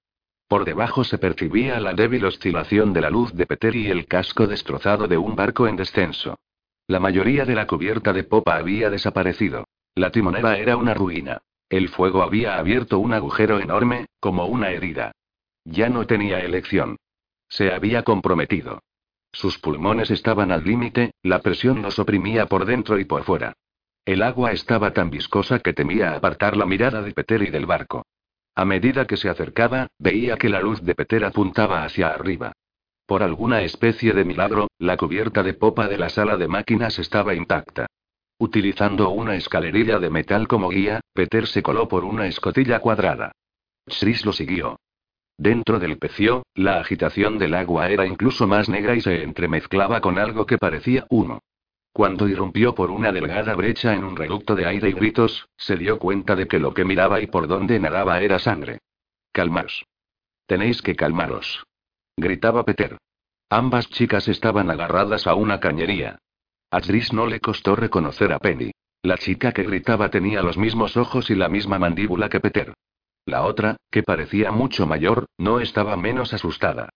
Por 0.49 0.65
debajo 0.65 1.05
se 1.05 1.19
percibía 1.19 1.79
la 1.79 1.93
débil 1.93 2.25
oscilación 2.25 2.95
de 2.95 3.03
la 3.03 3.11
luz 3.11 3.35
de 3.35 3.47
Peter 3.47 3.77
y 3.77 3.89
el 3.89 4.07
casco 4.07 4.47
destrozado 4.47 5.07
de 5.07 5.19
un 5.19 5.37
barco 5.37 5.69
en 5.69 5.77
descenso. 5.77 6.39
La 6.87 6.99
mayoría 6.99 7.45
de 7.45 7.55
la 7.55 7.67
cubierta 7.67 8.15
de 8.15 8.25
popa 8.25 8.57
había 8.57 8.89
desaparecido. 8.89 9.65
La 9.95 10.11
timonera 10.11 10.57
era 10.57 10.79
una 10.79 10.95
ruina. 10.95 11.43
El 11.69 11.91
fuego 11.91 12.23
había 12.23 12.57
abierto 12.57 12.99
un 12.99 13.13
agujero 13.13 13.61
enorme, 13.61 14.07
como 14.21 14.47
una 14.47 14.71
herida. 14.71 15.13
Ya 15.71 15.91
no 15.91 16.07
tenía 16.07 16.41
elección. 16.41 16.97
Se 17.49 17.73
había 17.73 18.03
comprometido. 18.03 18.81
Sus 19.33 19.59
pulmones 19.59 20.11
estaban 20.11 20.51
al 20.51 20.65
límite, 20.65 21.13
la 21.23 21.41
presión 21.41 21.83
los 21.83 21.99
oprimía 21.99 22.47
por 22.47 22.65
dentro 22.65 22.99
y 22.99 23.05
por 23.05 23.25
fuera. 23.25 23.53
El 24.07 24.23
agua 24.23 24.53
estaba 24.53 24.95
tan 24.95 25.11
viscosa 25.11 25.59
que 25.59 25.75
temía 25.75 26.15
apartar 26.15 26.57
la 26.57 26.65
mirada 26.65 27.03
de 27.03 27.13
Peter 27.13 27.43
y 27.43 27.51
del 27.51 27.67
barco. 27.67 28.07
A 28.55 28.65
medida 28.65 29.07
que 29.07 29.19
se 29.19 29.29
acercaba, 29.29 29.89
veía 29.99 30.39
que 30.39 30.49
la 30.49 30.63
luz 30.63 30.83
de 30.83 30.95
Peter 30.95 31.23
apuntaba 31.25 31.85
hacia 31.85 32.09
arriba. 32.09 32.53
Por 33.05 33.23
alguna 33.23 33.61
especie 33.61 34.15
de 34.15 34.25
milagro, 34.25 34.69
la 34.79 34.97
cubierta 34.97 35.43
de 35.43 35.53
popa 35.53 35.87
de 35.87 35.99
la 35.99 36.09
sala 36.09 36.39
de 36.39 36.49
máquinas 36.49 36.99
estaba 36.99 37.35
intacta. 37.35 37.87
Utilizando 38.39 39.11
una 39.11 39.37
escalerilla 39.37 39.99
de 39.99 40.09
metal 40.09 40.49
como 40.49 40.71
guía, 40.71 41.01
Peter 41.13 41.47
se 41.47 41.63
coló 41.63 41.89
por 41.89 42.05
una 42.05 42.27
escotilla 42.27 42.81
cuadrada. 42.81 43.33
Chris 43.87 44.25
lo 44.25 44.33
siguió. 44.33 44.79
Dentro 45.39 45.79
del 45.79 45.99
pecio, 45.99 46.43
la 46.57 46.81
agitación 46.81 47.39
del 47.39 47.55
agua 47.55 47.89
era 47.91 48.05
incluso 48.05 48.49
más 48.49 48.69
negra 48.69 48.97
y 48.97 49.01
se 49.01 49.23
entremezclaba 49.23 50.01
con 50.01 50.19
algo 50.19 50.47
que 50.47 50.59
parecía 50.59 51.07
humo. 51.11 51.41
Cuando 51.93 52.29
irrumpió 52.29 52.75
por 52.75 52.91
una 52.91 53.13
delgada 53.13 53.55
brecha 53.55 53.95
en 53.95 54.03
un 54.03 54.17
reducto 54.17 54.57
de 54.57 54.67
aire 54.67 54.89
y 54.89 54.93
gritos, 54.93 55.49
se 55.57 55.77
dio 55.77 56.01
cuenta 56.01 56.35
de 56.35 56.49
que 56.49 56.59
lo 56.59 56.75
que 56.75 56.85
miraba 56.85 57.21
y 57.21 57.29
por 57.29 57.47
donde 57.47 57.79
nadaba 57.79 58.21
era 58.21 58.41
sangre. 58.41 58.79
Calmaos. 59.33 59.87
Tenéis 60.47 60.83
que 60.83 60.97
calmaros. 60.97 61.65
Gritaba 62.17 62.65
Peter. 62.65 62.99
Ambas 63.49 63.89
chicas 63.91 64.27
estaban 64.27 64.71
agarradas 64.71 65.29
a 65.29 65.35
una 65.35 65.61
cañería. 65.61 66.19
A 66.71 66.81
Tris 66.81 67.13
no 67.13 67.27
le 67.27 67.39
costó 67.39 67.77
reconocer 67.77 68.33
a 68.33 68.41
Penny. 68.41 68.73
La 69.03 69.17
chica 69.17 69.53
que 69.53 69.63
gritaba 69.63 70.11
tenía 70.11 70.43
los 70.43 70.59
mismos 70.59 70.97
ojos 70.97 71.31
y 71.31 71.37
la 71.37 71.49
misma 71.49 71.79
mandíbula 71.79 72.29
que 72.29 72.41
Peter. 72.41 72.75
La 73.29 73.45
otra, 73.45 73.77
que 73.91 74.03
parecía 74.03 74.51
mucho 74.53 74.87
mayor, 74.87 75.27
no 75.37 75.61
estaba 75.61 75.99
menos 75.99 76.33
asustada. 76.33 76.89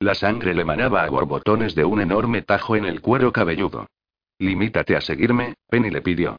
La 0.00 0.16
sangre 0.16 0.52
le 0.52 0.64
manaba 0.64 1.04
a 1.04 1.08
borbotones 1.08 1.76
de 1.76 1.84
un 1.84 2.00
enorme 2.00 2.42
tajo 2.42 2.74
en 2.74 2.86
el 2.86 3.00
cuero 3.00 3.32
cabelludo. 3.32 3.86
Limítate 4.40 4.96
a 4.96 5.00
seguirme, 5.00 5.54
Penny 5.68 5.90
le 5.90 6.02
pidió. 6.02 6.38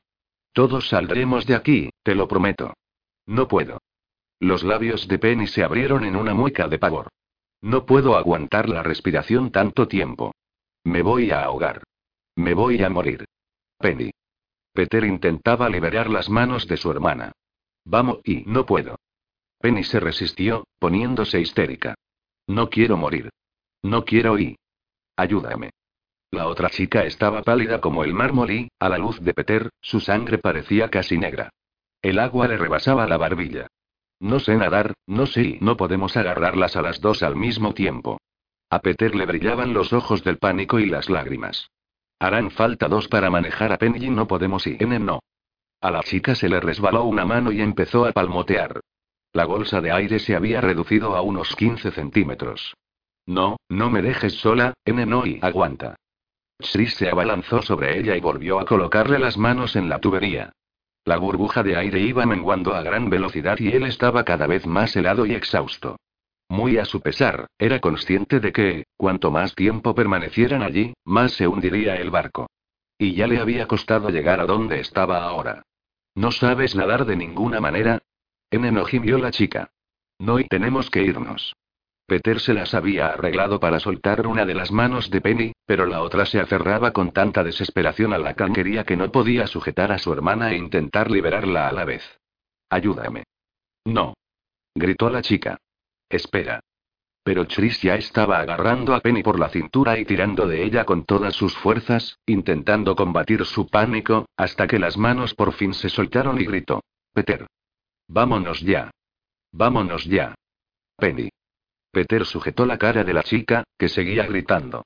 Todos 0.51 0.89
saldremos 0.89 1.45
de 1.45 1.55
aquí, 1.55 1.89
te 2.03 2.13
lo 2.13 2.27
prometo. 2.27 2.73
No 3.25 3.47
puedo. 3.47 3.79
Los 4.41 4.63
labios 4.63 5.07
de 5.07 5.17
Penny 5.17 5.47
se 5.47 5.63
abrieron 5.63 6.03
en 6.03 6.17
una 6.17 6.33
mueca 6.33 6.67
de 6.67 6.77
pavor. 6.77 7.07
No 7.61 7.85
puedo 7.85 8.17
aguantar 8.17 8.67
la 8.67 8.83
respiración 8.83 9.51
tanto 9.51 9.87
tiempo. 9.87 10.35
Me 10.83 11.03
voy 11.03 11.31
a 11.31 11.45
ahogar. 11.45 11.83
Me 12.35 12.53
voy 12.53 12.83
a 12.83 12.89
morir. 12.89 13.23
Penny. 13.77 14.11
Peter 14.73 15.05
intentaba 15.05 15.69
liberar 15.69 16.09
las 16.09 16.29
manos 16.29 16.67
de 16.67 16.75
su 16.75 16.91
hermana. 16.91 17.31
Vamos, 17.85 18.19
y 18.25 18.43
no 18.45 18.65
puedo. 18.65 18.96
Penny 19.59 19.83
se 19.83 19.99
resistió, 19.99 20.67
poniéndose 20.79 21.39
histérica. 21.39 21.95
No 22.47 22.69
quiero 22.69 22.97
morir. 22.97 23.29
No 23.83 24.05
quiero 24.05 24.37
y. 24.39 24.57
Ayúdame. 25.15 25.71
La 26.31 26.47
otra 26.47 26.69
chica 26.69 27.05
estaba 27.05 27.41
pálida 27.41 27.79
como 27.79 28.03
el 28.03 28.13
mármol 28.13 28.51
y, 28.51 28.69
a 28.79 28.89
la 28.89 28.97
luz 28.97 29.19
de 29.21 29.33
Peter, 29.33 29.69
su 29.81 29.99
sangre 29.99 30.37
parecía 30.37 30.89
casi 30.89 31.17
negra. 31.17 31.49
El 32.01 32.19
agua 32.19 32.47
le 32.47 32.57
rebasaba 32.57 33.07
la 33.07 33.17
barbilla. 33.17 33.67
No 34.19 34.39
sé 34.39 34.55
nadar, 34.55 34.93
no 35.05 35.25
sé 35.25 35.41
y 35.43 35.57
no 35.61 35.77
podemos 35.77 36.17
agarrarlas 36.17 36.75
a 36.75 36.81
las 36.81 37.01
dos 37.01 37.23
al 37.23 37.35
mismo 37.35 37.73
tiempo. 37.73 38.19
A 38.69 38.79
Peter 38.79 39.15
le 39.15 39.25
brillaban 39.25 39.73
los 39.73 39.93
ojos 39.93 40.23
del 40.23 40.37
pánico 40.37 40.79
y 40.79 40.87
las 40.87 41.09
lágrimas. 41.09 41.69
Harán 42.19 42.51
falta 42.51 42.87
dos 42.87 43.07
para 43.07 43.29
manejar 43.29 43.71
a 43.71 43.77
Penny 43.77 44.05
y 44.05 44.09
no 44.09 44.27
podemos 44.27 44.67
y 44.67 44.75
N 44.79 44.99
no. 44.99 45.19
A 45.79 45.91
la 45.91 46.01
chica 46.01 46.35
se 46.35 46.49
le 46.49 46.59
resbaló 46.59 47.03
una 47.03 47.25
mano 47.25 47.51
y 47.51 47.61
empezó 47.61 48.05
a 48.05 48.11
palmotear. 48.11 48.81
La 49.33 49.45
bolsa 49.45 49.81
de 49.81 49.91
aire 49.91 50.19
se 50.19 50.35
había 50.35 50.61
reducido 50.61 51.15
a 51.15 51.21
unos 51.21 51.55
15 51.55 51.91
centímetros. 51.91 52.75
No, 53.25 53.57
no 53.69 53.89
me 53.89 54.01
dejes 54.01 54.33
sola, 54.35 54.73
N 54.85 55.05
y 55.25 55.39
aguanta. 55.41 55.95
Sris 56.59 56.95
se 56.95 57.09
abalanzó 57.09 57.61
sobre 57.61 57.99
ella 57.99 58.15
y 58.15 58.19
volvió 58.19 58.59
a 58.59 58.65
colocarle 58.65 59.19
las 59.19 59.37
manos 59.37 59.75
en 59.75 59.89
la 59.89 59.99
tubería. 59.99 60.53
La 61.05 61.17
burbuja 61.17 61.63
de 61.63 61.77
aire 61.77 61.99
iba 61.99 62.25
menguando 62.25 62.73
a 62.73 62.81
gran 62.81 63.09
velocidad 63.09 63.57
y 63.59 63.69
él 63.69 63.83
estaba 63.83 64.23
cada 64.23 64.47
vez 64.47 64.65
más 64.65 64.95
helado 64.95 65.25
y 65.25 65.35
exhausto. 65.35 65.97
Muy 66.49 66.77
a 66.77 66.85
su 66.85 67.01
pesar, 67.01 67.47
era 67.57 67.79
consciente 67.79 68.39
de 68.39 68.51
que, 68.51 68.85
cuanto 68.95 69.31
más 69.31 69.53
tiempo 69.53 69.93
permanecieran 69.93 70.63
allí, 70.63 70.93
más 71.03 71.33
se 71.33 71.47
hundiría 71.47 71.95
el 71.95 72.09
barco. 72.09 72.47
Y 72.97 73.13
ya 73.13 73.27
le 73.27 73.39
había 73.39 73.67
costado 73.67 74.09
llegar 74.09 74.39
a 74.39 74.45
donde 74.45 74.79
estaba 74.79 75.23
ahora. 75.23 75.63
¿No 76.15 76.31
sabes 76.31 76.75
nadar 76.75 77.05
de 77.05 77.15
ninguna 77.15 77.59
manera? 77.59 77.99
En 78.49 78.65
enojí 78.65 78.99
vio 78.99 79.17
la 79.17 79.31
chica. 79.31 79.71
No 80.19 80.39
y 80.39 80.47
tenemos 80.47 80.89
que 80.89 81.03
irnos. 81.03 81.53
Peter 82.07 82.39
se 82.39 82.53
las 82.53 82.73
había 82.73 83.07
arreglado 83.07 83.59
para 83.59 83.81
soltar 83.81 84.25
una 84.25 84.45
de 84.45 84.53
las 84.53 84.71
manos 84.71 85.09
de 85.09 85.19
Penny, 85.19 85.51
pero 85.65 85.85
la 85.85 86.01
otra 86.01 86.25
se 86.25 86.39
aferraba 86.39 86.91
con 86.91 87.11
tanta 87.11 87.43
desesperación 87.43 88.13
a 88.13 88.17
la 88.17 88.33
canquería 88.33 88.85
que 88.85 88.95
no 88.95 89.11
podía 89.11 89.45
sujetar 89.45 89.91
a 89.91 89.99
su 89.99 90.13
hermana 90.13 90.51
e 90.51 90.55
intentar 90.57 91.11
liberarla 91.11 91.67
a 91.67 91.73
la 91.73 91.83
vez. 91.83 92.19
Ayúdame. 92.69 93.25
No. 93.83 94.13
Gritó 94.73 95.09
la 95.09 95.21
chica. 95.21 95.57
Espera. 96.09 96.61
Pero 97.23 97.45
Chris 97.45 97.81
ya 97.81 97.95
estaba 97.95 98.39
agarrando 98.39 98.95
a 98.95 99.01
Penny 99.01 99.21
por 99.21 99.37
la 99.37 99.49
cintura 99.49 99.99
y 99.99 100.05
tirando 100.05 100.47
de 100.47 100.63
ella 100.63 100.85
con 100.85 101.03
todas 101.03 101.35
sus 101.35 101.57
fuerzas, 101.57 102.17
intentando 102.25 102.95
combatir 102.95 103.43
su 103.43 103.67
pánico, 103.67 104.27
hasta 104.37 104.65
que 104.65 104.79
las 104.79 104.97
manos 104.97 105.33
por 105.33 105.51
fin 105.51 105.73
se 105.73 105.89
soltaron 105.89 106.39
y 106.39 106.45
gritó. 106.45 106.79
Peter. 107.13 107.45
Vámonos 108.07 108.61
ya. 108.61 108.91
Vámonos 109.51 110.05
ya. 110.05 110.35
Penny. 110.97 111.29
Peter 111.91 112.25
sujetó 112.25 112.65
la 112.65 112.77
cara 112.77 113.03
de 113.03 113.13
la 113.13 113.23
chica, 113.23 113.63
que 113.77 113.89
seguía 113.89 114.25
gritando. 114.25 114.85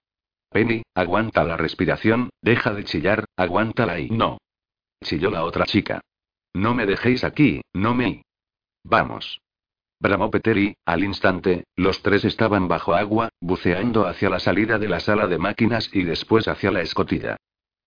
Penny, 0.50 0.84
aguanta 0.96 1.44
la 1.44 1.58
respiración, 1.58 2.30
deja 2.42 2.74
de 2.74 2.84
chillar, 2.84 3.26
aguántala 3.38 4.00
y 4.00 4.10
no. 4.10 4.38
Chilló 5.04 5.30
la 5.32 5.44
otra 5.44 5.66
chica. 5.66 6.02
No 6.54 6.74
me 6.76 6.86
dejéis 6.86 7.24
aquí, 7.24 7.62
no 7.74 7.96
me. 7.96 8.24
Vamos. 8.84 9.40
Bramó 10.00 10.32
Peter 10.32 10.58
y, 10.58 10.76
al 10.86 11.04
instante, 11.04 11.66
los 11.76 12.02
tres 12.02 12.26
estaban 12.26 12.68
bajo 12.68 12.96
agua, 12.96 13.30
buceando 13.40 14.08
hacia 14.08 14.30
la 14.30 14.40
salida 14.40 14.80
de 14.80 14.90
la 14.90 15.00
sala 15.00 15.28
de 15.28 15.38
máquinas 15.38 15.90
y 15.94 16.04
después 16.04 16.48
hacia 16.48 16.72
la 16.72 16.82
escotilla. 16.82 17.38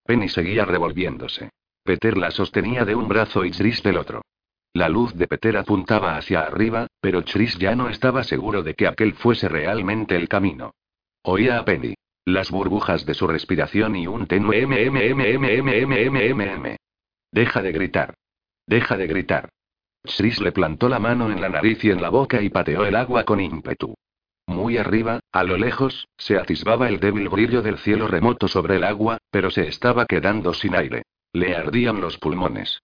Penny 0.05 0.29
seguía 0.29 0.65
revolviéndose. 0.65 1.51
Peter 1.83 2.17
la 2.17 2.31
sostenía 2.31 2.85
de 2.85 2.95
un 2.95 3.09
brazo 3.09 3.45
y 3.45 3.51
Chris 3.51 3.83
del 3.83 3.99
otro. 3.99 4.23
La 4.77 4.89
luz 4.89 5.15
de 5.15 5.29
Peter 5.29 5.57
apuntaba 5.57 6.17
hacia 6.17 6.41
arriba, 6.41 6.89
pero 7.01 7.25
Chris 7.25 7.57
ya 7.59 7.77
no 7.77 7.89
estaba 7.89 8.25
seguro 8.25 8.65
de 8.65 8.75
que 8.75 8.89
aquel 8.89 9.15
fuese 9.15 9.49
realmente 9.49 10.17
el 10.17 10.29
camino. 10.29 10.73
Oía 11.23 11.61
a 11.61 11.65
Penny. 11.65 11.95
Las 12.25 12.51
burbujas 12.51 13.07
de 13.07 13.15
su 13.15 13.29
respiración 13.29 13.95
y 13.95 14.09
un 14.09 14.27
tenue 14.27 14.67
MMMMMMMMM. 14.67 15.77
Deja 17.31 17.63
de 17.63 17.71
gritar. 17.71 18.15
Deja 18.67 18.97
de 18.97 19.07
gritar. 19.07 19.49
Sris 20.03 20.41
le 20.41 20.51
plantó 20.51 20.89
la 20.89 20.99
mano 20.99 21.31
en 21.31 21.41
la 21.41 21.51
nariz 21.51 21.85
y 21.85 21.91
en 21.91 22.03
la 22.03 22.09
boca 22.09 22.43
y 22.43 22.49
pateó 22.49 22.85
el 22.85 22.97
agua 22.97 23.23
con 23.25 23.41
ímpetu. 23.41 23.95
Muy 24.47 24.77
arriba, 24.77 25.21
a 25.31 25.45
lo 25.45 25.57
lejos, 25.57 26.09
se 26.17 26.37
atisbaba 26.37 26.89
el 26.89 26.99
débil 26.99 27.29
brillo 27.29 27.63
del 27.63 27.79
cielo 27.79 28.09
remoto 28.09 28.49
sobre 28.49 28.75
el 28.77 28.85
agua, 28.85 29.19
pero 29.31 29.51
se 29.51 29.69
estaba 29.69 30.07
quedando 30.07 30.53
sin 30.53 30.75
aire. 30.75 31.05
Le 31.33 31.55
ardían 31.55 32.01
los 32.01 32.19
pulmones. 32.19 32.81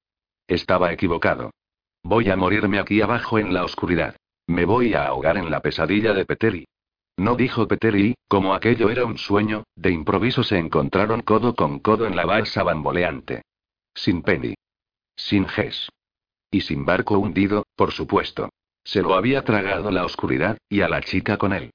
Estaba 0.47 0.93
equivocado. 0.93 1.51
Voy 2.03 2.31
a 2.31 2.37
morirme 2.37 2.79
aquí 2.79 3.01
abajo 3.01 3.39
en 3.39 3.53
la 3.53 3.65
oscuridad. 3.65 4.17
Me 4.47 4.65
voy 4.65 4.95
a 4.95 5.07
ahogar 5.07 5.37
en 5.37 5.51
la 5.51 5.61
pesadilla 5.61 6.13
de 6.13 6.25
Peteri. 6.25 6.67
No 7.17 7.37
dijo 7.37 7.69
Peteri, 7.69 8.15
como 8.29 8.55
aquello 8.55 8.91
era 8.91 9.05
un 9.05 9.19
sueño, 9.19 9.65
de 9.77 9.91
improviso 9.91 10.43
se 10.43 10.59
encontraron 10.59 11.21
codo 11.21 11.55
con 11.55 11.79
codo 11.81 12.07
en 12.07 12.17
la 12.17 12.25
balsa 12.25 12.63
bamboleante. 12.63 13.43
Sin 13.95 14.23
Penny. 14.23 14.55
Sin 15.17 15.47
Ges. 15.47 15.89
Y 16.51 16.63
sin 16.63 16.85
barco 16.85 17.19
hundido, 17.19 17.67
por 17.77 17.93
supuesto. 17.93 18.49
Se 18.83 19.03
lo 19.03 19.15
había 19.15 19.45
tragado 19.45 19.91
la 19.91 20.05
oscuridad, 20.05 20.59
y 20.69 20.81
a 20.81 20.89
la 20.89 21.03
chica 21.03 21.37
con 21.37 21.53
él. 21.53 21.71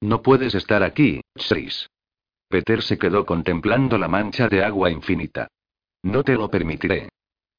No 0.00 0.22
puedes 0.22 0.54
estar 0.54 0.82
aquí, 0.82 1.20
Chris. 1.34 1.88
Peter 2.48 2.82
se 2.82 2.98
quedó 2.98 3.26
contemplando 3.26 3.98
la 3.98 4.08
mancha 4.08 4.48
de 4.48 4.64
agua 4.64 4.90
infinita. 4.90 5.48
No 6.02 6.24
te 6.24 6.34
lo 6.34 6.50
permitiré. 6.50 7.08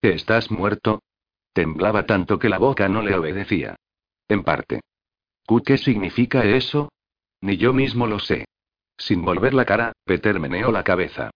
¿Estás 0.01 0.49
muerto? 0.49 1.01
Temblaba 1.59 2.05
tanto 2.05 2.39
que 2.39 2.47
la 2.47 2.57
boca 2.57 2.87
no 2.87 3.01
le 3.01 3.13
obedecía. 3.13 3.75
En 4.29 4.45
parte. 4.45 4.79
¿Qué 5.65 5.77
significa 5.77 6.45
eso? 6.45 6.87
Ni 7.41 7.57
yo 7.57 7.73
mismo 7.73 8.07
lo 8.07 8.19
sé. 8.19 8.45
Sin 8.97 9.25
volver 9.25 9.53
la 9.53 9.65
cara, 9.65 9.91
Peter 10.05 10.39
meneó 10.39 10.71
la 10.71 10.85
cabeza. 10.85 11.31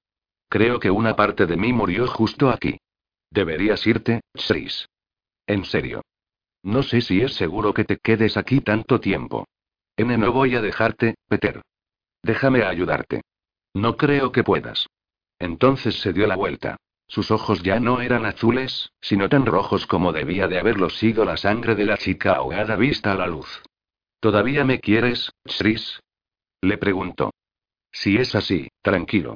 Creo 0.48 0.80
que 0.80 0.90
una 0.90 1.18
parte 1.18 1.46
de 1.46 1.58
mí 1.58 1.74
murió 1.74 2.08
justo 2.08 2.50
aquí. 2.50 2.78
Deberías 3.32 3.86
irte, 3.86 4.22
Chris. 4.32 4.88
En 5.46 5.66
serio. 5.66 6.04
No 6.62 6.84
sé 6.84 7.02
si 7.02 7.20
es 7.20 7.34
seguro 7.34 7.74
que 7.74 7.84
te 7.84 7.98
quedes 7.98 8.38
aquí 8.38 8.62
tanto 8.62 9.02
tiempo. 9.02 9.46
N 9.98 10.18
no 10.18 10.32
voy 10.32 10.56
a 10.56 10.62
dejarte, 10.62 11.16
Peter. 11.28 11.62
Déjame 12.22 12.64
ayudarte. 12.64 13.24
No 13.74 13.98
creo 13.98 14.32
que 14.32 14.46
puedas. 14.46 14.88
Entonces 15.38 16.00
se 16.00 16.14
dio 16.14 16.28
la 16.28 16.38
vuelta. 16.38 16.78
Sus 17.14 17.30
ojos 17.30 17.62
ya 17.62 17.80
no 17.80 18.02
eran 18.02 18.26
azules, 18.26 18.92
sino 19.00 19.30
tan 19.30 19.46
rojos 19.46 19.86
como 19.86 20.14
debía 20.14 20.48
de 20.48 20.58
haberlo 20.58 20.90
sido 20.90 21.26
la 21.26 21.38
sangre 21.38 21.76
de 21.76 21.86
la 21.86 21.96
chica 21.96 22.34
ahogada 22.34 22.76
vista 22.76 23.12
a 23.12 23.16
la 23.16 23.28
luz. 23.28 23.62
¿Todavía 24.20 24.66
me 24.66 24.80
quieres, 24.80 25.32
Sris? 25.46 26.00
Le 26.62 26.80
preguntó. 26.80 27.30
Si 27.92 28.18
es 28.18 28.34
así, 28.34 28.68
tranquilo. 28.82 29.36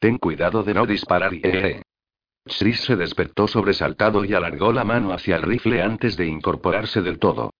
Ten 0.00 0.18
cuidado 0.18 0.64
de 0.64 0.74
no 0.74 0.86
disparar 0.86 1.32
y... 1.34 1.40
Eh, 1.44 1.82
Sris 2.46 2.80
se 2.80 2.96
despertó 2.96 3.46
sobresaltado 3.46 4.24
y 4.24 4.34
alargó 4.34 4.72
la 4.72 4.82
mano 4.82 5.12
hacia 5.12 5.36
el 5.36 5.42
rifle 5.42 5.82
antes 5.82 6.16
de 6.16 6.26
incorporarse 6.26 7.00
del 7.00 7.20
todo. 7.20 7.50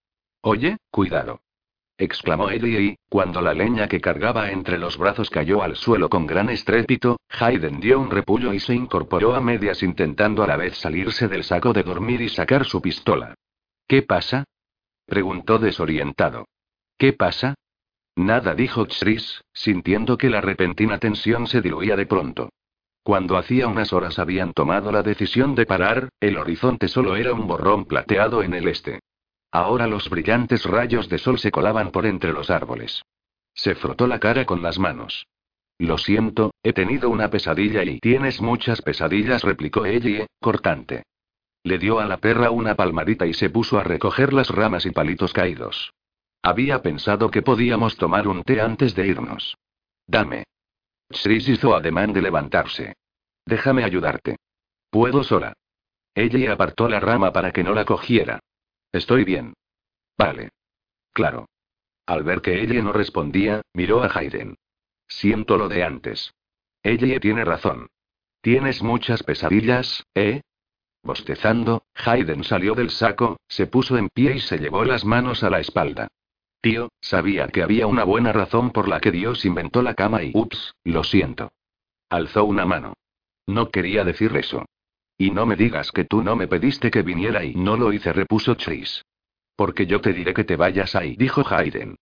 Oye, 0.43 0.79
cuidado. 0.91 1.43
Exclamó 1.99 2.51
ella 2.51 2.81
y, 2.81 2.97
cuando 3.09 3.41
la 3.41 3.55
leña 3.55 3.89
que 3.89 4.01
cargaba 4.01 4.51
entre 4.51 4.79
los 4.79 4.99
brazos 4.99 5.31
cayó 5.31 5.63
al 5.63 5.77
suelo 5.77 6.09
con 6.09 6.27
gran 6.27 6.51
estrépito, 6.51 7.19
Hayden 7.29 7.81
dio 7.81 8.01
un 8.01 8.11
repullo 8.11 8.53
y 8.53 8.61
se 8.61 8.75
incorporó 8.75 9.35
a 9.35 9.41
medias 9.41 9.83
intentando 9.83 10.43
a 10.43 10.47
la 10.47 10.57
vez 10.57 10.77
salirse 10.77 11.29
del 11.29 11.45
saco 11.45 11.73
de 11.73 11.83
dormir 11.83 12.21
y 12.21 12.29
sacar 12.29 12.65
su 12.65 12.81
pistola. 12.81 13.35
¿Qué 13.87 14.03
pasa? 14.03 14.45
preguntó 15.07 15.59
desorientado. 15.59 16.47
¿Qué 16.97 17.13
pasa? 17.13 17.55
Nada, 18.17 18.55
dijo 18.55 18.87
Chris, 18.87 19.43
sintiendo 19.53 20.17
que 20.17 20.31
la 20.31 20.41
repentina 20.41 20.99
tensión 20.99 21.47
se 21.47 21.61
diluía 21.61 21.97
de 21.97 22.07
pronto. 22.07 22.51
Cuando 23.03 23.37
hacía 23.37 23.69
unas 23.69 23.93
horas 23.93 24.19
habían 24.19 24.53
tomado 24.55 24.91
la 24.91 25.03
decisión 25.03 25.55
de 25.55 25.67
parar, 25.67 26.09
el 26.21 26.39
horizonte 26.39 26.89
solo 26.89 27.17
era 27.17 27.35
un 27.35 27.47
borrón 27.47 27.85
plateado 27.85 28.43
en 28.43 28.55
el 28.55 28.69
este. 28.69 29.01
Ahora 29.55 29.87
los 29.87 30.11
brillantes 30.11 30.65
rayos 30.65 31.09
de 31.09 31.17
sol 31.19 31.39
se 31.39 31.53
colaban 31.53 31.93
por 31.93 32.07
entre 32.07 32.33
los 32.33 32.51
árboles. 32.51 33.05
Se 33.55 33.77
frotó 33.77 34.09
la 34.09 34.19
cara 34.19 34.47
con 34.47 34.63
las 34.63 34.81
manos. 34.81 35.29
Lo 35.79 35.97
siento, 35.97 36.53
he 36.65 36.73
tenido 36.73 37.09
una 37.09 37.31
pesadilla 37.31 37.85
y 37.85 38.01
tienes 38.01 38.41
muchas 38.41 38.83
pesadillas, 38.83 39.45
replicó 39.45 39.87
ella, 39.87 40.27
cortante. 40.41 41.05
Le 41.63 41.79
dio 41.79 42.01
a 42.01 42.07
la 42.07 42.17
perra 42.17 42.51
una 42.51 42.75
palmadita 42.75 43.27
y 43.27 43.33
se 43.33 43.49
puso 43.49 43.79
a 43.79 43.85
recoger 43.85 44.33
las 44.33 44.51
ramas 44.51 44.87
y 44.87 44.91
palitos 44.91 45.33
caídos. 45.33 45.93
Había 46.43 46.83
pensado 46.83 47.31
que 47.31 47.43
podíamos 47.43 47.97
tomar 47.97 48.27
un 48.27 48.43
té 48.43 48.61
antes 48.61 48.97
de 48.97 49.07
irnos. 49.07 49.57
Dame. 50.05 50.43
Chris 51.09 51.49
hizo 51.49 51.77
ademán 51.77 52.13
de 52.13 52.23
levantarse. 52.23 52.95
Déjame 53.47 53.85
ayudarte. 53.85 54.35
Puedo 54.91 55.23
sola. 55.23 55.53
Ella 56.13 56.55
apartó 56.55 56.89
la 56.89 56.99
rama 56.99 57.33
para 57.33 57.53
que 57.53 57.63
no 57.63 57.73
la 57.73 57.85
cogiera. 57.85 58.41
Estoy 58.95 59.25
bien. 59.25 59.55
Vale. 60.17 60.51
Claro. 61.13 61.49
Al 62.07 62.23
ver 62.23 62.43
que 62.43 62.63
ella 62.63 62.81
no 62.81 62.93
respondía, 62.93 63.63
miró 63.73 64.05
a 64.05 64.07
Hayden. 64.07 64.57
Siento 65.09 65.57
lo 65.57 65.69
de 65.69 65.83
antes. 65.83 66.33
Ella 66.81 67.19
tiene 67.19 67.45
razón. 67.45 67.89
Tienes 68.41 68.85
muchas 68.85 69.25
pesadillas, 69.25 70.05
¿eh? 70.15 70.43
Bostezando, 71.03 71.87
Hayden 71.93 72.45
salió 72.45 72.75
del 72.75 72.91
saco, 72.91 73.41
se 73.49 73.67
puso 73.67 73.99
en 73.99 74.11
pie 74.11 74.37
y 74.37 74.41
se 74.41 74.59
llevó 74.59 74.85
las 74.85 75.05
manos 75.05 75.43
a 75.43 75.51
la 75.51 75.59
espalda. 75.59 76.07
Tío, 76.61 76.91
sabía 77.01 77.49
que 77.49 77.65
había 77.65 77.89
una 77.89 78.05
buena 78.05 78.33
razón 78.33 78.71
por 78.71 78.87
la 78.87 79.01
que 79.01 79.11
Dios 79.11 79.45
inventó 79.45 79.83
la 79.83 79.95
cama 79.95 80.23
y... 80.23 80.31
Ups, 80.35 80.73
lo 80.85 81.03
siento. 81.03 81.53
Alzó 82.09 82.45
una 82.45 82.65
mano. 82.65 82.95
No 83.45 83.71
quería 83.71 84.05
decir 84.05 84.37
eso. 84.37 84.65
Y 85.17 85.31
no 85.31 85.47
me 85.47 85.57
digas 85.57 85.93
que 85.93 86.05
tú 86.05 86.23
no 86.23 86.35
me 86.37 86.49
pediste 86.49 86.91
que 86.91 87.03
viniera 87.03 87.45
y 87.45 87.55
no 87.55 87.77
lo 87.77 87.93
hice, 87.93 88.13
repuso 88.13 88.57
Chris. 88.57 89.05
Porque 89.57 89.87
yo 89.87 90.01
te 90.01 90.13
diré 90.13 90.35
que 90.35 90.45
te 90.45 90.57
vayas 90.57 90.97
ahí, 90.97 91.17
dijo 91.17 91.43
Hayden. 91.49 91.97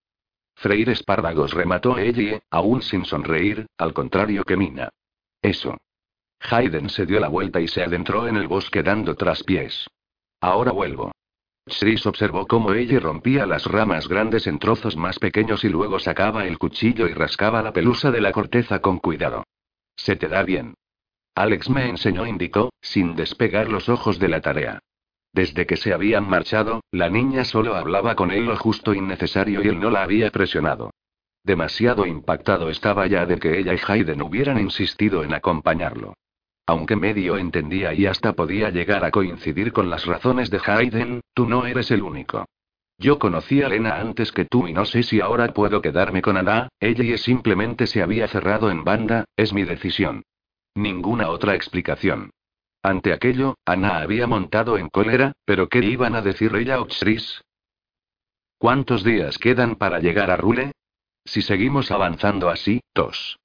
Freire 0.55 0.93
espárragos 0.93 1.53
remató 1.53 1.99
ella, 1.99 2.41
aún 2.51 2.83
sin 2.83 3.05
sonreír, 3.05 3.67
al 3.77 3.93
contrario 3.93 4.45
que 4.45 4.57
Mina. 4.57 4.91
Eso. 5.43 5.77
Hayden 6.41 6.89
se 6.89 7.07
dio 7.07 7.21
la 7.21 7.29
vuelta 7.29 7.61
y 7.61 7.69
se 7.69 7.83
adentró 7.83 8.27
en 8.27 8.37
el 8.37 8.49
bosque 8.49 8.83
dando 8.83 9.15
traspiés. 9.15 9.87
Ahora 10.41 10.73
vuelvo. 10.73 11.13
Chris 11.65 12.07
observó 12.07 12.47
cómo 12.47 12.73
ella 12.73 12.99
rompía 12.99 13.47
las 13.47 13.67
ramas 13.67 14.09
grandes 14.09 14.47
en 14.47 14.59
trozos 14.59 14.97
más 14.97 15.19
pequeños 15.19 15.63
y 15.65 15.69
luego 15.69 16.01
sacaba 16.01 16.47
el 16.47 16.59
cuchillo 16.59 17.07
y 17.07 17.13
rascaba 17.13 17.63
la 17.63 17.73
pelusa 17.73 18.11
de 18.11 18.21
la 18.21 18.33
corteza 18.33 18.81
con 18.81 18.99
cuidado. 18.99 19.45
Se 19.95 20.17
te 20.17 20.29
da 20.29 20.43
bien. 20.43 20.75
Alex 21.35 21.71
me 21.71 21.89
enseñó, 21.89 22.27
indicó, 22.27 22.73
sin 22.81 23.17
despegar 23.17 23.69
los 23.69 23.89
ojos 23.89 24.19
de 24.19 24.29
la 24.29 24.41
tarea. 24.41 24.81
Desde 25.33 25.67
que 25.67 25.79
se 25.79 25.95
habían 25.95 26.29
marchado, 26.29 26.83
la 26.91 27.09
niña 27.09 27.45
solo 27.45 27.75
hablaba 27.75 28.15
con 28.15 28.31
él 28.31 28.45
lo 28.45 28.57
justo 28.57 28.93
y 28.93 29.01
necesario 29.01 29.65
y 29.65 29.69
él 29.69 29.81
no 29.81 29.91
la 29.91 30.03
había 30.03 30.31
presionado. 30.31 30.91
Demasiado 31.43 32.07
impactado 32.07 32.69
estaba 32.69 33.07
ya 33.07 33.25
de 33.25 33.39
que 33.39 33.59
ella 33.59 33.73
y 33.75 33.81
Hayden 33.87 34.21
hubieran 34.21 34.61
insistido 34.61 35.25
en 35.25 35.33
acompañarlo. 35.33 36.15
Aunque 36.67 36.97
medio 36.97 37.39
entendía 37.39 37.95
y 37.95 38.07
hasta 38.07 38.35
podía 38.35 38.71
llegar 38.71 39.05
a 39.05 39.11
coincidir 39.11 39.73
con 39.73 39.89
las 39.89 40.05
razones 40.05 40.51
de 40.51 40.61
Hayden, 40.65 41.21
tú 41.35 41.47
no 41.47 41.67
eres 41.67 41.91
el 41.91 42.03
único. 42.03 42.45
Yo 42.99 43.19
conocí 43.19 43.63
a 43.63 43.69
Lena 43.69 43.97
antes 43.97 44.31
que 44.31 44.45
tú 44.45 44.69
y 44.69 44.75
no 44.75 44.85
sé 44.85 45.03
si 45.03 45.21
ahora 45.21 45.49
puedo 45.49 45.81
quedarme 45.81 46.21
con 46.21 46.37
Ana, 46.37 46.69
ella 46.79 47.03
y 47.03 47.17
simplemente 47.19 47.87
se 47.87 48.03
había 48.03 48.29
cerrado 48.29 48.71
en 48.71 48.85
banda, 48.85 49.25
es 49.35 49.53
mi 49.53 49.65
decisión. 49.65 50.23
Ninguna 50.75 51.29
otra 51.31 51.55
explicación. 51.55 52.31
Ante 52.83 53.13
aquello, 53.13 53.57
Ana 53.65 53.99
había 53.99 54.27
montado 54.27 54.77
en 54.79 54.89
cólera, 54.89 55.33
pero 55.45 55.69
¿qué 55.69 55.79
iban 55.79 56.17
a 56.17 56.23
decir 56.23 56.55
ella 56.57 56.81
o 56.81 56.87
Chris? 56.87 57.43
¿Cuántos 58.59 59.05
días 59.05 59.39
quedan 59.39 59.77
para 59.77 60.01
llegar 60.01 60.31
a 60.31 60.37
Rule? 60.37 60.73
Si 61.25 61.43
seguimos 61.43 61.91
avanzando 61.91 62.49
así, 62.49 62.81
tos. 62.93 63.39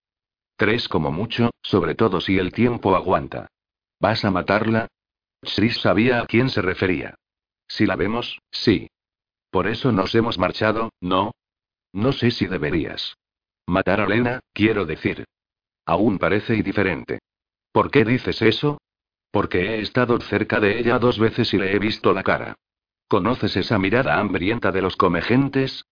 Tres 0.55 0.87
como 0.87 1.11
mucho, 1.11 1.51
sobre 1.61 1.93
todo 1.93 2.19
si 2.21 2.39
el 2.39 2.51
tiempo 2.51 2.95
aguanta. 2.95 3.47
¿Vas 3.99 4.25
a 4.25 4.31
matarla? 4.31 4.87
Chris 5.41 5.81
sabía 5.81 6.21
a 6.21 6.25
quién 6.25 6.49
se 6.49 6.61
refería. 6.61 7.15
Si 7.67 7.85
la 7.85 7.95
vemos, 7.95 8.39
sí. 8.51 8.89
Por 9.51 9.67
eso 9.67 9.91
nos 9.91 10.15
hemos 10.15 10.37
marchado, 10.37 10.91
¿no? 10.99 11.31
No 11.93 12.11
sé 12.11 12.31
si 12.31 12.47
deberías. 12.47 13.15
Matar 13.67 14.01
a 14.01 14.07
Lena, 14.07 14.39
quiero 14.53 14.85
decir. 14.85 15.25
Aún 15.87 16.19
parece 16.19 16.53
indiferente. 16.53 17.19
¿Por 17.71 17.89
qué 17.89 18.03
dices 18.03 18.41
eso? 18.41 18.77
Porque 19.31 19.59
he 19.61 19.79
estado 19.79 20.19
cerca 20.19 20.59
de 20.59 20.77
ella 20.79 20.99
dos 20.99 21.17
veces 21.17 21.53
y 21.53 21.57
le 21.57 21.73
he 21.73 21.79
visto 21.79 22.11
la 22.11 22.23
cara. 22.23 22.55
¿Conoces 23.07 23.55
esa 23.55 23.79
mirada 23.79 24.19
hambrienta 24.19 24.73
de 24.73 24.81
los 24.81 24.97
comegentes? 24.97 25.85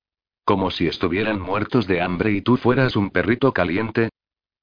Como 0.44 0.70
si 0.70 0.88
estuvieran 0.88 1.40
muertos 1.40 1.88
de 1.88 2.02
hambre 2.02 2.32
y 2.34 2.42
tú 2.42 2.58
fueras 2.58 2.98
un 2.98 3.10
perrito 3.10 3.54
caliente, 3.54 4.10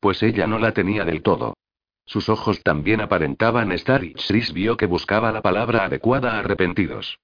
pues 0.00 0.22
ella 0.22 0.46
no 0.46 0.58
la 0.58 0.72
tenía 0.72 1.06
del 1.06 1.22
todo. 1.22 1.54
Sus 2.04 2.28
ojos 2.28 2.62
también 2.62 3.00
aparentaban 3.00 3.72
estar 3.72 4.04
y 4.04 4.12
Chris 4.12 4.52
vio 4.52 4.76
que 4.76 4.84
buscaba 4.84 5.32
la 5.32 5.40
palabra 5.40 5.86
adecuada 5.86 6.38
arrepentidos. 6.38 7.18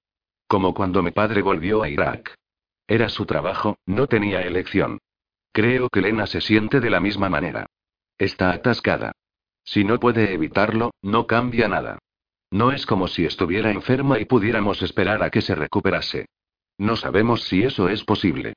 Como 0.47 0.73
cuando 0.73 1.03
mi 1.03 1.11
padre 1.11 1.43
volvió 1.43 1.83
a 1.83 1.89
Irak. 1.89 2.33
Era 2.87 3.07
su 3.09 3.27
trabajo, 3.27 3.77
no 3.85 4.07
tenía 4.07 4.41
elección. 4.41 4.97
Creo 5.51 5.89
que 5.89 6.01
Lena 6.01 6.25
se 6.25 6.41
siente 6.41 6.79
de 6.79 6.89
la 6.89 6.99
misma 6.99 7.29
manera. 7.29 7.67
Está 8.19 8.51
atascada. 8.51 9.13
Si 9.63 9.85
no 9.85 9.97
puede 9.97 10.33
evitarlo, 10.33 10.91
no 11.01 11.25
cambia 11.25 11.69
nada. 11.69 11.99
No 12.51 12.73
es 12.73 12.85
como 12.85 13.07
si 13.07 13.23
estuviera 13.25 13.71
enferma 13.71 14.19
y 14.19 14.25
pudiéramos 14.25 14.81
esperar 14.81 15.23
a 15.23 15.29
que 15.29 15.41
se 15.41 15.55
recuperase. 15.55 16.25
No 16.77 16.97
sabemos 16.97 17.43
si 17.43 17.63
eso 17.63 17.87
es 17.87 18.03
posible. 18.03 18.55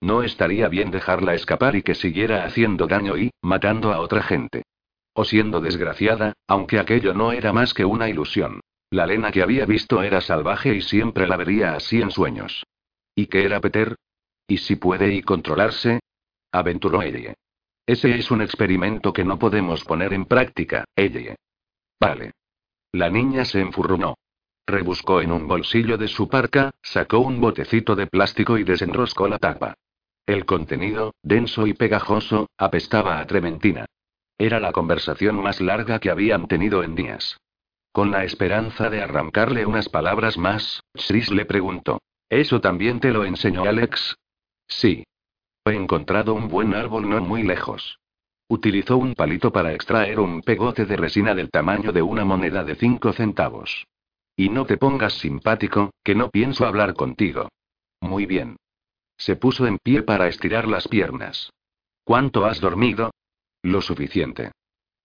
No 0.00 0.24
estaría 0.24 0.68
bien 0.68 0.90
dejarla 0.90 1.34
escapar 1.34 1.76
y 1.76 1.82
que 1.82 1.94
siguiera 1.94 2.44
haciendo 2.44 2.88
daño 2.88 3.16
y, 3.16 3.30
matando 3.40 3.92
a 3.92 4.00
otra 4.00 4.22
gente. 4.22 4.64
O 5.12 5.24
siendo 5.24 5.60
desgraciada, 5.60 6.32
aunque 6.48 6.80
aquello 6.80 7.14
no 7.14 7.30
era 7.30 7.52
más 7.52 7.72
que 7.72 7.84
una 7.84 8.08
ilusión. 8.08 8.60
La 8.90 9.06
Lena 9.06 9.30
que 9.30 9.42
había 9.42 9.64
visto 9.64 10.02
era 10.02 10.20
salvaje 10.20 10.74
y 10.74 10.82
siempre 10.82 11.28
la 11.28 11.36
vería 11.36 11.74
así 11.74 12.02
en 12.02 12.10
sueños. 12.10 12.64
¿Y 13.14 13.26
qué 13.26 13.44
era 13.44 13.60
Peter? 13.60 13.94
¿Y 14.48 14.58
si 14.58 14.74
puede 14.74 15.14
y 15.14 15.22
controlarse? 15.22 16.00
Aventuró 16.50 17.02
ella. 17.02 17.34
Ese 17.86 18.14
es 18.16 18.30
un 18.30 18.40
experimento 18.40 19.12
que 19.12 19.24
no 19.24 19.38
podemos 19.38 19.84
poner 19.84 20.14
en 20.14 20.24
práctica, 20.24 20.84
ella. 20.96 21.34
Vale. 22.00 22.32
La 22.92 23.10
niña 23.10 23.44
se 23.44 23.60
enfurruñó. 23.60 24.14
Rebuscó 24.66 25.20
en 25.20 25.32
un 25.32 25.46
bolsillo 25.46 25.98
de 25.98 26.08
su 26.08 26.28
parca, 26.28 26.70
sacó 26.82 27.18
un 27.18 27.40
botecito 27.40 27.94
de 27.94 28.06
plástico 28.06 28.56
y 28.56 28.64
desenroscó 28.64 29.28
la 29.28 29.38
tapa. 29.38 29.74
El 30.26 30.46
contenido, 30.46 31.14
denso 31.22 31.66
y 31.66 31.74
pegajoso, 31.74 32.48
apestaba 32.56 33.20
a 33.20 33.26
trementina. 33.26 33.84
Era 34.38 34.58
la 34.58 34.72
conversación 34.72 35.36
más 35.36 35.60
larga 35.60 35.98
que 35.98 36.10
habían 36.10 36.48
tenido 36.48 36.82
en 36.82 36.94
días. 36.94 37.38
Con 37.92 38.10
la 38.10 38.24
esperanza 38.24 38.88
de 38.88 39.02
arrancarle 39.02 39.66
unas 39.66 39.88
palabras 39.90 40.38
más, 40.38 40.82
Chris 40.94 41.30
le 41.30 41.44
preguntó. 41.44 42.00
¿Eso 42.30 42.60
también 42.60 42.98
te 42.98 43.12
lo 43.12 43.24
enseñó 43.24 43.64
Alex? 43.64 44.16
Sí. 44.66 45.04
He 45.66 45.74
encontrado 45.74 46.34
un 46.34 46.48
buen 46.48 46.74
árbol 46.74 47.08
no 47.08 47.20
muy 47.22 47.42
lejos. 47.42 47.98
Utilizó 48.48 48.98
un 48.98 49.14
palito 49.14 49.50
para 49.50 49.72
extraer 49.72 50.20
un 50.20 50.42
pegote 50.42 50.84
de 50.84 50.96
resina 50.96 51.34
del 51.34 51.50
tamaño 51.50 51.90
de 51.90 52.02
una 52.02 52.24
moneda 52.24 52.64
de 52.64 52.74
cinco 52.74 53.14
centavos. 53.14 53.86
Y 54.36 54.50
no 54.50 54.66
te 54.66 54.76
pongas 54.76 55.14
simpático, 55.14 55.90
que 56.02 56.14
no 56.14 56.28
pienso 56.28 56.66
hablar 56.66 56.92
contigo. 56.92 57.48
Muy 58.00 58.26
bien. 58.26 58.56
Se 59.16 59.36
puso 59.36 59.66
en 59.66 59.78
pie 59.78 60.02
para 60.02 60.28
estirar 60.28 60.68
las 60.68 60.86
piernas. 60.86 61.50
¿Cuánto 62.04 62.44
has 62.44 62.60
dormido? 62.60 63.10
Lo 63.62 63.80
suficiente. 63.80 64.52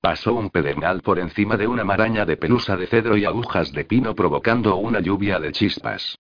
Pasó 0.02 0.34
un 0.34 0.50
pedernal 0.50 1.02
por 1.02 1.20
encima 1.20 1.56
de 1.56 1.68
una 1.68 1.86
maraña 1.86 2.26
de 2.26 2.36
pelusa 2.36 2.76
de 2.76 2.88
cedro 2.88 3.16
y 3.16 3.24
agujas 3.24 3.72
de 3.72 3.86
pino 3.86 4.14
provocando 4.14 4.76
una 4.76 5.00
lluvia 5.00 5.40
de 5.40 5.54
chispas. 5.54 6.18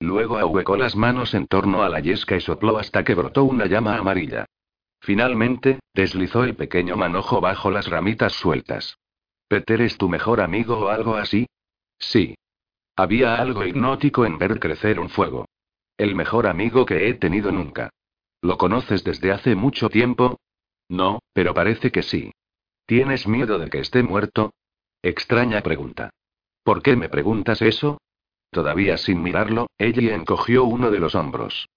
Luego 0.00 0.38
ahuecó 0.38 0.76
las 0.76 0.94
manos 0.94 1.34
en 1.34 1.46
torno 1.46 1.82
a 1.82 1.88
la 1.88 2.00
yesca 2.00 2.36
y 2.36 2.40
sopló 2.40 2.78
hasta 2.78 3.04
que 3.04 3.14
brotó 3.14 3.44
una 3.44 3.66
llama 3.66 3.96
amarilla. 3.96 4.46
Finalmente, 5.00 5.80
deslizó 5.94 6.44
el 6.44 6.54
pequeño 6.54 6.96
manojo 6.96 7.40
bajo 7.40 7.70
las 7.70 7.88
ramitas 7.88 8.32
sueltas. 8.32 8.98
¿Peter 9.48 9.80
es 9.80 9.96
tu 9.96 10.08
mejor 10.08 10.40
amigo 10.40 10.78
o 10.78 10.88
algo 10.88 11.16
así? 11.16 11.46
Sí. 11.98 12.36
Había 12.96 13.36
algo 13.36 13.64
hipnótico 13.64 14.26
en 14.26 14.38
ver 14.38 14.60
crecer 14.60 15.00
un 15.00 15.08
fuego. 15.08 15.46
El 15.96 16.14
mejor 16.14 16.46
amigo 16.46 16.84
que 16.86 17.08
he 17.08 17.14
tenido 17.14 17.50
nunca. 17.50 17.90
¿Lo 18.40 18.56
conoces 18.56 19.02
desde 19.02 19.32
hace 19.32 19.54
mucho 19.54 19.88
tiempo? 19.88 20.38
No, 20.88 21.20
pero 21.32 21.54
parece 21.54 21.90
que 21.90 22.02
sí. 22.02 22.32
¿Tienes 22.86 23.26
miedo 23.26 23.58
de 23.58 23.68
que 23.68 23.80
esté 23.80 24.02
muerto? 24.02 24.52
Extraña 25.02 25.60
pregunta. 25.62 26.10
¿Por 26.62 26.82
qué 26.82 26.96
me 26.96 27.08
preguntas 27.08 27.62
eso? 27.62 27.98
Todavía 28.50 28.96
sin 28.96 29.22
mirarlo, 29.22 29.68
ella 29.78 30.14
encogió 30.14 30.64
uno 30.64 30.90
de 30.90 30.98
los 30.98 31.14
hombros. 31.14 31.68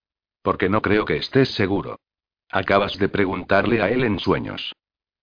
Porque 0.41 0.69
no 0.69 0.81
creo 0.81 1.05
que 1.05 1.17
estés 1.17 1.49
seguro. 1.49 1.99
Acabas 2.49 2.97
de 2.97 3.09
preguntarle 3.09 3.81
a 3.81 3.89
él 3.89 4.03
en 4.03 4.19
sueños. 4.19 4.73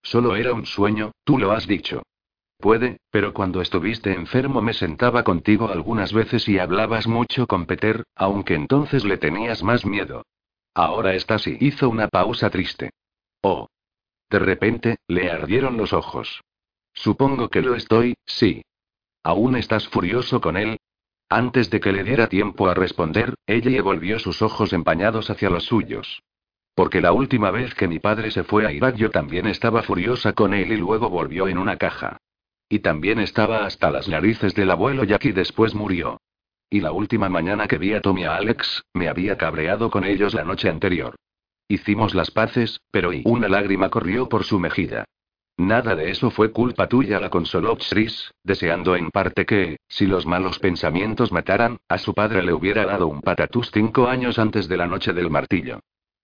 Solo 0.03 0.37
era 0.37 0.53
un 0.53 0.67
sueño, 0.67 1.13
tú 1.25 1.39
lo 1.39 1.53
has 1.53 1.67
dicho. 1.67 2.03
Puede, 2.59 3.01
pero 3.11 3.33
cuando 3.33 3.61
estuviste 3.61 4.13
enfermo 4.13 4.61
me 4.61 4.73
sentaba 4.73 5.23
contigo 5.23 5.69
algunas 5.69 6.13
veces 6.13 6.49
y 6.49 6.59
hablabas 6.59 7.07
mucho 7.07 7.47
con 7.47 7.67
Peter, 7.67 8.05
aunque 8.17 8.55
entonces 8.55 9.05
le 9.05 9.17
tenías 9.17 9.63
más 9.63 9.87
miedo. 9.87 10.25
Ahora 10.75 11.15
estás 11.15 11.47
y 11.47 11.57
hizo 11.61 11.89
una 11.89 12.09
pausa 12.09 12.51
triste. 12.51 12.91
Oh. 13.43 13.69
De 14.31 14.39
repente, 14.39 14.97
le 15.07 15.31
ardieron 15.31 15.77
los 15.77 15.93
ojos. 15.93 16.43
Supongo 16.93 17.49
que 17.49 17.63
lo 17.63 17.75
estoy, 17.75 18.15
sí. 18.27 18.63
¿Aún 19.23 19.57
estás 19.57 19.89
furioso 19.89 20.41
con 20.41 20.57
él? 20.57 20.78
Antes 21.31 21.69
de 21.69 21.81
que 21.81 21.93
le 21.93 22.05
diera 22.05 22.29
tiempo 22.29 22.69
a 22.69 22.75
responder, 22.75 23.35
ella 23.47 23.83
volvió 23.83 24.19
sus 24.19 24.41
ojos 24.41 24.73
empañados 24.73 25.29
hacia 25.29 25.51
los 25.51 25.65
suyos. 25.65 26.23
Porque 26.75 27.01
la 27.01 27.13
última 27.13 27.51
vez 27.51 27.75
que 27.75 27.89
mi 27.89 27.99
padre 27.99 28.31
se 28.31 28.45
fue 28.45 28.67
a 28.67 28.73
Irak 28.73 28.97
yo 28.97 29.11
también 29.11 29.47
estaba 29.47 29.83
furiosa 29.83 30.33
con 30.33 30.55
él 30.55 30.73
y 30.73 30.77
luego 30.77 31.11
volvió 31.11 31.49
en 31.49 31.59
una 31.59 31.77
caja. 31.77 32.17
Y 32.69 32.79
también 32.79 33.19
estaba 33.19 33.67
hasta 33.67 33.91
las 33.91 34.09
narices 34.09 34.55
del 34.55 34.71
abuelo 34.71 35.05
Jack 35.05 35.25
después 35.35 35.75
murió. 35.75 36.19
Y 36.71 36.81
la 36.81 36.93
última 36.93 37.29
mañana 37.29 37.67
que 37.67 37.79
vi 37.79 37.93
a 37.95 38.01
Tommy 38.01 38.25
a 38.25 38.37
Alex, 38.37 38.85
me 38.95 39.09
había 39.09 39.37
cabreado 39.37 39.91
con 39.91 40.05
ellos 40.05 40.35
la 40.35 40.45
noche 40.45 40.69
anterior. 40.69 41.17
Hicimos 41.67 42.15
las 42.15 42.31
paces, 42.31 42.81
pero 42.91 43.13
y 43.13 43.23
una 43.27 43.49
lágrima 43.49 43.91
corrió 43.91 44.29
por 44.29 44.45
su 44.45 44.59
mejilla. 44.59 45.05
Nada 45.59 45.97
de 45.97 46.11
eso 46.11 46.31
fue 46.31 46.53
culpa 46.53 46.89
tuya, 46.89 47.19
la 47.19 47.31
consoló 47.31 47.77
Chris, 47.77 48.33
deseando 48.45 48.95
en 48.95 49.11
parte 49.11 49.45
que, 49.45 49.79
si 49.89 50.07
los 50.07 50.25
malos 50.25 50.61
pensamientos 50.61 51.33
mataran, 51.33 51.79
a 51.89 51.99
su 51.99 52.15
padre 52.15 52.45
le 52.45 52.53
hubiera 52.53 52.87
dado 52.87 53.09
un 53.09 53.21
patatús 53.21 53.73
cinco 53.73 54.07
años 54.07 54.39
antes 54.39 54.69
de 54.69 54.77
la 54.77 54.87
noche 54.87 55.13
del 55.13 55.31
martillo. 55.31 55.81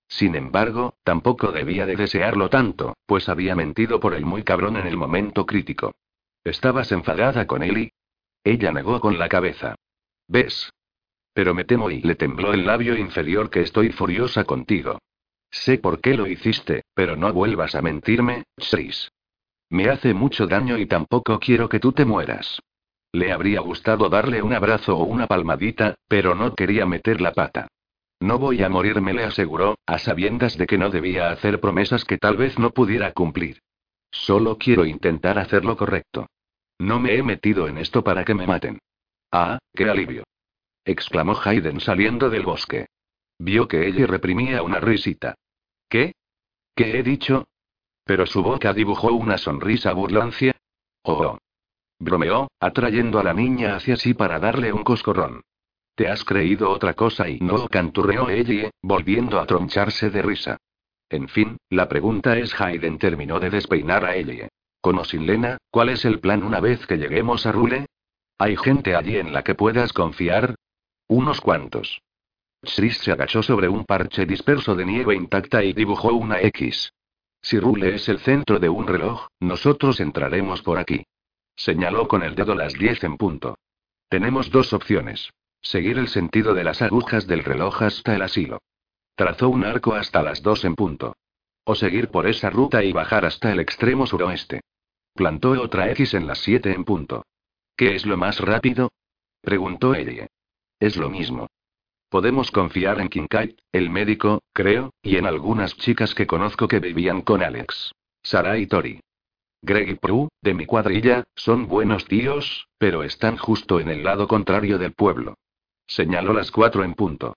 Sin 0.07 0.37
embargo, 0.37 0.95
tampoco 1.03 1.51
debía 1.51 1.85
de 1.85 1.97
desearlo 1.97 2.49
tanto, 2.49 2.97
pues 3.07 3.29
había 3.29 3.57
mentido 3.57 3.99
por 3.99 4.15
el 4.15 4.25
muy 4.25 4.45
cabrón 4.45 4.77
en 4.77 4.87
el 4.87 4.97
momento 4.97 5.47
crítico. 5.47 5.97
¿Estabas 6.45 6.93
enfadada 6.93 7.49
con 7.49 7.65
y? 7.65 7.91
Ella 8.45 8.71
negó 8.71 9.01
con 9.01 9.19
la 9.19 9.29
cabeza. 9.29 9.75
¿Ves? 10.29 10.73
Pero 11.33 11.55
me 11.55 11.65
temo 11.65 11.91
y 11.91 12.03
le 12.03 12.15
tembló 12.15 12.55
el 12.55 12.65
labio 12.65 12.97
inferior 12.97 13.51
que 13.51 13.63
estoy 13.63 13.91
furiosa 13.91 14.45
contigo. 14.45 15.01
Sé 15.51 15.79
por 15.79 16.01
qué 16.01 16.15
lo 16.15 16.29
hiciste, 16.29 16.85
pero 16.95 17.17
no 17.17 17.33
vuelvas 17.33 17.75
a 17.75 17.83
mentirme, 17.83 18.45
Chris. 18.71 19.11
Me 19.71 19.89
hace 19.89 20.15
mucho 20.15 20.47
daño 20.47 20.79
y 20.79 20.87
tampoco 20.87 21.39
quiero 21.39 21.69
que 21.69 21.81
tú 21.81 21.93
te 21.93 22.05
mueras. 22.05 22.61
Le 23.13 23.33
habría 23.33 23.61
gustado 23.61 24.09
darle 24.09 24.43
un 24.43 24.53
abrazo 24.53 24.97
o 24.97 25.05
una 25.05 25.27
palmadita, 25.27 25.95
pero 26.09 26.35
no 26.35 26.55
quería 26.55 26.85
meter 26.87 27.21
la 27.21 27.33
pata. 27.33 27.69
No 28.21 28.39
voy 28.39 28.63
a 28.63 28.69
morirme, 28.69 29.13
le 29.13 29.25
aseguró, 29.25 29.77
a 29.87 29.99
sabiendas 29.99 30.57
de 30.57 30.67
que 30.67 30.79
no 30.79 30.91
debía 30.91 31.31
hacer 31.31 31.61
promesas 31.61 32.05
que 32.05 32.19
tal 32.19 32.37
vez 32.37 32.59
no 32.59 32.71
pudiera 32.71 33.13
cumplir. 33.13 33.61
Solo 34.11 34.59
quiero 34.59 34.85
intentar 34.85 35.39
hacer 35.39 35.65
lo 35.65 35.77
correcto. 35.77 36.27
No 36.79 37.01
me 37.01 37.17
he 37.17 37.23
metido 37.23 37.69
en 37.69 37.79
esto 37.79 38.03
para 38.03 38.25
que 38.25 38.35
me 38.35 38.47
maten. 38.47 38.79
Ah, 39.31 39.59
qué 39.75 39.89
alivio. 39.89 40.25
exclamó 40.85 41.39
Hayden 41.45 41.81
saliendo 41.81 42.31
del 42.31 42.45
bosque. 42.45 42.87
Vio 43.39 43.69
que 43.69 43.87
ella 43.87 44.07
reprimía 44.07 44.63
una 44.63 44.81
risita. 44.81 45.35
¿Qué? 45.89 46.15
¿Qué 46.75 46.99
he 46.99 47.03
dicho? 47.03 47.47
Pero 48.05 48.27
su 48.27 48.43
boca 48.43 48.73
dibujó 48.73 49.13
una 49.13 49.39
sonrisa 49.39 49.93
burlancia. 49.93 50.55
Oh. 51.03 51.39
Bromeó, 51.99 52.49
atrayendo 52.61 53.19
a 53.19 53.25
la 53.25 53.35
niña 53.35 53.77
hacia 53.77 53.97
sí 53.97 54.15
para 54.15 54.39
darle 54.39 54.73
un 54.73 54.85
coscorrón. 54.85 55.43
Te 55.95 56.09
has 56.09 56.25
creído 56.25 56.71
otra 56.71 56.95
cosa 56.95 57.29
y 57.29 57.39
no 57.41 57.69
canturreó 57.69 58.29
ella, 58.29 58.71
volviendo 58.83 59.39
a 59.39 59.47
troncharse 59.47 60.11
de 60.11 60.23
risa. 60.23 60.59
En 61.09 61.29
fin, 61.29 61.57
la 61.71 61.89
pregunta 61.89 62.37
es: 62.37 62.61
Hayden 62.61 62.99
terminó 62.99 63.39
de 63.39 63.51
despeinar 63.51 64.05
a 64.05 64.17
ella. 64.17 64.49
¿Con 64.81 64.99
o 64.99 65.05
sin 65.05 65.27
Lena, 65.27 65.59
cuál 65.71 65.89
es 65.89 66.05
el 66.05 66.21
plan 66.21 66.43
una 66.43 66.61
vez 66.61 66.87
que 66.87 66.99
lleguemos 66.99 67.47
a 67.47 67.53
Rule? 67.53 67.87
¿Hay 68.39 68.57
gente 68.57 68.97
allí 68.97 69.17
en 69.17 69.33
la 69.33 69.45
que 69.45 69.55
puedas 69.55 69.93
confiar? 69.93 70.57
Unos 71.07 71.41
cuantos. 71.41 72.03
Chris 72.63 72.99
se 72.99 73.13
agachó 73.13 73.43
sobre 73.43 73.69
un 73.69 73.85
parche 73.85 74.27
disperso 74.27 74.75
de 74.75 74.85
nieve 74.85 75.15
intacta 75.15 75.63
y 75.63 75.73
dibujó 75.73 76.13
una 76.13 76.41
X. 76.41 76.93
Si 77.45 77.61
Rule 77.61 77.95
es 77.95 78.09
el 78.09 78.21
centro 78.21 78.59
de 78.59 78.71
un 78.71 78.87
reloj, 78.87 79.27
nosotros 79.39 80.01
entraremos 80.01 80.63
por 80.63 80.79
aquí. 80.79 81.05
Señaló 81.55 82.09
con 82.09 82.23
el 82.23 82.35
dedo 82.35 82.55
las 82.55 82.73
10 82.73 83.05
en 83.05 83.19
punto. 83.19 83.59
Tenemos 84.09 84.51
dos 84.51 84.73
opciones. 84.73 85.31
Seguir 85.61 85.99
el 85.99 86.09
sentido 86.09 86.55
de 86.55 86.65
las 86.65 86.81
agujas 86.81 87.27
del 87.27 87.45
reloj 87.45 87.83
hasta 87.83 88.15
el 88.15 88.23
asilo. 88.23 88.63
Trazó 89.15 89.51
un 89.51 89.63
arco 89.63 89.93
hasta 89.93 90.23
las 90.23 90.43
2 90.43 90.65
en 90.65 90.75
punto. 90.75 91.17
O 91.65 91.75
seguir 91.75 92.09
por 92.09 92.27
esa 92.27 92.49
ruta 92.49 92.83
y 92.83 92.93
bajar 92.93 93.27
hasta 93.27 93.53
el 93.53 93.61
extremo 93.61 94.07
suroeste. 94.07 94.63
Plantó 95.13 95.51
otra 95.51 95.91
X 95.91 96.15
en 96.15 96.27
las 96.27 96.39
7 96.39 96.73
en 96.73 96.85
punto. 96.85 97.27
¿Qué 97.77 97.95
es 97.95 98.07
lo 98.07 98.17
más 98.17 98.41
rápido? 98.41 98.91
Preguntó 99.43 99.95
ella. 99.95 100.29
Es 100.81 100.97
lo 100.97 101.11
mismo. 101.11 101.49
Podemos 102.15 102.53
confiar 102.53 103.01
en 103.01 103.09
Kincaid, 103.09 103.57
el 103.73 103.91
médico, 103.91 104.41
creo, 104.53 104.93
y 105.03 105.17
en 105.17 105.27
algunas 105.27 105.77
chicas 105.77 106.15
que 106.15 106.29
conozco 106.29 106.69
que 106.69 106.79
vivían 106.79 107.23
con 107.23 107.43
Alex. 107.43 107.91
Sara 108.23 108.57
y 108.57 108.69
Tori. 108.69 109.01
Greg 109.63 109.89
y 109.89 109.95
Prue, 109.97 110.29
de 110.41 110.55
mi 110.55 110.65
cuadrilla, 110.65 111.25
son 111.35 111.67
buenos 111.67 112.05
tíos, 112.05 112.69
pero 112.79 113.03
están 113.03 113.37
justo 113.37 113.81
en 113.81 113.89
el 113.89 114.05
lado 114.05 114.29
contrario 114.29 114.79
del 114.79 114.93
pueblo. 114.93 115.35
Señaló 115.89 116.33
las 116.33 116.53
cuatro 116.53 116.85
en 116.85 116.95
punto. 116.95 117.35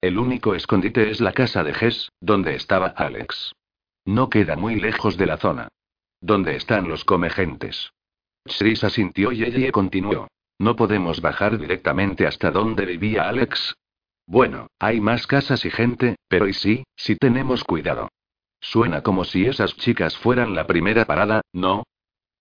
El 0.00 0.16
único 0.16 0.54
escondite 0.54 1.10
es 1.10 1.20
la 1.20 1.32
casa 1.32 1.64
de 1.64 1.74
Jess, 1.74 2.12
donde 2.20 2.54
estaba 2.54 2.86
Alex. 2.86 3.52
No 4.04 4.30
queda 4.30 4.54
muy 4.54 4.76
lejos 4.76 5.16
de 5.16 5.26
la 5.26 5.38
zona. 5.38 5.66
¿Dónde 6.20 6.54
están 6.54 6.86
los 6.88 7.04
comegentes? 7.04 7.90
Chris 8.44 8.84
asintió 8.84 9.32
y 9.32 9.42
ella 9.42 9.72
continuó. 9.72 10.28
¿No 10.60 10.76
podemos 10.76 11.20
bajar 11.20 11.58
directamente 11.58 12.28
hasta 12.28 12.52
donde 12.52 12.86
vivía 12.86 13.28
Alex? 13.28 13.74
Bueno, 14.30 14.68
hay 14.78 15.00
más 15.00 15.26
casas 15.26 15.64
y 15.64 15.70
gente, 15.70 16.14
pero 16.28 16.46
¿y 16.46 16.52
sí, 16.52 16.84
si 16.94 17.16
tenemos 17.16 17.64
cuidado? 17.64 18.10
Suena 18.60 19.02
como 19.02 19.24
si 19.24 19.46
esas 19.46 19.76
chicas 19.76 20.16
fueran 20.16 20.54
la 20.54 20.68
primera 20.68 21.04
parada, 21.04 21.40
¿no? 21.52 21.82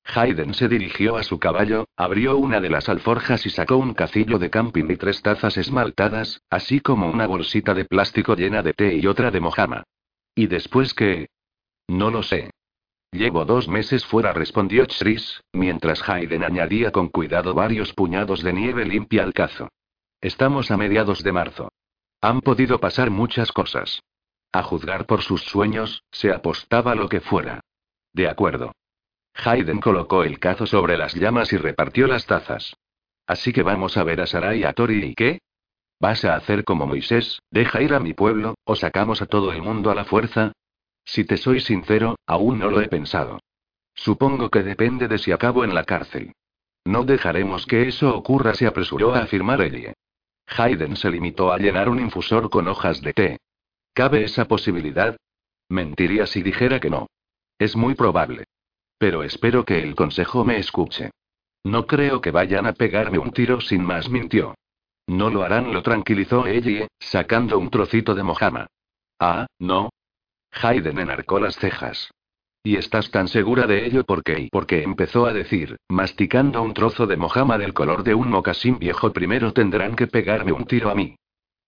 Hayden 0.05 0.53
se 0.53 0.67
dirigió 0.67 1.17
a 1.17 1.23
su 1.23 1.39
caballo, 1.39 1.87
abrió 1.97 2.37
una 2.37 2.61
de 2.61 2.69
las 2.69 2.89
alforjas 2.89 3.43
y 3.47 3.49
sacó 3.49 3.77
un 3.77 3.95
cacillo 3.95 4.37
de 4.37 4.51
camping 4.51 4.85
y 4.87 4.97
tres 4.97 5.23
tazas 5.23 5.57
esmaltadas, 5.57 6.43
así 6.51 6.79
como 6.79 7.09
una 7.09 7.25
bolsita 7.25 7.73
de 7.73 7.85
plástico 7.85 8.35
llena 8.35 8.61
de 8.61 8.73
té 8.73 8.93
y 8.93 9.07
otra 9.07 9.31
de 9.31 9.39
mojama. 9.39 9.83
¿Y 10.35 10.45
después 10.45 10.93
qué? 10.93 11.29
No 11.87 12.11
lo 12.11 12.21
sé. 12.21 12.51
Llevo 13.11 13.45
dos 13.45 13.67
meses 13.67 14.05
fuera, 14.05 14.31
respondió 14.31 14.85
Chris, 14.85 15.41
mientras 15.53 16.07
Hayden 16.07 16.43
añadía 16.43 16.91
con 16.91 17.07
cuidado 17.07 17.55
varios 17.55 17.93
puñados 17.93 18.43
de 18.43 18.53
nieve 18.53 18.85
limpia 18.85 19.23
al 19.23 19.33
cazo. 19.33 19.69
Estamos 20.21 20.69
a 20.69 20.75
mediados 20.75 21.23
de 21.23 21.31
marzo. 21.31 21.68
Han 22.21 22.41
podido 22.41 22.79
pasar 22.79 23.09
muchas 23.09 23.51
cosas. 23.51 24.01
A 24.51 24.63
juzgar 24.63 25.05
por 25.05 25.21
sus 25.21 25.43
sueños, 25.43 26.03
se 26.11 26.31
apostaba 26.31 26.95
lo 26.95 27.07
que 27.07 27.21
fuera. 27.21 27.61
De 28.13 28.27
acuerdo. 28.27 28.73
Hayden 29.35 29.79
colocó 29.79 30.23
el 30.23 30.39
cazo 30.39 30.65
sobre 30.65 30.97
las 30.97 31.13
llamas 31.13 31.53
y 31.53 31.57
repartió 31.57 32.07
las 32.07 32.25
tazas. 32.25 32.75
Así 33.25 33.53
que 33.53 33.63
vamos 33.63 33.95
a 33.95 34.03
ver 34.03 34.21
a 34.21 34.27
Sarai 34.27 34.59
y 34.59 34.63
a 34.63 34.73
Tori 34.73 35.03
y 35.05 35.15
qué? 35.15 35.39
¿Vas 35.99 36.25
a 36.25 36.35
hacer 36.35 36.63
como 36.63 36.87
Moisés, 36.87 37.41
deja 37.51 37.81
ir 37.81 37.93
a 37.93 37.99
mi 37.99 38.13
pueblo, 38.13 38.55
o 38.63 38.75
sacamos 38.75 39.21
a 39.21 39.27
todo 39.27 39.51
el 39.51 39.61
mundo 39.61 39.91
a 39.91 39.95
la 39.95 40.05
fuerza? 40.05 40.53
Si 41.05 41.25
te 41.25 41.37
soy 41.37 41.59
sincero, 41.59 42.15
aún 42.25 42.59
no 42.59 42.69
lo 42.69 42.81
he 42.81 42.87
pensado. 42.87 43.39
Supongo 43.93 44.49
que 44.49 44.63
depende 44.63 45.07
de 45.07 45.17
si 45.17 45.31
acabo 45.31 45.63
en 45.63 45.75
la 45.75 45.83
cárcel. 45.83 46.33
No 46.85 47.03
dejaremos 47.03 47.65
que 47.65 47.87
eso 47.87 48.15
ocurra, 48.15 48.53
se 48.55 48.65
apresuró 48.65 49.13
a 49.13 49.19
afirmar 49.19 49.61
Ellie. 49.61 49.93
Hayden 50.57 50.95
se 50.95 51.09
limitó 51.09 51.51
a 51.51 51.57
llenar 51.57 51.89
un 51.89 51.99
infusor 51.99 52.49
con 52.49 52.67
hojas 52.67 53.01
de 53.01 53.13
té. 53.13 53.37
¿Cabe 53.93 54.23
esa 54.23 54.45
posibilidad? 54.45 55.17
Mentiría 55.69 56.25
si 56.25 56.41
dijera 56.41 56.79
que 56.79 56.89
no. 56.89 57.07
Es 57.57 57.75
muy 57.75 57.95
probable. 57.95 58.45
Pero 58.97 59.23
espero 59.23 59.63
que 59.65 59.81
el 59.81 59.95
consejo 59.95 60.43
me 60.43 60.57
escuche. 60.57 61.11
No 61.63 61.85
creo 61.85 62.21
que 62.21 62.31
vayan 62.31 62.65
a 62.65 62.73
pegarme 62.73 63.19
un 63.19 63.31
tiro 63.31 63.61
sin 63.61 63.83
más, 63.83 64.09
mintió. 64.09 64.55
No 65.07 65.29
lo 65.29 65.43
harán, 65.43 65.73
lo 65.73 65.83
tranquilizó 65.83 66.47
Ellie, 66.47 66.87
sacando 66.99 67.57
un 67.57 67.69
trocito 67.69 68.15
de 68.15 68.23
mojama. 68.23 68.67
Ah, 69.19 69.47
no. 69.59 69.89
Hayden 70.51 70.99
enarcó 70.99 71.39
las 71.39 71.55
cejas. 71.55 72.11
¿Y 72.61 72.75
estás 72.75 73.09
tan 73.09 73.27
segura 73.27 73.67
de 73.67 73.85
ello 73.85 74.03
porque 74.03 74.49
porque 74.51 74.83
empezó 74.83 75.25
a 75.25 75.33
decir, 75.33 75.77
masticando 75.87 76.61
un 76.61 76.73
trozo 76.73 77.07
de 77.07 77.15
mojama 77.15 77.57
del 77.57 77.73
color 77.73 78.03
de 78.03 78.13
un 78.13 78.29
mocasín 78.29 78.79
viejo 78.79 79.13
primero 79.13 79.53
tendrán 79.53 79.95
que 79.95 80.07
pegarme 80.07 80.51
un 80.51 80.65
tiro 80.65 80.89
a 80.89 80.95
mí. 80.95 81.15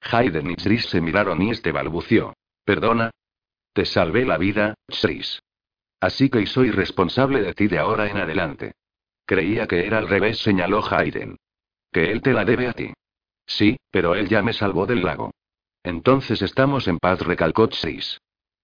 Hayden 0.01 0.51
y 0.51 0.55
Chris 0.55 0.85
se 0.85 0.99
miraron 0.99 1.41
y 1.41 1.51
este 1.51 1.71
balbució. 1.71 2.33
¿Perdona? 2.65 3.11
Te 3.73 3.85
salvé 3.85 4.25
la 4.25 4.37
vida, 4.37 4.75
Chris. 4.87 5.41
Así 6.01 6.29
que 6.29 6.45
soy 6.45 6.71
responsable 6.71 7.41
de 7.41 7.53
ti 7.53 7.67
de 7.67 7.79
ahora 7.79 8.09
en 8.09 8.17
adelante. 8.17 8.73
Creía 9.25 9.67
que 9.67 9.85
era 9.85 9.99
al 9.99 10.09
revés, 10.09 10.39
señaló 10.39 10.81
Hayden. 10.83 11.37
Que 11.91 12.11
él 12.11 12.21
te 12.21 12.33
la 12.33 12.43
debe 12.43 12.67
a 12.67 12.73
ti. 12.73 12.91
Sí, 13.45 13.77
pero 13.91 14.15
él 14.15 14.27
ya 14.27 14.41
me 14.41 14.53
salvó 14.53 14.85
del 14.85 15.03
lago. 15.03 15.31
Entonces 15.83 16.41
estamos 16.41 16.87
en 16.87 16.97
paz, 16.97 17.21
recalcó 17.21 17.69
Chris. 17.69 18.19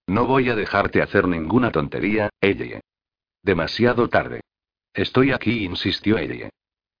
No 0.08 0.24
voy 0.26 0.48
a 0.48 0.56
dejarte 0.56 1.02
hacer 1.02 1.28
ninguna 1.28 1.70
tontería, 1.70 2.30
Ellie. 2.40 2.80
Demasiado 3.42 4.08
tarde. 4.08 4.40
Estoy 4.94 5.32
aquí, 5.32 5.64
insistió 5.64 6.16
Ellie. 6.16 6.48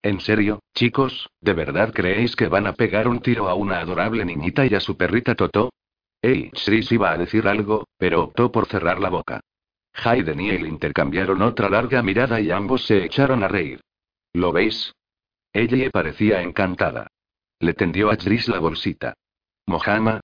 ¿En 0.02 0.20
serio, 0.20 0.60
chicos, 0.74 1.30
de 1.40 1.54
verdad 1.54 1.92
creéis 1.92 2.36
que 2.36 2.48
van 2.48 2.66
a 2.66 2.74
pegar 2.74 3.08
un 3.08 3.20
tiro 3.20 3.48
a 3.48 3.54
una 3.54 3.80
adorable 3.80 4.26
niñita 4.26 4.66
y 4.66 4.74
a 4.74 4.80
su 4.80 4.98
perrita 4.98 5.34
Toto? 5.34 5.70
Ey, 6.20 6.50
Chris 6.50 6.92
iba 6.92 7.10
a 7.10 7.16
decir 7.16 7.48
algo, 7.48 7.86
pero 7.96 8.24
optó 8.24 8.52
por 8.52 8.66
cerrar 8.66 9.00
la 9.00 9.08
boca. 9.08 9.40
Hayden 9.94 10.40
y 10.40 10.50
él 10.50 10.66
intercambiaron 10.66 11.40
otra 11.40 11.70
larga 11.70 12.02
mirada 12.02 12.40
y 12.40 12.50
ambos 12.50 12.84
se 12.84 13.04
echaron 13.04 13.42
a 13.42 13.48
reír. 13.48 13.80
¿Lo 14.34 14.52
veis? 14.52 14.92
Ella 15.54 15.90
parecía 15.90 16.42
encantada. 16.42 17.06
Le 17.58 17.72
tendió 17.72 18.10
a 18.10 18.18
Chris 18.18 18.48
la 18.48 18.58
bolsita. 18.58 19.14
Mojama, 19.66 20.20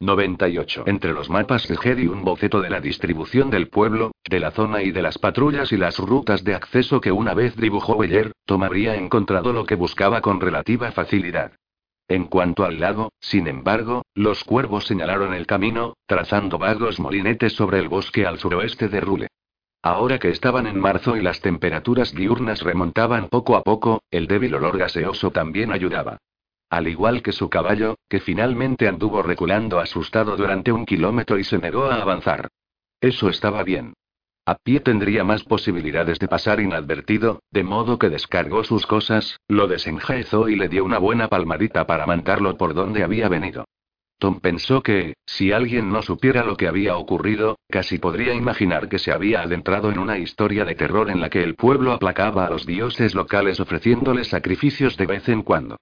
98. 0.00 0.84
Entre 0.86 1.12
los 1.12 1.30
mapas 1.30 1.66
de 1.68 1.76
Jerry 1.76 2.06
un 2.06 2.22
boceto 2.22 2.60
de 2.60 2.68
la 2.68 2.80
distribución 2.80 3.50
del 3.50 3.68
pueblo, 3.68 4.12
de 4.28 4.40
la 4.40 4.50
zona 4.50 4.82
y 4.82 4.90
de 4.90 5.00
las 5.00 5.18
patrullas 5.18 5.72
y 5.72 5.78
las 5.78 5.98
rutas 5.98 6.44
de 6.44 6.54
acceso 6.54 7.00
que 7.00 7.12
una 7.12 7.32
vez 7.32 7.56
dibujó 7.56 7.96
Beller, 7.96 8.32
Tom 8.44 8.62
habría 8.62 8.94
encontrado 8.94 9.52
lo 9.54 9.64
que 9.64 9.74
buscaba 9.74 10.20
con 10.20 10.40
relativa 10.40 10.92
facilidad. 10.92 11.52
En 12.08 12.26
cuanto 12.26 12.64
al 12.64 12.78
lago, 12.78 13.10
sin 13.20 13.48
embargo, 13.48 14.02
los 14.14 14.44
cuervos 14.44 14.86
señalaron 14.86 15.34
el 15.34 15.46
camino, 15.46 15.94
trazando 16.06 16.58
vagos 16.58 17.00
molinetes 17.00 17.54
sobre 17.54 17.80
el 17.80 17.88
bosque 17.88 18.26
al 18.26 18.38
suroeste 18.38 18.88
de 18.88 19.00
Rule. 19.00 19.28
Ahora 19.82 20.18
que 20.18 20.28
estaban 20.28 20.66
en 20.66 20.78
marzo 20.78 21.16
y 21.16 21.22
las 21.22 21.40
temperaturas 21.40 22.14
diurnas 22.14 22.62
remontaban 22.62 23.28
poco 23.28 23.56
a 23.56 23.62
poco, 23.62 24.02
el 24.10 24.26
débil 24.26 24.54
olor 24.54 24.78
gaseoso 24.78 25.30
también 25.30 25.72
ayudaba. 25.72 26.18
Al 26.68 26.88
igual 26.88 27.22
que 27.22 27.32
su 27.32 27.48
caballo, 27.48 27.96
que 28.08 28.20
finalmente 28.20 28.88
anduvo 28.88 29.22
reculando 29.22 29.78
asustado 29.78 30.36
durante 30.36 30.72
un 30.72 30.84
kilómetro 30.84 31.38
y 31.38 31.44
se 31.44 31.58
negó 31.58 31.84
a 31.84 32.02
avanzar. 32.02 32.48
Eso 33.00 33.28
estaba 33.28 33.62
bien. 33.62 33.94
A 34.48 34.54
pie 34.54 34.80
tendría 34.80 35.24
más 35.24 35.42
posibilidades 35.42 36.18
de 36.18 36.28
pasar 36.28 36.60
inadvertido, 36.60 37.40
de 37.50 37.64
modo 37.64 37.98
que 37.98 38.10
descargó 38.10 38.62
sus 38.62 38.86
cosas, 38.86 39.40
lo 39.48 39.66
desenjaezó 39.66 40.48
y 40.48 40.56
le 40.56 40.68
dio 40.68 40.84
una 40.84 40.98
buena 40.98 41.28
palmadita 41.28 41.86
para 41.86 42.06
mandarlo 42.06 42.56
por 42.56 42.74
donde 42.74 43.02
había 43.02 43.28
venido. 43.28 43.64
Tom 44.18 44.40
pensó 44.40 44.82
que, 44.82 45.14
si 45.26 45.52
alguien 45.52 45.90
no 45.90 46.00
supiera 46.00 46.44
lo 46.44 46.56
que 46.56 46.68
había 46.68 46.96
ocurrido, 46.96 47.58
casi 47.68 47.98
podría 47.98 48.34
imaginar 48.34 48.88
que 48.88 48.98
se 48.98 49.12
había 49.12 49.42
adentrado 49.42 49.90
en 49.90 49.98
una 49.98 50.16
historia 50.18 50.64
de 50.64 50.74
terror 50.74 51.10
en 51.10 51.20
la 51.20 51.28
que 51.28 51.42
el 51.42 51.54
pueblo 51.54 51.92
aplacaba 51.92 52.46
a 52.46 52.50
los 52.50 52.64
dioses 52.66 53.14
locales 53.14 53.60
ofreciéndoles 53.60 54.28
sacrificios 54.28 54.96
de 54.96 55.06
vez 55.06 55.28
en 55.28 55.42
cuando. 55.42 55.76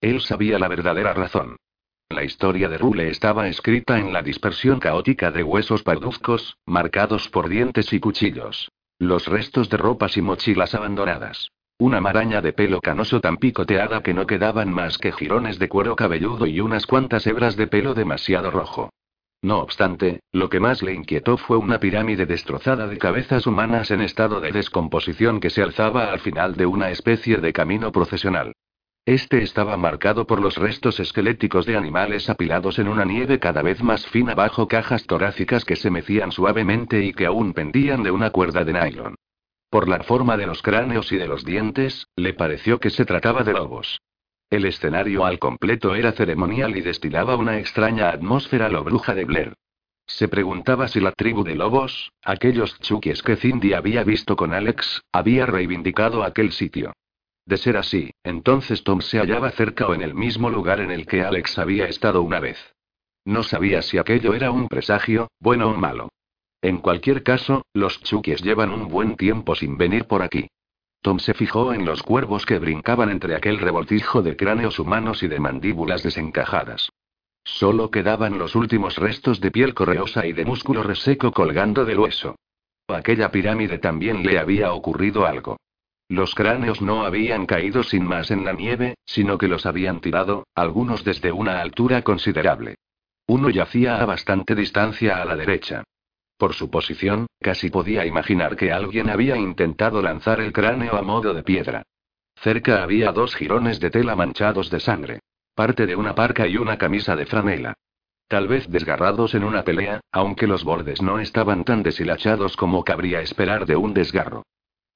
Él 0.00 0.20
sabía 0.20 0.58
la 0.58 0.68
verdadera 0.68 1.12
razón. 1.12 1.56
La 2.08 2.24
historia 2.24 2.68
de 2.68 2.78
Rule 2.78 3.08
estaba 3.10 3.48
escrita 3.48 3.98
en 3.98 4.12
la 4.12 4.22
dispersión 4.22 4.80
caótica 4.80 5.30
de 5.30 5.42
huesos 5.42 5.82
parduzcos, 5.82 6.56
marcados 6.64 7.28
por 7.28 7.48
dientes 7.48 7.92
y 7.92 8.00
cuchillos. 8.00 8.70
Los 8.98 9.26
restos 9.26 9.68
de 9.68 9.76
ropas 9.76 10.16
y 10.16 10.22
mochilas 10.22 10.74
abandonadas. 10.74 11.50
Una 11.78 12.00
maraña 12.00 12.40
de 12.40 12.52
pelo 12.52 12.80
canoso 12.80 13.20
tan 13.20 13.36
picoteada 13.36 14.02
que 14.02 14.14
no 14.14 14.26
quedaban 14.26 14.72
más 14.72 14.98
que 14.98 15.12
jirones 15.12 15.58
de 15.58 15.68
cuero 15.68 15.96
cabelludo 15.96 16.46
y 16.46 16.60
unas 16.60 16.86
cuantas 16.86 17.26
hebras 17.26 17.56
de 17.56 17.66
pelo 17.66 17.94
demasiado 17.94 18.50
rojo. 18.50 18.90
No 19.42 19.58
obstante, 19.58 20.20
lo 20.32 20.48
que 20.48 20.58
más 20.58 20.82
le 20.82 20.94
inquietó 20.94 21.36
fue 21.36 21.56
una 21.56 21.78
pirámide 21.78 22.26
destrozada 22.26 22.88
de 22.88 22.98
cabezas 22.98 23.46
humanas 23.46 23.90
en 23.90 24.00
estado 24.00 24.40
de 24.40 24.50
descomposición 24.50 25.38
que 25.38 25.50
se 25.50 25.62
alzaba 25.62 26.10
al 26.10 26.18
final 26.20 26.56
de 26.56 26.66
una 26.66 26.90
especie 26.90 27.36
de 27.36 27.52
camino 27.52 27.92
procesional. 27.92 28.52
Este 29.08 29.42
estaba 29.42 29.78
marcado 29.78 30.26
por 30.26 30.38
los 30.38 30.56
restos 30.56 31.00
esqueléticos 31.00 31.64
de 31.64 31.78
animales 31.78 32.28
apilados 32.28 32.78
en 32.78 32.88
una 32.88 33.06
nieve 33.06 33.38
cada 33.38 33.62
vez 33.62 33.82
más 33.82 34.06
fina 34.06 34.34
bajo 34.34 34.68
cajas 34.68 35.06
torácicas 35.06 35.64
que 35.64 35.76
se 35.76 35.90
mecían 35.90 36.30
suavemente 36.30 37.02
y 37.02 37.14
que 37.14 37.24
aún 37.24 37.54
pendían 37.54 38.02
de 38.02 38.10
una 38.10 38.28
cuerda 38.28 38.66
de 38.66 38.74
nylon. 38.74 39.14
Por 39.70 39.88
la 39.88 40.02
forma 40.02 40.36
de 40.36 40.46
los 40.46 40.60
cráneos 40.60 41.10
y 41.10 41.16
de 41.16 41.26
los 41.26 41.42
dientes, 41.42 42.06
le 42.16 42.34
pareció 42.34 42.80
que 42.80 42.90
se 42.90 43.06
trataba 43.06 43.44
de 43.44 43.54
lobos. 43.54 43.98
El 44.50 44.66
escenario 44.66 45.24
al 45.24 45.38
completo 45.38 45.94
era 45.94 46.12
ceremonial 46.12 46.76
y 46.76 46.82
destilaba 46.82 47.36
una 47.36 47.58
extraña 47.58 48.10
atmósfera 48.10 48.68
lo 48.68 48.84
bruja 48.84 49.14
de 49.14 49.24
Blair. 49.24 49.54
Se 50.06 50.28
preguntaba 50.28 50.86
si 50.86 51.00
la 51.00 51.12
tribu 51.12 51.44
de 51.44 51.54
lobos, 51.54 52.12
aquellos 52.22 52.78
chuques 52.80 53.22
que 53.22 53.36
Cindy 53.36 53.72
había 53.72 54.04
visto 54.04 54.36
con 54.36 54.52
Alex, 54.52 55.00
había 55.12 55.46
reivindicado 55.46 56.24
aquel 56.24 56.52
sitio. 56.52 56.92
De 57.48 57.56
ser 57.56 57.78
así, 57.78 58.10
entonces 58.24 58.84
Tom 58.84 59.00
se 59.00 59.18
hallaba 59.18 59.50
cerca 59.52 59.86
o 59.86 59.94
en 59.94 60.02
el 60.02 60.14
mismo 60.14 60.50
lugar 60.50 60.80
en 60.80 60.90
el 60.90 61.06
que 61.06 61.22
Alex 61.22 61.58
había 61.58 61.86
estado 61.86 62.20
una 62.20 62.40
vez. 62.40 62.58
No 63.24 63.42
sabía 63.42 63.80
si 63.80 63.96
aquello 63.96 64.34
era 64.34 64.50
un 64.50 64.68
presagio, 64.68 65.28
bueno 65.40 65.70
o 65.70 65.74
malo. 65.74 66.10
En 66.60 66.76
cualquier 66.76 67.22
caso, 67.22 67.62
los 67.72 68.02
Chukis 68.02 68.42
llevan 68.42 68.70
un 68.70 68.88
buen 68.88 69.16
tiempo 69.16 69.54
sin 69.54 69.78
venir 69.78 70.04
por 70.04 70.20
aquí. 70.20 70.48
Tom 71.00 71.20
se 71.20 71.32
fijó 71.32 71.72
en 71.72 71.86
los 71.86 72.02
cuervos 72.02 72.44
que 72.44 72.58
brincaban 72.58 73.08
entre 73.08 73.34
aquel 73.34 73.58
revoltijo 73.60 74.20
de 74.20 74.36
cráneos 74.36 74.78
humanos 74.78 75.22
y 75.22 75.28
de 75.28 75.40
mandíbulas 75.40 76.02
desencajadas. 76.02 76.90
Solo 77.44 77.90
quedaban 77.90 78.36
los 78.36 78.56
últimos 78.56 78.96
restos 78.96 79.40
de 79.40 79.50
piel 79.50 79.72
correosa 79.72 80.26
y 80.26 80.34
de 80.34 80.44
músculo 80.44 80.82
reseco 80.82 81.32
colgando 81.32 81.86
del 81.86 81.98
hueso. 81.98 82.36
A 82.88 82.98
aquella 82.98 83.30
pirámide 83.30 83.78
también 83.78 84.22
le 84.22 84.38
había 84.38 84.74
ocurrido 84.74 85.24
algo. 85.24 85.56
Los 86.08 86.34
cráneos 86.34 86.80
no 86.80 87.04
habían 87.04 87.44
caído 87.44 87.82
sin 87.82 88.04
más 88.04 88.30
en 88.30 88.44
la 88.44 88.54
nieve, 88.54 88.96
sino 89.04 89.36
que 89.36 89.46
los 89.46 89.66
habían 89.66 90.00
tirado, 90.00 90.46
algunos 90.54 91.04
desde 91.04 91.32
una 91.32 91.60
altura 91.60 92.00
considerable. 92.00 92.76
Uno 93.26 93.50
yacía 93.50 94.00
a 94.00 94.06
bastante 94.06 94.54
distancia 94.54 95.20
a 95.20 95.26
la 95.26 95.36
derecha. 95.36 95.84
Por 96.38 96.54
su 96.54 96.70
posición, 96.70 97.26
casi 97.40 97.68
podía 97.68 98.06
imaginar 98.06 98.56
que 98.56 98.72
alguien 98.72 99.10
había 99.10 99.36
intentado 99.36 100.00
lanzar 100.00 100.40
el 100.40 100.52
cráneo 100.52 100.96
a 100.96 101.02
modo 101.02 101.34
de 101.34 101.42
piedra. 101.42 101.82
Cerca 102.36 102.82
había 102.82 103.12
dos 103.12 103.34
jirones 103.34 103.78
de 103.78 103.90
tela 103.90 104.16
manchados 104.16 104.70
de 104.70 104.80
sangre. 104.80 105.20
Parte 105.54 105.86
de 105.86 105.94
una 105.94 106.14
parca 106.14 106.46
y 106.46 106.56
una 106.56 106.78
camisa 106.78 107.16
de 107.16 107.26
franela. 107.26 107.74
Tal 108.28 108.48
vez 108.48 108.66
desgarrados 108.70 109.34
en 109.34 109.44
una 109.44 109.64
pelea, 109.64 110.00
aunque 110.10 110.46
los 110.46 110.64
bordes 110.64 111.02
no 111.02 111.18
estaban 111.18 111.64
tan 111.64 111.82
deshilachados 111.82 112.56
como 112.56 112.82
cabría 112.82 113.20
esperar 113.20 113.66
de 113.66 113.76
un 113.76 113.92
desgarro. 113.92 114.44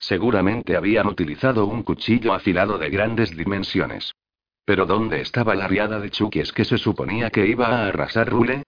Seguramente 0.03 0.77
habían 0.77 1.07
utilizado 1.07 1.65
un 1.66 1.85
cuchillo 1.85 2.35
afilado 2.35 2.77
de 2.77 2.91
grandes 2.91 3.37
dimensiones. 3.37 4.12
Pero 4.65 4.85
¿dónde 4.85 5.20
estaba 5.20 5.55
la 5.55 5.69
riada 5.69 6.01
de 6.01 6.11
chuquies 6.11 6.53
que 6.53 6.65
se 6.65 6.77
suponía 6.77 7.31
que 7.31 7.47
iba 7.47 7.69
a 7.69 7.87
arrasar 7.87 8.29
Rule? 8.29 8.65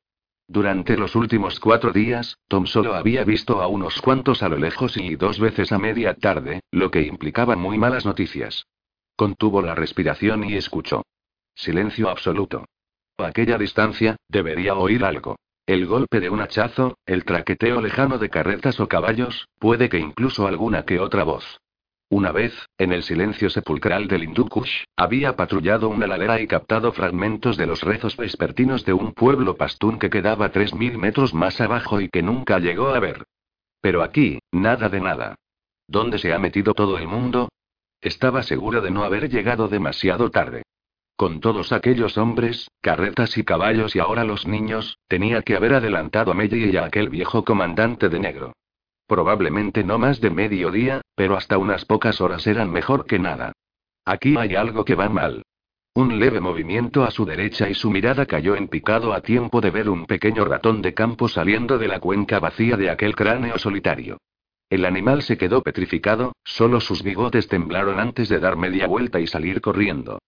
Durante 0.47 0.97
los 0.97 1.17
últimos 1.17 1.59
cuatro 1.59 1.93
días, 1.93 2.39
Tom 2.47 2.67
solo 2.67 2.95
había 2.95 3.25
visto 3.25 3.61
a 3.61 3.67
unos 3.67 4.01
cuantos 4.01 4.45
a 4.45 4.49
lo 4.49 4.59
lejos 4.59 4.97
y 4.97 5.17
dos 5.17 5.41
veces 5.41 5.73
a 5.73 5.79
media 5.79 6.15
tarde, 6.15 6.61
lo 6.71 6.93
que 6.93 7.03
implicaba 7.03 7.57
muy 7.57 7.79
malas 7.79 8.07
noticias. 8.07 8.67
Contuvo 9.17 9.61
la 9.61 9.75
respiración 9.75 10.45
y 10.45 10.55
escuchó. 10.55 11.03
Silencio 11.57 12.11
absoluto. 12.11 12.65
A 13.19 13.27
aquella 13.27 13.59
distancia, 13.59 14.15
debería 14.29 14.77
oír 14.77 15.05
algo. 15.05 15.35
El 15.67 15.87
golpe 15.87 16.21
de 16.21 16.29
un 16.29 16.43
hachazo, 16.43 16.99
el 17.07 17.25
traqueteo 17.25 17.81
lejano 17.81 18.19
de 18.19 18.29
carretas 18.29 18.79
o 18.81 18.87
caballos, 18.87 19.49
puede 19.59 19.89
que 19.89 19.99
incluso 19.99 20.47
alguna 20.47 20.85
que 20.85 21.01
otra 21.01 21.25
voz. 21.25 21.59
Una 22.11 22.33
vez, 22.33 22.53
en 22.77 22.93
el 22.93 23.03
silencio 23.03 23.49
sepulcral 23.49 24.07
del 24.07 24.25
Hindukush, 24.25 24.85
había 24.95 25.37
patrullado 25.37 25.89
una 25.89 26.07
ladera 26.07 26.39
y 26.43 26.47
captado 26.47 26.93
fragmentos 26.93 27.57
de 27.57 27.67
los 27.67 27.81
rezos 27.81 28.15
vespertinos 28.19 28.85
de 28.85 28.93
un 28.93 29.15
pueblo 29.15 29.57
pastún 29.57 29.99
que 29.99 30.11
quedaba 30.11 30.51
tres 30.51 30.75
mil 30.75 30.99
metros 30.99 31.33
más 31.33 31.59
abajo 31.63 31.99
y 31.99 32.11
que 32.11 32.23
nunca 32.23 32.59
llegó 32.59 32.89
a 32.89 33.01
ver. 33.01 33.25
Pero 33.81 34.03
aquí, 34.03 34.41
nada 34.53 34.91
de 34.91 35.01
nada. 35.01 35.37
¿Dónde 35.89 36.19
se 36.19 36.35
ha 36.35 36.39
metido 36.39 36.75
todo 36.75 36.99
el 36.99 37.09
mundo? 37.09 37.49
Estaba 38.03 38.43
seguro 38.43 38.83
de 38.83 38.91
no 38.91 39.03
haber 39.03 39.31
llegado 39.31 39.69
demasiado 39.69 40.31
tarde. 40.31 40.63
Con 41.17 41.39
todos 41.39 41.71
aquellos 41.71 42.19
hombres, 42.19 42.69
carretas 42.81 43.39
y 43.39 43.45
caballos 43.45 43.95
y 43.95 44.01
ahora 44.01 44.25
los 44.25 44.49
niños, 44.49 44.99
tenía 45.07 45.43
que 45.43 45.55
haber 45.55 45.75
adelantado 45.75 46.33
a 46.33 46.35
Melly 46.35 46.71
y 46.71 46.77
a 46.77 46.87
aquel 46.87 47.09
viejo 47.09 47.45
comandante 47.45 48.09
de 48.09 48.19
negro. 48.19 48.53
Probablemente 49.07 49.85
no 49.85 49.97
más 49.97 50.21
de 50.21 50.31
medio 50.31 50.73
día, 50.73 51.03
pero 51.15 51.37
hasta 51.37 51.57
unas 51.57 51.85
pocas 51.85 52.21
horas 52.21 52.47
eran 52.49 52.73
mejor 52.73 53.07
que 53.07 53.21
nada. 53.21 53.53
Aquí 54.05 54.37
hay 54.37 54.57
algo 54.57 54.85
que 54.85 54.97
va 54.97 55.09
mal. 55.09 55.43
Un 55.95 56.19
leve 56.19 56.41
movimiento 56.41 57.05
a 57.05 57.13
su 57.13 57.25
derecha 57.25 57.71
y 57.71 57.75
su 57.75 57.91
mirada 57.91 58.27
cayó 58.27 58.57
en 58.57 58.67
picado 58.67 59.13
a 59.13 59.21
tiempo 59.21 59.61
de 59.61 59.71
ver 59.71 59.89
un 59.89 60.07
pequeño 60.07 60.45
ratón 60.45 60.83
de 60.83 60.95
campo 60.95 61.29
saliendo 61.29 61.79
de 61.79 61.87
la 61.87 62.01
cuenca 62.01 62.41
vacía 62.41 62.77
de 62.77 62.91
aquel 62.91 63.15
cráneo 63.15 63.57
solitario. 63.59 64.19
El 64.69 64.85
animal 64.85 65.23
se 65.23 65.39
quedó 65.39 65.63
petrificado, 65.63 66.33
solo 66.43 66.81
sus 66.81 67.05
bigotes 67.05 67.47
temblaron 67.47 68.01
antes 68.01 68.29
de 68.29 68.41
dar 68.41 68.57
media 68.57 68.89
vuelta 68.89 69.21
y 69.21 69.29
salir 69.29 69.61
corriendo. 69.61 70.19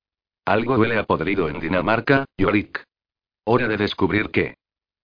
Algo 0.47 0.77
huele 0.77 0.97
a 0.97 1.03
podrido 1.03 1.49
en 1.49 1.59
Dinamarca, 1.59 2.25
Yorick. 2.39 2.85
Hora 3.45 3.67
de 3.67 3.77
descubrir 3.77 4.31
qué. 4.31 4.55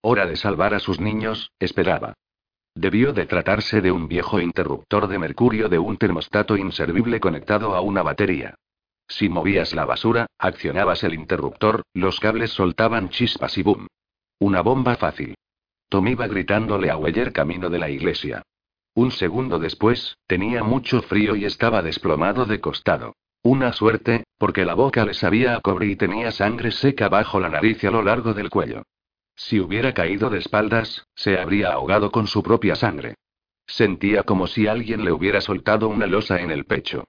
Hora 0.01 0.25
de 0.25 0.37
salvar 0.37 0.73
a 0.73 0.79
sus 0.79 1.01
niños, 1.01 1.51
esperaba. 1.59 2.15
Debió 2.77 3.13
de 3.13 3.27
tratarse 3.27 3.81
de 3.81 3.91
un 3.91 4.07
viejo 4.07 4.39
interruptor 4.39 5.09
de 5.09 5.19
mercurio 5.19 5.69
de 5.69 5.81
un 5.81 5.97
termostato 5.97 6.57
inservible 6.57 7.19
conectado 7.19 7.75
a 7.75 7.81
una 7.81 8.05
batería. 8.05 8.55
Si 9.09 9.29
movías 9.29 9.75
la 9.75 9.85
basura, 9.85 10.27
accionabas 10.39 11.03
el 11.03 11.15
interruptor, 11.15 11.83
los 11.93 12.21
cables 12.21 12.53
soltaban 12.53 13.09
chispas 13.09 13.59
y 13.59 13.65
boom. 13.65 13.89
Una 14.39 14.63
bomba 14.63 14.95
fácil. 14.95 15.35
Tom 15.89 16.07
iba 16.07 16.29
gritándole 16.29 16.89
a 16.89 16.97
Weller 16.97 17.33
camino 17.33 17.69
de 17.69 17.81
la 17.81 17.91
iglesia. 17.91 18.43
Un 18.95 19.11
segundo 19.11 19.59
después, 19.59 20.19
tenía 20.29 20.63
mucho 20.63 21.03
frío 21.03 21.35
y 21.35 21.47
estaba 21.47 21.83
desplomado 21.83 22.45
de 22.45 22.61
costado. 22.61 23.15
Una 23.45 23.73
suerte, 23.73 24.25
porque 24.39 24.65
la 24.65 24.75
boca 24.75 25.05
le 25.05 25.15
sabía 25.15 25.57
a 25.57 25.61
cobre 25.61 25.87
y 25.87 25.97
tenía 25.97 26.31
sangre 26.31 26.71
seca 26.71 27.09
bajo 27.09 27.41
la 27.41 27.49
nariz 27.49 27.83
y 27.83 27.89
a 27.89 27.91
lo 27.91 28.03
largo 28.03 28.35
del 28.35 28.51
cuello. 28.51 28.85
Si 29.35 29.59
hubiera 29.59 29.93
caído 29.95 30.31
de 30.31 30.39
espaldas, 30.39 31.07
se 31.17 31.39
habría 31.39 31.73
ahogado 31.73 32.13
con 32.13 32.29
su 32.29 32.43
propia 32.43 32.77
sangre. 32.77 33.17
Sentía 33.67 34.23
como 34.23 34.47
si 34.47 34.69
alguien 34.69 35.05
le 35.05 35.13
hubiera 35.13 35.41
soltado 35.41 35.89
una 35.89 36.07
losa 36.07 36.41
en 36.41 36.51
el 36.53 36.67
pecho. 36.67 37.05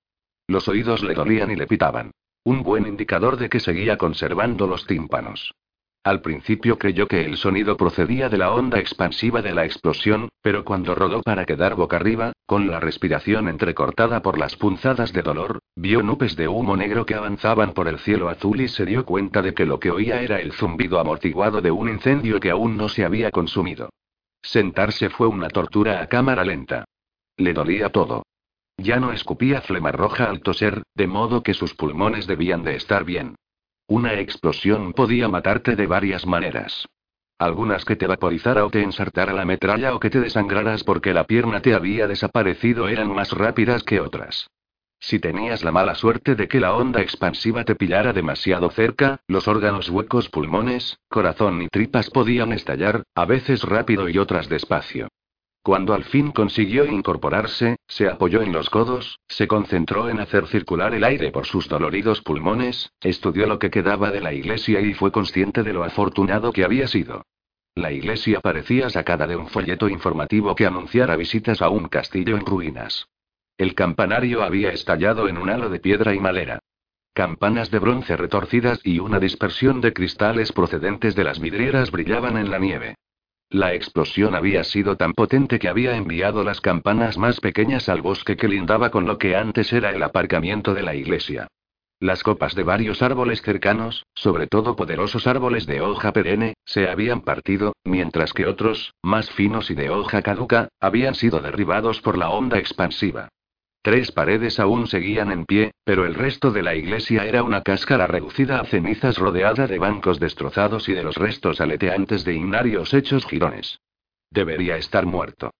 Los 0.48 0.68
oídos 0.68 1.04
le 1.04 1.14
dolían 1.14 1.52
y 1.52 1.56
le 1.56 1.68
pitaban. 1.68 2.12
Un 2.44 2.64
buen 2.64 2.88
indicador 2.88 3.38
de 3.38 3.50
que 3.50 3.60
seguía 3.60 3.98
conservando 3.98 4.66
los 4.66 4.88
tímpanos. 4.88 5.54
Al 6.04 6.20
principio 6.20 6.78
creyó 6.78 7.08
que 7.08 7.24
el 7.24 7.38
sonido 7.38 7.78
procedía 7.78 8.28
de 8.28 8.38
la 8.38 8.52
onda 8.52 8.78
expansiva 8.78 9.42
de 9.42 9.54
la 9.54 9.64
explosión, 9.64 10.28
pero 10.42 10.66
cuando 10.66 10.96
rodó 10.96 11.22
para 11.22 11.46
quedar 11.46 11.76
boca 11.76 11.96
arriba, 11.96 12.34
con 12.46 12.70
la 12.70 12.82
respiración 12.82 13.48
entrecortada 13.48 14.22
por 14.22 14.38
las 14.38 14.58
punzadas 14.58 15.14
de 15.14 15.22
dolor, 15.22 15.60
vio 15.78 16.04
nubes 16.04 16.36
de 16.36 16.50
humo 16.50 16.76
negro 16.76 17.06
que 17.06 17.16
avanzaban 17.16 17.72
por 17.72 17.88
el 17.88 18.00
cielo 18.00 18.28
azul 18.28 18.60
y 18.60 18.68
se 18.68 18.86
dio 18.86 19.06
cuenta 19.06 19.42
de 19.42 19.54
que 19.54 19.66
lo 19.66 19.80
que 19.80 19.92
oía 19.92 20.22
era 20.22 20.42
el 20.42 20.52
zumbido 20.52 21.00
amortiguado 21.00 21.62
de 21.62 21.72
un 21.72 21.88
incendio 21.88 22.42
que 22.42 22.52
aún 22.52 22.76
no 22.76 22.90
se 22.90 23.06
había 23.06 23.32
consumido. 23.32 23.90
Sentarse 24.42 25.10
fue 25.10 25.28
una 25.28 25.48
tortura 25.48 26.02
a 26.02 26.08
cámara 26.08 26.44
lenta. 26.44 26.84
Le 27.38 27.54
dolía 27.54 27.90
todo. 27.94 28.24
Ya 28.78 29.00
no 29.00 29.14
escupía 29.14 29.62
flema 29.62 29.94
roja 29.94 30.26
al 30.26 30.42
toser, 30.42 30.84
de 30.96 31.08
modo 31.08 31.44
que 31.44 31.54
sus 31.54 31.74
pulmones 31.76 32.28
debían 32.28 32.64
de 32.64 32.76
estar 32.76 33.06
bien. 33.06 33.36
Una 33.88 34.14
explosión 34.14 34.94
podía 34.94 35.28
matarte 35.28 35.76
de 35.76 35.88
varias 35.88 36.26
maneras. 36.26 36.88
Algunas 37.38 37.84
que 37.84 37.98
te 37.98 38.08
vaporizara 38.08 38.66
o 38.66 38.70
te 38.70 38.82
ensartara 38.82 39.34
la 39.34 39.44
metralla 39.44 39.94
o 39.94 40.00
que 40.00 40.10
te 40.10 40.22
desangraras 40.22 40.84
porque 40.84 41.14
la 41.14 41.26
pierna 41.26 41.62
te 41.62 41.74
había 41.74 42.08
desaparecido 42.08 42.88
eran 42.88 43.14
más 43.14 43.32
rápidas 43.32 43.84
que 43.84 44.00
otras. 44.00 44.48
Si 45.02 45.20
tenías 45.20 45.66
la 45.66 45.74
mala 45.74 45.96
suerte 45.96 46.36
de 46.36 46.48
que 46.48 46.62
la 46.62 46.74
onda 46.74 47.02
expansiva 47.02 47.66
te 47.66 47.76
pillara 47.76 48.14
demasiado 48.14 48.70
cerca, 48.70 49.20
los 49.28 49.50
órganos 49.50 49.90
huecos 49.90 50.30
pulmones, 50.30 50.98
corazón 51.10 51.62
y 51.62 51.68
tripas 51.68 52.10
podían 52.10 52.54
estallar, 52.54 53.04
a 53.14 53.26
veces 53.26 53.64
rápido 53.64 54.08
y 54.08 54.18
otras 54.18 54.48
despacio. 54.48 55.10
Cuando 55.64 55.94
al 55.94 56.04
fin 56.04 56.34
consiguió 56.34 56.86
incorporarse, 56.86 57.78
se 57.88 58.10
apoyó 58.10 58.42
en 58.42 58.52
los 58.52 58.70
codos, 58.70 59.22
se 59.30 59.48
concentró 59.48 60.10
en 60.10 60.20
hacer 60.20 60.48
circular 60.48 60.94
el 60.94 61.06
aire 61.06 61.32
por 61.32 61.46
sus 61.46 61.70
doloridos 61.70 62.22
pulmones, 62.22 62.92
estudió 63.00 63.48
lo 63.48 63.60
que 63.60 63.72
quedaba 63.72 64.12
de 64.12 64.20
la 64.20 64.34
iglesia 64.34 64.82
y 64.82 64.94
fue 64.94 65.14
consciente 65.14 65.64
de 65.64 65.72
lo 65.72 65.86
afortunado 65.86 66.52
que 66.52 66.66
había 66.66 66.88
sido. 66.88 67.24
La 67.76 67.94
iglesia 67.94 68.42
parecía 68.42 68.90
sacada 68.90 69.26
de 69.26 69.38
un 69.38 69.48
folleto 69.48 69.88
informativo 69.88 70.54
que 70.54 70.66
anunciara 70.66 71.16
visitas 71.16 71.62
a 71.62 71.70
un 71.70 71.88
castillo 71.88 72.36
en 72.36 72.46
ruinas. 72.46 73.08
El 73.58 73.74
campanario 73.74 74.44
había 74.44 74.72
estallado 74.72 75.30
en 75.30 75.38
un 75.38 75.50
halo 75.50 75.70
de 75.70 75.80
piedra 75.80 76.14
y 76.14 76.20
madera. 76.20 76.60
Campanas 77.14 77.72
de 77.72 77.80
bronce 77.80 78.18
retorcidas 78.18 78.82
y 78.84 79.00
una 79.00 79.20
dispersión 79.20 79.80
de 79.80 79.94
cristales 79.94 80.52
procedentes 80.52 81.16
de 81.16 81.24
las 81.24 81.40
vidrieras 81.40 81.90
brillaban 81.90 82.38
en 82.38 82.52
la 82.52 82.60
nieve. 82.60 82.96
La 83.54 83.76
explosión 83.76 84.34
había 84.34 84.64
sido 84.64 84.98
tan 84.98 85.14
potente 85.14 85.60
que 85.60 85.70
había 85.70 85.96
enviado 85.96 86.44
las 86.44 86.60
campanas 86.60 87.20
más 87.20 87.40
pequeñas 87.40 87.88
al 87.88 88.02
bosque 88.02 88.36
que 88.36 88.48
lindaba 88.48 88.90
con 88.90 89.06
lo 89.06 89.20
que 89.20 89.36
antes 89.36 89.72
era 89.72 89.92
el 89.92 90.02
aparcamiento 90.02 90.74
de 90.74 90.82
la 90.82 90.96
iglesia. 90.96 91.46
Las 92.00 92.24
copas 92.24 92.56
de 92.56 92.64
varios 92.64 93.04
árboles 93.04 93.44
cercanos, 93.44 94.08
sobre 94.16 94.48
todo 94.48 94.76
poderosos 94.76 95.28
árboles 95.28 95.68
de 95.68 95.82
hoja 95.82 96.12
perenne, 96.14 96.56
se 96.66 96.90
habían 96.90 97.22
partido, 97.22 97.74
mientras 97.84 98.34
que 98.34 98.48
otros, 98.48 98.96
más 99.04 99.30
finos 99.30 99.70
y 99.70 99.76
de 99.76 99.92
hoja 99.92 100.24
caduca, 100.24 100.70
habían 100.80 101.14
sido 101.14 101.40
derribados 101.40 102.02
por 102.02 102.18
la 102.18 102.32
onda 102.32 102.58
expansiva. 102.58 103.30
Tres 103.84 104.14
paredes 104.14 104.62
aún 104.62 104.88
seguían 104.88 105.30
en 105.30 105.44
pie, 105.44 105.74
pero 105.84 106.06
el 106.06 106.16
resto 106.16 106.52
de 106.52 106.64
la 106.64 106.74
iglesia 106.74 107.26
era 107.26 107.44
una 107.44 107.64
cáscara 107.64 108.08
reducida 108.08 108.62
a 108.62 108.66
cenizas 108.66 109.18
rodeada 109.18 109.68
de 109.68 109.78
bancos 109.78 110.22
destrozados 110.22 110.88
y 110.88 110.94
de 110.94 111.04
los 111.04 111.18
restos 111.18 111.60
aleteantes 111.60 112.24
de 112.24 112.34
inarios 112.34 112.94
hechos 112.94 113.26
jirones. 113.26 113.82
Debería 114.32 114.78
estar 114.78 115.06
muerto. 115.06 115.52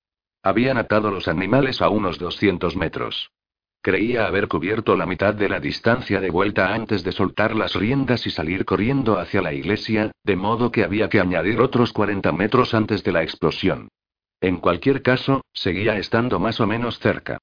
Habían 0.42 0.78
atado 0.78 1.12
los 1.12 1.28
animales 1.28 1.82
a 1.82 1.90
unos 1.90 2.18
200 2.18 2.78
metros. 2.78 3.30
Creía 3.82 4.26
haber 4.26 4.48
cubierto 4.48 4.96
la 4.96 5.06
mitad 5.06 5.34
de 5.34 5.50
la 5.50 5.60
distancia 5.60 6.22
de 6.22 6.30
vuelta 6.30 6.74
antes 6.74 7.04
de 7.04 7.12
soltar 7.12 7.54
las 7.54 7.76
riendas 7.76 8.26
y 8.26 8.30
salir 8.30 8.64
corriendo 8.64 9.20
hacia 9.20 9.42
la 9.42 9.52
iglesia, 9.52 10.14
de 10.24 10.38
modo 10.38 10.72
que 10.72 10.86
había 10.86 11.10
que 11.10 11.20
añadir 11.20 11.60
otros 11.60 11.92
40 11.92 12.32
metros 12.32 12.74
antes 12.74 13.04
de 13.04 13.12
la 13.12 13.22
explosión. 13.22 13.90
En 14.40 14.60
cualquier 14.60 15.02
caso, 15.02 15.42
seguía 15.52 15.98
estando 15.98 16.40
más 16.40 16.62
o 16.62 16.68
menos 16.68 17.00
cerca. 17.00 17.40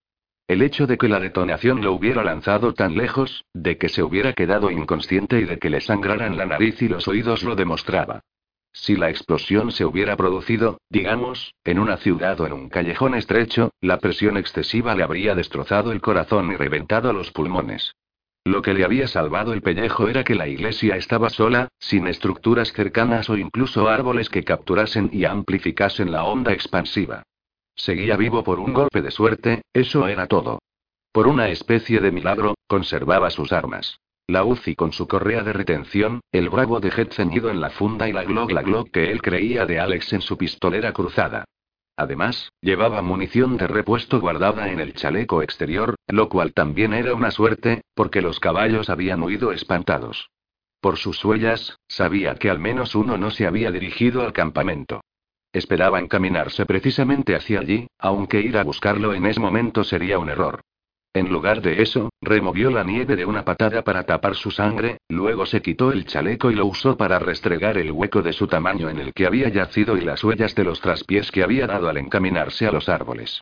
El 0.51 0.63
hecho 0.63 0.89
de 0.89 0.99
que 0.99 1.07
la 1.07 1.21
detonación 1.21 1.81
lo 1.81 1.93
hubiera 1.93 2.25
lanzado 2.25 2.75
tan 2.75 2.97
lejos, 2.97 3.45
de 3.55 3.79
que 3.79 3.89
se 3.89 4.03
hubiera 4.03 4.33
quedado 4.33 4.73
inconsciente 4.73 5.39
y 5.39 5.45
de 5.45 5.61
que 5.61 5.71
le 5.71 5.81
sangraran 5.81 6.37
la 6.37 6.45
nariz 6.45 6.83
y 6.83 6.89
los 6.89 7.07
oídos 7.07 7.45
lo 7.45 7.55
demostraba. 7.55 8.25
Si 8.73 8.97
la 8.97 9.11
explosión 9.11 9.71
se 9.71 9.85
hubiera 9.85 10.17
producido, 10.17 10.81
digamos, 10.89 11.55
en 11.63 11.79
una 11.79 11.99
ciudad 11.99 12.41
o 12.41 12.49
en 12.49 12.53
un 12.53 12.69
callejón 12.69 13.15
estrecho, 13.15 13.71
la 13.81 13.99
presión 13.99 14.37
excesiva 14.37 14.97
le 14.97 15.05
habría 15.05 15.37
destrozado 15.37 15.93
el 15.93 16.01
corazón 16.01 16.51
y 16.51 16.57
reventado 16.57 17.13
los 17.13 17.31
pulmones. 17.31 17.95
Lo 18.43 18.61
que 18.61 18.75
le 18.75 18.85
había 18.85 19.07
salvado 19.07 19.53
el 19.53 19.63
pellejo 19.63 20.09
era 20.09 20.25
que 20.25 20.35
la 20.35 20.49
iglesia 20.49 20.97
estaba 20.97 21.31
sola, 21.31 21.69
sin 21.79 22.09
estructuras 22.09 22.73
cercanas 22.73 23.31
o 23.31 23.37
incluso 23.37 23.89
árboles 23.89 24.29
que 24.29 24.43
capturasen 24.43 25.11
y 25.13 25.27
amplificasen 25.27 26.11
la 26.11 26.25
onda 26.25 26.53
expansiva. 26.53 27.23
Seguía 27.83 28.17
vivo 28.17 28.45
por 28.45 28.61
un 28.61 28.75
golpe 28.75 29.01
de 29.01 29.11
suerte, 29.11 29.63
eso 29.73 30.07
era 30.07 30.27
todo. 30.27 30.59
Por 31.13 31.27
una 31.27 31.49
especie 31.49 32.01
de 32.01 32.13
milagro, 32.13 32.55
conservaba 32.69 33.31
sus 33.31 33.53
armas. 33.53 34.01
La 34.27 34.45
UCI 34.45 34.77
con 34.77 34.93
su 34.93 35.09
correa 35.09 35.43
de 35.43 35.55
retención, 35.55 36.21
el 36.31 36.51
bravo 36.51 36.79
de 36.79 36.91
Jet 36.91 37.15
ceñido 37.15 37.49
en 37.49 37.59
la 37.59 37.71
funda 37.71 38.07
y 38.07 38.13
la 38.13 38.25
Glock 38.25 38.53
la 38.53 38.63
Glock 38.63 38.91
que 38.91 39.11
él 39.11 39.23
creía 39.23 39.65
de 39.65 39.81
Alex 39.81 40.13
en 40.13 40.21
su 40.21 40.37
pistolera 40.37 40.93
cruzada. 40.93 41.47
Además, 41.97 42.51
llevaba 42.61 43.01
munición 43.01 43.57
de 43.57 43.67
repuesto 43.67 44.21
guardada 44.21 44.71
en 44.71 44.79
el 44.79 44.93
chaleco 44.93 45.43
exterior, 45.43 45.95
lo 46.07 46.29
cual 46.29 46.53
también 46.53 46.93
era 46.93 47.15
una 47.15 47.31
suerte, 47.31 47.81
porque 47.95 48.21
los 48.21 48.41
caballos 48.41 48.91
habían 48.91 49.23
huido 49.23 49.53
espantados. 49.53 50.29
Por 50.83 50.99
sus 50.99 51.25
huellas, 51.25 51.79
sabía 51.89 52.35
que 52.35 52.51
al 52.51 52.59
menos 52.59 52.95
uno 52.95 53.17
no 53.17 53.31
se 53.31 53.47
había 53.47 53.71
dirigido 53.71 54.21
al 54.21 54.35
campamento. 54.35 55.01
Esperaba 55.53 55.99
encaminarse 55.99 56.65
precisamente 56.65 57.35
hacia 57.35 57.61
allí, 57.61 57.89
aunque 57.99 58.41
ir 58.41 58.57
a 58.57 58.65
buscarlo 58.65 59.15
en 59.15 59.27
ese 59.27 59.41
momento 59.41 59.83
sería 59.83 60.19
un 60.19 60.31
error. 60.31 60.61
En 61.13 61.29
lugar 61.29 61.61
de 61.61 61.83
eso, 61.83 62.11
removió 62.21 62.71
la 62.71 62.85
nieve 62.85 63.17
de 63.17 63.25
una 63.25 63.45
patada 63.45 63.83
para 63.83 64.05
tapar 64.05 64.37
su 64.37 64.53
sangre, 64.53 64.99
luego 65.09 65.45
se 65.45 65.61
quitó 65.61 65.91
el 65.91 66.07
chaleco 66.07 66.53
y 66.53 66.55
lo 66.55 66.67
usó 66.67 66.97
para 66.97 67.19
restregar 67.19 67.79
el 67.79 67.91
hueco 67.91 68.23
de 68.23 68.33
su 68.33 68.47
tamaño 68.47 68.89
en 68.89 68.99
el 69.01 69.13
que 69.13 69.27
había 69.27 69.49
yacido 69.49 69.97
y 69.97 70.03
las 70.03 70.23
huellas 70.23 70.55
de 70.55 70.63
los 70.63 70.81
traspiés 70.81 71.33
que 71.33 71.43
había 71.43 71.67
dado 71.67 71.89
al 71.89 71.97
encaminarse 71.97 72.69
a 72.69 72.71
los 72.71 72.89
árboles. 72.89 73.41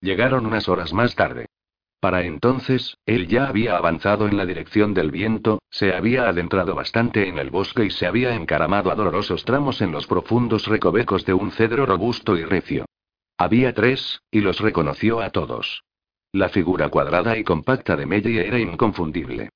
Llegaron 0.00 0.46
unas 0.46 0.68
horas 0.68 0.92
más 0.92 1.16
tarde. 1.16 1.46
Para 2.00 2.22
entonces, 2.22 2.96
él 3.06 3.26
ya 3.26 3.48
había 3.48 3.76
avanzado 3.76 4.28
en 4.28 4.36
la 4.36 4.46
dirección 4.46 4.94
del 4.94 5.10
viento, 5.10 5.60
se 5.68 5.94
había 5.94 6.28
adentrado 6.28 6.74
bastante 6.74 7.26
en 7.26 7.38
el 7.38 7.50
bosque 7.50 7.86
y 7.86 7.90
se 7.90 8.06
había 8.06 8.34
encaramado 8.34 8.92
a 8.92 8.94
dolorosos 8.94 9.44
tramos 9.44 9.80
en 9.80 9.90
los 9.90 10.06
profundos 10.06 10.66
recovecos 10.66 11.24
de 11.24 11.34
un 11.34 11.50
cedro 11.50 11.86
robusto 11.86 12.36
y 12.36 12.44
recio. 12.44 12.84
Había 13.36 13.74
tres, 13.74 14.22
y 14.30 14.40
los 14.40 14.60
reconoció 14.60 15.20
a 15.20 15.30
todos. 15.30 15.82
La 16.32 16.48
figura 16.48 16.88
cuadrada 16.88 17.36
y 17.36 17.42
compacta 17.42 17.96
de 17.96 18.06
Melly 18.06 18.38
era 18.38 18.58
inconfundible. 18.58 19.50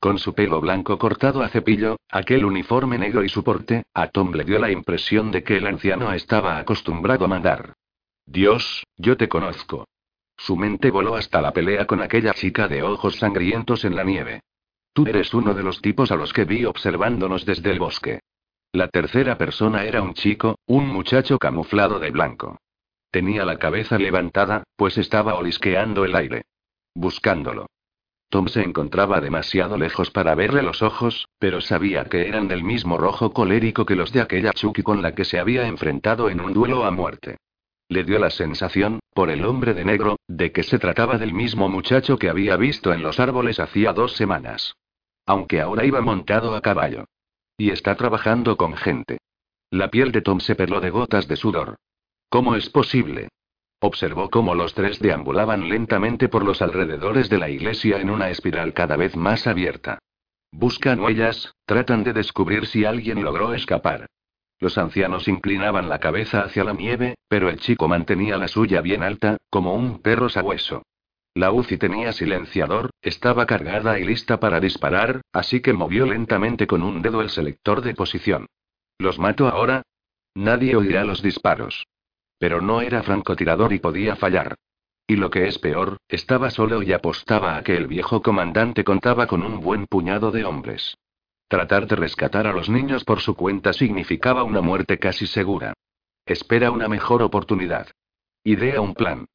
Con 0.00 0.18
su 0.18 0.34
pelo 0.34 0.60
blanco 0.60 0.98
cortado 0.98 1.42
a 1.42 1.48
cepillo, 1.48 1.96
aquel 2.10 2.44
uniforme 2.44 2.98
negro 2.98 3.22
y 3.24 3.28
su 3.28 3.44
porte, 3.44 3.84
a 3.94 4.08
Tom 4.08 4.32
le 4.32 4.44
dio 4.44 4.58
la 4.58 4.70
impresión 4.70 5.30
de 5.30 5.44
que 5.44 5.56
el 5.56 5.66
anciano 5.66 6.12
estaba 6.12 6.58
acostumbrado 6.58 7.24
a 7.24 7.28
mandar. 7.28 7.74
Dios, 8.26 8.84
yo 8.96 9.16
te 9.16 9.28
conozco. 9.28 9.86
Su 10.36 10.56
mente 10.56 10.90
voló 10.90 11.16
hasta 11.16 11.40
la 11.40 11.52
pelea 11.52 11.86
con 11.86 12.02
aquella 12.02 12.34
chica 12.34 12.68
de 12.68 12.82
ojos 12.82 13.16
sangrientos 13.16 13.84
en 13.84 13.96
la 13.96 14.04
nieve. 14.04 14.40
Tú 14.92 15.06
eres 15.06 15.34
uno 15.34 15.54
de 15.54 15.62
los 15.62 15.80
tipos 15.80 16.10
a 16.10 16.16
los 16.16 16.32
que 16.32 16.44
vi 16.44 16.64
observándonos 16.64 17.44
desde 17.44 17.72
el 17.72 17.78
bosque. 17.78 18.20
La 18.72 18.88
tercera 18.88 19.38
persona 19.38 19.84
era 19.84 20.02
un 20.02 20.14
chico, 20.14 20.58
un 20.66 20.88
muchacho 20.88 21.38
camuflado 21.38 21.98
de 21.98 22.10
blanco. 22.10 22.58
Tenía 23.10 23.44
la 23.44 23.58
cabeza 23.58 23.98
levantada, 23.98 24.64
pues 24.76 24.98
estaba 24.98 25.34
olisqueando 25.34 26.04
el 26.04 26.16
aire. 26.16 26.42
Buscándolo. 26.94 27.66
Tom 28.28 28.48
se 28.48 28.62
encontraba 28.62 29.20
demasiado 29.20 29.78
lejos 29.78 30.10
para 30.10 30.34
verle 30.34 30.62
los 30.62 30.82
ojos, 30.82 31.28
pero 31.38 31.60
sabía 31.60 32.06
que 32.06 32.26
eran 32.26 32.48
del 32.48 32.64
mismo 32.64 32.98
rojo 32.98 33.32
colérico 33.32 33.86
que 33.86 33.94
los 33.94 34.12
de 34.12 34.20
aquella 34.20 34.52
Chucky 34.52 34.82
con 34.82 35.02
la 35.02 35.14
que 35.14 35.24
se 35.24 35.38
había 35.38 35.68
enfrentado 35.68 36.28
en 36.28 36.40
un 36.40 36.52
duelo 36.52 36.84
a 36.84 36.90
muerte. 36.90 37.36
Le 37.94 38.02
dio 38.02 38.18
la 38.18 38.30
sensación, 38.30 38.98
por 39.12 39.30
el 39.30 39.44
hombre 39.44 39.72
de 39.72 39.84
negro, 39.84 40.16
de 40.26 40.50
que 40.50 40.64
se 40.64 40.80
trataba 40.80 41.16
del 41.16 41.32
mismo 41.32 41.68
muchacho 41.68 42.18
que 42.18 42.28
había 42.28 42.56
visto 42.56 42.92
en 42.92 43.04
los 43.04 43.20
árboles 43.20 43.60
hacía 43.60 43.92
dos 43.92 44.16
semanas. 44.16 44.74
Aunque 45.26 45.60
ahora 45.60 45.84
iba 45.84 46.00
montado 46.00 46.56
a 46.56 46.60
caballo. 46.60 47.04
Y 47.56 47.70
está 47.70 47.94
trabajando 47.94 48.56
con 48.56 48.74
gente. 48.74 49.18
La 49.70 49.90
piel 49.92 50.10
de 50.10 50.22
Tom 50.22 50.40
se 50.40 50.56
perló 50.56 50.80
de 50.80 50.90
gotas 50.90 51.28
de 51.28 51.36
sudor. 51.36 51.76
¿Cómo 52.28 52.56
es 52.56 52.68
posible? 52.68 53.28
Observó 53.78 54.28
cómo 54.28 54.56
los 54.56 54.74
tres 54.74 54.98
deambulaban 54.98 55.68
lentamente 55.68 56.28
por 56.28 56.44
los 56.44 56.62
alrededores 56.62 57.30
de 57.30 57.38
la 57.38 57.48
iglesia 57.48 58.00
en 58.00 58.10
una 58.10 58.28
espiral 58.28 58.72
cada 58.72 58.96
vez 58.96 59.14
más 59.14 59.46
abierta. 59.46 60.00
Buscan 60.50 60.98
huellas, 60.98 61.54
tratan 61.64 62.02
de 62.02 62.12
descubrir 62.12 62.66
si 62.66 62.84
alguien 62.84 63.22
logró 63.22 63.54
escapar. 63.54 64.08
Los 64.60 64.78
ancianos 64.78 65.28
inclinaban 65.28 65.88
la 65.88 65.98
cabeza 65.98 66.42
hacia 66.42 66.64
la 66.64 66.72
nieve, 66.72 67.16
pero 67.28 67.48
el 67.48 67.58
chico 67.58 67.88
mantenía 67.88 68.36
la 68.38 68.48
suya 68.48 68.80
bien 68.80 69.02
alta, 69.02 69.36
como 69.50 69.74
un 69.74 70.00
perro 70.00 70.28
sabueso. 70.28 70.82
La 71.34 71.50
UCI 71.50 71.78
tenía 71.78 72.12
silenciador, 72.12 72.90
estaba 73.02 73.44
cargada 73.46 73.98
y 73.98 74.04
lista 74.04 74.38
para 74.38 74.60
disparar, 74.60 75.22
así 75.32 75.60
que 75.60 75.72
movió 75.72 76.06
lentamente 76.06 76.68
con 76.68 76.82
un 76.82 77.02
dedo 77.02 77.20
el 77.20 77.30
selector 77.30 77.82
de 77.82 77.94
posición. 77.94 78.46
¿Los 78.98 79.18
mato 79.18 79.48
ahora? 79.48 79.82
Nadie 80.34 80.76
oirá 80.76 81.04
los 81.04 81.22
disparos. 81.22 81.86
Pero 82.38 82.60
no 82.60 82.80
era 82.80 83.02
francotirador 83.02 83.72
y 83.72 83.80
podía 83.80 84.14
fallar. 84.14 84.54
Y 85.06 85.16
lo 85.16 85.28
que 85.28 85.48
es 85.48 85.58
peor, 85.58 85.98
estaba 86.08 86.50
solo 86.50 86.82
y 86.82 86.92
apostaba 86.92 87.56
a 87.56 87.62
que 87.62 87.76
el 87.76 87.88
viejo 87.88 88.22
comandante 88.22 88.84
contaba 88.84 89.26
con 89.26 89.42
un 89.42 89.60
buen 89.60 89.86
puñado 89.86 90.30
de 90.30 90.44
hombres. 90.44 90.96
Tratar 91.54 91.86
de 91.86 91.94
rescatar 91.94 92.48
a 92.48 92.52
los 92.52 92.68
niños 92.68 93.04
por 93.04 93.20
su 93.20 93.36
cuenta 93.36 93.72
significaba 93.72 94.42
una 94.42 94.60
muerte 94.60 94.98
casi 94.98 95.28
segura. 95.28 95.72
Espera 96.26 96.72
una 96.72 96.88
mejor 96.88 97.22
oportunidad. 97.22 97.86
Idea 98.42 98.80
un 98.80 98.92
plan. 98.92 99.26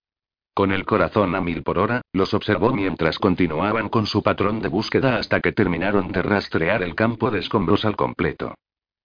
Con 0.54 0.74
el 0.74 0.86
corazón 0.86 1.34
a 1.34 1.40
mil 1.40 1.64
por 1.64 1.80
hora, 1.80 2.02
los 2.12 2.34
observó 2.34 2.74
mientras 2.74 3.20
continuaban 3.20 3.88
con 3.88 4.06
su 4.06 4.22
patrón 4.22 4.62
de 4.62 4.68
búsqueda 4.68 5.16
hasta 5.16 5.40
que 5.40 5.54
terminaron 5.54 6.12
de 6.12 6.22
rastrear 6.22 6.84
el 6.84 6.94
campo 6.94 7.32
de 7.32 7.40
escombros 7.40 7.86
al 7.86 7.96
completo. 7.96 8.54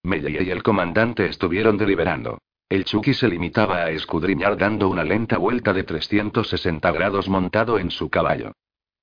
Meyer 0.03 0.41
y 0.41 0.51
el 0.51 0.61
comandante 0.61 1.25
estuvieron 1.25 1.77
deliberando. 1.77 2.39
El 2.67 2.83
Chucky 2.83 3.13
se 3.13 3.29
limitaba 3.29 3.77
a 3.77 3.91
escudriñar 3.91 4.57
dando 4.57 4.89
una 4.89 5.05
lenta 5.05 5.37
vuelta 5.37 5.71
de 5.71 5.85
360 5.85 6.91
grados 6.91 7.29
montado 7.29 7.79
en 7.79 7.91
su 7.91 8.09
caballo. 8.09 8.51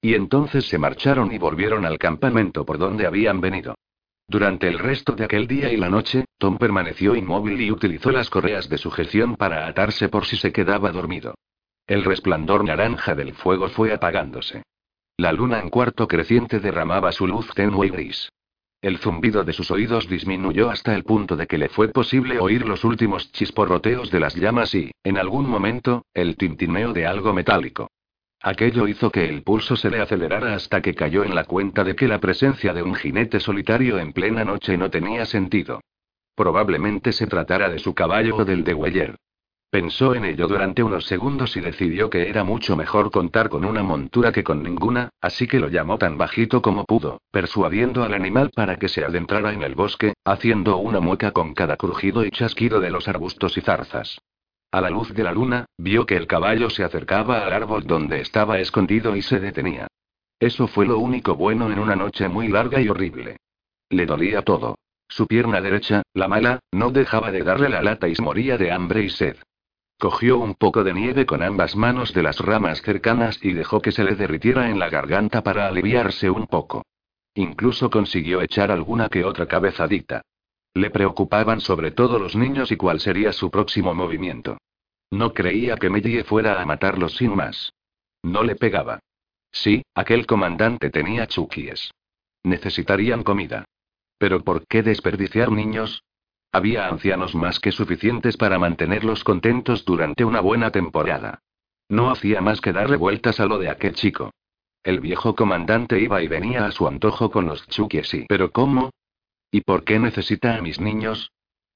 Y 0.02 0.12
entonces 0.12 0.66
se 0.66 0.76
marcharon 0.76 1.32
y 1.32 1.38
volvieron 1.38 1.86
al 1.86 1.96
campamento 1.96 2.66
por 2.66 2.76
donde 2.76 3.06
habían 3.06 3.40
venido. 3.40 3.74
Durante 4.32 4.66
el 4.66 4.78
resto 4.78 5.12
de 5.12 5.26
aquel 5.26 5.46
día 5.46 5.70
y 5.70 5.76
la 5.76 5.90
noche, 5.90 6.24
Tom 6.38 6.56
permaneció 6.56 7.14
inmóvil 7.14 7.60
y 7.60 7.70
utilizó 7.70 8.10
las 8.10 8.30
correas 8.30 8.66
de 8.70 8.78
sujeción 8.78 9.36
para 9.36 9.66
atarse 9.66 10.08
por 10.08 10.24
si 10.24 10.38
se 10.38 10.52
quedaba 10.52 10.90
dormido. 10.90 11.34
El 11.86 12.02
resplandor 12.02 12.64
naranja 12.64 13.14
del 13.14 13.34
fuego 13.34 13.68
fue 13.68 13.92
apagándose. 13.92 14.62
La 15.18 15.32
luna 15.32 15.60
en 15.60 15.68
cuarto 15.68 16.08
creciente 16.08 16.60
derramaba 16.60 17.12
su 17.12 17.26
luz 17.26 17.50
tenue 17.54 17.88
y 17.88 17.90
gris. 17.90 18.30
El 18.80 18.96
zumbido 19.00 19.44
de 19.44 19.52
sus 19.52 19.70
oídos 19.70 20.08
disminuyó 20.08 20.70
hasta 20.70 20.94
el 20.94 21.04
punto 21.04 21.36
de 21.36 21.46
que 21.46 21.58
le 21.58 21.68
fue 21.68 21.88
posible 21.88 22.40
oír 22.40 22.66
los 22.66 22.84
últimos 22.84 23.30
chisporroteos 23.32 24.10
de 24.10 24.20
las 24.20 24.34
llamas 24.34 24.74
y, 24.74 24.92
en 25.04 25.18
algún 25.18 25.46
momento, 25.46 26.06
el 26.14 26.38
tintineo 26.38 26.94
de 26.94 27.06
algo 27.06 27.34
metálico. 27.34 27.90
Aquello 28.44 28.88
hizo 28.88 29.10
que 29.12 29.28
el 29.28 29.44
pulso 29.44 29.76
se 29.76 29.88
le 29.88 30.00
acelerara 30.00 30.54
hasta 30.54 30.82
que 30.82 30.94
cayó 30.94 31.22
en 31.22 31.36
la 31.36 31.44
cuenta 31.44 31.84
de 31.84 31.94
que 31.94 32.08
la 32.08 32.18
presencia 32.18 32.74
de 32.74 32.82
un 32.82 32.96
jinete 32.96 33.38
solitario 33.38 34.00
en 34.00 34.12
plena 34.12 34.44
noche 34.44 34.76
no 34.76 34.90
tenía 34.90 35.26
sentido. 35.26 35.80
Probablemente 36.34 37.12
se 37.12 37.28
tratara 37.28 37.68
de 37.68 37.78
su 37.78 37.94
caballo 37.94 38.36
o 38.36 38.44
del 38.44 38.64
de 38.64 38.74
Weyer. 38.74 39.16
Pensó 39.70 40.14
en 40.16 40.24
ello 40.24 40.48
durante 40.48 40.82
unos 40.82 41.06
segundos 41.06 41.56
y 41.56 41.60
decidió 41.60 42.10
que 42.10 42.28
era 42.28 42.42
mucho 42.42 42.76
mejor 42.76 43.12
contar 43.12 43.48
con 43.48 43.64
una 43.64 43.84
montura 43.84 44.32
que 44.32 44.42
con 44.42 44.62
ninguna, 44.62 45.10
así 45.20 45.46
que 45.46 45.60
lo 45.60 45.68
llamó 45.68 45.96
tan 45.96 46.18
bajito 46.18 46.60
como 46.62 46.84
pudo, 46.84 47.22
persuadiendo 47.30 48.02
al 48.02 48.12
animal 48.12 48.50
para 48.54 48.76
que 48.76 48.88
se 48.88 49.04
adentrara 49.04 49.52
en 49.52 49.62
el 49.62 49.76
bosque, 49.76 50.14
haciendo 50.24 50.78
una 50.78 50.98
mueca 50.98 51.30
con 51.30 51.54
cada 51.54 51.76
crujido 51.76 52.24
y 52.24 52.30
chasquido 52.30 52.80
de 52.80 52.90
los 52.90 53.06
arbustos 53.06 53.56
y 53.56 53.60
zarzas. 53.60 54.18
A 54.72 54.80
la 54.80 54.88
luz 54.88 55.12
de 55.12 55.22
la 55.22 55.32
luna, 55.32 55.66
vio 55.76 56.06
que 56.06 56.16
el 56.16 56.26
caballo 56.26 56.70
se 56.70 56.82
acercaba 56.82 57.44
al 57.44 57.52
árbol 57.52 57.84
donde 57.86 58.22
estaba 58.22 58.58
escondido 58.58 59.14
y 59.14 59.20
se 59.20 59.38
detenía. 59.38 59.86
Eso 60.40 60.66
fue 60.66 60.86
lo 60.86 60.98
único 60.98 61.36
bueno 61.36 61.70
en 61.70 61.78
una 61.78 61.94
noche 61.94 62.26
muy 62.26 62.48
larga 62.48 62.80
y 62.80 62.88
horrible. 62.88 63.36
Le 63.90 64.06
dolía 64.06 64.40
todo. 64.40 64.76
Su 65.08 65.26
pierna 65.26 65.60
derecha, 65.60 66.02
la 66.14 66.26
mala, 66.26 66.60
no 66.72 66.90
dejaba 66.90 67.30
de 67.30 67.42
darle 67.42 67.68
la 67.68 67.82
lata 67.82 68.08
y 68.08 68.14
moría 68.18 68.56
de 68.56 68.72
hambre 68.72 69.02
y 69.02 69.10
sed. 69.10 69.36
Cogió 69.98 70.38
un 70.38 70.54
poco 70.54 70.82
de 70.82 70.94
nieve 70.94 71.26
con 71.26 71.42
ambas 71.42 71.76
manos 71.76 72.14
de 72.14 72.22
las 72.22 72.40
ramas 72.40 72.80
cercanas 72.80 73.38
y 73.42 73.52
dejó 73.52 73.82
que 73.82 73.92
se 73.92 74.04
le 74.04 74.16
derritiera 74.16 74.70
en 74.70 74.78
la 74.78 74.88
garganta 74.88 75.42
para 75.42 75.68
aliviarse 75.68 76.30
un 76.30 76.46
poco. 76.46 76.82
Incluso 77.34 77.90
consiguió 77.90 78.40
echar 78.40 78.70
alguna 78.70 79.10
que 79.10 79.22
otra 79.22 79.46
cabezadita. 79.46 80.22
Le 80.74 80.90
preocupaban 80.90 81.60
sobre 81.60 81.90
todo 81.90 82.18
los 82.18 82.34
niños 82.34 82.72
y 82.72 82.76
cuál 82.76 83.00
sería 83.00 83.32
su 83.32 83.50
próximo 83.50 83.94
movimiento. 83.94 84.58
No 85.10 85.34
creía 85.34 85.76
que 85.76 85.90
Mellie 85.90 86.24
fuera 86.24 86.60
a 86.60 86.64
matarlos 86.64 87.16
sin 87.16 87.36
más. 87.36 87.74
No 88.22 88.42
le 88.42 88.56
pegaba. 88.56 89.00
Sí, 89.50 89.82
aquel 89.94 90.26
comandante 90.26 90.90
tenía 90.90 91.26
chuquíes. 91.26 91.90
Necesitarían 92.42 93.22
comida. 93.22 93.66
Pero 94.16 94.42
¿por 94.42 94.66
qué 94.66 94.82
desperdiciar 94.82 95.50
niños? 95.52 96.02
Había 96.52 96.86
ancianos 96.86 97.34
más 97.34 97.60
que 97.60 97.72
suficientes 97.72 98.36
para 98.36 98.58
mantenerlos 98.58 99.24
contentos 99.24 99.84
durante 99.84 100.24
una 100.24 100.40
buena 100.40 100.70
temporada. 100.70 101.40
No 101.88 102.10
hacía 102.10 102.40
más 102.40 102.60
que 102.60 102.72
darle 102.72 102.96
vueltas 102.96 103.40
a 103.40 103.46
lo 103.46 103.58
de 103.58 103.68
aquel 103.68 103.94
chico. 103.94 104.30
El 104.82 105.00
viejo 105.00 105.34
comandante 105.34 106.00
iba 106.00 106.22
y 106.22 106.28
venía 106.28 106.64
a 106.64 106.72
su 106.72 106.88
antojo 106.88 107.30
con 107.30 107.46
los 107.46 107.66
chuques 107.68 108.14
y... 108.14 108.26
¿Pero 108.28 108.50
cómo? 108.50 108.90
¿Y 109.54 109.60
por 109.60 109.84
qué 109.84 109.98
necesita 109.98 110.56
a 110.56 110.62
mis 110.62 110.80
niños? 110.80 111.30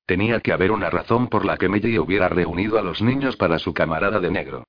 Tenía 0.07 0.41
que 0.41 0.53
haber 0.53 0.73
una 0.73 0.89
razón 0.89 1.29
por 1.29 1.45
la 1.45 1.59
que 1.59 1.69
Melly 1.69 1.99
hubiera 1.99 2.29
reunido 2.31 2.79
a 2.79 2.83
los 2.83 3.03
niños 3.03 3.37
para 3.37 3.59
su 3.59 3.75
camarada 3.75 4.19
de 4.19 4.31
negro. 4.31 4.65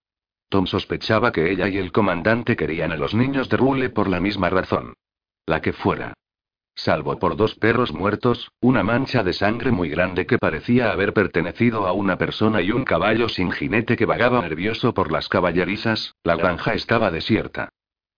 Tom 0.49 0.67
sospechaba 0.67 1.31
que 1.31 1.49
ella 1.49 1.69
y 1.69 1.77
el 1.77 1.93
comandante 1.93 2.57
querían 2.57 2.91
a 2.91 2.97
los 2.97 3.13
niños 3.13 3.47
de 3.47 3.55
Rule 3.55 3.89
por 3.89 4.09
la 4.09 4.19
misma 4.19 4.49
razón. 4.49 4.93
La 5.45 5.61
que 5.61 5.71
fuera. 5.71 6.15
Salvo 6.75 7.17
por 7.17 7.37
dos 7.37 7.55
perros 7.55 7.93
muertos, 7.93 8.51
una 8.59 8.83
mancha 8.83 9.23
de 9.23 9.31
sangre 9.31 9.71
muy 9.71 9.87
grande 9.89 10.25
que 10.25 10.37
parecía 10.37 10.91
haber 10.91 11.13
pertenecido 11.13 11.87
a 11.87 11.93
una 11.93 12.17
persona 12.17 12.61
y 12.61 12.71
un 12.71 12.83
caballo 12.83 13.29
sin 13.29 13.51
jinete 13.51 13.95
que 13.95 14.05
vagaba 14.05 14.41
nervioso 14.41 14.93
por 14.93 15.13
las 15.13 15.29
caballerizas, 15.29 16.13
la 16.23 16.35
granja 16.35 16.73
estaba 16.73 17.09
desierta. 17.09 17.69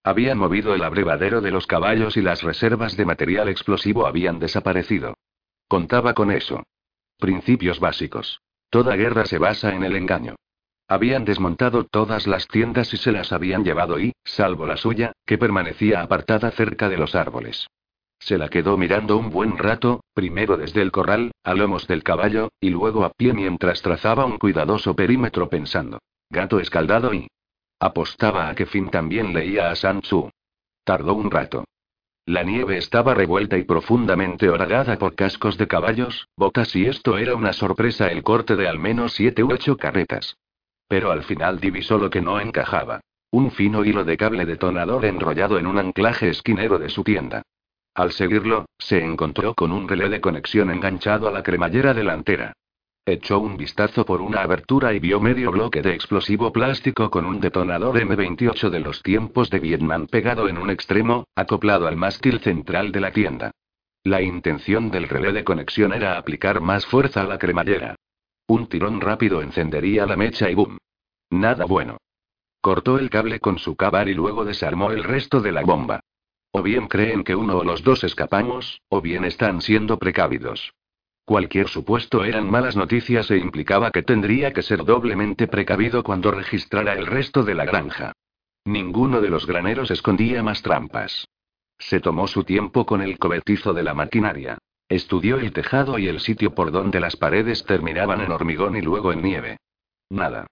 Habían 0.04 0.38
movido 0.38 0.74
el 0.74 0.84
abrevadero 0.84 1.42
de 1.42 1.52
los 1.52 1.68
caballos 1.68 2.18
y 2.18 2.22
las 2.22 2.42
reservas 2.42 2.96
de 2.96 3.06
material 3.06 3.50
explosivo 3.50 4.08
habían 4.08 4.40
desaparecido. 4.40 5.16
Contaba 5.68 6.14
con 6.14 6.32
eso. 6.32 6.64
Principios 7.18 7.80
básicos. 7.80 8.42
Toda 8.70 8.96
guerra 8.96 9.26
se 9.26 9.38
basa 9.38 9.74
en 9.76 9.84
el 9.84 9.96
engaño. 9.96 10.36
Habían 10.88 11.26
desmontado 11.26 11.84
todas 11.86 12.26
las 12.26 12.48
tiendas 12.48 12.94
y 12.94 12.98
se 12.98 13.12
las 13.12 13.32
habían 13.32 13.64
llevado 13.64 14.00
y, 14.00 14.14
salvo 14.24 14.66
la 14.66 14.78
suya, 14.78 15.12
que 15.26 15.38
permanecía 15.38 16.02
apartada 16.02 16.50
cerca 16.52 16.90
de 16.90 16.98
los 16.98 17.14
árboles. 17.14 17.68
Se 18.20 18.38
la 18.38 18.50
quedó 18.50 18.78
mirando 18.78 19.18
un 19.18 19.30
buen 19.30 19.58
rato, 19.58 20.02
primero 20.14 20.58
desde 20.58 20.82
el 20.82 20.92
corral, 20.92 21.32
a 21.44 21.54
lomos 21.54 21.88
del 21.88 22.04
caballo, 22.04 22.50
y 22.60 22.70
luego 22.70 23.06
a 23.06 23.12
pie 23.12 23.34
mientras 23.34 23.82
trazaba 23.82 24.26
un 24.26 24.38
cuidadoso 24.38 24.96
perímetro 24.96 25.50
pensando. 25.50 26.00
Gato 26.30 26.60
escaldado 26.60 27.14
y... 27.14 27.28
Apostaba 27.80 28.50
a 28.50 28.56
que 28.56 28.66
Finn 28.66 28.90
también 28.90 29.34
leía 29.34 29.72
a 29.72 29.76
Sansu. 29.76 30.30
Tardó 30.84 31.14
un 31.14 31.32
rato. 31.32 31.64
La 32.26 32.44
nieve 32.44 32.78
estaba 32.78 33.14
revuelta 33.14 33.58
y 33.58 33.64
profundamente 33.64 34.50
horagada 34.50 34.98
por 34.98 35.16
cascos 35.16 35.58
de 35.58 35.68
caballos, 35.68 36.28
botas 36.36 36.76
y 36.76 36.86
esto 36.86 37.18
era 37.18 37.36
una 37.36 37.54
sorpresa 37.54 38.08
el 38.12 38.22
corte 38.22 38.56
de 38.56 38.68
al 38.68 38.80
menos 38.80 39.14
siete 39.14 39.44
u 39.44 39.52
ocho 39.52 39.78
carretas. 39.78 40.38
Pero 40.88 41.12
al 41.12 41.24
final 41.24 41.60
divisó 41.60 41.98
lo 41.98 42.10
que 42.10 42.22
no 42.22 42.40
encajaba. 42.40 43.00
Un 43.32 43.52
fino 43.52 43.86
hilo 43.86 44.04
de 44.04 44.18
cable 44.18 44.46
detonador 44.46 45.06
enrollado 45.06 45.58
en 45.58 45.66
un 45.66 45.78
anclaje 45.78 46.30
esquinero 46.30 46.80
de 46.80 46.90
su 46.90 47.04
tienda. 47.04 47.44
Al 47.94 48.12
seguirlo, 48.12 48.66
se 48.78 49.04
encontró 49.04 49.54
con 49.54 49.72
un 49.72 49.88
relé 49.88 50.10
de 50.10 50.22
conexión 50.22 50.70
enganchado 50.70 51.28
a 51.28 51.32
la 51.32 51.44
cremallera 51.44 51.94
delantera. 51.94 52.54
Echó 53.10 53.40
un 53.40 53.58
vistazo 53.58 54.06
por 54.06 54.22
una 54.22 54.44
abertura 54.44 54.94
y 54.94 55.00
vio 55.00 55.20
medio 55.20 55.52
bloque 55.52 55.82
de 55.82 55.96
explosivo 55.96 56.54
plástico 56.54 57.10
con 57.10 57.26
un 57.26 57.40
detonador 57.40 57.98
M28 57.98 58.70
de 58.70 58.80
los 58.82 59.02
tiempos 59.02 59.50
de 59.50 59.58
Vietnam 59.58 60.06
pegado 60.06 60.48
en 60.48 60.60
un 60.60 60.70
extremo, 60.70 61.26
acoplado 61.34 61.88
al 61.88 61.96
mástil 61.96 62.40
central 62.40 62.92
de 62.92 63.00
la 63.00 63.12
tienda. 63.12 63.50
La 64.04 64.22
intención 64.22 64.92
del 64.92 65.10
relé 65.10 65.34
de 65.34 65.44
conexión 65.44 65.92
era 65.92 66.20
aplicar 66.20 66.62
más 66.62 66.86
fuerza 66.86 67.22
a 67.22 67.24
la 67.24 67.40
cremallera. 67.40 67.96
Un 68.46 68.68
tirón 68.68 69.02
rápido 69.02 69.42
encendería 69.42 70.06
la 70.06 70.16
mecha 70.16 70.48
y 70.52 70.54
boom. 70.54 70.78
Nada 71.32 71.66
bueno. 71.66 71.98
Cortó 72.62 73.00
el 73.00 73.10
cable 73.10 73.40
con 73.40 73.58
su 73.58 73.76
cabar 73.76 74.08
y 74.08 74.14
luego 74.14 74.46
desarmó 74.46 74.92
el 74.92 75.04
resto 75.04 75.42
de 75.42 75.52
la 75.52 75.64
bomba. 75.64 76.02
O 76.52 76.62
bien 76.62 76.88
creen 76.88 77.24
que 77.24 77.36
uno 77.36 77.58
o 77.58 77.64
los 77.64 77.84
dos 77.84 78.04
escapamos, 78.04 78.84
o 78.88 79.02
bien 79.02 79.26
están 79.26 79.62
siendo 79.62 79.98
precavidos. 79.98 80.74
Cualquier 81.30 81.68
supuesto 81.68 82.24
eran 82.24 82.50
malas 82.50 82.76
noticias 82.76 83.30
e 83.30 83.38
implicaba 83.38 83.92
que 83.92 84.02
tendría 84.02 84.52
que 84.52 84.64
ser 84.64 84.84
doblemente 84.84 85.46
precavido 85.46 86.02
cuando 86.02 86.32
registrara 86.32 86.94
el 86.94 87.06
resto 87.06 87.44
de 87.44 87.54
la 87.54 87.66
granja. 87.66 88.14
Ninguno 88.66 89.22
de 89.22 89.30
los 89.30 89.46
graneros 89.46 89.92
escondía 89.92 90.42
más 90.42 90.64
trampas. 90.64 91.28
Se 91.78 92.00
tomó 92.00 92.26
su 92.26 92.46
tiempo 92.46 92.88
con 92.88 93.04
el 93.04 93.20
cobertizo 93.20 93.74
de 93.74 93.84
la 93.84 93.94
maquinaria. 93.94 94.58
Estudió 94.88 95.38
el 95.38 95.54
tejado 95.54 96.00
y 96.00 96.08
el 96.08 96.20
sitio 96.20 96.56
por 96.56 96.72
donde 96.72 97.00
las 97.00 97.16
paredes 97.16 97.64
terminaban 97.64 98.22
en 98.22 98.32
hormigón 98.32 98.76
y 98.76 98.82
luego 98.82 99.14
en 99.14 99.22
nieve. 99.22 99.58
Nada. 100.10 100.48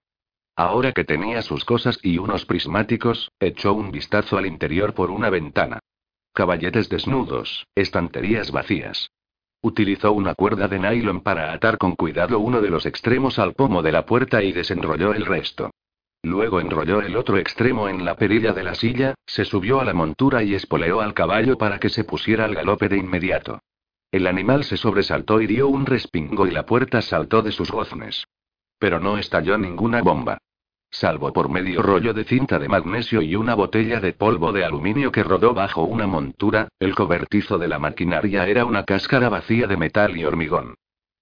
Ahora 0.55 0.91
que 0.91 1.05
tenía 1.05 1.41
sus 1.41 1.65
cosas 1.65 1.97
y 2.03 2.19
unos 2.19 2.45
prismáticos, 2.45 3.31
echó 3.39 3.73
un 3.73 3.89
vistazo 3.89 4.37
al 4.37 4.45
interior 4.45 4.93
por 4.93 5.09
una 5.09 5.31
ventana. 5.31 5.79
Caballetes 6.33 6.87
desnudos, 6.87 7.65
estanterías 7.73 8.51
vacías. 8.51 9.09
Utilizó 9.61 10.11
una 10.11 10.35
cuerda 10.35 10.67
de 10.67 10.79
nylon 10.79 11.21
para 11.21 11.51
atar 11.51 11.77
con 11.77 11.95
cuidado 11.95 12.39
uno 12.39 12.61
de 12.61 12.69
los 12.69 12.85
extremos 12.85 13.39
al 13.39 13.53
pomo 13.53 13.81
de 13.81 13.91
la 13.91 14.05
puerta 14.05 14.43
y 14.43 14.51
desenrolló 14.51 15.13
el 15.13 15.25
resto. 15.25 15.71
Luego 16.23 16.59
enrolló 16.59 17.01
el 17.01 17.15
otro 17.15 17.38
extremo 17.38 17.89
en 17.89 18.03
la 18.03 18.15
perilla 18.15 18.53
de 18.53 18.63
la 18.63 18.75
silla, 18.75 19.15
se 19.25 19.45
subió 19.45 19.79
a 19.79 19.85
la 19.85 19.93
montura 19.93 20.43
y 20.43 20.55
espoleó 20.55 21.01
al 21.01 21.13
caballo 21.13 21.57
para 21.57 21.79
que 21.79 21.89
se 21.89 22.03
pusiera 22.03 22.45
al 22.45 22.55
galope 22.55 22.89
de 22.89 22.97
inmediato. 22.97 23.61
El 24.11 24.27
animal 24.27 24.63
se 24.63 24.77
sobresaltó 24.77 25.41
y 25.41 25.47
dio 25.47 25.67
un 25.67 25.85
respingo 25.85 26.47
y 26.47 26.51
la 26.51 26.65
puerta 26.65 27.01
saltó 27.01 27.41
de 27.41 27.51
sus 27.51 27.71
goznes. 27.71 28.25
Pero 28.79 28.99
no 28.99 29.17
estalló 29.17 29.57
ninguna 29.57 30.01
bomba. 30.01 30.38
Salvo 30.89 31.34
por 31.34 31.49
medio 31.49 31.81
rollo 31.81 32.14
de 32.14 32.23
cinta 32.23 32.59
de 32.59 32.69
magnesio 32.69 33.22
y 33.22 33.35
una 33.35 33.55
botella 33.55 33.99
de 33.99 34.14
polvo 34.14 34.51
de 34.51 34.64
aluminio 34.64 35.11
que 35.11 35.23
rodó 35.23 35.53
bajo 35.53 35.84
una 35.84 36.07
montura, 36.07 36.69
el 36.80 36.95
cobertizo 36.95 37.57
de 37.57 37.68
la 37.68 37.77
maquinaria 37.77 38.47
era 38.47 38.65
una 38.65 38.84
cáscara 38.84 39.30
vacía 39.30 39.68
de 39.68 39.77
metal 39.77 40.18
y 40.18 40.23
hormigón. 40.23 40.76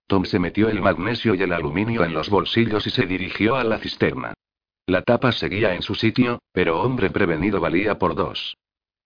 Tom 0.08 0.24
se 0.26 0.38
metió 0.38 0.70
el 0.70 0.82
magnesio 0.82 1.34
y 1.34 1.42
el 1.42 1.52
aluminio 1.52 2.04
en 2.04 2.14
los 2.14 2.30
bolsillos 2.30 2.86
y 2.86 2.92
se 2.92 3.08
dirigió 3.08 3.56
a 3.56 3.64
la 3.64 3.80
cisterna. 3.80 4.34
La 4.86 5.02
tapa 5.02 5.32
seguía 5.32 5.74
en 5.74 5.82
su 5.82 5.96
sitio, 5.96 6.40
pero 6.52 6.82
hombre 6.82 7.10
prevenido 7.10 7.60
valía 7.60 7.98
por 7.98 8.14
dos. 8.14 8.56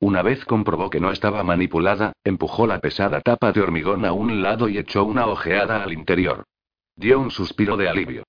Una 0.01 0.21
vez 0.21 0.43
comprobó 0.43 0.89
que 0.89 0.99
no 0.99 1.11
estaba 1.11 1.41
manipulada, 1.43 2.13
empujó 2.23 2.67
la 2.67 2.79
pesada 2.79 3.21
tapa 3.21 3.53
de 3.53 3.61
hormigón 3.61 4.03
a 4.05 4.11
un 4.11 4.41
lado 4.41 4.67
y 4.67 4.77
echó 4.77 5.05
una 5.05 5.27
ojeada 5.27 5.81
al 5.83 5.93
interior. 5.93 6.43
Dio 6.95 7.19
un 7.19 7.31
suspiro 7.31 7.77
de 7.77 7.87
alivio. 7.87 8.23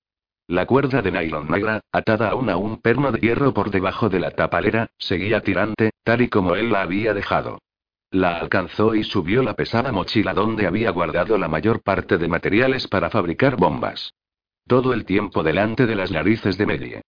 La 0.51 0.65
cuerda 0.65 1.01
de 1.01 1.13
nylon 1.13 1.47
negra, 1.47 1.79
atada 1.93 2.31
aún 2.31 2.49
a 2.49 2.57
un 2.57 2.81
perno 2.81 3.13
de 3.13 3.21
hierro 3.21 3.53
por 3.53 3.71
debajo 3.71 4.09
de 4.09 4.19
la 4.19 4.31
tapalera, 4.31 4.89
seguía 4.97 5.39
tirante, 5.39 5.91
tal 6.03 6.23
y 6.23 6.27
como 6.27 6.55
él 6.55 6.73
la 6.73 6.81
había 6.81 7.13
dejado. 7.13 7.61
La 8.09 8.35
alcanzó 8.35 8.93
y 8.93 9.05
subió 9.05 9.43
la 9.43 9.53
pesada 9.53 9.93
mochila 9.93 10.33
donde 10.33 10.67
había 10.67 10.91
guardado 10.91 11.37
la 11.37 11.47
mayor 11.47 11.81
parte 11.81 12.17
de 12.17 12.27
materiales 12.27 12.89
para 12.89 13.09
fabricar 13.09 13.55
bombas. 13.55 14.13
Todo 14.67 14.91
el 14.91 15.05
tiempo 15.05 15.41
delante 15.41 15.85
de 15.85 15.95
las 15.95 16.11
narices 16.11 16.57
de 16.57 16.65
Medie. 16.65 17.01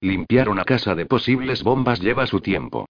Limpiar 0.00 0.48
una 0.48 0.64
casa 0.64 0.96
de 0.96 1.06
posibles 1.06 1.62
bombas 1.62 2.00
lleva 2.00 2.26
su 2.26 2.40
tiempo. 2.40 2.88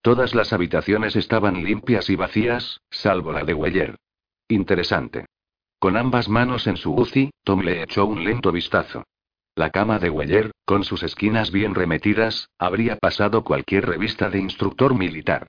Todas 0.00 0.34
las 0.34 0.54
habitaciones 0.54 1.16
estaban 1.16 1.62
limpias 1.62 2.08
y 2.08 2.16
vacías, 2.16 2.80
salvo 2.88 3.30
la 3.30 3.44
de 3.44 3.52
Weyer. 3.52 3.96
Interesante. 4.48 5.26
Con 5.78 5.98
ambas 5.98 6.30
manos 6.30 6.66
en 6.66 6.78
su 6.78 6.94
UCI, 6.94 7.30
Tom 7.44 7.60
le 7.60 7.82
echó 7.82 8.06
un 8.06 8.24
lento 8.24 8.52
vistazo. 8.52 9.04
La 9.54 9.70
cama 9.70 9.98
de 9.98 10.10
Weyer, 10.10 10.52
con 10.64 10.84
sus 10.84 11.02
esquinas 11.02 11.50
bien 11.50 11.74
remetidas, 11.74 12.48
habría 12.58 12.96
pasado 12.96 13.42
cualquier 13.44 13.86
revista 13.86 14.30
de 14.30 14.38
instructor 14.38 14.94
militar. 14.94 15.46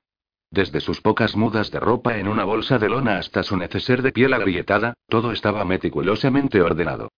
Desde 0.49 0.81
sus 0.81 0.99
pocas 0.99 1.35
mudas 1.35 1.71
de 1.71 1.79
ropa 1.79 2.17
en 2.17 2.27
una 2.27 2.43
bolsa 2.43 2.77
de 2.77 2.89
lona 2.89 3.17
hasta 3.17 3.43
su 3.43 3.55
neceser 3.55 4.01
de 4.01 4.11
piel 4.11 4.33
agrietada, 4.33 4.95
todo 5.07 5.31
estaba 5.31 5.63
meticulosamente 5.63 6.61
ordenado. 6.61 7.09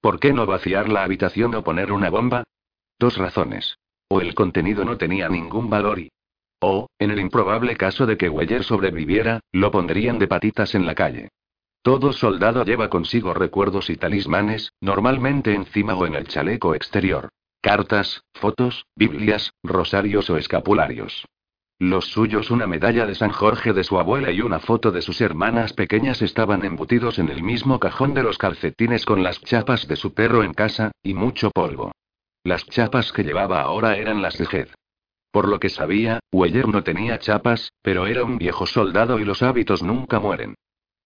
¿Por 0.00 0.18
qué 0.18 0.32
no 0.32 0.46
vaciar 0.46 0.88
la 0.88 1.04
habitación 1.04 1.54
o 1.54 1.62
poner 1.62 1.92
una 1.92 2.10
bomba? 2.10 2.44
Dos 2.98 3.16
razones. 3.16 3.76
O 4.08 4.20
el 4.20 4.34
contenido 4.34 4.84
no 4.84 4.96
tenía 4.96 5.28
ningún 5.28 5.70
valor 5.70 6.00
y... 6.00 6.10
O, 6.58 6.88
en 6.98 7.10
el 7.10 7.20
improbable 7.20 7.76
caso 7.76 8.06
de 8.06 8.16
que 8.16 8.28
Weyer 8.28 8.64
sobreviviera, 8.64 9.40
lo 9.52 9.70
pondrían 9.70 10.18
de 10.18 10.26
patitas 10.26 10.74
en 10.74 10.84
la 10.84 10.94
calle. 10.94 11.28
Todo 11.82 12.12
soldado 12.12 12.62
lleva 12.64 12.90
consigo 12.90 13.32
recuerdos 13.32 13.88
y 13.88 13.96
talismanes, 13.96 14.74
normalmente 14.82 15.54
encima 15.54 15.94
o 15.94 16.04
en 16.04 16.14
el 16.14 16.28
chaleco 16.28 16.74
exterior. 16.74 17.30
Cartas, 17.62 18.22
fotos, 18.34 18.84
Biblias, 18.94 19.54
rosarios 19.62 20.28
o 20.28 20.36
escapularios. 20.36 21.24
Los 21.78 22.04
suyos 22.12 22.50
una 22.50 22.66
medalla 22.66 23.06
de 23.06 23.14
San 23.14 23.30
Jorge 23.30 23.72
de 23.72 23.84
su 23.84 23.98
abuela 23.98 24.30
y 24.30 24.42
una 24.42 24.58
foto 24.58 24.92
de 24.92 25.00
sus 25.00 25.22
hermanas 25.22 25.72
pequeñas 25.72 26.20
estaban 26.20 26.66
embutidos 26.66 27.18
en 27.18 27.30
el 27.30 27.42
mismo 27.42 27.80
cajón 27.80 28.12
de 28.12 28.22
los 28.24 28.36
calcetines 28.36 29.06
con 29.06 29.22
las 29.22 29.40
chapas 29.40 29.88
de 29.88 29.96
su 29.96 30.12
perro 30.12 30.44
en 30.44 30.52
casa, 30.52 30.92
y 31.02 31.14
mucho 31.14 31.50
polvo. 31.50 31.92
Las 32.44 32.66
chapas 32.66 33.10
que 33.12 33.24
llevaba 33.24 33.62
ahora 33.62 33.96
eran 33.96 34.20
las 34.20 34.36
de 34.36 34.44
Jed. 34.44 34.68
Por 35.32 35.48
lo 35.48 35.58
que 35.58 35.70
sabía, 35.70 36.20
Weyer 36.30 36.68
no 36.68 36.82
tenía 36.82 37.18
chapas, 37.18 37.72
pero 37.80 38.06
era 38.06 38.22
un 38.22 38.36
viejo 38.36 38.66
soldado 38.66 39.18
y 39.18 39.24
los 39.24 39.42
hábitos 39.42 39.82
nunca 39.82 40.20
mueren. 40.20 40.56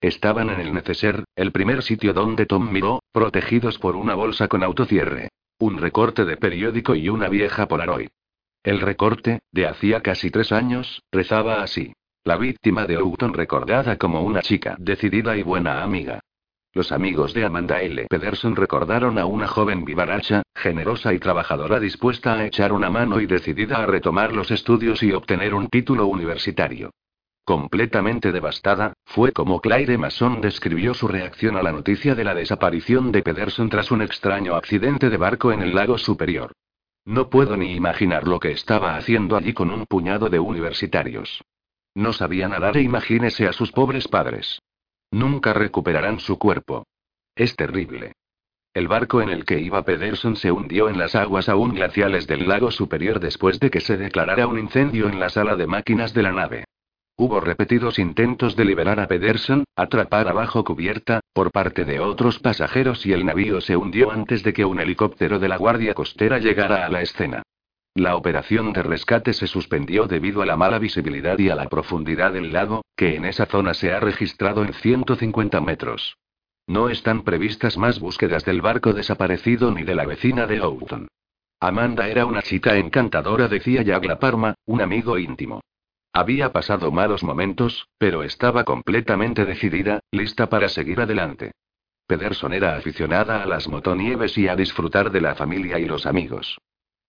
Estaban 0.04 0.50
en 0.50 0.60
el 0.60 0.74
neceser, 0.74 1.24
el 1.34 1.50
primer 1.50 1.82
sitio 1.82 2.12
donde 2.12 2.44
Tom 2.44 2.70
miró, 2.70 3.02
protegidos 3.10 3.78
por 3.78 3.96
una 3.96 4.14
bolsa 4.14 4.48
con 4.48 4.62
autocierre. 4.62 5.30
Un 5.58 5.78
recorte 5.78 6.26
de 6.26 6.36
periódico 6.36 6.94
y 6.94 7.08
una 7.08 7.30
vieja 7.30 7.66
Polaroid. 7.68 8.10
El 8.62 8.82
recorte, 8.82 9.38
de 9.50 9.66
hacía 9.66 10.02
casi 10.02 10.30
tres 10.30 10.52
años, 10.52 11.02
rezaba 11.10 11.62
así. 11.62 11.94
La 12.22 12.36
víctima 12.36 12.84
de 12.84 12.96
Houghton 12.96 13.32
recordada 13.32 13.96
como 13.96 14.20
una 14.20 14.42
chica 14.42 14.76
decidida 14.78 15.38
y 15.38 15.42
buena 15.42 15.82
amiga. 15.82 16.20
Los 16.74 16.92
amigos 16.92 17.32
de 17.32 17.46
Amanda 17.46 17.80
L. 17.80 18.06
Pederson 18.10 18.56
recordaron 18.56 19.18
a 19.18 19.24
una 19.24 19.46
joven 19.46 19.86
vivaracha, 19.86 20.42
generosa 20.54 21.14
y 21.14 21.18
trabajadora 21.18 21.80
dispuesta 21.80 22.34
a 22.34 22.44
echar 22.44 22.74
una 22.74 22.90
mano 22.90 23.22
y 23.22 23.26
decidida 23.26 23.78
a 23.78 23.86
retomar 23.86 24.34
los 24.34 24.50
estudios 24.50 25.02
y 25.02 25.12
obtener 25.12 25.54
un 25.54 25.68
título 25.68 26.08
universitario. 26.08 26.90
Completamente 27.44 28.32
devastada, 28.32 28.94
fue 29.04 29.32
como 29.32 29.60
Claire 29.60 29.98
Mason 29.98 30.40
describió 30.40 30.94
su 30.94 31.08
reacción 31.08 31.56
a 31.56 31.62
la 31.62 31.72
noticia 31.72 32.14
de 32.14 32.24
la 32.24 32.34
desaparición 32.34 33.12
de 33.12 33.22
Pederson 33.22 33.68
tras 33.68 33.90
un 33.90 34.00
extraño 34.00 34.54
accidente 34.54 35.10
de 35.10 35.18
barco 35.18 35.52
en 35.52 35.60
el 35.60 35.74
lago 35.74 35.98
superior. 35.98 36.52
No 37.04 37.28
puedo 37.28 37.58
ni 37.58 37.74
imaginar 37.74 38.26
lo 38.26 38.40
que 38.40 38.50
estaba 38.50 38.96
haciendo 38.96 39.36
allí 39.36 39.52
con 39.52 39.70
un 39.70 39.84
puñado 39.84 40.30
de 40.30 40.38
universitarios. 40.38 41.42
No 41.94 42.14
sabía 42.14 42.48
nadar 42.48 42.78
e 42.78 42.82
imagínese 42.82 43.46
a 43.46 43.52
sus 43.52 43.72
pobres 43.72 44.08
padres. 44.08 44.62
Nunca 45.10 45.52
recuperarán 45.52 46.20
su 46.20 46.38
cuerpo. 46.38 46.86
Es 47.36 47.56
terrible. 47.56 48.14
El 48.72 48.88
barco 48.88 49.20
en 49.20 49.28
el 49.28 49.44
que 49.44 49.60
iba 49.60 49.84
Pederson 49.84 50.36
se 50.36 50.50
hundió 50.50 50.88
en 50.88 50.98
las 50.98 51.14
aguas 51.14 51.50
aún 51.50 51.74
glaciales 51.74 52.26
del 52.26 52.48
lago 52.48 52.70
superior 52.70 53.20
después 53.20 53.60
de 53.60 53.70
que 53.70 53.80
se 53.80 53.98
declarara 53.98 54.46
un 54.46 54.58
incendio 54.58 55.10
en 55.10 55.20
la 55.20 55.28
sala 55.28 55.56
de 55.56 55.66
máquinas 55.66 56.14
de 56.14 56.22
la 56.22 56.32
nave. 56.32 56.64
Hubo 57.16 57.38
repetidos 57.38 58.00
intentos 58.00 58.56
de 58.56 58.64
liberar 58.64 58.98
a 58.98 59.06
Pedersen, 59.06 59.62
atrapar 59.76 60.26
abajo 60.26 60.64
cubierta, 60.64 61.20
por 61.32 61.52
parte 61.52 61.84
de 61.84 62.00
otros 62.00 62.40
pasajeros 62.40 63.06
y 63.06 63.12
el 63.12 63.24
navío 63.24 63.60
se 63.60 63.76
hundió 63.76 64.10
antes 64.10 64.42
de 64.42 64.52
que 64.52 64.64
un 64.64 64.80
helicóptero 64.80 65.38
de 65.38 65.46
la 65.46 65.56
Guardia 65.56 65.94
Costera 65.94 66.40
llegara 66.40 66.84
a 66.84 66.88
la 66.88 67.02
escena. 67.02 67.44
La 67.94 68.16
operación 68.16 68.72
de 68.72 68.82
rescate 68.82 69.32
se 69.32 69.46
suspendió 69.46 70.08
debido 70.08 70.42
a 70.42 70.46
la 70.46 70.56
mala 70.56 70.80
visibilidad 70.80 71.38
y 71.38 71.50
a 71.50 71.54
la 71.54 71.68
profundidad 71.68 72.32
del 72.32 72.52
lago, 72.52 72.84
que 72.96 73.14
en 73.14 73.26
esa 73.26 73.46
zona 73.46 73.74
se 73.74 73.92
ha 73.92 74.00
registrado 74.00 74.64
en 74.64 74.72
150 74.72 75.60
metros. 75.60 76.16
No 76.66 76.88
están 76.88 77.22
previstas 77.22 77.78
más 77.78 78.00
búsquedas 78.00 78.44
del 78.44 78.60
barco 78.60 78.92
desaparecido 78.92 79.70
ni 79.70 79.84
de 79.84 79.94
la 79.94 80.04
vecina 80.04 80.48
de 80.48 80.58
Houghton. 80.58 81.06
Amanda 81.60 82.08
era 82.08 82.26
una 82.26 82.42
chica 82.42 82.76
encantadora, 82.76 83.46
decía 83.46 83.82
Yagla 83.82 84.18
Parma, 84.18 84.56
un 84.66 84.80
amigo 84.80 85.16
íntimo. 85.16 85.60
Había 86.16 86.52
pasado 86.52 86.92
malos 86.92 87.24
momentos, 87.24 87.88
pero 87.98 88.22
estaba 88.22 88.62
completamente 88.62 89.44
decidida, 89.44 89.98
lista 90.12 90.48
para 90.48 90.68
seguir 90.68 91.00
adelante. 91.00 91.50
Pederson 92.06 92.52
era 92.52 92.76
aficionada 92.76 93.42
a 93.42 93.46
las 93.46 93.66
motonieves 93.66 94.38
y 94.38 94.46
a 94.46 94.54
disfrutar 94.54 95.10
de 95.10 95.20
la 95.20 95.34
familia 95.34 95.80
y 95.80 95.86
los 95.86 96.06
amigos. 96.06 96.58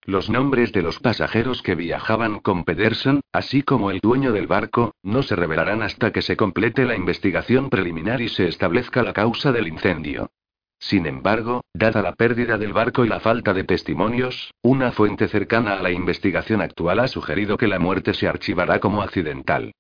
Los 0.05 0.31
nombres 0.31 0.71
de 0.71 0.81
los 0.81 0.99
pasajeros 0.99 1.61
que 1.61 1.75
viajaban 1.75 2.39
con 2.39 2.63
Pederson, 2.63 3.21
así 3.31 3.61
como 3.61 3.91
el 3.91 3.99
dueño 3.99 4.31
del 4.31 4.47
barco, 4.47 4.95
no 5.03 5.21
se 5.21 5.35
revelarán 5.35 5.83
hasta 5.83 6.11
que 6.11 6.23
se 6.23 6.35
complete 6.35 6.85
la 6.85 6.95
investigación 6.95 7.69
preliminar 7.69 8.21
y 8.21 8.29
se 8.29 8.47
establezca 8.47 9.03
la 9.03 9.13
causa 9.13 9.51
del 9.51 9.67
incendio. 9.67 10.31
Sin 10.79 11.05
embargo, 11.05 11.61
dada 11.73 12.01
la 12.01 12.13
pérdida 12.13 12.57
del 12.57 12.73
barco 12.73 13.05
y 13.05 13.07
la 13.07 13.19
falta 13.19 13.53
de 13.53 13.63
testimonios, 13.63 14.53
una 14.61 14.91
fuente 14.91 15.27
cercana 15.27 15.77
a 15.77 15.81
la 15.81 15.91
investigación 15.91 16.61
actual 16.61 16.99
ha 16.99 17.07
sugerido 17.07 17.57
que 17.57 17.67
la 17.67 17.79
muerte 17.79 18.13
se 18.13 18.27
archivará 18.27 18.79
como 18.79 19.01
accidental. 19.01 19.73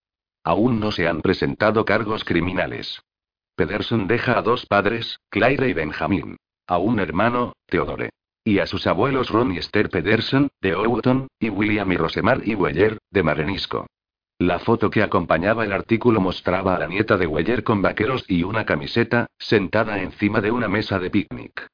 Aún 0.43 0.79
no 0.79 0.91
se 0.91 1.07
han 1.07 1.21
presentado 1.21 1.85
cargos 1.85 2.23
criminales. 2.23 3.01
Pederson 3.55 4.07
deja 4.07 4.37
a 4.37 4.41
dos 4.41 4.65
padres, 4.65 5.19
Claire 5.29 5.69
y 5.69 5.73
Benjamin. 5.73 6.37
A 6.67 6.77
un 6.77 6.99
hermano, 6.99 7.53
Theodore. 7.67 8.09
Y 8.43 8.59
a 8.59 8.67
sus 8.67 8.85
abuelos 8.85 9.29
Ron 9.29 9.53
y 9.53 9.57
Esther 9.57 9.89
Pederson, 9.89 10.49
de 10.61 10.73
Houghton, 10.73 11.27
y 11.39 11.49
William 11.49 11.91
y 11.91 11.97
Rosemar 11.97 12.41
y 12.47 12.53
Weyer, 12.53 12.99
de 13.09 13.23
Marenisco. 13.23 13.87
La 14.37 14.59
foto 14.59 14.89
que 14.89 15.01
acompañaba 15.01 15.63
el 15.63 15.71
artículo 15.71 16.19
mostraba 16.19 16.75
a 16.75 16.79
la 16.79 16.87
nieta 16.87 17.15
de 17.15 17.25
Weyer 17.25 17.63
con 17.63 17.81
vaqueros 17.81 18.25
y 18.27 18.43
una 18.43 18.65
camiseta, 18.65 19.27
sentada 19.37 20.01
encima 20.01 20.41
de 20.41 20.51
una 20.51 20.67
mesa 20.67 20.99
de 20.99 21.09
picnic. 21.09 21.67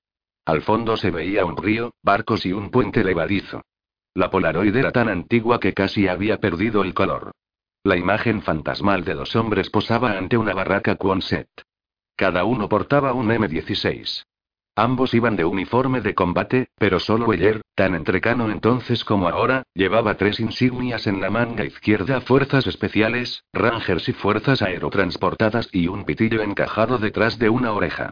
Al 0.45 0.61
fondo 0.61 0.95
se 0.95 1.09
veía 1.09 1.43
un 1.43 1.57
río, 1.57 1.95
barcos 2.03 2.45
y 2.45 2.53
un 2.53 2.69
puente 2.69 3.03
levadizo. 3.03 3.61
La 4.13 4.29
Polaroid 4.29 4.75
era 4.75 4.91
tan 4.91 5.09
antigua 5.09 5.59
que 5.59 5.73
casi 5.73 6.07
había 6.07 6.39
perdido 6.39 6.83
el 6.83 6.93
color. 6.93 7.31
La 7.83 7.97
imagen 7.97 8.43
fantasmal 8.43 9.03
de 9.05 9.15
dos 9.15 9.35
hombres 9.35 9.71
posaba 9.71 10.17
ante 10.17 10.37
una 10.37 10.53
barraca 10.53 10.97
Quonset. 10.97 11.49
Cada 12.15 12.43
uno 12.43 12.69
portaba 12.69 13.13
un 13.13 13.29
M16. 13.29 14.25
Ambos 14.75 15.15
iban 15.15 15.35
de 15.35 15.45
uniforme 15.45 16.01
de 16.01 16.13
combate, 16.13 16.67
pero 16.77 16.99
solo 16.99 17.25
Weller, 17.25 17.60
tan 17.75 17.95
entrecano 17.95 18.51
entonces 18.51 19.03
como 19.03 19.27
ahora, 19.27 19.63
llevaba 19.73 20.15
tres 20.15 20.39
insignias 20.39 21.07
en 21.07 21.21
la 21.21 21.29
manga 21.29 21.65
izquierda: 21.65 22.21
Fuerzas 22.21 22.67
Especiales, 22.67 23.43
Rangers 23.53 24.07
y 24.09 24.13
Fuerzas 24.13 24.61
Aerotransportadas 24.61 25.69
y 25.71 25.87
un 25.87 26.05
pitillo 26.05 26.41
encajado 26.41 26.97
detrás 26.97 27.39
de 27.39 27.49
una 27.49 27.71
oreja. 27.71 28.11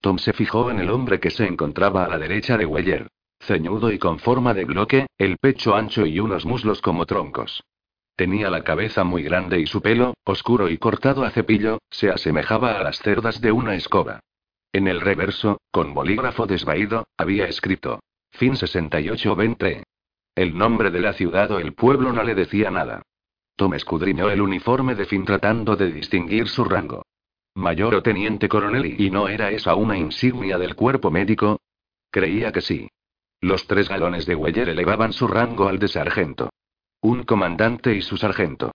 Tom 0.00 0.18
se 0.18 0.32
fijó 0.32 0.70
en 0.70 0.78
el 0.78 0.90
hombre 0.90 1.20
que 1.20 1.30
se 1.30 1.46
encontraba 1.46 2.04
a 2.04 2.08
la 2.08 2.18
derecha 2.18 2.56
de 2.56 2.66
Weller. 2.66 3.08
Ceñudo 3.40 3.92
y 3.92 3.98
con 3.98 4.18
forma 4.18 4.54
de 4.54 4.64
bloque, 4.64 5.06
el 5.18 5.36
pecho 5.38 5.74
ancho 5.74 6.06
y 6.06 6.20
unos 6.20 6.46
muslos 6.46 6.80
como 6.80 7.06
troncos. 7.06 7.62
Tenía 8.16 8.48
la 8.48 8.64
cabeza 8.64 9.04
muy 9.04 9.22
grande 9.22 9.60
y 9.60 9.66
su 9.66 9.82
pelo, 9.82 10.14
oscuro 10.24 10.70
y 10.70 10.78
cortado 10.78 11.22
a 11.24 11.30
cepillo, 11.30 11.80
se 11.90 12.08
asemejaba 12.08 12.78
a 12.78 12.82
las 12.82 12.98
cerdas 13.00 13.42
de 13.42 13.52
una 13.52 13.74
escoba. 13.74 14.20
En 14.72 14.88
el 14.88 15.00
reverso, 15.00 15.60
con 15.70 15.92
bolígrafo 15.92 16.46
desvaído, 16.46 17.08
había 17.18 17.46
escrito: 17.46 18.00
Fin 18.36 18.54
68 18.54 19.34
Ventre. 19.34 19.84
El 20.34 20.58
nombre 20.58 20.90
de 20.90 21.00
la 21.00 21.14
ciudad 21.14 21.50
o 21.52 21.58
el 21.58 21.72
pueblo 21.72 22.12
no 22.12 22.22
le 22.22 22.34
decía 22.34 22.70
nada. 22.70 23.00
Tom 23.56 23.72
escudriñó 23.72 24.28
el 24.28 24.42
uniforme 24.42 24.94
de 24.94 25.06
Finn 25.06 25.24
tratando 25.24 25.74
de 25.74 25.90
distinguir 25.90 26.46
su 26.48 26.64
rango. 26.64 27.06
Mayor 27.54 27.94
o 27.94 28.02
teniente 28.02 28.46
coronel 28.46 29.00
y 29.00 29.08
no 29.08 29.28
era 29.28 29.50
esa 29.50 29.74
una 29.74 29.96
insignia 29.96 30.58
del 30.58 30.76
cuerpo 30.76 31.10
médico. 31.10 31.60
Creía 32.10 32.52
que 32.52 32.60
sí. 32.60 32.88
Los 33.40 33.66
tres 33.66 33.88
galones 33.88 34.26
de 34.26 34.34
Weyer 34.34 34.68
elevaban 34.68 35.14
su 35.14 35.26
rango 35.26 35.68
al 35.68 35.78
de 35.78 35.88
sargento. 35.88 36.50
Un 37.00 37.22
comandante 37.22 37.94
y 37.94 38.02
su 38.02 38.18
sargento. 38.18 38.72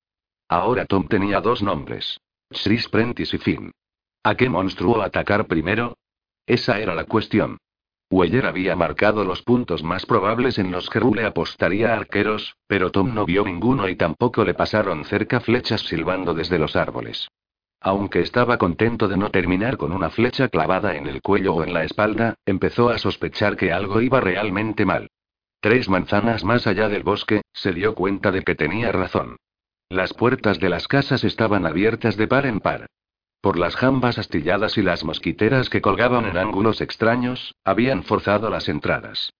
Ahora 0.49 0.87
Tom 0.87 1.07
tenía 1.07 1.39
dos 1.39 1.61
nombres. 1.61 2.19
Chris 2.49 2.89
Prentice 2.89 3.35
y 3.35 3.39
Finn. 3.39 3.71
¿A 4.23 4.33
qué 4.33 4.49
monstruo 4.49 5.03
atacar 5.03 5.45
primero? 5.45 5.97
Esa 6.47 6.79
era 6.79 6.95
la 6.95 7.05
cuestión. 7.05 7.59
Weller 8.11 8.45
había 8.45 8.75
marcado 8.75 9.23
los 9.23 9.41
puntos 9.41 9.83
más 9.83 10.05
probables 10.05 10.59
en 10.59 10.69
los 10.69 10.89
que 10.89 10.99
Rule 10.99 11.25
apostaría 11.25 11.93
a 11.93 11.95
arqueros, 11.95 12.57
pero 12.67 12.91
Tom 12.91 13.15
no 13.15 13.25
vio 13.25 13.45
ninguno 13.45 13.87
y 13.87 13.95
tampoco 13.95 14.43
le 14.43 14.53
pasaron 14.53 15.05
cerca 15.05 15.39
flechas 15.39 15.81
silbando 15.81 16.33
desde 16.33 16.59
los 16.59 16.75
árboles. 16.75 17.29
Aunque 17.79 18.19
estaba 18.19 18.57
contento 18.57 19.07
de 19.07 19.15
no 19.15 19.31
terminar 19.31 19.77
con 19.77 19.93
una 19.93 20.09
flecha 20.09 20.49
clavada 20.49 20.95
en 20.95 21.07
el 21.07 21.21
cuello 21.21 21.55
o 21.55 21.63
en 21.63 21.73
la 21.73 21.85
espalda, 21.85 22.35
empezó 22.45 22.89
a 22.89 22.97
sospechar 22.99 23.55
que 23.55 23.71
algo 23.71 24.01
iba 24.01 24.19
realmente 24.19 24.85
mal. 24.85 25.09
Tres 25.61 25.87
manzanas 25.87 26.43
más 26.43 26.67
allá 26.67 26.89
del 26.89 27.03
bosque, 27.03 27.41
se 27.53 27.71
dio 27.71 27.95
cuenta 27.95 28.31
de 28.31 28.43
que 28.43 28.55
tenía 28.55 28.91
razón. 28.91 29.37
Las 29.89 30.13
puertas 30.13 30.59
de 30.59 30.69
las 30.69 30.87
casas 30.87 31.23
estaban 31.23 31.65
abiertas 31.65 32.17
de 32.17 32.27
par 32.27 32.45
en 32.45 32.59
par. 32.59 32.87
Por 33.41 33.57
las 33.57 33.75
jambas 33.75 34.19
astilladas 34.19 34.77
y 34.77 34.83
las 34.83 35.03
mosquiteras 35.03 35.69
que 35.69 35.81
colgaban 35.81 36.25
en 36.25 36.37
ángulos 36.37 36.79
extraños, 36.79 37.55
habían 37.63 38.03
forzado 38.03 38.51
las 38.51 38.69
entradas. 38.69 39.33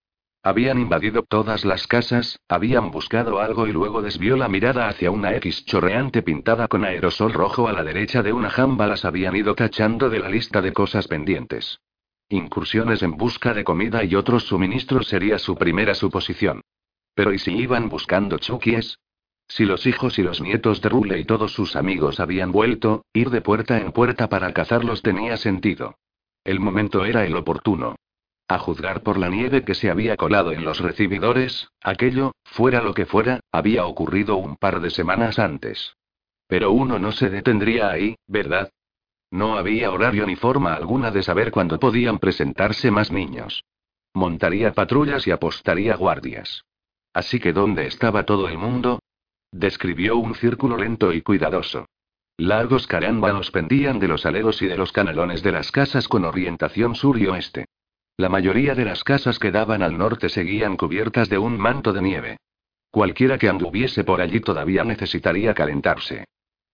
Habían 0.44 0.80
invadido 0.80 1.22
todas 1.22 1.66
las 1.66 1.86
casas, 1.86 2.40
habían 2.50 2.90
buscado 2.90 3.40
algo 3.40 3.68
y 3.68 3.72
luego 3.72 4.02
desvió 4.02 4.38
la 4.38 4.48
mirada 4.48 4.88
hacia 4.88 5.12
una 5.12 5.36
X 5.36 5.66
chorreante 5.66 6.24
pintada 6.24 6.68
con 6.68 6.84
aerosol 6.84 7.32
rojo 7.32 7.68
a 7.68 7.74
la 7.74 7.84
derecha 7.84 8.24
de 8.24 8.34
una 8.34 8.50
jamba. 8.50 8.88
Las 8.88 9.06
habían 9.06 9.36
ido 9.36 9.54
tachando 9.54 10.10
de 10.10 10.18
la 10.18 10.30
lista 10.30 10.64
de 10.64 10.74
cosas 10.74 11.08
pendientes. 11.08 11.80
Incursiones 12.28 13.04
en 13.04 13.18
busca 13.18 13.54
de 13.54 13.64
comida 13.64 14.04
y 14.04 14.16
otros 14.16 14.46
suministros 14.46 15.10
sería 15.10 15.38
su 15.38 15.56
primera 15.56 15.94
suposición. 15.94 16.62
Pero 17.14 17.34
¿y 17.34 17.38
si 17.38 17.52
iban 17.56 17.88
buscando 17.88 18.40
chukies? 18.40 18.98
Si 19.52 19.66
los 19.66 19.86
hijos 19.86 20.18
y 20.18 20.24
los 20.24 20.40
nietos 20.40 20.80
de 20.80 20.88
Rule 20.88 21.20
y 21.20 21.26
todos 21.26 21.52
sus 21.52 21.76
amigos 21.76 22.22
habían 22.22 22.54
vuelto, 22.54 23.04
ir 23.12 23.30
de 23.32 23.42
puerta 23.42 23.80
en 23.80 23.92
puerta 23.92 24.30
para 24.30 24.54
cazarlos 24.54 25.02
tenía 25.02 25.36
sentido. 25.36 25.96
El 26.46 26.62
momento 26.62 27.04
era 27.04 27.26
el 27.26 27.36
oportuno. 27.36 27.98
A 28.48 28.60
juzgar 28.60 29.04
por 29.04 29.18
la 29.18 29.28
nieve 29.28 29.66
que 29.66 29.76
se 29.76 29.92
había 29.92 30.16
colado 30.16 30.54
en 30.54 30.64
los 30.64 30.80
recibidores, 30.80 31.68
aquello, 31.84 32.32
fuera 32.46 32.82
lo 32.82 32.94
que 32.94 33.06
fuera, 33.06 33.42
había 33.52 33.86
ocurrido 33.86 34.38
un 34.38 34.56
par 34.56 34.80
de 34.80 34.90
semanas 34.90 35.38
antes. 35.38 35.98
Pero 36.48 36.72
uno 36.72 36.98
no 36.98 37.12
se 37.12 37.30
detendría 37.30 37.90
ahí, 37.90 38.16
¿verdad? 38.28 38.72
No 39.32 39.58
había 39.58 39.92
horario 39.92 40.26
ni 40.28 40.38
forma 40.38 40.76
alguna 40.76 41.12
de 41.12 41.24
saber 41.24 41.52
cuándo 41.52 41.78
podían 41.78 42.20
presentarse 42.20 42.90
más 42.90 43.12
niños. 43.12 43.66
Montaría 44.14 44.72
patrullas 44.72 45.28
y 45.28 45.32
apostaría 45.32 45.98
guardias. 45.98 46.64
Así 47.12 47.42
que 47.42 47.52
¿dónde 47.52 47.88
estaba 47.88 48.24
todo 48.24 48.48
el 48.48 48.58
mundo? 48.58 49.01
Describió 49.52 50.18
un 50.18 50.36
círculo 50.36 50.78
lento 50.78 51.12
y 51.12 51.22
cuidadoso. 51.22 51.88
Largos 52.38 52.88
carámbanos 52.88 53.52
pendían 53.52 54.00
de 54.00 54.08
los 54.08 54.26
aleros 54.26 54.62
y 54.62 54.68
de 54.68 54.78
los 54.78 54.92
canalones 54.92 55.44
de 55.44 55.52
las 55.52 55.72
casas 55.72 56.08
con 56.08 56.26
orientación 56.26 56.96
sur 56.96 57.20
y 57.20 57.28
oeste. 57.28 57.66
La 58.18 58.30
mayoría 58.30 58.76
de 58.76 58.86
las 58.86 59.04
casas 59.04 59.40
que 59.40 59.52
daban 59.52 59.84
al 59.84 59.98
norte 59.98 60.30
seguían 60.30 60.78
cubiertas 60.78 61.30
de 61.30 61.38
un 61.38 61.58
manto 61.58 61.92
de 61.94 62.02
nieve. 62.02 62.38
Cualquiera 62.90 63.38
que 63.38 63.50
anduviese 63.50 64.04
por 64.04 64.22
allí 64.22 64.40
todavía 64.40 64.84
necesitaría 64.84 65.54
calentarse. 65.54 66.26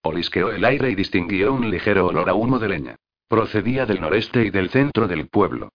Olisqueó 0.03 0.51
el 0.51 0.63
aire 0.63 0.89
y 0.89 0.95
distinguió 0.95 1.53
un 1.53 1.69
ligero 1.69 2.07
olor 2.07 2.29
a 2.29 2.33
humo 2.33 2.59
de 2.59 2.69
leña. 2.69 2.95
Procedía 3.27 3.85
del 3.85 4.01
noreste 4.01 4.45
y 4.45 4.49
del 4.49 4.69
centro 4.69 5.07
del 5.07 5.27
pueblo. 5.27 5.69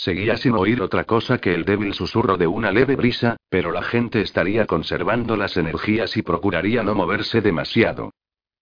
Seguía 0.00 0.38
sin 0.38 0.54
oír 0.54 0.80
otra 0.80 1.04
cosa 1.04 1.36
que 1.36 1.52
el 1.52 1.66
débil 1.66 1.92
susurro 1.92 2.38
de 2.38 2.46
una 2.46 2.72
leve 2.72 2.96
brisa, 2.96 3.36
pero 3.50 3.70
la 3.70 3.82
gente 3.82 4.22
estaría 4.22 4.64
conservando 4.64 5.36
las 5.36 5.58
energías 5.58 6.16
y 6.16 6.22
procuraría 6.22 6.82
no 6.82 6.94
moverse 6.94 7.42
demasiado. 7.42 8.10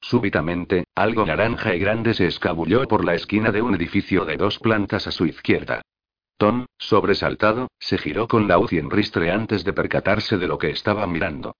Súbitamente, 0.01 0.89
algo 0.97 1.25
naranja 1.25 1.77
y 1.77 1.79
grande 1.79 2.13
se 2.15 2.27
escabulló 2.27 2.89
por 2.89 3.05
la 3.05 3.15
esquina 3.15 3.53
de 3.53 3.63
un 3.63 3.77
edificio 3.77 4.25
de 4.25 4.37
dos 4.37 4.59
plantas 4.59 5.07
a 5.07 5.13
su 5.13 5.27
izquierda. 5.27 5.81
Tom, 6.39 6.67
sobresaltado, 6.77 7.69
se 7.79 7.99
giró 7.99 8.27
con 8.27 8.49
la 8.49 8.59
en 8.73 8.91
ristre 8.91 9.31
antes 9.31 9.63
de 9.63 9.73
percatarse 9.73 10.39
de 10.39 10.49
lo 10.49 10.59
que 10.59 10.71
estaba 10.71 11.07
mirando. 11.07 11.55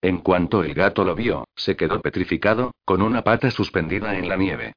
En 0.00 0.18
cuanto 0.18 0.62
el 0.62 0.74
gato 0.74 1.04
lo 1.04 1.16
vio, 1.16 1.48
se 1.56 1.74
quedó 1.74 2.00
petrificado, 2.00 2.70
con 2.84 3.02
una 3.02 3.24
pata 3.24 3.50
suspendida 3.50 4.16
en 4.16 4.28
la 4.28 4.36
nieve. 4.36 4.74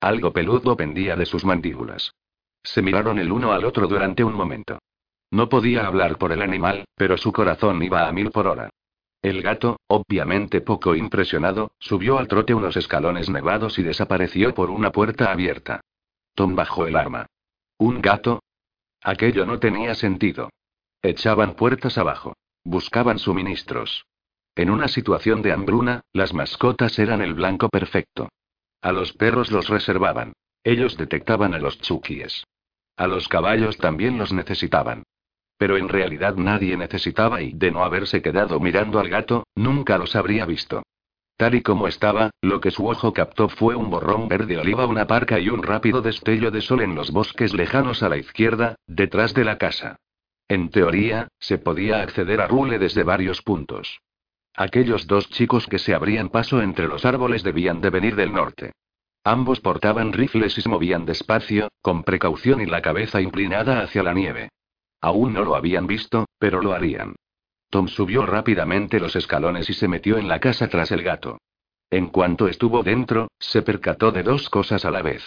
Algo 0.00 0.32
peludo 0.32 0.76
pendía 0.76 1.14
de 1.14 1.26
sus 1.26 1.44
mandíbulas. 1.44 2.10
Se 2.62 2.82
miraron 2.82 3.18
el 3.18 3.32
uno 3.32 3.52
al 3.52 3.64
otro 3.64 3.86
durante 3.86 4.22
un 4.24 4.34
momento. 4.34 4.78
No 5.30 5.48
podía 5.48 5.86
hablar 5.86 6.18
por 6.18 6.32
el 6.32 6.42
animal, 6.42 6.84
pero 6.96 7.16
su 7.16 7.32
corazón 7.32 7.82
iba 7.82 8.06
a 8.06 8.12
mil 8.12 8.30
por 8.30 8.46
hora. 8.46 8.70
El 9.22 9.42
gato, 9.42 9.78
obviamente 9.86 10.60
poco 10.60 10.94
impresionado, 10.94 11.72
subió 11.78 12.18
al 12.18 12.26
trote 12.26 12.54
unos 12.54 12.76
escalones 12.76 13.28
nevados 13.28 13.78
y 13.78 13.82
desapareció 13.82 14.54
por 14.54 14.70
una 14.70 14.90
puerta 14.90 15.30
abierta. 15.30 15.80
Tom 16.34 16.56
bajó 16.56 16.86
el 16.86 16.96
arma. 16.96 17.26
¿Un 17.78 18.00
gato? 18.00 18.42
Aquello 19.02 19.46
no 19.46 19.58
tenía 19.58 19.94
sentido. 19.94 20.50
Echaban 21.02 21.54
puertas 21.54 21.98
abajo. 21.98 22.34
Buscaban 22.64 23.18
suministros. 23.18 24.04
En 24.54 24.70
una 24.70 24.88
situación 24.88 25.42
de 25.42 25.52
hambruna, 25.52 26.02
las 26.12 26.34
mascotas 26.34 26.98
eran 26.98 27.22
el 27.22 27.34
blanco 27.34 27.68
perfecto. 27.68 28.28
A 28.82 28.92
los 28.92 29.12
perros 29.12 29.50
los 29.50 29.68
reservaban. 29.68 30.32
Ellos 30.62 30.96
detectaban 30.96 31.54
a 31.54 31.58
los 31.58 31.78
chukíes. 31.80 32.44
A 32.96 33.06
los 33.06 33.28
caballos 33.28 33.78
también 33.78 34.18
los 34.18 34.32
necesitaban. 34.32 35.04
Pero 35.56 35.76
en 35.76 35.88
realidad 35.88 36.36
nadie 36.36 36.76
necesitaba 36.76 37.42
y 37.42 37.52
de 37.52 37.70
no 37.70 37.84
haberse 37.84 38.22
quedado 38.22 38.60
mirando 38.60 38.98
al 38.98 39.08
gato, 39.08 39.44
nunca 39.54 39.98
los 39.98 40.16
habría 40.16 40.44
visto. 40.46 40.82
Tal 41.36 41.54
y 41.54 41.62
como 41.62 41.88
estaba, 41.88 42.30
lo 42.42 42.60
que 42.60 42.70
su 42.70 42.86
ojo 42.86 43.14
captó 43.14 43.48
fue 43.48 43.74
un 43.74 43.88
borrón 43.88 44.28
verde 44.28 44.58
oliva, 44.58 44.84
una 44.84 45.06
parca 45.06 45.38
y 45.40 45.48
un 45.48 45.62
rápido 45.62 46.02
destello 46.02 46.50
de 46.50 46.60
sol 46.60 46.82
en 46.82 46.94
los 46.94 47.10
bosques 47.10 47.54
lejanos 47.54 48.02
a 48.02 48.10
la 48.10 48.18
izquierda, 48.18 48.76
detrás 48.86 49.32
de 49.32 49.44
la 49.44 49.56
casa. 49.56 49.96
En 50.48 50.68
teoría, 50.68 51.28
se 51.38 51.56
podía 51.56 52.02
acceder 52.02 52.42
a 52.42 52.46
Rule 52.46 52.78
desde 52.78 53.04
varios 53.04 53.40
puntos. 53.40 54.00
Aquellos 54.54 55.06
dos 55.06 55.30
chicos 55.30 55.66
que 55.66 55.78
se 55.78 55.94
abrían 55.94 56.28
paso 56.28 56.60
entre 56.60 56.88
los 56.88 57.06
árboles 57.06 57.42
debían 57.42 57.80
de 57.80 57.88
venir 57.88 58.16
del 58.16 58.32
norte. 58.32 58.72
Ambos 59.24 59.60
portaban 59.60 60.12
rifles 60.12 60.56
y 60.56 60.62
se 60.62 60.68
movían 60.68 61.04
despacio, 61.04 61.68
con 61.82 62.04
precaución 62.04 62.60
y 62.60 62.66
la 62.66 62.80
cabeza 62.80 63.20
inclinada 63.20 63.82
hacia 63.82 64.02
la 64.02 64.14
nieve. 64.14 64.48
Aún 65.00 65.34
no 65.34 65.44
lo 65.44 65.56
habían 65.56 65.86
visto, 65.86 66.26
pero 66.38 66.62
lo 66.62 66.72
harían. 66.72 67.16
Tom 67.68 67.88
subió 67.88 68.26
rápidamente 68.26 68.98
los 68.98 69.14
escalones 69.16 69.68
y 69.70 69.74
se 69.74 69.88
metió 69.88 70.18
en 70.18 70.26
la 70.26 70.40
casa 70.40 70.68
tras 70.68 70.90
el 70.90 71.02
gato. 71.02 71.38
En 71.90 72.06
cuanto 72.06 72.48
estuvo 72.48 72.82
dentro, 72.82 73.28
se 73.38 73.62
percató 73.62 74.10
de 74.10 74.22
dos 74.22 74.48
cosas 74.48 74.84
a 74.84 74.90
la 74.90 75.02
vez. 75.02 75.22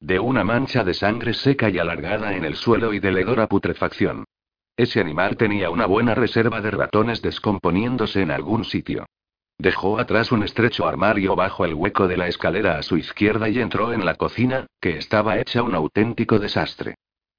De 0.00 0.20
una 0.20 0.44
mancha 0.44 0.84
de 0.84 0.94
sangre 0.94 1.34
seca 1.34 1.70
y 1.70 1.78
alargada 1.78 2.36
en 2.36 2.44
el 2.44 2.54
suelo 2.54 2.92
y 2.92 3.00
de 3.00 3.08
hedor 3.08 3.40
a 3.40 3.48
putrefacción. 3.48 4.24
Ese 4.76 5.00
animal 5.00 5.36
tenía 5.36 5.70
una 5.70 5.86
buena 5.86 6.14
reserva 6.14 6.60
de 6.60 6.70
ratones 6.70 7.20
descomponiéndose 7.20 8.22
en 8.22 8.30
algún 8.30 8.64
sitio. 8.64 9.06
Dejó 9.58 9.98
atrás 9.98 10.30
un 10.30 10.44
estrecho 10.44 10.86
armario 10.86 11.34
bajo 11.34 11.64
el 11.64 11.74
hueco 11.74 12.06
de 12.06 12.16
la 12.16 12.28
escalera 12.28 12.78
a 12.78 12.82
su 12.84 12.96
izquierda 12.96 13.48
y 13.48 13.58
entró 13.58 13.92
en 13.92 14.04
la 14.04 14.14
cocina, 14.14 14.68
que 14.80 14.96
estaba 14.96 15.38
hecha 15.38 15.64
un 15.64 15.74
auténtico 15.74 16.38
desastre. 16.38 16.94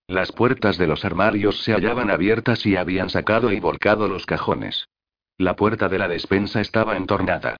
Las 0.06 0.34
puertas 0.34 0.78
de 0.78 0.88
los 0.88 1.06
armarios 1.06 1.64
se 1.64 1.72
hallaban 1.72 2.10
abiertas 2.10 2.66
y 2.66 2.76
habían 2.76 3.10
sacado 3.10 3.54
y 3.54 3.60
volcado 3.62 4.10
los 4.10 4.26
cajones. 4.26 4.86
La 5.38 5.56
puerta 5.56 5.88
de 5.88 5.98
la 5.98 6.10
despensa 6.10 6.60
estaba 6.60 6.98
entornada. 6.98 7.56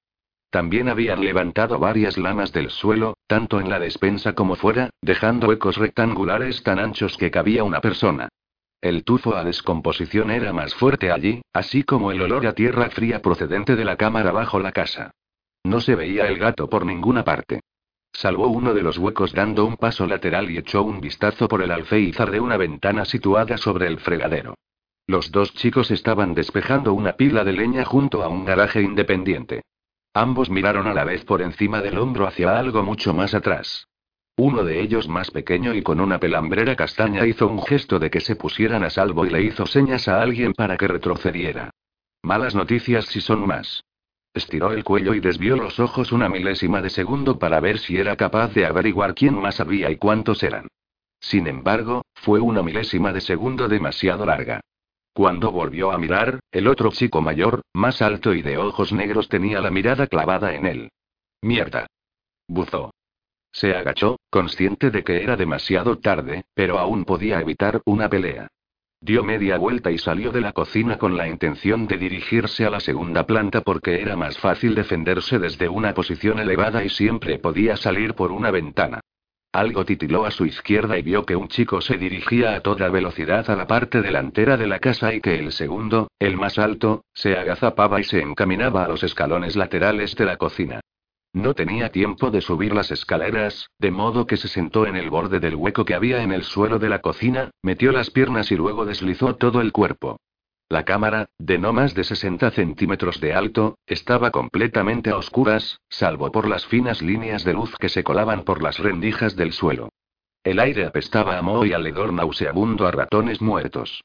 También 0.50 0.90
habían 0.90 1.24
levantado 1.24 1.80
varias 1.80 2.18
lamas 2.18 2.52
del 2.52 2.70
suelo, 2.70 3.14
tanto 3.28 3.62
en 3.62 3.70
la 3.70 3.80
despensa 3.80 4.34
como 4.34 4.56
fuera, 4.56 4.90
dejando 5.02 5.48
huecos 5.48 5.78
rectangulares 5.78 6.64
tan 6.64 6.80
anchos 6.80 7.16
que 7.18 7.32
cabía 7.32 7.64
una 7.64 7.80
persona. 7.80 8.28
El 8.82 9.04
tufo 9.04 9.36
a 9.36 9.44
descomposición 9.44 10.32
era 10.32 10.54
más 10.54 10.74
fuerte 10.74 11.12
allí, 11.12 11.42
así 11.52 11.84
como 11.84 12.12
el 12.12 12.22
olor 12.22 12.48
a 12.48 12.54
tierra 12.54 12.90
fría 12.90 13.22
procedente 13.22 13.76
de 13.76 13.84
la 13.84 13.98
cámara 13.98 14.32
bajo 14.32 14.60
la 14.60 14.72
casa. 14.72 15.12
No 15.66 15.82
se 15.82 15.96
veía 15.96 16.28
el 16.28 16.38
gato 16.38 16.70
por 16.70 16.86
ninguna 16.86 17.26
parte. 17.26 17.60
Salvó 18.14 18.48
uno 18.48 18.74
de 18.74 18.82
los 18.82 18.98
huecos 18.98 19.34
dando 19.34 19.66
un 19.66 19.76
paso 19.76 20.08
lateral 20.08 20.50
y 20.50 20.58
echó 20.58 20.84
un 20.84 21.02
vistazo 21.02 21.50
por 21.50 21.62
el 21.62 21.72
alféizar 21.72 22.32
de 22.32 22.40
una 22.40 22.56
ventana 22.56 23.04
situada 23.04 23.58
sobre 23.58 23.88
el 23.88 24.00
fregadero. 24.00 24.56
Los 25.08 25.32
dos 25.32 25.54
chicos 25.54 25.92
estaban 25.92 26.34
despejando 26.34 26.94
una 26.94 27.14
pila 27.14 27.44
de 27.44 27.54
leña 27.54 27.84
junto 27.84 28.24
a 28.24 28.30
un 28.30 28.46
garaje 28.46 28.82
independiente. 28.82 29.64
Ambos 30.14 30.50
miraron 30.50 30.88
a 30.88 30.94
la 30.94 31.04
vez 31.04 31.26
por 31.26 31.42
encima 31.42 31.82
del 31.82 31.98
hombro 31.98 32.28
hacia 32.28 32.58
algo 32.58 32.84
mucho 32.84 33.14
más 33.14 33.34
atrás. 33.34 33.88
Uno 34.42 34.64
de 34.64 34.80
ellos 34.80 35.10
más 35.10 35.32
pequeño 35.32 35.74
y 35.74 35.82
con 35.82 36.00
una 36.00 36.18
pelambrera 36.18 36.74
castaña 36.78 37.26
hizo 37.28 37.46
un 37.46 37.62
gesto 37.62 38.00
de 38.00 38.10
que 38.10 38.22
se 38.22 38.38
pusieran 38.38 38.86
a 38.86 38.90
salvo 38.90 39.26
y 39.26 39.30
le 39.30 39.42
hizo 39.42 39.66
señas 39.66 40.08
a 40.08 40.22
alguien 40.22 40.54
para 40.54 40.78
que 40.78 40.88
retrocediera. 40.88 41.72
Malas 42.24 42.56
noticias 42.56 43.04
si 43.08 43.20
son 43.20 43.46
más. 43.46 43.84
Estiró 44.34 44.72
el 44.72 44.86
cuello 44.86 45.14
y 45.14 45.20
desvió 45.20 45.58
los 45.58 45.82
ojos 45.82 46.14
una 46.14 46.30
milésima 46.30 46.82
de 46.82 46.90
segundo 46.90 47.38
para 47.38 47.60
ver 47.60 47.80
si 47.80 47.98
era 47.98 48.16
capaz 48.16 48.54
de 48.54 48.66
averiguar 48.66 49.14
quién 49.14 49.36
más 49.36 49.60
había 49.60 49.92
y 49.92 49.98
cuántos 49.98 50.42
eran. 50.42 50.70
Sin 51.20 51.46
embargo, 51.46 52.04
fue 52.14 52.40
una 52.40 52.64
milésima 52.64 53.12
de 53.12 53.20
segundo 53.20 53.68
demasiado 53.68 54.26
larga. 54.26 54.62
Cuando 55.12 55.52
volvió 55.52 55.92
a 55.92 55.98
mirar, 55.98 56.40
el 56.54 56.70
otro 56.70 56.92
chico 56.92 57.20
mayor, 57.20 57.64
más 57.74 58.02
alto 58.02 58.34
y 58.34 58.42
de 58.42 58.58
ojos 58.58 58.94
negros 58.94 59.28
tenía 59.28 59.60
la 59.60 59.70
mirada 59.70 60.08
clavada 60.08 60.56
en 60.56 60.66
él. 60.66 60.92
Mierda. 61.42 61.88
Buzó. 62.48 62.92
Se 63.52 63.74
agachó, 63.74 64.20
consciente 64.30 64.92
de 64.92 65.04
que 65.04 65.24
era 65.24 65.36
demasiado 65.36 65.98
tarde, 65.98 66.46
pero 66.54 66.80
aún 66.80 67.06
podía 67.06 67.40
evitar 67.40 67.82
una 67.86 68.10
pelea. 68.10 68.48
Dio 69.02 69.24
media 69.24 69.58
vuelta 69.58 69.92
y 69.92 69.98
salió 69.98 70.32
de 70.32 70.42
la 70.42 70.52
cocina 70.52 70.98
con 70.98 71.16
la 71.16 71.28
intención 71.28 71.88
de 71.88 71.98
dirigirse 71.98 72.66
a 72.66 72.70
la 72.70 72.82
segunda 72.82 73.26
planta 73.26 73.62
porque 73.62 74.02
era 74.02 74.18
más 74.18 74.38
fácil 74.38 74.76
defenderse 74.76 75.40
desde 75.40 75.70
una 75.70 75.94
posición 75.94 76.40
elevada 76.40 76.84
y 76.84 76.90
siempre 76.90 77.40
podía 77.40 77.78
salir 77.78 78.14
por 78.14 78.34
una 78.34 78.52
ventana. 78.52 79.00
Algo 79.54 79.84
titiló 79.84 80.26
a 80.26 80.32
su 80.32 80.46
izquierda 80.46 80.98
y 80.98 81.02
vio 81.02 81.26
que 81.26 81.36
un 81.36 81.48
chico 81.48 81.82
se 81.82 81.98
dirigía 81.98 82.56
a 82.56 82.60
toda 82.60 82.90
velocidad 82.90 83.50
a 83.50 83.56
la 83.56 83.66
parte 83.66 84.02
delantera 84.02 84.58
de 84.58 84.68
la 84.68 84.80
casa 84.80 85.14
y 85.14 85.22
que 85.22 85.40
el 85.40 85.54
segundo, 85.54 86.10
el 86.20 86.36
más 86.36 86.60
alto, 86.60 87.06
se 87.14 87.36
agazapaba 87.38 88.02
y 88.02 88.04
se 88.04 88.22
encaminaba 88.22 88.84
a 88.84 88.90
los 88.90 89.02
escalones 89.04 89.56
laterales 89.56 90.16
de 90.16 90.26
la 90.26 90.38
cocina. 90.38 90.82
No 91.34 91.54
tenía 91.54 91.90
tiempo 91.92 92.32
de 92.32 92.42
subir 92.42 92.74
las 92.74 92.90
escaleras, 92.90 93.70
de 93.78 93.92
modo 93.92 94.26
que 94.26 94.38
se 94.38 94.48
sentó 94.48 94.88
en 94.88 94.96
el 94.96 95.12
borde 95.12 95.40
del 95.40 95.56
hueco 95.56 95.86
que 95.86 95.94
había 95.94 96.24
en 96.24 96.32
el 96.32 96.44
suelo 96.44 96.80
de 96.80 96.90
la 96.90 97.02
cocina, 97.02 97.52
metió 97.62 97.92
las 97.92 98.10
piernas 98.10 98.52
y 98.52 98.56
luego 98.56 98.86
deslizó 98.86 99.36
todo 99.36 99.62
el 99.62 99.72
cuerpo. 99.72 100.20
La 100.70 100.86
cámara, 100.86 101.30
de 101.38 101.58
no 101.58 101.72
más 101.72 101.94
de 101.96 102.04
60 102.04 102.52
centímetros 102.52 103.20
de 103.20 103.34
alto, 103.34 103.78
estaba 103.86 104.32
completamente 104.32 105.12
a 105.12 105.18
oscuras, 105.18 105.82
salvo 105.90 106.32
por 106.32 106.48
las 106.48 106.66
finas 106.66 107.02
líneas 107.02 107.44
de 107.44 107.54
luz 107.54 107.76
que 107.80 107.90
se 107.90 108.04
colaban 108.04 108.44
por 108.44 108.62
las 108.62 108.80
rendijas 108.80 109.36
del 109.36 109.52
suelo. 109.52 109.90
El 110.44 110.60
aire 110.60 110.86
apestaba 110.86 111.38
a 111.38 111.42
moho 111.42 111.66
y 111.66 111.74
al 111.74 111.86
hedor 111.86 112.14
nauseabundo 112.14 112.88
a 112.88 112.92
ratones 112.92 113.42
muertos. 113.42 114.04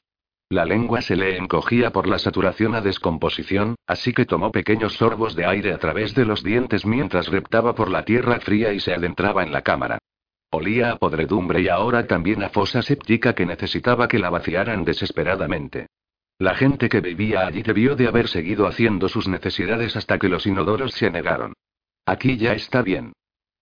La 0.49 0.63
lengua 0.63 1.01
se 1.01 1.15
le 1.15 1.37
encogía 1.37 1.91
por 1.91 2.07
la 2.07 2.19
saturación 2.19 2.75
a 2.75 2.81
descomposición, 2.81 3.75
así 3.87 4.13
que 4.13 4.25
tomó 4.25 4.51
pequeños 4.51 4.93
sorbos 4.93 5.35
de 5.35 5.45
aire 5.45 5.73
a 5.73 5.79
través 5.79 6.13
de 6.13 6.25
los 6.25 6.43
dientes 6.43 6.85
mientras 6.85 7.27
reptaba 7.29 7.73
por 7.73 7.89
la 7.89 8.05
tierra 8.05 8.39
fría 8.39 8.71
y 8.71 8.79
se 8.79 8.93
adentraba 8.93 9.41
en 9.43 9.51
la 9.51 9.63
cámara. 9.63 9.97
Olía 10.51 10.91
a 10.91 10.97
podredumbre 10.97 11.61
y 11.61 11.67
ahora 11.67 12.05
también 12.05 12.43
a 12.43 12.49
fosa 12.49 12.83
séptica 12.83 13.33
que 13.33 13.47
necesitaba 13.47 14.07
que 14.07 14.19
la 14.19 14.29
vaciaran 14.29 14.85
desesperadamente. 14.85 15.87
La 16.37 16.53
gente 16.53 16.89
que 16.89 17.01
vivía 17.01 17.47
allí 17.47 17.63
debió 17.63 17.95
de 17.95 18.07
haber 18.07 18.27
seguido 18.27 18.67
haciendo 18.67 19.09
sus 19.09 19.27
necesidades 19.27 19.95
hasta 19.95 20.19
que 20.19 20.29
los 20.29 20.45
inodoros 20.45 20.91
se 20.91 21.09
negaron. 21.09 21.53
Aquí 22.05 22.37
ya 22.37 22.53
está 22.53 22.83
bien. 22.83 23.13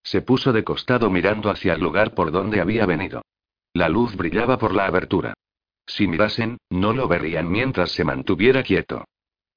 Se 0.03 0.21
puso 0.21 0.51
de 0.51 0.65
costado 0.65 1.09
mirando 1.09 1.49
hacia 1.49 1.73
el 1.73 1.81
lugar 1.81 2.13
por 2.13 2.31
donde 2.31 2.59
había 2.59 2.85
venido. 2.85 3.21
La 3.73 3.87
luz 3.87 4.15
brillaba 4.17 4.57
por 4.57 4.75
la 4.75 4.85
abertura. 4.85 5.33
Si 5.85 6.07
mirasen, 6.07 6.57
no 6.69 6.93
lo 6.93 7.07
verían 7.07 7.51
mientras 7.51 7.91
se 7.91 8.03
mantuviera 8.03 8.63
quieto. 8.63 9.05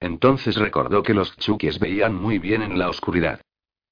Entonces 0.00 0.56
recordó 0.56 1.02
que 1.02 1.14
los 1.14 1.36
chukis 1.36 1.78
veían 1.78 2.14
muy 2.14 2.38
bien 2.38 2.62
en 2.62 2.78
la 2.78 2.88
oscuridad. 2.88 3.40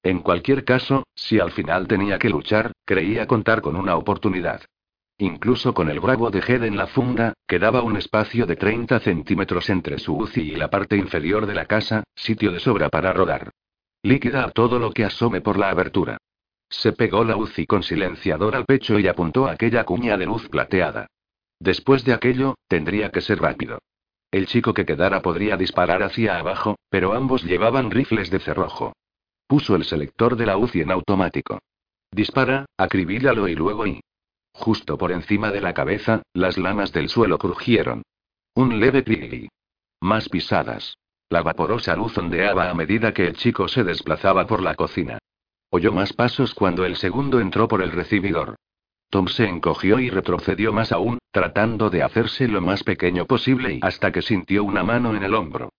En 0.03 0.19
cualquier 0.19 0.63
caso, 0.63 1.03
si 1.15 1.39
al 1.39 1.51
final 1.51 1.87
tenía 1.87 2.19
que 2.19 2.29
luchar, 2.29 2.71
creía 2.85 3.25
contar 3.25 3.61
con 3.61 3.75
una 3.75 3.95
oportunidad. 3.95 4.61
Incluso 5.17 5.73
con 5.73 5.89
el 5.89 5.99
bravo 5.99 6.29
de 6.29 6.39
Head 6.39 6.65
en 6.65 6.77
la 6.77 6.87
funda, 6.87 7.33
quedaba 7.47 7.81
un 7.81 7.95
espacio 7.95 8.45
de 8.45 8.57
30 8.57 8.99
centímetros 8.99 9.69
entre 9.69 9.97
su 9.97 10.15
UCI 10.15 10.41
y 10.41 10.55
la 10.55 10.69
parte 10.69 10.97
inferior 10.97 11.45
de 11.45 11.55
la 11.55 11.65
casa, 11.65 12.03
sitio 12.13 12.51
de 12.51 12.59
sobra 12.59 12.89
para 12.89 13.13
rodar. 13.13 13.49
Líquida 14.03 14.43
a 14.43 14.51
todo 14.51 14.77
lo 14.77 14.91
que 14.91 15.05
asome 15.05 15.41
por 15.41 15.57
la 15.57 15.69
abertura. 15.69 16.17
Se 16.69 16.91
pegó 16.91 17.23
la 17.23 17.37
UCI 17.37 17.65
con 17.65 17.81
silenciador 17.81 18.55
al 18.55 18.65
pecho 18.65 18.99
y 18.99 19.07
apuntó 19.07 19.47
a 19.47 19.53
aquella 19.53 19.85
cuña 19.85 20.17
de 20.17 20.25
luz 20.25 20.49
plateada. 20.49 21.07
Después 21.65 22.05
de 22.05 22.13
aquello, 22.13 22.59
tendría 22.67 23.09
que 23.09 23.21
ser 23.21 23.39
rápido. 23.41 23.79
El 24.29 24.45
chico 24.45 24.75
que 24.75 24.85
quedara 24.85 25.23
podría 25.23 25.57
disparar 25.57 26.03
hacia 26.03 26.37
abajo, 26.37 26.77
pero 26.91 27.13
ambos 27.13 27.43
llevaban 27.43 27.89
rifles 27.89 28.29
de 28.29 28.39
cerrojo. 28.39 28.93
Puso 29.47 29.75
el 29.75 29.83
selector 29.83 30.35
de 30.35 30.45
la 30.45 30.57
UCI 30.57 30.81
en 30.81 30.91
automático. 30.91 31.57
Dispara, 32.11 32.67
acribíllalo 32.77 33.47
y 33.47 33.55
luego 33.55 33.87
y. 33.87 33.99
Justo 34.53 34.95
por 34.99 35.11
encima 35.11 35.49
de 35.49 35.61
la 35.61 35.73
cabeza, 35.73 36.21
las 36.33 36.59
lamas 36.59 36.93
del 36.93 37.09
suelo 37.09 37.39
crujieron. 37.39 38.03
Un 38.53 38.79
leve 38.79 39.03
cri. 39.03 39.49
Más 40.01 40.29
pisadas. 40.29 40.99
La 41.29 41.41
vaporosa 41.41 41.95
luz 41.95 42.15
ondeaba 42.19 42.69
a 42.69 42.75
medida 42.75 43.11
que 43.11 43.25
el 43.25 43.37
chico 43.37 43.67
se 43.67 43.83
desplazaba 43.83 44.45
por 44.45 44.61
la 44.61 44.75
cocina. 44.75 45.17
Oyó 45.71 45.91
más 45.91 46.13
pasos 46.13 46.53
cuando 46.53 46.85
el 46.85 46.95
segundo 46.95 47.39
entró 47.39 47.67
por 47.67 47.81
el 47.81 47.91
recibidor. 47.91 48.55
Tom 49.09 49.27
se 49.27 49.47
encogió 49.47 49.99
y 49.99 50.09
retrocedió 50.09 50.73
más 50.73 50.91
aún, 50.91 51.19
tratando 51.31 51.89
de 51.89 52.03
hacerse 52.03 52.47
lo 52.47 52.61
más 52.61 52.83
pequeño 52.83 53.25
posible 53.25 53.75
y 53.75 53.79
hasta 53.81 54.11
que 54.11 54.21
sintió 54.21 54.63
una 54.63 54.83
mano 54.83 55.15
en 55.15 55.23
el 55.23 55.33
hombro. 55.33 55.71